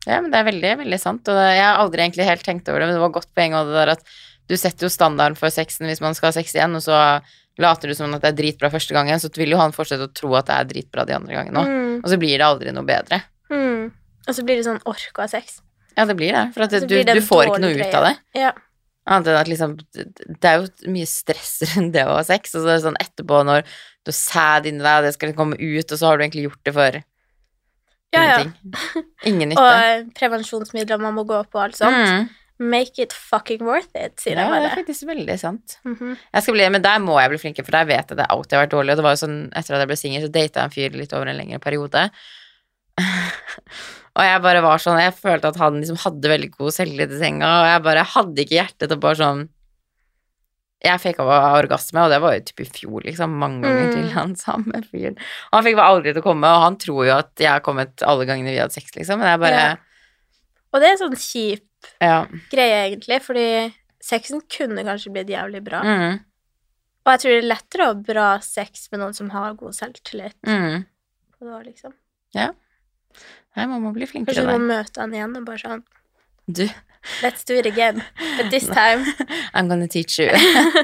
Ja, 0.06 0.20
men 0.20 0.30
det 0.30 0.38
er 0.40 0.50
veldig, 0.50 0.78
veldig 0.84 0.98
sant, 1.00 1.28
og 1.28 1.34
jeg 1.38 1.62
har 1.62 1.78
aldri 1.78 2.02
egentlig 2.02 2.26
helt 2.26 2.42
tenkt 2.42 2.68
over 2.68 2.80
det, 2.80 2.88
men 2.88 2.96
det 2.96 3.02
var 3.02 3.14
godt 3.14 3.34
poeng 3.34 3.52
også 3.54 3.70
det 3.70 3.80
der 3.86 3.92
at 3.92 4.02
du 4.48 4.56
setter 4.58 4.86
jo 4.86 4.90
standarden 4.90 5.36
for 5.38 5.48
sexen 5.54 5.86
hvis 5.86 6.00
man 6.02 6.14
skal 6.14 6.28
ha 6.32 6.32
sex 6.32 6.52
igjen, 6.54 6.74
og 6.74 6.82
så 6.82 7.22
later 7.58 7.88
du 7.88 7.94
som 7.94 8.12
at 8.14 8.22
det 8.22 8.32
er 8.32 8.38
dritbra 8.42 8.70
første 8.70 8.94
gangen, 8.96 9.20
så 9.22 9.30
vil 9.36 9.50
jo 9.54 9.58
han 9.58 9.70
fortsette 9.74 10.08
å 10.08 10.12
tro 10.14 10.34
at 10.34 10.46
det 10.46 10.56
er 10.58 10.64
dritbra 10.72 11.06
de 11.06 11.14
andre 11.14 11.34
gangene 11.38 11.62
òg, 11.62 11.66
Mm. 11.70 12.00
og 12.04 12.10
så 12.10 12.18
blir 12.18 12.38
det 12.38 12.46
aldri 12.46 12.72
noe 12.74 12.84
bedre. 12.84 13.22
Mm. 13.50 13.92
Og 14.26 14.34
så 14.34 14.42
blir 14.44 14.56
det 14.58 14.66
sånn 14.66 14.82
ork 14.86 15.14
å 15.18 15.22
ha 15.22 15.26
sex. 15.28 15.60
Ja, 15.96 16.04
det 16.04 16.16
blir 16.16 16.32
det, 16.32 16.54
for 16.54 16.66
du, 16.66 16.86
blir 16.86 17.04
det 17.04 17.14
du 17.14 17.20
får 17.20 17.46
ikke 17.46 17.60
noe 17.60 17.74
ut 17.78 17.94
av 17.94 18.04
det. 18.04 18.18
Ja. 18.34 18.52
Annet 19.10 19.32
enn 19.32 19.38
at 19.40 19.48
liksom 19.50 19.72
Det 19.96 20.46
er 20.46 20.60
jo 20.60 20.90
mye 20.94 21.08
stress 21.10 21.56
rundt 21.72 21.94
det 21.96 22.04
å 22.06 22.18
ha 22.18 22.26
sex, 22.26 22.52
og 22.54 22.62
så 22.62 22.68
er 22.68 22.76
det 22.76 22.84
sånn 22.84 23.00
etterpå 23.02 23.40
når 23.48 23.64
du 23.66 24.10
har 24.12 24.18
sæd 24.18 24.68
inni 24.70 24.82
deg, 24.84 25.00
og 25.00 25.06
det 25.08 25.14
skal 25.16 25.32
komme 25.38 25.58
ut, 25.58 25.88
og 25.94 25.98
så 25.98 26.06
har 26.06 26.18
du 26.18 26.24
egentlig 26.26 26.44
gjort 26.48 26.62
det 26.68 26.74
for 26.76 27.00
Ja, 28.12 28.22
ja. 28.22 28.36
ingenting. 28.44 29.08
Ingen 29.30 29.52
nytte. 29.54 29.64
Og 29.64 29.88
eh, 29.88 30.06
prevensjonsmidler 30.18 31.02
man 31.02 31.16
må 31.16 31.24
gå 31.26 31.38
på 31.48 31.58
og 31.58 31.64
alt 31.64 31.78
sånt. 31.78 31.96
Mm. 31.96 32.30
Make 32.62 33.02
it 33.02 33.14
fucking 33.16 33.64
worth 33.66 33.90
it, 33.98 34.20
sier 34.22 34.36
Ja, 34.38 34.44
jeg 34.52 34.62
det 34.62 34.68
er 34.70 34.76
faktisk 34.76 35.06
veldig 35.08 35.36
sant. 35.40 35.78
Mhm. 35.88 36.12
Jeg 36.34 36.44
skal 36.44 36.54
bli, 36.54 36.66
men 36.76 36.84
der 36.84 37.00
må 37.02 37.16
jeg 37.18 37.32
bli 37.32 37.40
flinkere, 37.42 37.66
for 37.66 37.74
der 37.74 37.88
vet 37.88 38.12
jeg 38.12 38.20
det 38.20 38.28
alltid 38.30 38.54
har 38.58 38.66
vært 38.66 38.74
dårlig. 38.76 38.94
Og 38.94 39.00
det 39.00 39.06
var 39.08 39.16
jo 39.16 39.22
sånn, 39.24 39.38
etter 39.50 39.74
at 39.74 39.82
jeg 39.82 39.90
ble 39.90 39.98
singel, 39.98 40.22
så 40.26 40.30
data 40.30 40.60
jeg 40.60 40.68
en 40.68 40.76
fyr 40.76 40.98
litt 41.00 41.16
over 41.16 41.32
en 41.32 41.40
lengre 41.40 41.58
periode. 41.64 42.04
og 44.16 44.22
jeg 44.26 44.42
bare 44.44 44.60
var 44.62 44.78
sånn 44.82 44.98
Jeg 45.00 45.14
følte 45.16 45.48
at 45.48 45.56
han 45.56 45.78
liksom 45.80 45.96
hadde 46.04 46.28
veldig 46.28 46.50
god 46.58 46.72
selvtillit 46.76 47.12
i 47.16 47.18
senga, 47.22 47.48
og 47.62 47.66
jeg 47.70 47.82
bare 47.86 48.02
hadde 48.12 48.42
ikke 48.44 48.58
hjerte 48.58 48.88
til 48.90 48.98
bare 49.00 49.16
sånn 49.20 49.48
Jeg 50.82 50.98
fikk 50.98 51.20
av 51.22 51.30
orgasme, 51.60 52.02
og 52.02 52.10
det 52.10 52.18
var 52.24 52.34
jo 52.34 52.40
typ 52.48 52.60
i 52.64 52.66
fjor, 52.66 53.04
liksom, 53.06 53.36
mange 53.38 53.62
ganger 53.62 53.86
Mm. 53.86 53.92
til 53.94 54.08
han 54.16 54.32
samme 54.46 54.80
fyren. 54.90 55.16
Og 55.52 55.54
han 55.60 55.64
fikk 55.68 55.76
bare 55.78 55.92
aldri 55.94 56.12
til 56.12 56.22
å 56.22 56.26
komme, 56.26 56.48
og 56.50 56.62
han 56.64 56.76
tror 56.82 57.04
jo 57.06 57.12
at 57.20 57.30
jeg 57.38 57.50
har 57.52 57.60
kommet 57.62 58.02
alle 58.02 58.26
gangene 58.26 58.50
vi 58.50 58.58
hadde 58.58 58.74
sex, 58.74 58.90
liksom, 58.96 59.18
men 59.22 59.30
jeg 59.30 59.40
bare 59.44 59.60
Ja. 59.62 59.76
Og 60.72 60.80
det 60.80 60.88
er 60.88 60.92
en 60.96 61.02
sånn 61.04 61.16
kjip 61.20 61.62
Ja. 62.02 62.26
greie, 62.50 62.80
egentlig, 62.90 63.20
fordi 63.22 63.46
sexen 64.02 64.40
kunne 64.50 64.82
kanskje 64.84 65.12
blitt 65.14 65.28
jævlig 65.30 65.62
bra. 65.62 65.82
Mm, 65.86 66.20
Og 67.04 67.10
jeg 67.12 67.20
tror 67.20 67.30
det 67.34 67.38
er 67.44 67.48
lettere 67.54 67.82
å 67.82 67.86
ha 67.86 67.94
bra 67.94 68.26
sex 68.40 68.88
med 68.92 69.00
noen 69.00 69.14
som 69.14 69.30
har 69.30 69.54
god 69.54 69.72
selvtillit. 69.74 70.34
mm. 70.46 70.84
Og 71.40 71.48
var 71.48 71.62
liksom. 71.64 71.92
Nei, 72.34 72.50
man 73.56 73.82
må 73.82 73.92
bli 73.92 74.06
flinkere 74.08 74.34
Kanskje 74.34 74.46
du 74.48 74.52
må 74.54 74.72
møte 74.72 75.00
han 75.00 75.12
igjen 75.14 75.36
og 75.36 75.44
bare 75.48 75.60
sånn 75.62 75.82
Du, 76.46 76.64
Let's 77.22 77.42
do 77.44 77.54
it 77.58 77.66
again. 77.66 78.02
But 78.38 78.50
this 78.50 78.66
time 78.66 79.04
I'm 79.54 79.68
gonna 79.68 79.88
teach 79.88 80.18
you. 80.20 80.28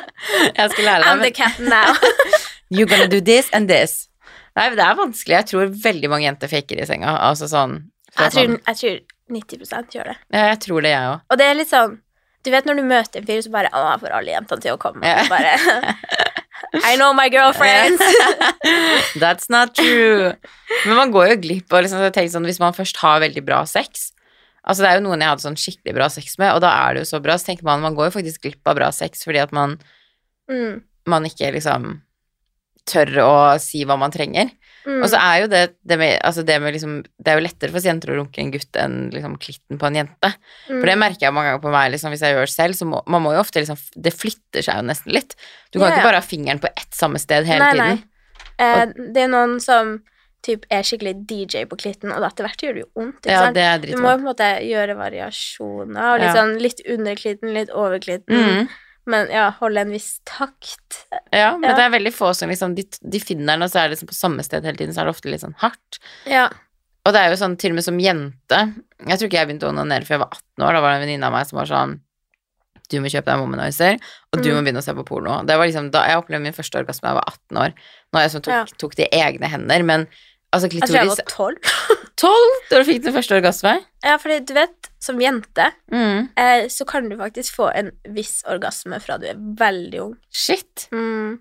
jeg 0.59 0.70
skal 0.72 0.85
lære 0.85 1.05
deg. 1.05 1.11
I'm 1.12 1.22
the 1.22 1.31
captain 1.31 1.68
now. 1.70 1.95
You're 2.74 2.89
gonna 2.91 3.07
do 3.09 3.20
this 3.20 3.49
and 3.53 3.70
this. 3.70 4.09
Nei, 4.59 4.68
det 4.74 4.83
er 4.83 4.97
vanskelig. 4.99 5.37
Jeg 5.37 5.47
tror 5.53 5.70
veldig 5.85 6.11
mange 6.11 6.26
jenter 6.26 6.51
faker 6.51 6.83
i 6.83 6.87
senga. 6.91 7.14
Altså 7.29 7.47
sånn 7.51 7.76
Jeg 8.18 8.33
tror, 8.35 8.41
sånn- 8.41 8.59
jeg 8.66 8.81
tror 8.83 8.99
90% 9.39 9.95
gjør 9.95 10.11
det. 10.11 10.16
Ja, 10.35 10.45
jeg 10.51 10.61
tror 10.66 10.83
det, 10.83 10.91
jeg 10.97 11.12
òg. 11.12 11.22
Og 11.31 11.39
det 11.39 11.47
er 11.47 11.59
litt 11.61 11.70
sånn 11.70 11.99
Du 12.43 12.51
vet 12.55 12.66
når 12.66 12.81
du 12.81 12.85
møter 12.89 13.20
en 13.22 13.26
fyr, 13.29 13.41
så 13.45 13.51
bare 13.55 13.70
Å, 13.70 13.85
jeg 13.93 14.03
får 14.03 14.18
alle 14.18 14.35
jentene 14.35 14.64
til 14.66 14.74
å 14.74 14.81
komme. 14.83 15.07
Ja. 15.07 15.22
Bare 15.31 15.55
I 16.75 16.97
know 16.97 17.12
my 17.16 17.29
girlfriends. 17.33 18.03
That's 19.23 19.49
not 19.49 19.75
true. 19.75 20.33
Men 20.87 20.97
man 20.99 21.12
går 21.14 21.31
jo 21.33 21.37
glipp 21.47 21.73
av 21.73 21.85
liksom, 21.85 22.03
sånn, 22.33 22.45
Hvis 22.49 22.61
man 22.61 22.77
først 22.77 22.99
har 23.01 23.23
veldig 23.25 23.45
bra 23.47 23.62
sex 23.69 24.11
Altså 24.69 24.83
Det 24.85 24.89
er 24.91 24.99
jo 24.99 25.05
noen 25.07 25.23
jeg 25.23 25.31
hadde 25.31 25.45
sånn 25.47 25.57
skikkelig 25.57 25.95
bra 25.97 26.09
sex 26.12 26.35
med, 26.37 26.51
og 26.53 26.61
da 26.61 26.69
er 26.85 26.99
det 26.99 27.05
jo 27.07 27.09
så 27.14 27.21
bra. 27.25 27.39
Så 27.41 27.49
tenker 27.49 27.64
man 27.64 27.81
man 27.81 27.95
går 27.97 28.11
jo 28.11 28.16
faktisk 28.19 28.43
glipp 28.45 28.69
av 28.69 28.77
bra 28.77 28.91
sex 28.93 29.25
fordi 29.25 29.41
at 29.41 29.55
man, 29.57 29.79
Mm. 30.51 30.83
man 31.09 31.25
ikke 31.29 31.51
liksom 31.55 32.03
tør 32.89 33.11
å 33.25 33.33
si 33.61 33.83
hva 33.85 33.97
man 34.01 34.12
trenger. 34.12 34.51
Mm. 34.89 35.03
Og 35.05 35.11
så 35.12 35.18
er 35.20 35.43
jo 35.43 35.49
det 35.53 35.62
det 35.84 35.99
med, 36.01 36.14
altså 36.24 36.41
det 36.49 36.55
med 36.64 36.72
liksom 36.72 36.93
Det 37.20 37.28
er 37.28 37.36
jo 37.36 37.45
lettere 37.45 37.74
for 37.74 37.84
jenter 37.84 38.14
å 38.14 38.18
runke 38.22 38.41
en 38.41 38.51
gutt 38.55 38.78
enn 38.80 38.95
liksom 39.12 39.34
klitten 39.36 39.78
på 39.78 39.86
en 39.91 39.99
jente. 40.01 40.30
Mm. 40.70 40.78
For 40.80 40.86
det 40.89 40.99
merker 40.99 41.26
jeg 41.28 41.34
mange 41.36 41.51
ganger 41.53 41.64
på 41.66 41.72
meg, 41.74 41.91
liksom, 41.93 42.14
hvis 42.14 42.24
jeg 42.24 42.32
gjør 42.34 42.47
det 42.49 42.55
selv, 42.55 42.78
så 42.78 42.89
må 42.89 43.03
man 43.07 43.22
må 43.26 43.34
jo 43.36 43.43
ofte 43.43 43.61
liksom 43.61 43.76
Det 43.95 44.14
flytter 44.16 44.64
seg 44.64 44.80
jo 44.80 44.86
nesten 44.89 45.12
litt. 45.12 45.36
Du 45.70 45.78
kan 45.78 45.91
Ja, 45.91 45.91
ja. 45.91 45.97
ikke 45.99 46.09
bare 46.09 46.22
ha 46.22 46.24
fingeren 46.24 46.62
på 46.64 46.70
ett 46.72 46.95
samme 46.97 47.20
sted 47.20 47.45
hele 47.45 47.59
nei, 47.68 47.72
tiden. 47.76 48.01
Nei. 48.59 48.64
Eh, 48.64 48.86
det 49.12 49.26
er 49.26 49.28
noen 49.28 49.61
som 49.61 49.99
typ, 50.43 50.64
er 50.70 50.82
skikkelig 50.86 51.26
DJ 51.28 51.64
på 51.68 51.76
klitten, 51.76 52.12
og 52.14 52.24
etter 52.24 52.47
hvert 52.47 52.62
gjør 52.62 52.74
det 52.78 52.82
jo 52.86 52.91
vondt. 52.97 53.18
Ikke 53.26 53.30
Ja, 53.34 53.45
sant? 53.45 53.55
det 53.59 53.62
er 53.68 53.78
Du 53.82 53.97
må 54.01 54.09
jo 54.12 54.16
på 54.16 54.22
en 54.22 54.28
måte 54.30 54.49
gjøre 54.64 54.95
variasjoner. 54.97 56.12
Og 56.14 56.20
litt, 56.20 56.28
Ja. 56.28 56.34
sånn, 56.34 56.59
litt 56.62 56.80
under 56.89 57.14
klitten, 57.14 57.53
litt 57.55 57.70
over 57.70 57.99
klitten. 57.99 58.39
Mm. 58.39 58.68
Men 59.09 59.31
ja, 59.33 59.47
holde 59.61 59.81
en 59.87 59.91
viss 59.95 60.19
takt. 60.29 61.07
Ja, 61.33 61.55
men 61.57 61.71
Ja. 61.71 61.77
det 61.79 61.85
er 61.87 61.95
veldig 61.97 62.13
få 62.13 62.35
som 62.37 62.51
liksom 62.53 62.75
de, 62.77 62.85
de 63.01 63.21
finner 63.25 63.55
den, 63.55 63.63
og 63.65 63.71
så 63.73 63.81
er 63.81 63.89
det 63.89 63.97
liksom 63.97 64.11
på 64.11 64.17
samme 64.19 64.45
sted 64.45 64.67
hele 64.69 64.77
tiden, 64.77 64.93
så 64.95 65.01
er 65.01 65.09
det 65.09 65.15
ofte 65.17 65.31
litt 65.33 65.41
sånn 65.45 65.57
hardt. 65.63 65.99
Ja. 66.29 66.49
Og 67.07 67.15
det 67.17 67.23
er 67.23 67.31
jo 67.33 67.39
sånn 67.41 67.57
til 67.57 67.73
og 67.73 67.79
med 67.79 67.85
som 67.87 67.97
jente 68.03 68.59
Jeg 69.07 69.17
tror 69.19 69.29
ikke 69.31 69.39
jeg 69.39 69.49
begynte 69.49 69.65
å 69.65 69.71
onanere 69.73 70.05
før 70.05 70.19
jeg 70.19 70.21
var 70.21 70.33
18 70.35 70.65
år. 70.67 70.73
Da 70.77 70.81
var 70.83 70.91
det 70.93 70.97
en 70.99 71.05
venninne 71.07 71.25
av 71.31 71.33
meg 71.33 71.47
som 71.49 71.57
var 71.57 71.71
sånn 71.71 72.01
Du 72.91 72.99
må 73.01 73.09
kjøpe 73.13 73.29
deg 73.29 73.41
womanizer, 73.41 73.99
og 74.33 74.43
du 74.43 74.49
Mm. 74.49 74.57
må 74.57 74.63
begynne 74.65 74.81
å 74.81 74.85
se 74.85 74.93
på 74.97 75.05
porno. 75.05 75.45
Det 75.47 75.57
var 75.57 75.67
liksom 75.69 75.91
da 75.93 76.07
jeg 76.09 76.17
opplevde 76.23 76.43
min 76.43 76.53
første 76.57 76.79
orgasme 76.81 77.03
da 77.03 77.09
jeg 77.13 77.19
var 77.21 77.29
18 77.29 77.57
år. 77.65 77.73
Nå 78.13 78.19
er 78.19 78.23
jeg 78.25 78.31
som 78.33 78.41
tok, 78.43 78.53
Ja. 78.55 78.65
tok 78.79 78.95
det 78.97 79.09
i 79.13 79.19
egne 79.21 79.49
hender, 79.49 79.83
men 79.85 80.07
altså 80.53 80.69
Jeg 80.73 80.83
tror 80.89 80.97
jeg 80.99 81.09
var 81.09 81.23
tolv. 81.29 81.59
12 82.19 82.55
da 82.71 82.79
du 82.81 82.85
fikk 82.89 83.03
din 83.05 83.15
første 83.15 83.37
orgasme? 83.37 83.73
Ja, 84.05 84.17
fordi 84.19 84.39
du 84.49 84.55
vet, 84.57 84.89
som 85.01 85.21
jente 85.23 85.69
Mm. 85.93 86.29
eh, 86.37 86.65
så 86.73 86.87
kan 86.89 87.09
du 87.09 87.17
faktisk 87.17 87.55
få 87.55 87.69
en 87.75 87.93
viss 88.15 88.41
orgasme 88.49 88.99
fra 89.05 89.19
du 89.19 89.27
er 89.31 89.37
veldig 89.39 90.01
ung. 90.03 90.17
Shit. 90.31 90.89
Mm. 90.93 91.39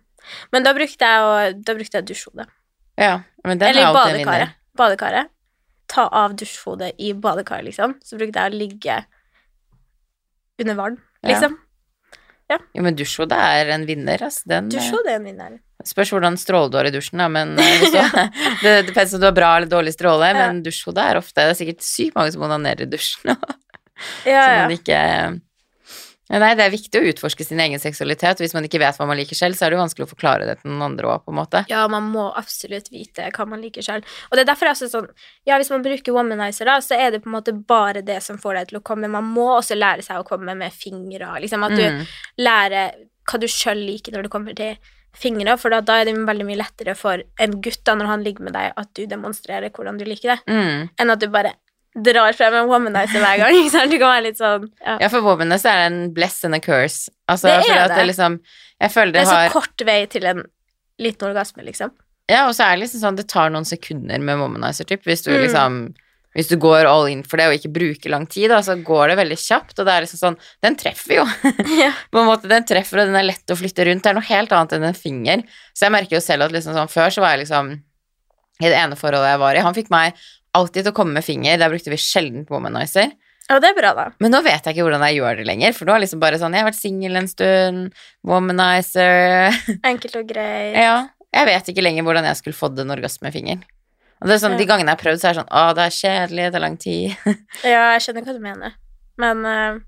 Men 0.51 0.63
da 0.67 0.73
brukte 0.75 0.99
jeg, 1.07 1.55
da 1.63 1.73
brukte 1.73 1.97
jeg 2.01 2.07
dusjhode. 2.09 2.45
Ja, 2.99 3.21
men 3.45 3.57
den 3.61 3.69
Eller 3.69 3.87
er 3.89 3.93
badekaret. 3.95 4.49
Badekaret. 4.77 5.29
ta 5.87 6.03
av 6.11 6.33
dusjhodet 6.35 6.91
i 6.99 7.13
badekaret, 7.13 7.63
liksom, 7.69 7.93
så 8.03 8.17
brukte 8.19 8.35
jeg 8.43 8.51
å 8.51 8.57
ligge 8.59 9.05
under 10.59 10.75
vann, 10.75 10.97
Ja. 11.23 11.39
Liksom. 12.49 12.57
Jo, 12.77 12.83
men 12.85 12.95
dusjhodet 12.95 13.37
er 13.37 13.71
en 13.75 13.85
vinner, 13.87 14.21
altså. 14.23 14.43
Den 14.47 14.69
eh, 14.69 14.75
Dusjhode 14.77 15.09
er 15.11 15.19
en 15.19 15.25
vinner. 15.27 15.57
spørs 15.87 16.09
hvordan 16.13 16.37
stråle 16.39 16.71
du 16.71 16.77
har 16.79 16.87
i 16.89 16.91
dusjen, 16.95 17.19
da, 17.19 17.27
men 17.31 17.55
eh, 17.59 17.81
du, 17.83 17.97
det 18.63 18.75
depends 18.87 19.13
om 19.13 19.19
du 19.23 19.27
har 19.29 19.35
bra 19.35 19.49
eller 19.57 19.67
dårlig 19.71 19.93
stråle, 19.97 20.29
Ja. 20.31 20.47
men 20.47 20.63
dusjhodet 20.63 21.03
er 21.03 21.19
ofte 21.19 21.35
Det 21.43 21.53
er 21.55 21.59
sikkert 21.59 21.83
sykt 21.83 22.15
mange 22.15 22.31
som 22.35 22.41
onanerer 22.47 22.87
i 22.87 22.89
dusjen. 22.91 23.33
Ja, 23.33 23.37
Så 24.23 24.29
ja. 24.31 24.61
man 24.63 24.71
ikke 24.77 24.97
ja, 24.97 25.27
Nei, 26.29 26.53
det 26.59 26.65
er 26.65 26.71
viktig 26.73 26.99
å 26.99 27.05
utforske 27.07 27.45
sin 27.47 27.59
egen 27.63 27.79
seksualitet. 27.79 28.41
Hvis 28.43 28.53
man 28.53 28.65
ikke 28.67 28.81
vet 28.81 28.97
hva 28.99 29.07
man 29.07 29.15
liker 29.17 29.35
selv, 29.39 29.55
så 29.55 29.63
er 29.65 29.69
det 29.71 29.77
jo 29.77 29.83
vanskelig 29.85 30.07
å 30.07 30.11
forklare 30.11 30.45
det 30.49 30.57
til 30.61 30.71
noen 30.73 30.83
andre 30.91 31.07
òg, 31.07 31.23
på 31.23 31.31
en 31.31 31.37
måte. 31.39 31.61
Ja, 31.71 31.85
man 31.87 32.09
må 32.11 32.25
absolutt 32.35 32.91
vite 32.91 33.29
hva 33.31 33.45
man 33.47 33.61
liker 33.63 33.81
selv. 33.85 34.03
Og 34.29 34.35
det 34.35 34.43
er 34.43 34.49
derfor 34.51 34.67
jeg 34.67 34.75
også 34.75 34.89
sånn 34.91 35.07
Ja, 35.47 35.55
hvis 35.57 35.69
man 35.71 35.83
bruker 35.85 36.11
womanizer, 36.13 36.65
da, 36.67 36.77
så 36.83 36.99
er 36.99 37.11
det 37.11 37.23
på 37.23 37.31
en 37.31 37.37
måte 37.39 37.53
bare 37.67 38.01
det 38.03 38.19
som 38.23 38.37
får 38.37 38.59
deg 38.59 38.67
til 38.73 38.79
å 38.81 38.83
komme. 38.83 39.07
Man 39.09 39.23
må 39.23 39.47
også 39.55 39.77
lære 39.79 40.03
seg 40.03 40.19
å 40.19 40.27
komme 40.27 40.53
med 40.57 40.73
fingre. 40.75 41.31
Liksom 41.39 41.63
at 41.63 41.71
du 41.77 41.83
Mm. 41.87 42.05
lærer 42.39 42.91
hva 43.27 43.39
du 43.39 43.47
sjøl 43.47 43.79
liker 43.85 44.11
når 44.11 44.23
det 44.23 44.31
kommer 44.31 44.55
til 44.55 44.77
fingre, 45.17 45.57
for 45.57 45.69
da, 45.73 45.79
da 45.81 46.01
er 46.01 46.05
det 46.05 46.13
veldig 46.27 46.45
mye 46.45 46.59
lettere 46.59 46.93
for 46.95 47.23
en 47.39 47.55
gutt 47.61 47.83
da, 47.83 47.95
når 47.95 48.05
han 48.11 48.23
ligger 48.23 48.43
med 48.43 48.53
deg, 48.53 48.73
at 48.77 48.93
du 48.93 49.05
demonstrerer 49.07 49.71
hvordan 49.73 49.97
du 49.97 50.05
liker 50.05 50.35
det, 50.35 50.39
Mm. 50.47 50.89
enn 50.99 51.09
at 51.11 51.19
du 51.19 51.27
bare 51.27 51.53
drar 52.03 52.33
frem 52.37 52.53
en 52.53 52.67
womanizer 52.69 53.19
hver 53.23 53.37
gang. 53.41 53.55
Ikke 53.57 53.71
sant? 53.73 53.91
Du 53.91 53.97
kan 53.97 54.11
være 54.13 54.25
litt 54.29 54.37
sånn 54.39 54.67
ja. 54.85 54.97
Ja, 55.01 55.09
for 55.09 55.21
womanizer 55.25 55.71
er 55.71 55.83
det 55.83 55.91
en 55.91 56.13
bless 56.13 56.43
and 56.45 56.55
a 56.55 56.59
curse. 56.63 57.09
Altså, 57.29 57.47
Det 57.49 57.71
er 57.73 57.87
det 57.87 57.95
det. 57.97 58.07
liksom 58.11 58.39
Jeg 58.81 58.91
føler 58.93 59.13
Det 59.13 59.21
det 59.21 59.27
er 59.27 59.31
så 59.31 59.39
har 59.41 59.49
kort 59.55 59.85
vei 59.87 60.05
til 60.05 60.25
en 60.29 60.43
liten 60.99 61.27
orgasme, 61.29 61.63
liksom. 61.65 61.91
Ja, 62.29 62.47
og 62.49 62.53
så 62.57 62.65
er 62.67 62.75
det 62.75 62.83
liksom 62.85 63.01
sånn 63.01 63.15
det 63.17 63.27
tar 63.31 63.49
noen 63.49 63.65
sekunder 63.65 64.19
med 64.19 64.37
womanizer, 64.37 64.85
typ. 64.85 65.03
Hvis 65.07 65.23
du 65.25 65.31
Mm. 65.31 65.41
liksom 65.47 65.79
Hvis 66.37 66.49
du 66.49 66.57
går 66.61 66.85
all 66.85 67.07
in 67.09 67.23
for 67.23 67.37
det 67.37 67.47
og 67.47 67.53
ikke 67.57 67.71
bruker 67.73 68.09
lang 68.13 68.27
tid, 68.29 68.49
da, 68.51 68.59
så 68.61 68.75
går 68.83 69.07
det 69.09 69.15
veldig 69.17 69.37
kjapt, 69.41 69.79
og 69.79 69.85
det 69.87 69.93
er 69.93 70.01
liksom 70.05 70.19
sånn 70.21 70.37
Den 70.61 70.75
treffer 70.75 71.15
jo. 71.15 71.25
ja. 71.81 71.91
på 72.13 72.19
en 72.21 72.27
måte, 72.29 72.47
Den 72.47 72.63
treffer, 72.63 72.99
og 73.01 73.07
den 73.07 73.15
er 73.15 73.23
lett 73.25 73.47
å 73.49 73.57
flytte 73.57 73.85
rundt. 73.87 74.03
Det 74.03 74.11
er 74.11 74.13
noe 74.19 74.27
helt 74.29 74.51
annet 74.53 74.73
enn 74.77 74.83
en 74.83 74.93
finger. 74.93 75.41
Så 75.73 75.87
jeg 75.87 75.91
merker 75.97 76.17
jo 76.17 76.21
selv 76.21 76.43
at 76.45 76.51
liksom 76.51 76.75
sånn 76.77 76.91
før 76.91 77.09
så 77.09 77.21
var 77.25 77.33
jeg 77.37 77.47
liksom 77.47 77.71
I 78.61 78.69
det 78.69 78.77
ene 78.77 78.95
forholdet 78.97 79.29
jeg 79.33 79.39
var 79.39 79.55
i, 79.55 79.59
han 79.65 79.73
fikk 79.73 79.89
meg 79.93 80.13
alltid 80.57 80.83
til 80.87 80.93
å 80.93 80.97
komme 80.97 81.17
med 81.17 81.25
finger. 81.25 81.57
Der 81.61 81.71
brukte 81.71 81.93
vi 81.93 81.99
sjelden 82.01 82.45
womanizer. 82.51 83.13
Og 83.47 83.61
det 83.63 83.69
er 83.71 83.77
bra, 83.77 83.93
da. 83.95 84.05
Men 84.19 84.33
nå 84.35 84.41
vet 84.43 84.65
jeg 84.65 84.75
ikke 84.75 84.83
hvordan 84.83 85.05
jeg 85.07 85.21
gjør 85.21 85.37
det 85.39 85.45
lenger, 85.47 85.75
for 85.77 85.87
nå 85.87 85.93
er 85.95 86.01
liksom 86.03 86.19
bare 86.19 86.39
sånn 86.41 86.55
Jeg 86.57 86.65
har 86.65 86.67
vært 86.67 86.81
singel 86.81 87.15
en 87.15 87.29
stund, 87.31 87.93
womanizer 88.27 89.55
Enkelt 89.91 90.17
og 90.19 90.27
greit. 90.27 90.75
Ja. 90.75 90.97
Jeg 91.37 91.47
vet 91.49 91.69
ikke 91.71 91.83
lenger 91.85 92.05
hvordan 92.07 92.27
jeg 92.27 92.39
skulle 92.39 92.57
fått 92.57 92.79
en 92.81 92.91
orgasmefinger. 92.95 93.63
Og 94.17 94.29
det 94.29 94.35
er 94.35 94.41
sånn, 94.41 94.55
Ja. 94.57 94.61
De 94.63 94.67
gangene 94.67 94.91
jeg 94.91 94.97
har 94.97 95.03
prøvd, 95.03 95.21
så 95.21 95.29
er 95.29 95.35
det 95.35 95.41
sånn 95.43 95.53
Å, 95.53 95.63
det 95.77 95.85
er 95.85 95.95
kjedelig, 95.97 96.45
det 96.51 96.59
er 96.59 96.65
lang 96.65 96.77
tid. 96.81 97.29
Ja, 97.75 97.83
jeg 97.95 98.03
skjønner 98.05 98.25
hva 98.27 98.35
du 98.35 98.43
mener. 98.43 98.75
Men 99.21 99.45
eh, 99.49 99.79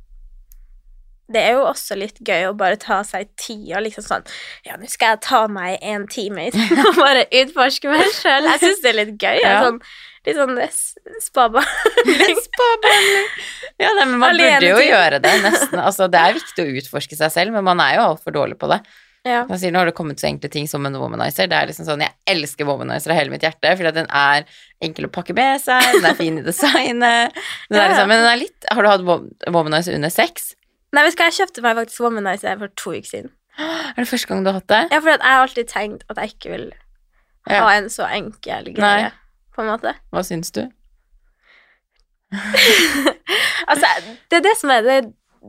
det 1.29 1.41
er 1.45 1.55
jo 1.59 1.63
også 1.69 1.95
litt 1.99 2.17
gøy 2.25 2.47
å 2.49 2.53
bare 2.57 2.77
ta 2.81 2.99
seg 3.05 3.27
tida, 3.37 3.79
liksom 3.85 4.03
sånn 4.05 4.23
Ja, 4.65 4.77
nå 4.81 4.89
skal 4.89 5.15
jeg 5.15 5.21
ta 5.27 5.43
meg 5.51 5.77
en 5.85 6.07
time 6.09 6.47
og 6.49 6.95
bare 6.97 7.25
utforske 7.43 7.91
meg 7.91 8.05
sjøl. 8.17 8.47
Jeg 8.49 8.63
syns 8.63 8.81
det 8.85 8.89
er 8.93 8.97
litt 9.03 9.15
gøy. 9.21 9.39
Ja. 9.43 9.59
Sånn, 9.67 9.77
litt 10.27 10.39
sånn 10.39 10.55
spabehandling. 11.27 12.41
spabehandling. 12.49 13.29
Ja, 13.79 13.93
nei, 13.95 14.05
men 14.09 14.17
man 14.19 14.33
Alene 14.33 14.57
burde 14.59 14.71
jo 14.73 14.79
tid. 14.81 14.89
gjøre 14.91 15.19
det, 15.23 15.35
nesten. 15.45 15.79
Altså, 15.79 16.09
det 16.11 16.19
er 16.19 16.33
viktig 16.35 16.65
å 16.65 16.73
utforske 16.81 17.15
seg 17.15 17.31
selv, 17.31 17.53
men 17.55 17.63
man 17.63 17.79
er 17.79 17.93
jo 17.95 18.01
altfor 18.09 18.33
dårlig 18.35 18.57
på 18.59 18.67
det. 18.73 18.81
ja. 19.23 19.45
Man 19.47 19.59
sier, 19.61 19.71
nå 19.71 19.79
har 19.79 19.87
det 19.87 19.95
kommet 19.95 20.19
så 20.19 20.27
enkle 20.27 20.49
ting 20.51 20.67
som 20.67 20.83
en 20.89 20.97
womanizer. 20.99 21.47
Det 21.47 21.55
er 21.55 21.69
liksom 21.71 21.87
sånn, 21.87 22.03
Jeg 22.03 22.11
elsker 22.33 22.67
womanizer 22.67 23.13
av 23.13 23.19
hele 23.21 23.31
mitt 23.31 23.45
hjerte, 23.47 23.71
fordi 23.79 23.93
den 24.01 24.09
er 24.11 24.43
enkel 24.83 25.07
å 25.07 25.11
pakke 25.15 25.35
med 25.37 25.61
seg, 25.63 25.79
den 25.95 26.09
er 26.11 26.17
fin 26.19 26.41
i 26.41 26.43
designet. 26.43 27.39
Den 27.71 27.79
er 27.79 27.93
liksom, 27.93 28.11
men 28.11 28.19
den 28.25 28.31
er 28.33 28.41
litt 28.43 28.67
Har 28.73 28.83
du 28.83 28.91
hatt 28.91 29.51
womanizer 29.55 29.95
under 29.95 30.11
sex? 30.11 30.51
Nei, 30.93 31.03
vet 31.05 31.13
du 31.15 31.21
hva, 31.21 31.27
jeg 31.29 31.37
kjøpte 31.39 31.61
meg 31.65 31.75
faktisk 31.77 31.99
Womanizer 32.01 32.57
for 32.59 32.67
to 32.75 32.91
uker 32.97 33.09
siden. 33.09 33.31
Er 33.59 33.99
det 34.03 34.07
første 34.09 34.27
gang 34.31 34.43
du 34.45 34.49
har 34.51 34.59
hatt 34.61 34.67
det? 34.71 34.81
Ja, 34.93 34.99
for 35.03 35.09
jeg 35.13 35.21
har 35.21 35.43
alltid 35.45 35.67
tenkt 35.69 36.03
at 36.09 36.17
jeg 36.17 36.33
ikke 36.35 36.49
vil 36.55 36.67
Ja. 37.49 37.63
ha 37.63 37.71
en 37.77 37.89
så 37.89 38.05
enkel 38.13 38.65
Nei. 38.69 38.73
greie, 38.77 39.11
på 39.55 39.61
en 39.63 39.69
måte. 39.71 39.93
Hva 40.13 40.23
syns 40.25 40.51
du? 40.55 40.63
Altså, 43.69 43.85
det 44.31 44.37
er 44.39 44.43
det 44.45 44.55
som 44.57 44.71
er 44.73 44.81
det, 44.85 44.97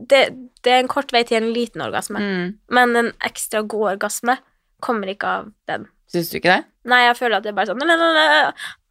det, 0.09 0.19
det 0.65 0.71
er 0.73 0.79
en 0.83 0.89
kort 0.91 1.11
vei 1.13 1.23
til 1.27 1.37
en 1.39 1.51
liten 1.55 1.81
orgasme, 1.81 2.19
Mm. 2.21 2.51
men 2.69 2.95
en 2.99 3.11
ekstra 3.25 3.61
god 3.67 3.95
orgasme 3.95 4.37
kommer 4.81 5.07
ikke 5.09 5.27
av 5.27 5.47
den. 5.69 5.87
Syns 6.11 6.29
du 6.29 6.37
ikke 6.37 6.51
det? 6.57 6.65
Nei, 6.85 6.99
jeg 7.07 7.17
føler 7.17 7.37
at 7.37 7.43
det 7.45 7.51
er 7.51 7.57
bare 7.57 7.69
sånn 7.69 7.81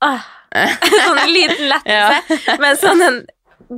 ah, 0.00 0.26
Sånn 1.04 1.20
liten 1.34 1.68
lettelse. 1.70 2.46
Ja. 2.48 2.56
Men 2.62 2.76
sånn 2.80 3.02
en 3.06 3.20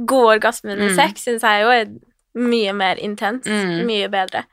god 0.07 0.37
orgasme 0.39 0.73
under 0.77 0.89
Mm. 0.93 0.97
sex 0.97 1.25
syns 1.27 1.43
jeg 1.45 1.63
jo 1.65 1.71
er 1.75 1.87
mye 2.39 2.73
mer 2.77 3.01
intens. 3.03 3.47
Mm. 3.47 3.83
Mye 3.89 4.09
bedre. 4.13 4.47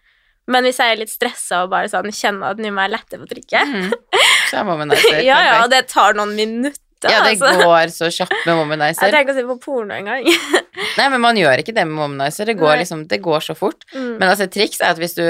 Men 0.50 0.66
hvis 0.66 0.80
jeg 0.82 0.96
er 0.96 1.00
litt 1.04 1.14
stressa 1.14 1.64
og 1.64 1.72
bare 1.74 1.90
sånn 1.92 2.10
kjenner 2.10 2.56
at 2.56 2.62
nå 2.62 2.72
må 2.74 2.86
jeg 2.88 2.96
lette 2.96 3.22
på 3.22 3.30
trykket 3.30 3.74
Mm. 3.80 3.90
Så 4.50 4.58
er 4.58 4.66
womanizer 4.66 5.20
Ja, 5.30 5.40
ja, 5.46 5.58
og 5.64 5.70
det 5.70 5.84
tar 5.92 6.16
noen 6.18 6.32
minutter. 6.38 6.82
Ja, 7.06 7.22
det 7.24 7.38
altså. 7.38 7.52
går 7.62 7.92
så 7.94 8.10
kjapt 8.12 8.48
med 8.48 8.82
Jeg 8.82 8.96
trenger 8.98 9.22
ikke 9.22 9.36
å 9.36 9.38
se 9.38 9.44
på 9.48 9.58
porno 9.64 9.96
engang. 9.96 10.26
Nei, 10.98 11.06
men 11.14 11.22
man 11.24 11.38
gjør 11.38 11.62
ikke 11.62 11.76
det 11.78 11.86
med 11.88 12.02
womanizer. 12.02 12.50
Det 12.50 12.58
går 12.60 12.82
liksom, 12.82 13.06
det 13.08 13.22
går 13.24 13.46
så 13.46 13.56
fort. 13.56 13.86
Mm. 13.94 14.18
Men 14.18 14.26
altså, 14.32 14.50
et 14.50 14.56
triks 14.58 14.82
er 14.82 14.96
at 14.96 15.00
hvis 15.00 15.16
du, 15.16 15.24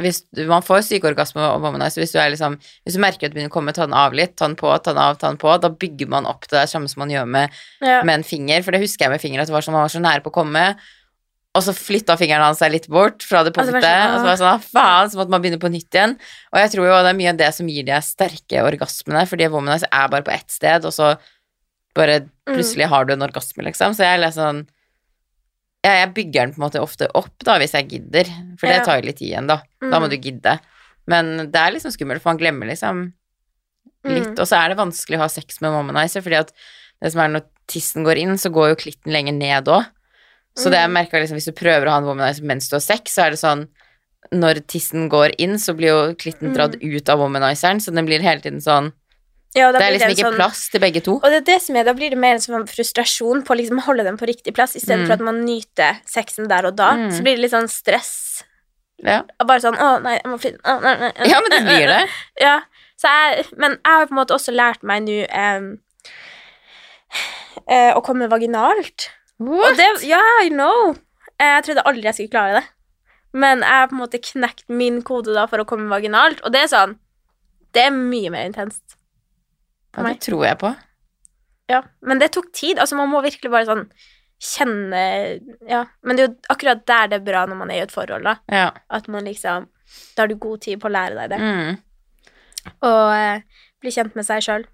hvis 0.00 0.22
du 0.32 0.46
Man 0.48 0.64
får 0.64 0.86
syk 0.86 1.04
orgasme 1.10 1.42
av 1.44 1.60
womanizer 1.62 2.02
hvis 2.02 2.14
du 2.14 2.16
er 2.18 2.32
liksom 2.32 2.56
Hvis 2.56 2.96
du 2.96 3.02
merker 3.02 3.28
at 3.28 3.34
du 3.34 3.36
begynner 3.36 3.52
å 3.52 3.56
komme, 3.58 3.74
ta 3.76 3.84
den 3.84 3.98
av 3.98 4.16
litt, 4.16 4.32
ta 4.38 4.48
den 4.48 4.56
på, 4.56 4.70
ta 4.78 4.94
den 4.94 5.02
av, 5.02 5.18
ta 5.20 5.28
den 5.28 5.40
på. 5.42 5.52
Da 5.60 5.74
bygger 5.74 6.14
man 6.14 6.30
opp 6.30 6.46
det 6.46 6.56
der 6.62 6.70
samme 6.70 6.88
som 6.88 7.04
man 7.04 7.12
gjør 7.12 7.26
med, 7.26 7.62
ja. 7.82 8.00
med 8.06 8.20
en 8.20 8.28
finger. 8.28 8.64
For 8.64 8.72
det 8.72 8.86
husker 8.86 9.08
jeg 9.08 9.18
med 9.18 9.24
finger, 9.24 9.42
at 9.42 9.50
det 9.50 9.58
var 9.58 9.66
sånn, 9.66 9.76
man 9.76 9.88
var 9.88 9.92
så 9.98 10.04
nære 10.04 10.24
på 10.24 10.32
å 10.32 10.38
komme. 10.40 10.68
Og 11.54 11.62
så 11.62 11.70
flytta 11.72 12.16
fingeren 12.18 12.42
hans 12.42 12.58
seg 12.58 12.72
litt 12.72 12.88
bort 12.90 13.22
fra 13.22 13.44
det 13.46 13.52
punktet. 13.54 13.78
var 13.78 13.84
sånn, 13.84 14.14
Og 14.14 14.18
så 14.18 14.24
var 14.24 14.32
det 14.34 14.40
sånn, 14.42 14.54
ah, 14.54 14.58
faen, 14.74 15.10
så 15.12 15.16
måtte 15.20 15.30
man 15.30 15.40
begynne 15.44 15.60
på 15.62 15.70
nytt 15.70 15.94
igjen. 15.94 16.16
Og 16.52 16.58
jeg 16.58 16.70
tror 16.72 16.86
jo 16.88 16.96
det 17.04 17.10
er 17.12 17.18
mye 17.20 17.30
av 17.30 17.36
det 17.38 17.54
som 17.54 17.68
gir 17.70 17.84
de 17.86 18.00
sterke 18.02 18.64
orgasmene, 18.66 19.22
fordi 19.30 19.46
womanize 19.52 19.86
er 19.92 20.08
bare 20.08 20.22
på 20.26 20.32
ett 20.34 20.50
sted, 20.50 20.84
og 20.84 20.92
så 20.92 21.16
bare 21.94 22.26
Mm. 22.44 22.56
plutselig 22.58 22.88
har 22.88 23.04
du 23.06 23.12
en 23.14 23.22
orgasme, 23.22 23.62
liksom. 23.64 23.94
Så 23.94 24.02
jeg 24.02 24.18
er 24.18 24.18
litt 24.26 24.34
sånn 24.34 24.66
ja, 25.84 25.90
jeg 26.06 26.14
bygger 26.14 26.32
den 26.46 26.52
på 26.54 26.58
en 26.62 26.64
måte 26.70 26.80
ofte 26.80 27.08
opp, 27.14 27.30
da, 27.44 27.58
hvis 27.60 27.72
jeg 27.76 27.88
gidder. 27.88 28.24
For 28.58 28.66
det 28.66 28.84
tar 28.86 29.00
jo 29.00 29.06
litt 29.06 29.18
tid 29.18 29.28
igjen, 29.34 29.46
da. 29.46 29.60
Da 29.80 30.00
må 30.00 30.06
Mm. 30.08 30.10
du 30.10 30.16
gidde. 30.16 30.60
Men 31.06 31.36
det 31.52 31.54
er 31.60 31.72
liksom 31.72 31.92
skummelt, 31.92 32.22
for 32.22 32.30
man 32.32 32.38
glemmer 32.38 32.66
liksom 32.66 33.12
litt. 34.04 34.28
Mm. 34.34 34.38
Og 34.40 34.46
så 34.48 34.56
er 34.64 34.68
det 34.70 34.78
vanskelig 34.78 35.16
å 35.18 35.24
ha 35.24 35.28
sex 35.28 35.60
med 35.60 35.70
womanizer, 35.72 36.22
fordi 36.24 36.38
at 36.40 36.52
det 37.02 37.12
som 37.12 37.20
er 37.20 37.28
når 37.28 37.44
tissen 37.68 38.02
går 38.04 38.16
inn, 38.18 38.34
så 38.40 38.50
går 38.50 38.70
jo 38.70 38.76
klitten 38.76 39.12
lenger 39.12 39.34
ned 39.34 39.64
òg. 39.66 39.86
Så 40.56 40.70
det 40.70 40.78
jeg 40.78 40.90
merker 40.90 41.18
merka 41.18 41.22
liksom, 41.24 41.38
hvis 41.40 41.50
du 41.50 41.52
prøver 41.52 41.86
å 41.88 41.90
ha 41.90 41.96
en 41.98 42.04
womanizer 42.04 42.44
mens 42.46 42.68
du 42.70 42.76
har 42.76 42.80
sex, 42.84 43.14
så 43.14 43.26
er 43.26 43.30
det 43.34 43.40
sånn 43.40 43.68
Når 44.32 44.62
tissen 44.66 45.08
går 45.12 45.34
inn, 45.38 45.58
så 45.60 45.74
blir 45.76 45.88
jo 45.90 46.14
klitten 46.16 46.48
Mm. 46.48 46.54
dratt 46.54 46.76
ut 46.80 47.08
av 47.10 47.18
womanizeren, 47.18 47.76
så 47.80 47.92
den 47.92 48.06
blir 48.06 48.22
hele 48.22 48.40
tiden 48.40 48.60
sånn 48.62 48.92
Ja, 49.54 49.70
Det 49.70 49.82
er 49.82 49.92
liksom 49.92 50.10
ikke 50.10 50.26
sånn- 50.30 50.34
plass 50.36 50.68
til 50.70 50.80
begge 50.80 51.00
to. 51.04 51.12
Og 51.16 51.22
det 51.30 51.36
er 51.36 51.44
det 51.52 51.62
som 51.62 51.76
er, 51.76 51.84
da 51.84 51.92
blir 51.92 52.10
det 52.10 52.18
mer 52.18 52.32
en 52.34 52.40
sånn 52.40 52.66
frustrasjon 52.66 53.44
på 53.44 53.54
å 53.54 53.56
liksom 53.60 53.82
holde 53.82 54.02
den 54.02 54.16
på 54.16 54.26
riktig 54.26 54.52
plass, 54.54 54.74
i 54.74 54.80
stedet 54.80 55.02
Mm. 55.04 55.06
for 55.06 55.12
at 55.12 55.20
man 55.20 55.44
nyter 55.44 56.00
sexen 56.06 56.48
der 56.48 56.66
og 56.66 56.74
da. 56.74 56.92
Mm. 56.94 57.12
Så 57.12 57.22
blir 57.22 57.36
det 57.36 57.42
litt 57.42 57.52
sånn 57.52 57.68
stress. 57.70 58.42
Ja. 59.04 59.22
Og 59.38 59.46
bare 59.46 59.60
sånn 59.60 59.76
'Å, 59.76 60.02
nei, 60.02 60.14
jeg 60.14 60.24
må 60.24 60.40
flytte 60.40 60.58
å, 60.64 60.82
nei, 60.82 60.96
nei, 60.98 61.12
nei, 61.18 61.28
ja, 61.28 61.40
men 61.40 61.50
det 61.50 61.62
blir 61.68 61.86
det. 61.86 62.08
Ja. 62.40 62.60
Så 62.98 63.04
jeg, 63.06 63.46
men 63.56 63.70
jeg 63.72 63.80
har 63.84 64.06
på 64.06 64.10
en 64.12 64.18
måte 64.24 64.34
også 64.34 64.52
lært 64.52 64.82
meg 64.82 65.02
nå 65.02 65.26
eh, 65.28 65.60
eh, 67.68 67.92
å 67.94 68.02
komme 68.02 68.28
vaginalt. 68.28 69.08
Og 69.42 69.76
det 69.78 69.88
Ja, 70.06 70.20
I 70.44 70.50
know. 70.52 70.94
Jeg 71.40 71.64
trodde 71.66 71.82
aldri 71.88 72.06
jeg 72.06 72.14
skulle 72.14 72.34
klare 72.34 72.60
det. 72.60 72.64
Men 73.34 73.64
jeg 73.64 73.80
har 73.80 73.88
på 73.90 73.96
en 73.96 74.02
måte 74.04 74.20
knekt 74.22 74.68
min 74.70 75.00
kode 75.02 75.34
da 75.34 75.48
for 75.50 75.58
å 75.58 75.66
komme 75.66 75.90
vaginalt, 75.90 76.38
og 76.46 76.52
det 76.54 76.60
er 76.62 76.70
sånn 76.70 76.92
Det 77.74 77.88
er 77.88 77.90
mye 77.94 78.30
mer 78.30 78.46
intenst. 78.46 78.94
Ja, 79.96 80.04
det 80.06 80.20
tror 80.22 80.44
jeg 80.46 80.58
på. 80.60 80.70
Ja, 81.70 81.80
men 82.02 82.20
det 82.20 82.28
tok 82.34 82.52
tid. 82.54 82.78
Altså, 82.78 82.94
man 82.98 83.10
må 83.10 83.22
virkelig 83.24 83.50
bare 83.50 83.66
sånn 83.66 83.88
kjenne 84.44 85.00
Ja. 85.70 85.84
Men 86.02 86.16
det 86.16 86.22
er 86.24 86.28
jo 86.28 86.34
akkurat 86.54 86.84
der 86.86 87.08
det 87.10 87.18
er 87.20 87.24
bra 87.26 87.44
når 87.46 87.58
man 87.58 87.70
er 87.70 87.80
i 87.80 87.86
et 87.86 87.94
forhold, 87.94 88.26
da. 88.26 88.36
Ja. 88.52 88.68
At 88.90 89.08
man 89.08 89.24
liksom 89.26 89.66
Da 90.16 90.22
har 90.22 90.28
du 90.30 90.36
god 90.36 90.60
tid 90.62 90.78
på 90.82 90.86
å 90.90 90.94
lære 90.94 91.14
deg 91.18 91.30
det. 91.34 91.38
Mm. 91.40 92.70
Og 92.86 93.02
eh, 93.14 93.42
bli 93.82 93.90
kjent 93.94 94.14
med 94.14 94.26
seg 94.26 94.42
sjøl. 94.44 94.64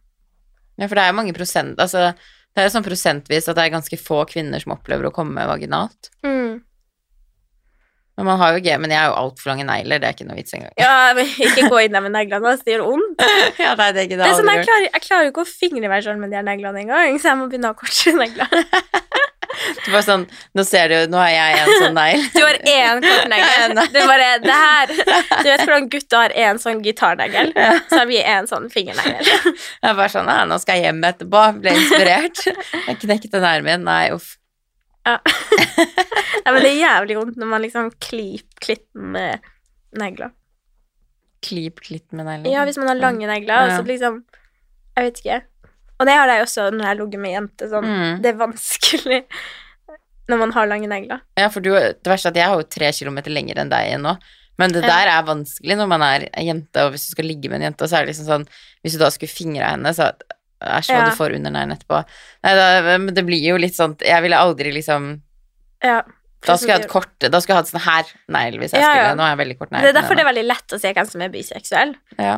ja, 0.78 0.86
for 0.86 0.94
det 0.96 1.02
er 1.04 1.10
jo 1.10 1.16
mange 1.18 1.34
prosent 1.36 1.80
Altså, 1.80 2.12
det 2.50 2.62
er 2.62 2.66
jo 2.66 2.74
sånn 2.74 2.86
prosentvis 2.86 3.46
at 3.50 3.58
det 3.58 3.66
er 3.66 3.76
ganske 3.76 3.98
få 4.00 4.24
kvinner 4.30 4.62
som 4.62 4.74
opplever 4.74 5.06
å 5.08 5.14
komme 5.14 5.46
vaginalt. 5.46 6.10
Mm. 6.26 6.60
Men 8.20 8.26
man 8.26 8.40
har 8.42 8.52
jo 8.52 8.60
G, 8.60 8.72
men 8.76 8.92
jeg 8.92 9.00
har 9.00 9.12
jo 9.12 9.16
altfor 9.16 9.52
lange 9.52 9.64
negler, 9.64 10.00
det 10.02 10.08
er 10.08 10.16
ikke 10.16 10.26
noe 10.28 10.36
vits 10.36 10.52
engang. 10.52 10.74
Ja, 10.76 11.12
men 11.16 11.30
ikke 11.30 11.70
gå 11.72 11.78
inn 11.80 11.94
der 11.94 12.02
med 12.04 12.12
neglene, 12.12 12.52
det 12.60 12.74
gjør 12.74 12.82
vondt. 12.90 13.22
ja, 13.64 13.70
nei, 13.78 13.86
det 13.96 14.02
er 14.02 14.08
ikke 14.10 14.18
Det 14.20 14.26
er 14.26 14.34
sånn, 14.36 14.50
jeg, 14.52 14.66
klarer, 14.66 14.88
jeg 14.90 15.04
klarer 15.06 15.30
ikke 15.30 15.44
å 15.46 15.48
fingre 15.48 15.92
meg 15.92 16.04
sjøl 16.04 16.20
med 16.20 16.34
de 16.34 16.36
her 16.36 16.44
neglene 16.44 16.82
engang, 16.82 17.16
så 17.22 17.30
jeg 17.30 17.40
må 17.40 17.46
begynne 17.48 17.70
å 17.70 17.72
ha 17.72 17.80
kortere 17.80 18.20
negler. 18.26 18.52
Du 19.84 19.90
bare 19.92 20.02
sånn 20.06 20.24
Nå 20.56 20.64
ser 20.66 20.88
du, 20.92 20.96
nå 21.12 21.18
har 21.20 21.30
jeg 21.32 21.58
en 21.60 21.70
sånn 21.82 21.96
negl. 21.98 22.22
Du 22.34 22.40
har 22.44 22.58
én 22.72 23.02
kortnegl. 23.04 23.74
Nei. 23.78 23.86
Du 23.92 23.98
bare 24.08 24.28
Det 24.44 24.56
her 24.62 24.92
Du 24.94 25.48
vet 25.50 25.64
hvordan 25.66 25.88
gutta 25.92 26.22
har 26.24 26.34
én 26.46 26.60
sånn 26.62 26.82
gitarnegl, 26.84 27.52
så 27.90 28.00
har 28.02 28.08
vi 28.10 28.20
én 28.22 28.48
sånn 28.50 28.68
fingernegl. 28.72 29.30
Jeg 29.82 29.90
er 29.92 29.96
bare 29.98 30.10
sånn 30.12 30.28
Ja, 30.30 30.42
Nå 30.48 30.58
skal 30.62 30.80
jeg 30.80 30.88
hjem 30.90 31.04
etterpå. 31.10 31.44
Ble 31.60 31.74
inspirert. 31.76 32.42
Jeg 32.86 32.98
knekket 33.04 33.32
den 33.36 33.46
armen 33.46 33.80
min. 33.80 33.86
Nei, 33.88 34.10
uff. 34.14 34.36
Ja. 35.06 35.16
ja, 36.44 36.52
men 36.52 36.60
det 36.60 36.70
er 36.74 36.76
jævlig 36.80 37.16
vondt 37.16 37.38
når 37.40 37.48
man 37.54 37.62
liksom 37.64 37.88
klip, 38.04 38.46
klitten 38.62 39.12
med 39.14 39.46
negler. 39.96 40.32
Klip 41.44 41.80
klitten 41.86 42.20
med 42.20 42.28
negler? 42.28 42.52
Ja, 42.52 42.64
hvis 42.68 42.76
man 42.80 42.90
har 42.92 42.98
lange 43.00 43.26
negler, 43.30 43.70
Ja. 43.70 43.78
så 43.78 43.86
liksom 43.88 44.22
Jeg 44.96 45.06
vet 45.06 45.20
ikke. 45.22 45.38
Og 46.00 46.08
det 46.08 46.14
har 46.16 46.30
jeg 46.32 46.42
også 46.46 46.70
når 46.72 46.80
jeg 46.80 46.88
har 46.88 46.98
ligget 47.02 47.20
med 47.20 47.34
jenter. 47.36 47.68
Sånn, 47.68 47.84
Mm. 47.90 48.20
Det 48.24 48.30
er 48.32 48.38
vanskelig 48.40 49.20
når 50.30 50.38
man 50.40 50.52
har 50.56 50.66
lange 50.70 50.88
negler. 50.88 51.20
Ja, 51.36 51.48
for 51.52 51.60
du, 51.64 51.72
det 51.74 52.06
verste 52.08 52.30
er 52.30 52.34
at 52.34 52.38
jeg 52.40 52.48
har 52.48 52.60
jo 52.62 52.68
tre 52.70 52.90
kilometer 52.96 53.34
lenger 53.34 53.58
enn 53.60 53.72
deg 53.72 53.94
ennå. 53.98 54.16
Men 54.60 54.72
det 54.74 54.82
der 54.84 55.08
er 55.08 55.22
vanskelig 55.24 55.76
når 55.78 55.88
man 55.88 56.02
er 56.04 56.26
jente, 56.44 56.82
og 56.84 56.92
hvis 56.92 57.06
du 57.08 57.14
skal 57.14 57.24
ligge 57.30 57.48
med 57.48 57.60
en 57.62 57.68
jente, 57.70 57.86
så 57.88 57.96
er 57.96 58.04
det 58.04 58.12
liksom 58.14 58.26
sånn 58.28 58.44
Hvis 58.84 58.92
du 58.96 59.00
da 59.00 59.08
skulle 59.12 59.32
fingre 59.32 59.70
henne, 59.72 59.92
så 59.96 60.10
Æsj, 60.60 60.90
hva 60.92 60.98
Ja. 61.00 61.04
du 61.08 61.16
får 61.16 61.32
under 61.38 61.50
neglen 61.54 61.72
etterpå. 61.72 62.02
Nei, 62.44 62.50
da, 62.58 62.98
men 63.00 63.14
det 63.16 63.22
blir 63.24 63.40
jo 63.40 63.56
litt 63.56 63.72
sånn 63.78 63.94
Jeg 64.04 64.20
ville 64.22 64.36
aldri 64.36 64.72
liksom 64.76 65.22
Ja. 65.82 66.02
Da 66.44 66.56
skulle 66.56 66.76
jeg 66.76 66.82
hatt 66.84 66.92
kort 66.92 67.16
Da 67.24 67.40
skulle 67.40 67.56
jeg 67.56 67.62
hatt 67.64 67.72
sånn 67.72 67.84
her 67.86 68.04
negl 68.28 68.58
hvis 68.60 68.72
jeg 68.76 68.82
Ja, 68.84 68.90
skulle. 68.92 69.16
Nå 69.16 69.24
har 69.24 69.32
jeg 69.36 69.40
veldig 69.40 69.58
kort 69.58 69.72
negl. 69.72 69.82
Det 69.88 69.92
er 69.94 69.96
derfor 70.02 70.16
det 70.16 70.24
er 70.26 70.28
veldig 70.34 70.44
lett 70.50 70.76
å 70.76 70.80
se 70.80 70.92
hvem 70.92 71.08
som 71.08 71.22
er 71.24 71.32
biseksuell. 71.32 71.94
ja. 72.18 72.36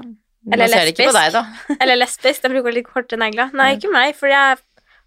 Eller 0.50 0.66
Nå 0.66 0.72
ser 0.72 0.88
de 0.88 0.92
ikke 0.94 1.06
på 1.06 1.14
deg, 1.14 1.32
da. 1.36 1.76
Eller 1.78 1.98
lesbisk. 2.00 2.42
Jeg 2.42 2.50
bruker 2.50 2.74
litt 2.74 2.88
korte 2.90 3.18
negler. 3.20 3.52
Nei, 3.54 3.76
ikke 3.76 3.92
meg, 3.94 4.16
for 4.18 4.26
jeg 4.32 4.58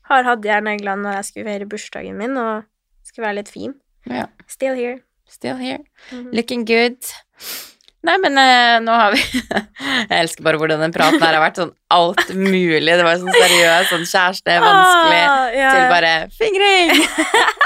har 0.10 0.24
hatt 0.30 0.42
de 0.46 0.52
her 0.54 0.62
neglene 0.64 1.02
når 1.04 1.18
jeg 1.20 1.26
skulle 1.32 1.50
feire 1.50 1.68
bursdagen 1.68 2.16
min 2.20 2.38
og 2.40 2.64
skulle 3.04 3.28
være 3.28 3.40
litt 3.42 3.52
fin. 3.52 3.74
Ja. 4.08 4.28
Still 4.48 4.76
here. 4.80 5.00
Still 5.28 5.58
here. 5.60 5.82
Mhm. 6.14 6.30
Looking 6.38 6.64
good. 6.70 7.00
Nei, 8.06 8.16
men 8.22 8.38
eh, 8.38 8.76
nå 8.86 8.94
har 8.94 9.16
vi 9.16 9.22
Jeg 10.12 10.20
elsker 10.22 10.46
bare 10.46 10.60
hvordan 10.62 10.84
den 10.86 10.94
praten 10.94 11.18
her 11.26 11.34
har 11.34 11.42
vært 11.42 11.58
sånn 11.58 11.72
alt 11.90 12.28
mulig. 12.38 12.86
Det 12.86 13.02
var 13.08 13.18
sånn 13.18 13.34
seriøs, 13.34 13.90
sånn 13.90 14.06
kjæreste, 14.06 14.58
vanskelig, 14.62 15.24
Ah, 15.26 15.48
ja. 15.58 15.72
til 15.74 15.88
bare 15.90 16.12
fingring. 16.38 16.94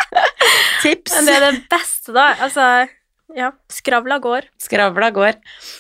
Tips. 0.84 1.16
Men 1.18 1.28
det 1.28 1.36
er 1.36 1.46
det 1.50 1.66
beste, 1.72 2.14
da. 2.16 2.30
Altså, 2.46 2.66
ja. 3.38 3.52
Skravla 3.70 4.18
går. 4.24 4.48
Skravla 4.62 5.10
går. 5.14 5.38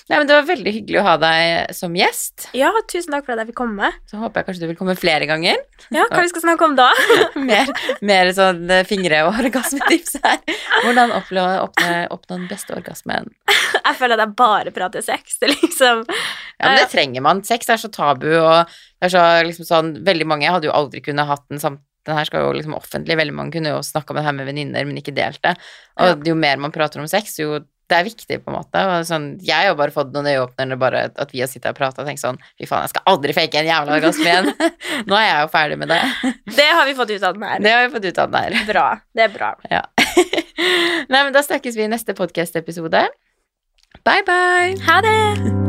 Nei, 0.09 0.17
men 0.19 0.27
det 0.29 0.35
var 0.37 0.45
veldig 0.47 0.73
hyggelig 0.73 0.99
å 1.01 1.05
ha 1.07 1.15
deg 1.21 1.73
som 1.75 1.95
gjest. 1.97 2.49
Ja, 2.57 2.69
tusen 2.91 3.15
takk 3.15 3.25
for 3.25 3.33
at 3.33 3.41
jeg 3.41 3.51
fikk 3.51 3.59
komme. 3.61 3.89
Så 4.09 4.19
håper 4.21 4.41
jeg 4.41 4.49
kanskje 4.49 4.63
du 4.63 4.67
vil 4.71 4.77
komme 4.79 4.95
flere 4.99 5.25
ganger. 5.29 5.57
Ja, 5.95 6.05
hva 6.11 6.21
vi 6.21 6.31
skal 6.31 6.45
snakke 6.45 6.67
om 6.67 6.77
da? 6.77 6.89
Mer, 7.49 7.71
mer 8.05 8.29
sånn 8.35 8.69
eh, 8.69 8.85
fingre- 8.87 9.23
og 9.27 9.39
orgasmetips 9.41 10.19
her. 10.23 10.37
Hvordan 10.83 11.15
oppnå, 11.17 11.45
den 12.29 12.45
beste 12.51 12.75
orgasmen. 12.77 13.31
Jeg 13.79 13.97
føler 13.97 14.15
at 14.17 14.25
jeg 14.27 14.37
bare 14.39 14.75
prater 14.75 15.05
sex. 15.05 15.39
Liksom 15.49 16.03
Ja, 16.05 16.67
men 16.67 16.77
det 16.77 16.89
trenger 16.91 17.23
man. 17.25 17.41
Sex 17.47 17.69
er 17.71 17.79
så 17.81 17.89
tabu, 17.93 18.29
og 18.37 18.69
det 18.99 19.07
er 19.07 19.13
så 19.13 19.23
liksom 19.47 19.65
sånn 19.67 19.91
Veldig 20.05 20.27
mange 20.27 20.49
hadde 20.51 20.67
jo 20.67 20.75
aldri 20.75 21.01
kunnet 21.03 21.29
hatt 21.29 21.45
den 21.49 21.61
samt 21.61 21.81
den 22.07 22.17
her 22.17 22.29
skal 22.29 22.45
jo 22.45 22.53
liksom 22.55 22.77
offentlig, 22.77 23.17
veldig 23.19 23.35
mange 23.35 23.57
kunne 23.57 23.73
jo 23.73 23.81
snakka 23.85 24.15
med 24.15 24.21
det 24.21 24.29
her 24.29 24.37
med 24.37 24.49
venninner, 24.49 24.87
men 24.87 25.01
ikke 25.01 25.15
delt 25.15 25.41
det. 25.45 25.55
Og 25.99 26.25
jo 26.27 26.37
mer 26.39 26.61
man 26.61 26.73
prater 26.75 27.01
om 27.01 27.09
sex, 27.11 27.35
jo 27.41 27.59
det 27.89 27.97
er 27.97 28.05
viktig, 28.05 28.37
på 28.43 28.51
en 28.51 28.57
måte. 28.59 28.81
Sånn, 29.09 29.27
jeg 29.41 29.65
har 29.65 29.77
bare 29.77 29.93
fått 29.93 30.11
noen 30.13 30.29
øyeåpnere 30.29 30.77
bare 30.79 31.03
at 31.09 31.31
vi 31.33 31.41
har 31.41 31.49
sittet 31.49 31.71
og 31.71 31.79
prata 31.79 32.03
og 32.03 32.09
tenkt 32.09 32.21
sånn 32.21 32.37
Fy 32.59 32.67
faen, 32.69 32.85
jeg 32.85 32.93
skal 32.93 33.07
aldri 33.09 33.33
fake 33.33 33.63
en 33.63 33.69
jævla 33.69 33.95
orgasme 33.97 34.27
igjen. 34.27 34.51
Nå 35.09 35.17
er 35.17 35.25
jeg 35.25 35.39
jo 35.41 35.51
ferdig 35.55 35.79
med 35.81 35.93
det. 35.93 36.01
Det 36.59 36.67
har 36.69 36.85
vi 36.89 36.97
fått 36.97 37.15
ut 37.15 37.23
av 37.23 37.39
den 37.39 37.47
her. 37.49 37.63
Det 37.65 37.73
har 37.73 37.87
vi 37.87 37.95
fått 37.95 38.05
ut 38.05 38.21
av 38.21 38.29
den 38.35 38.45
her. 38.45 38.67
Bra. 38.69 38.85
Det 39.17 39.25
er 39.25 39.33
bra. 39.33 39.53
Ja. 39.71 39.81
Nei, 41.09 41.23
men 41.23 41.33
da 41.33 41.41
snakkes 41.45 41.79
vi 41.79 41.87
i 41.87 41.89
neste 41.89 42.13
podkast-episode. 42.17 43.07
Bye, 44.05 44.21
bye. 44.27 44.77
Ha 44.85 45.01
det! 45.05 45.68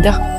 Canada. 0.00 0.37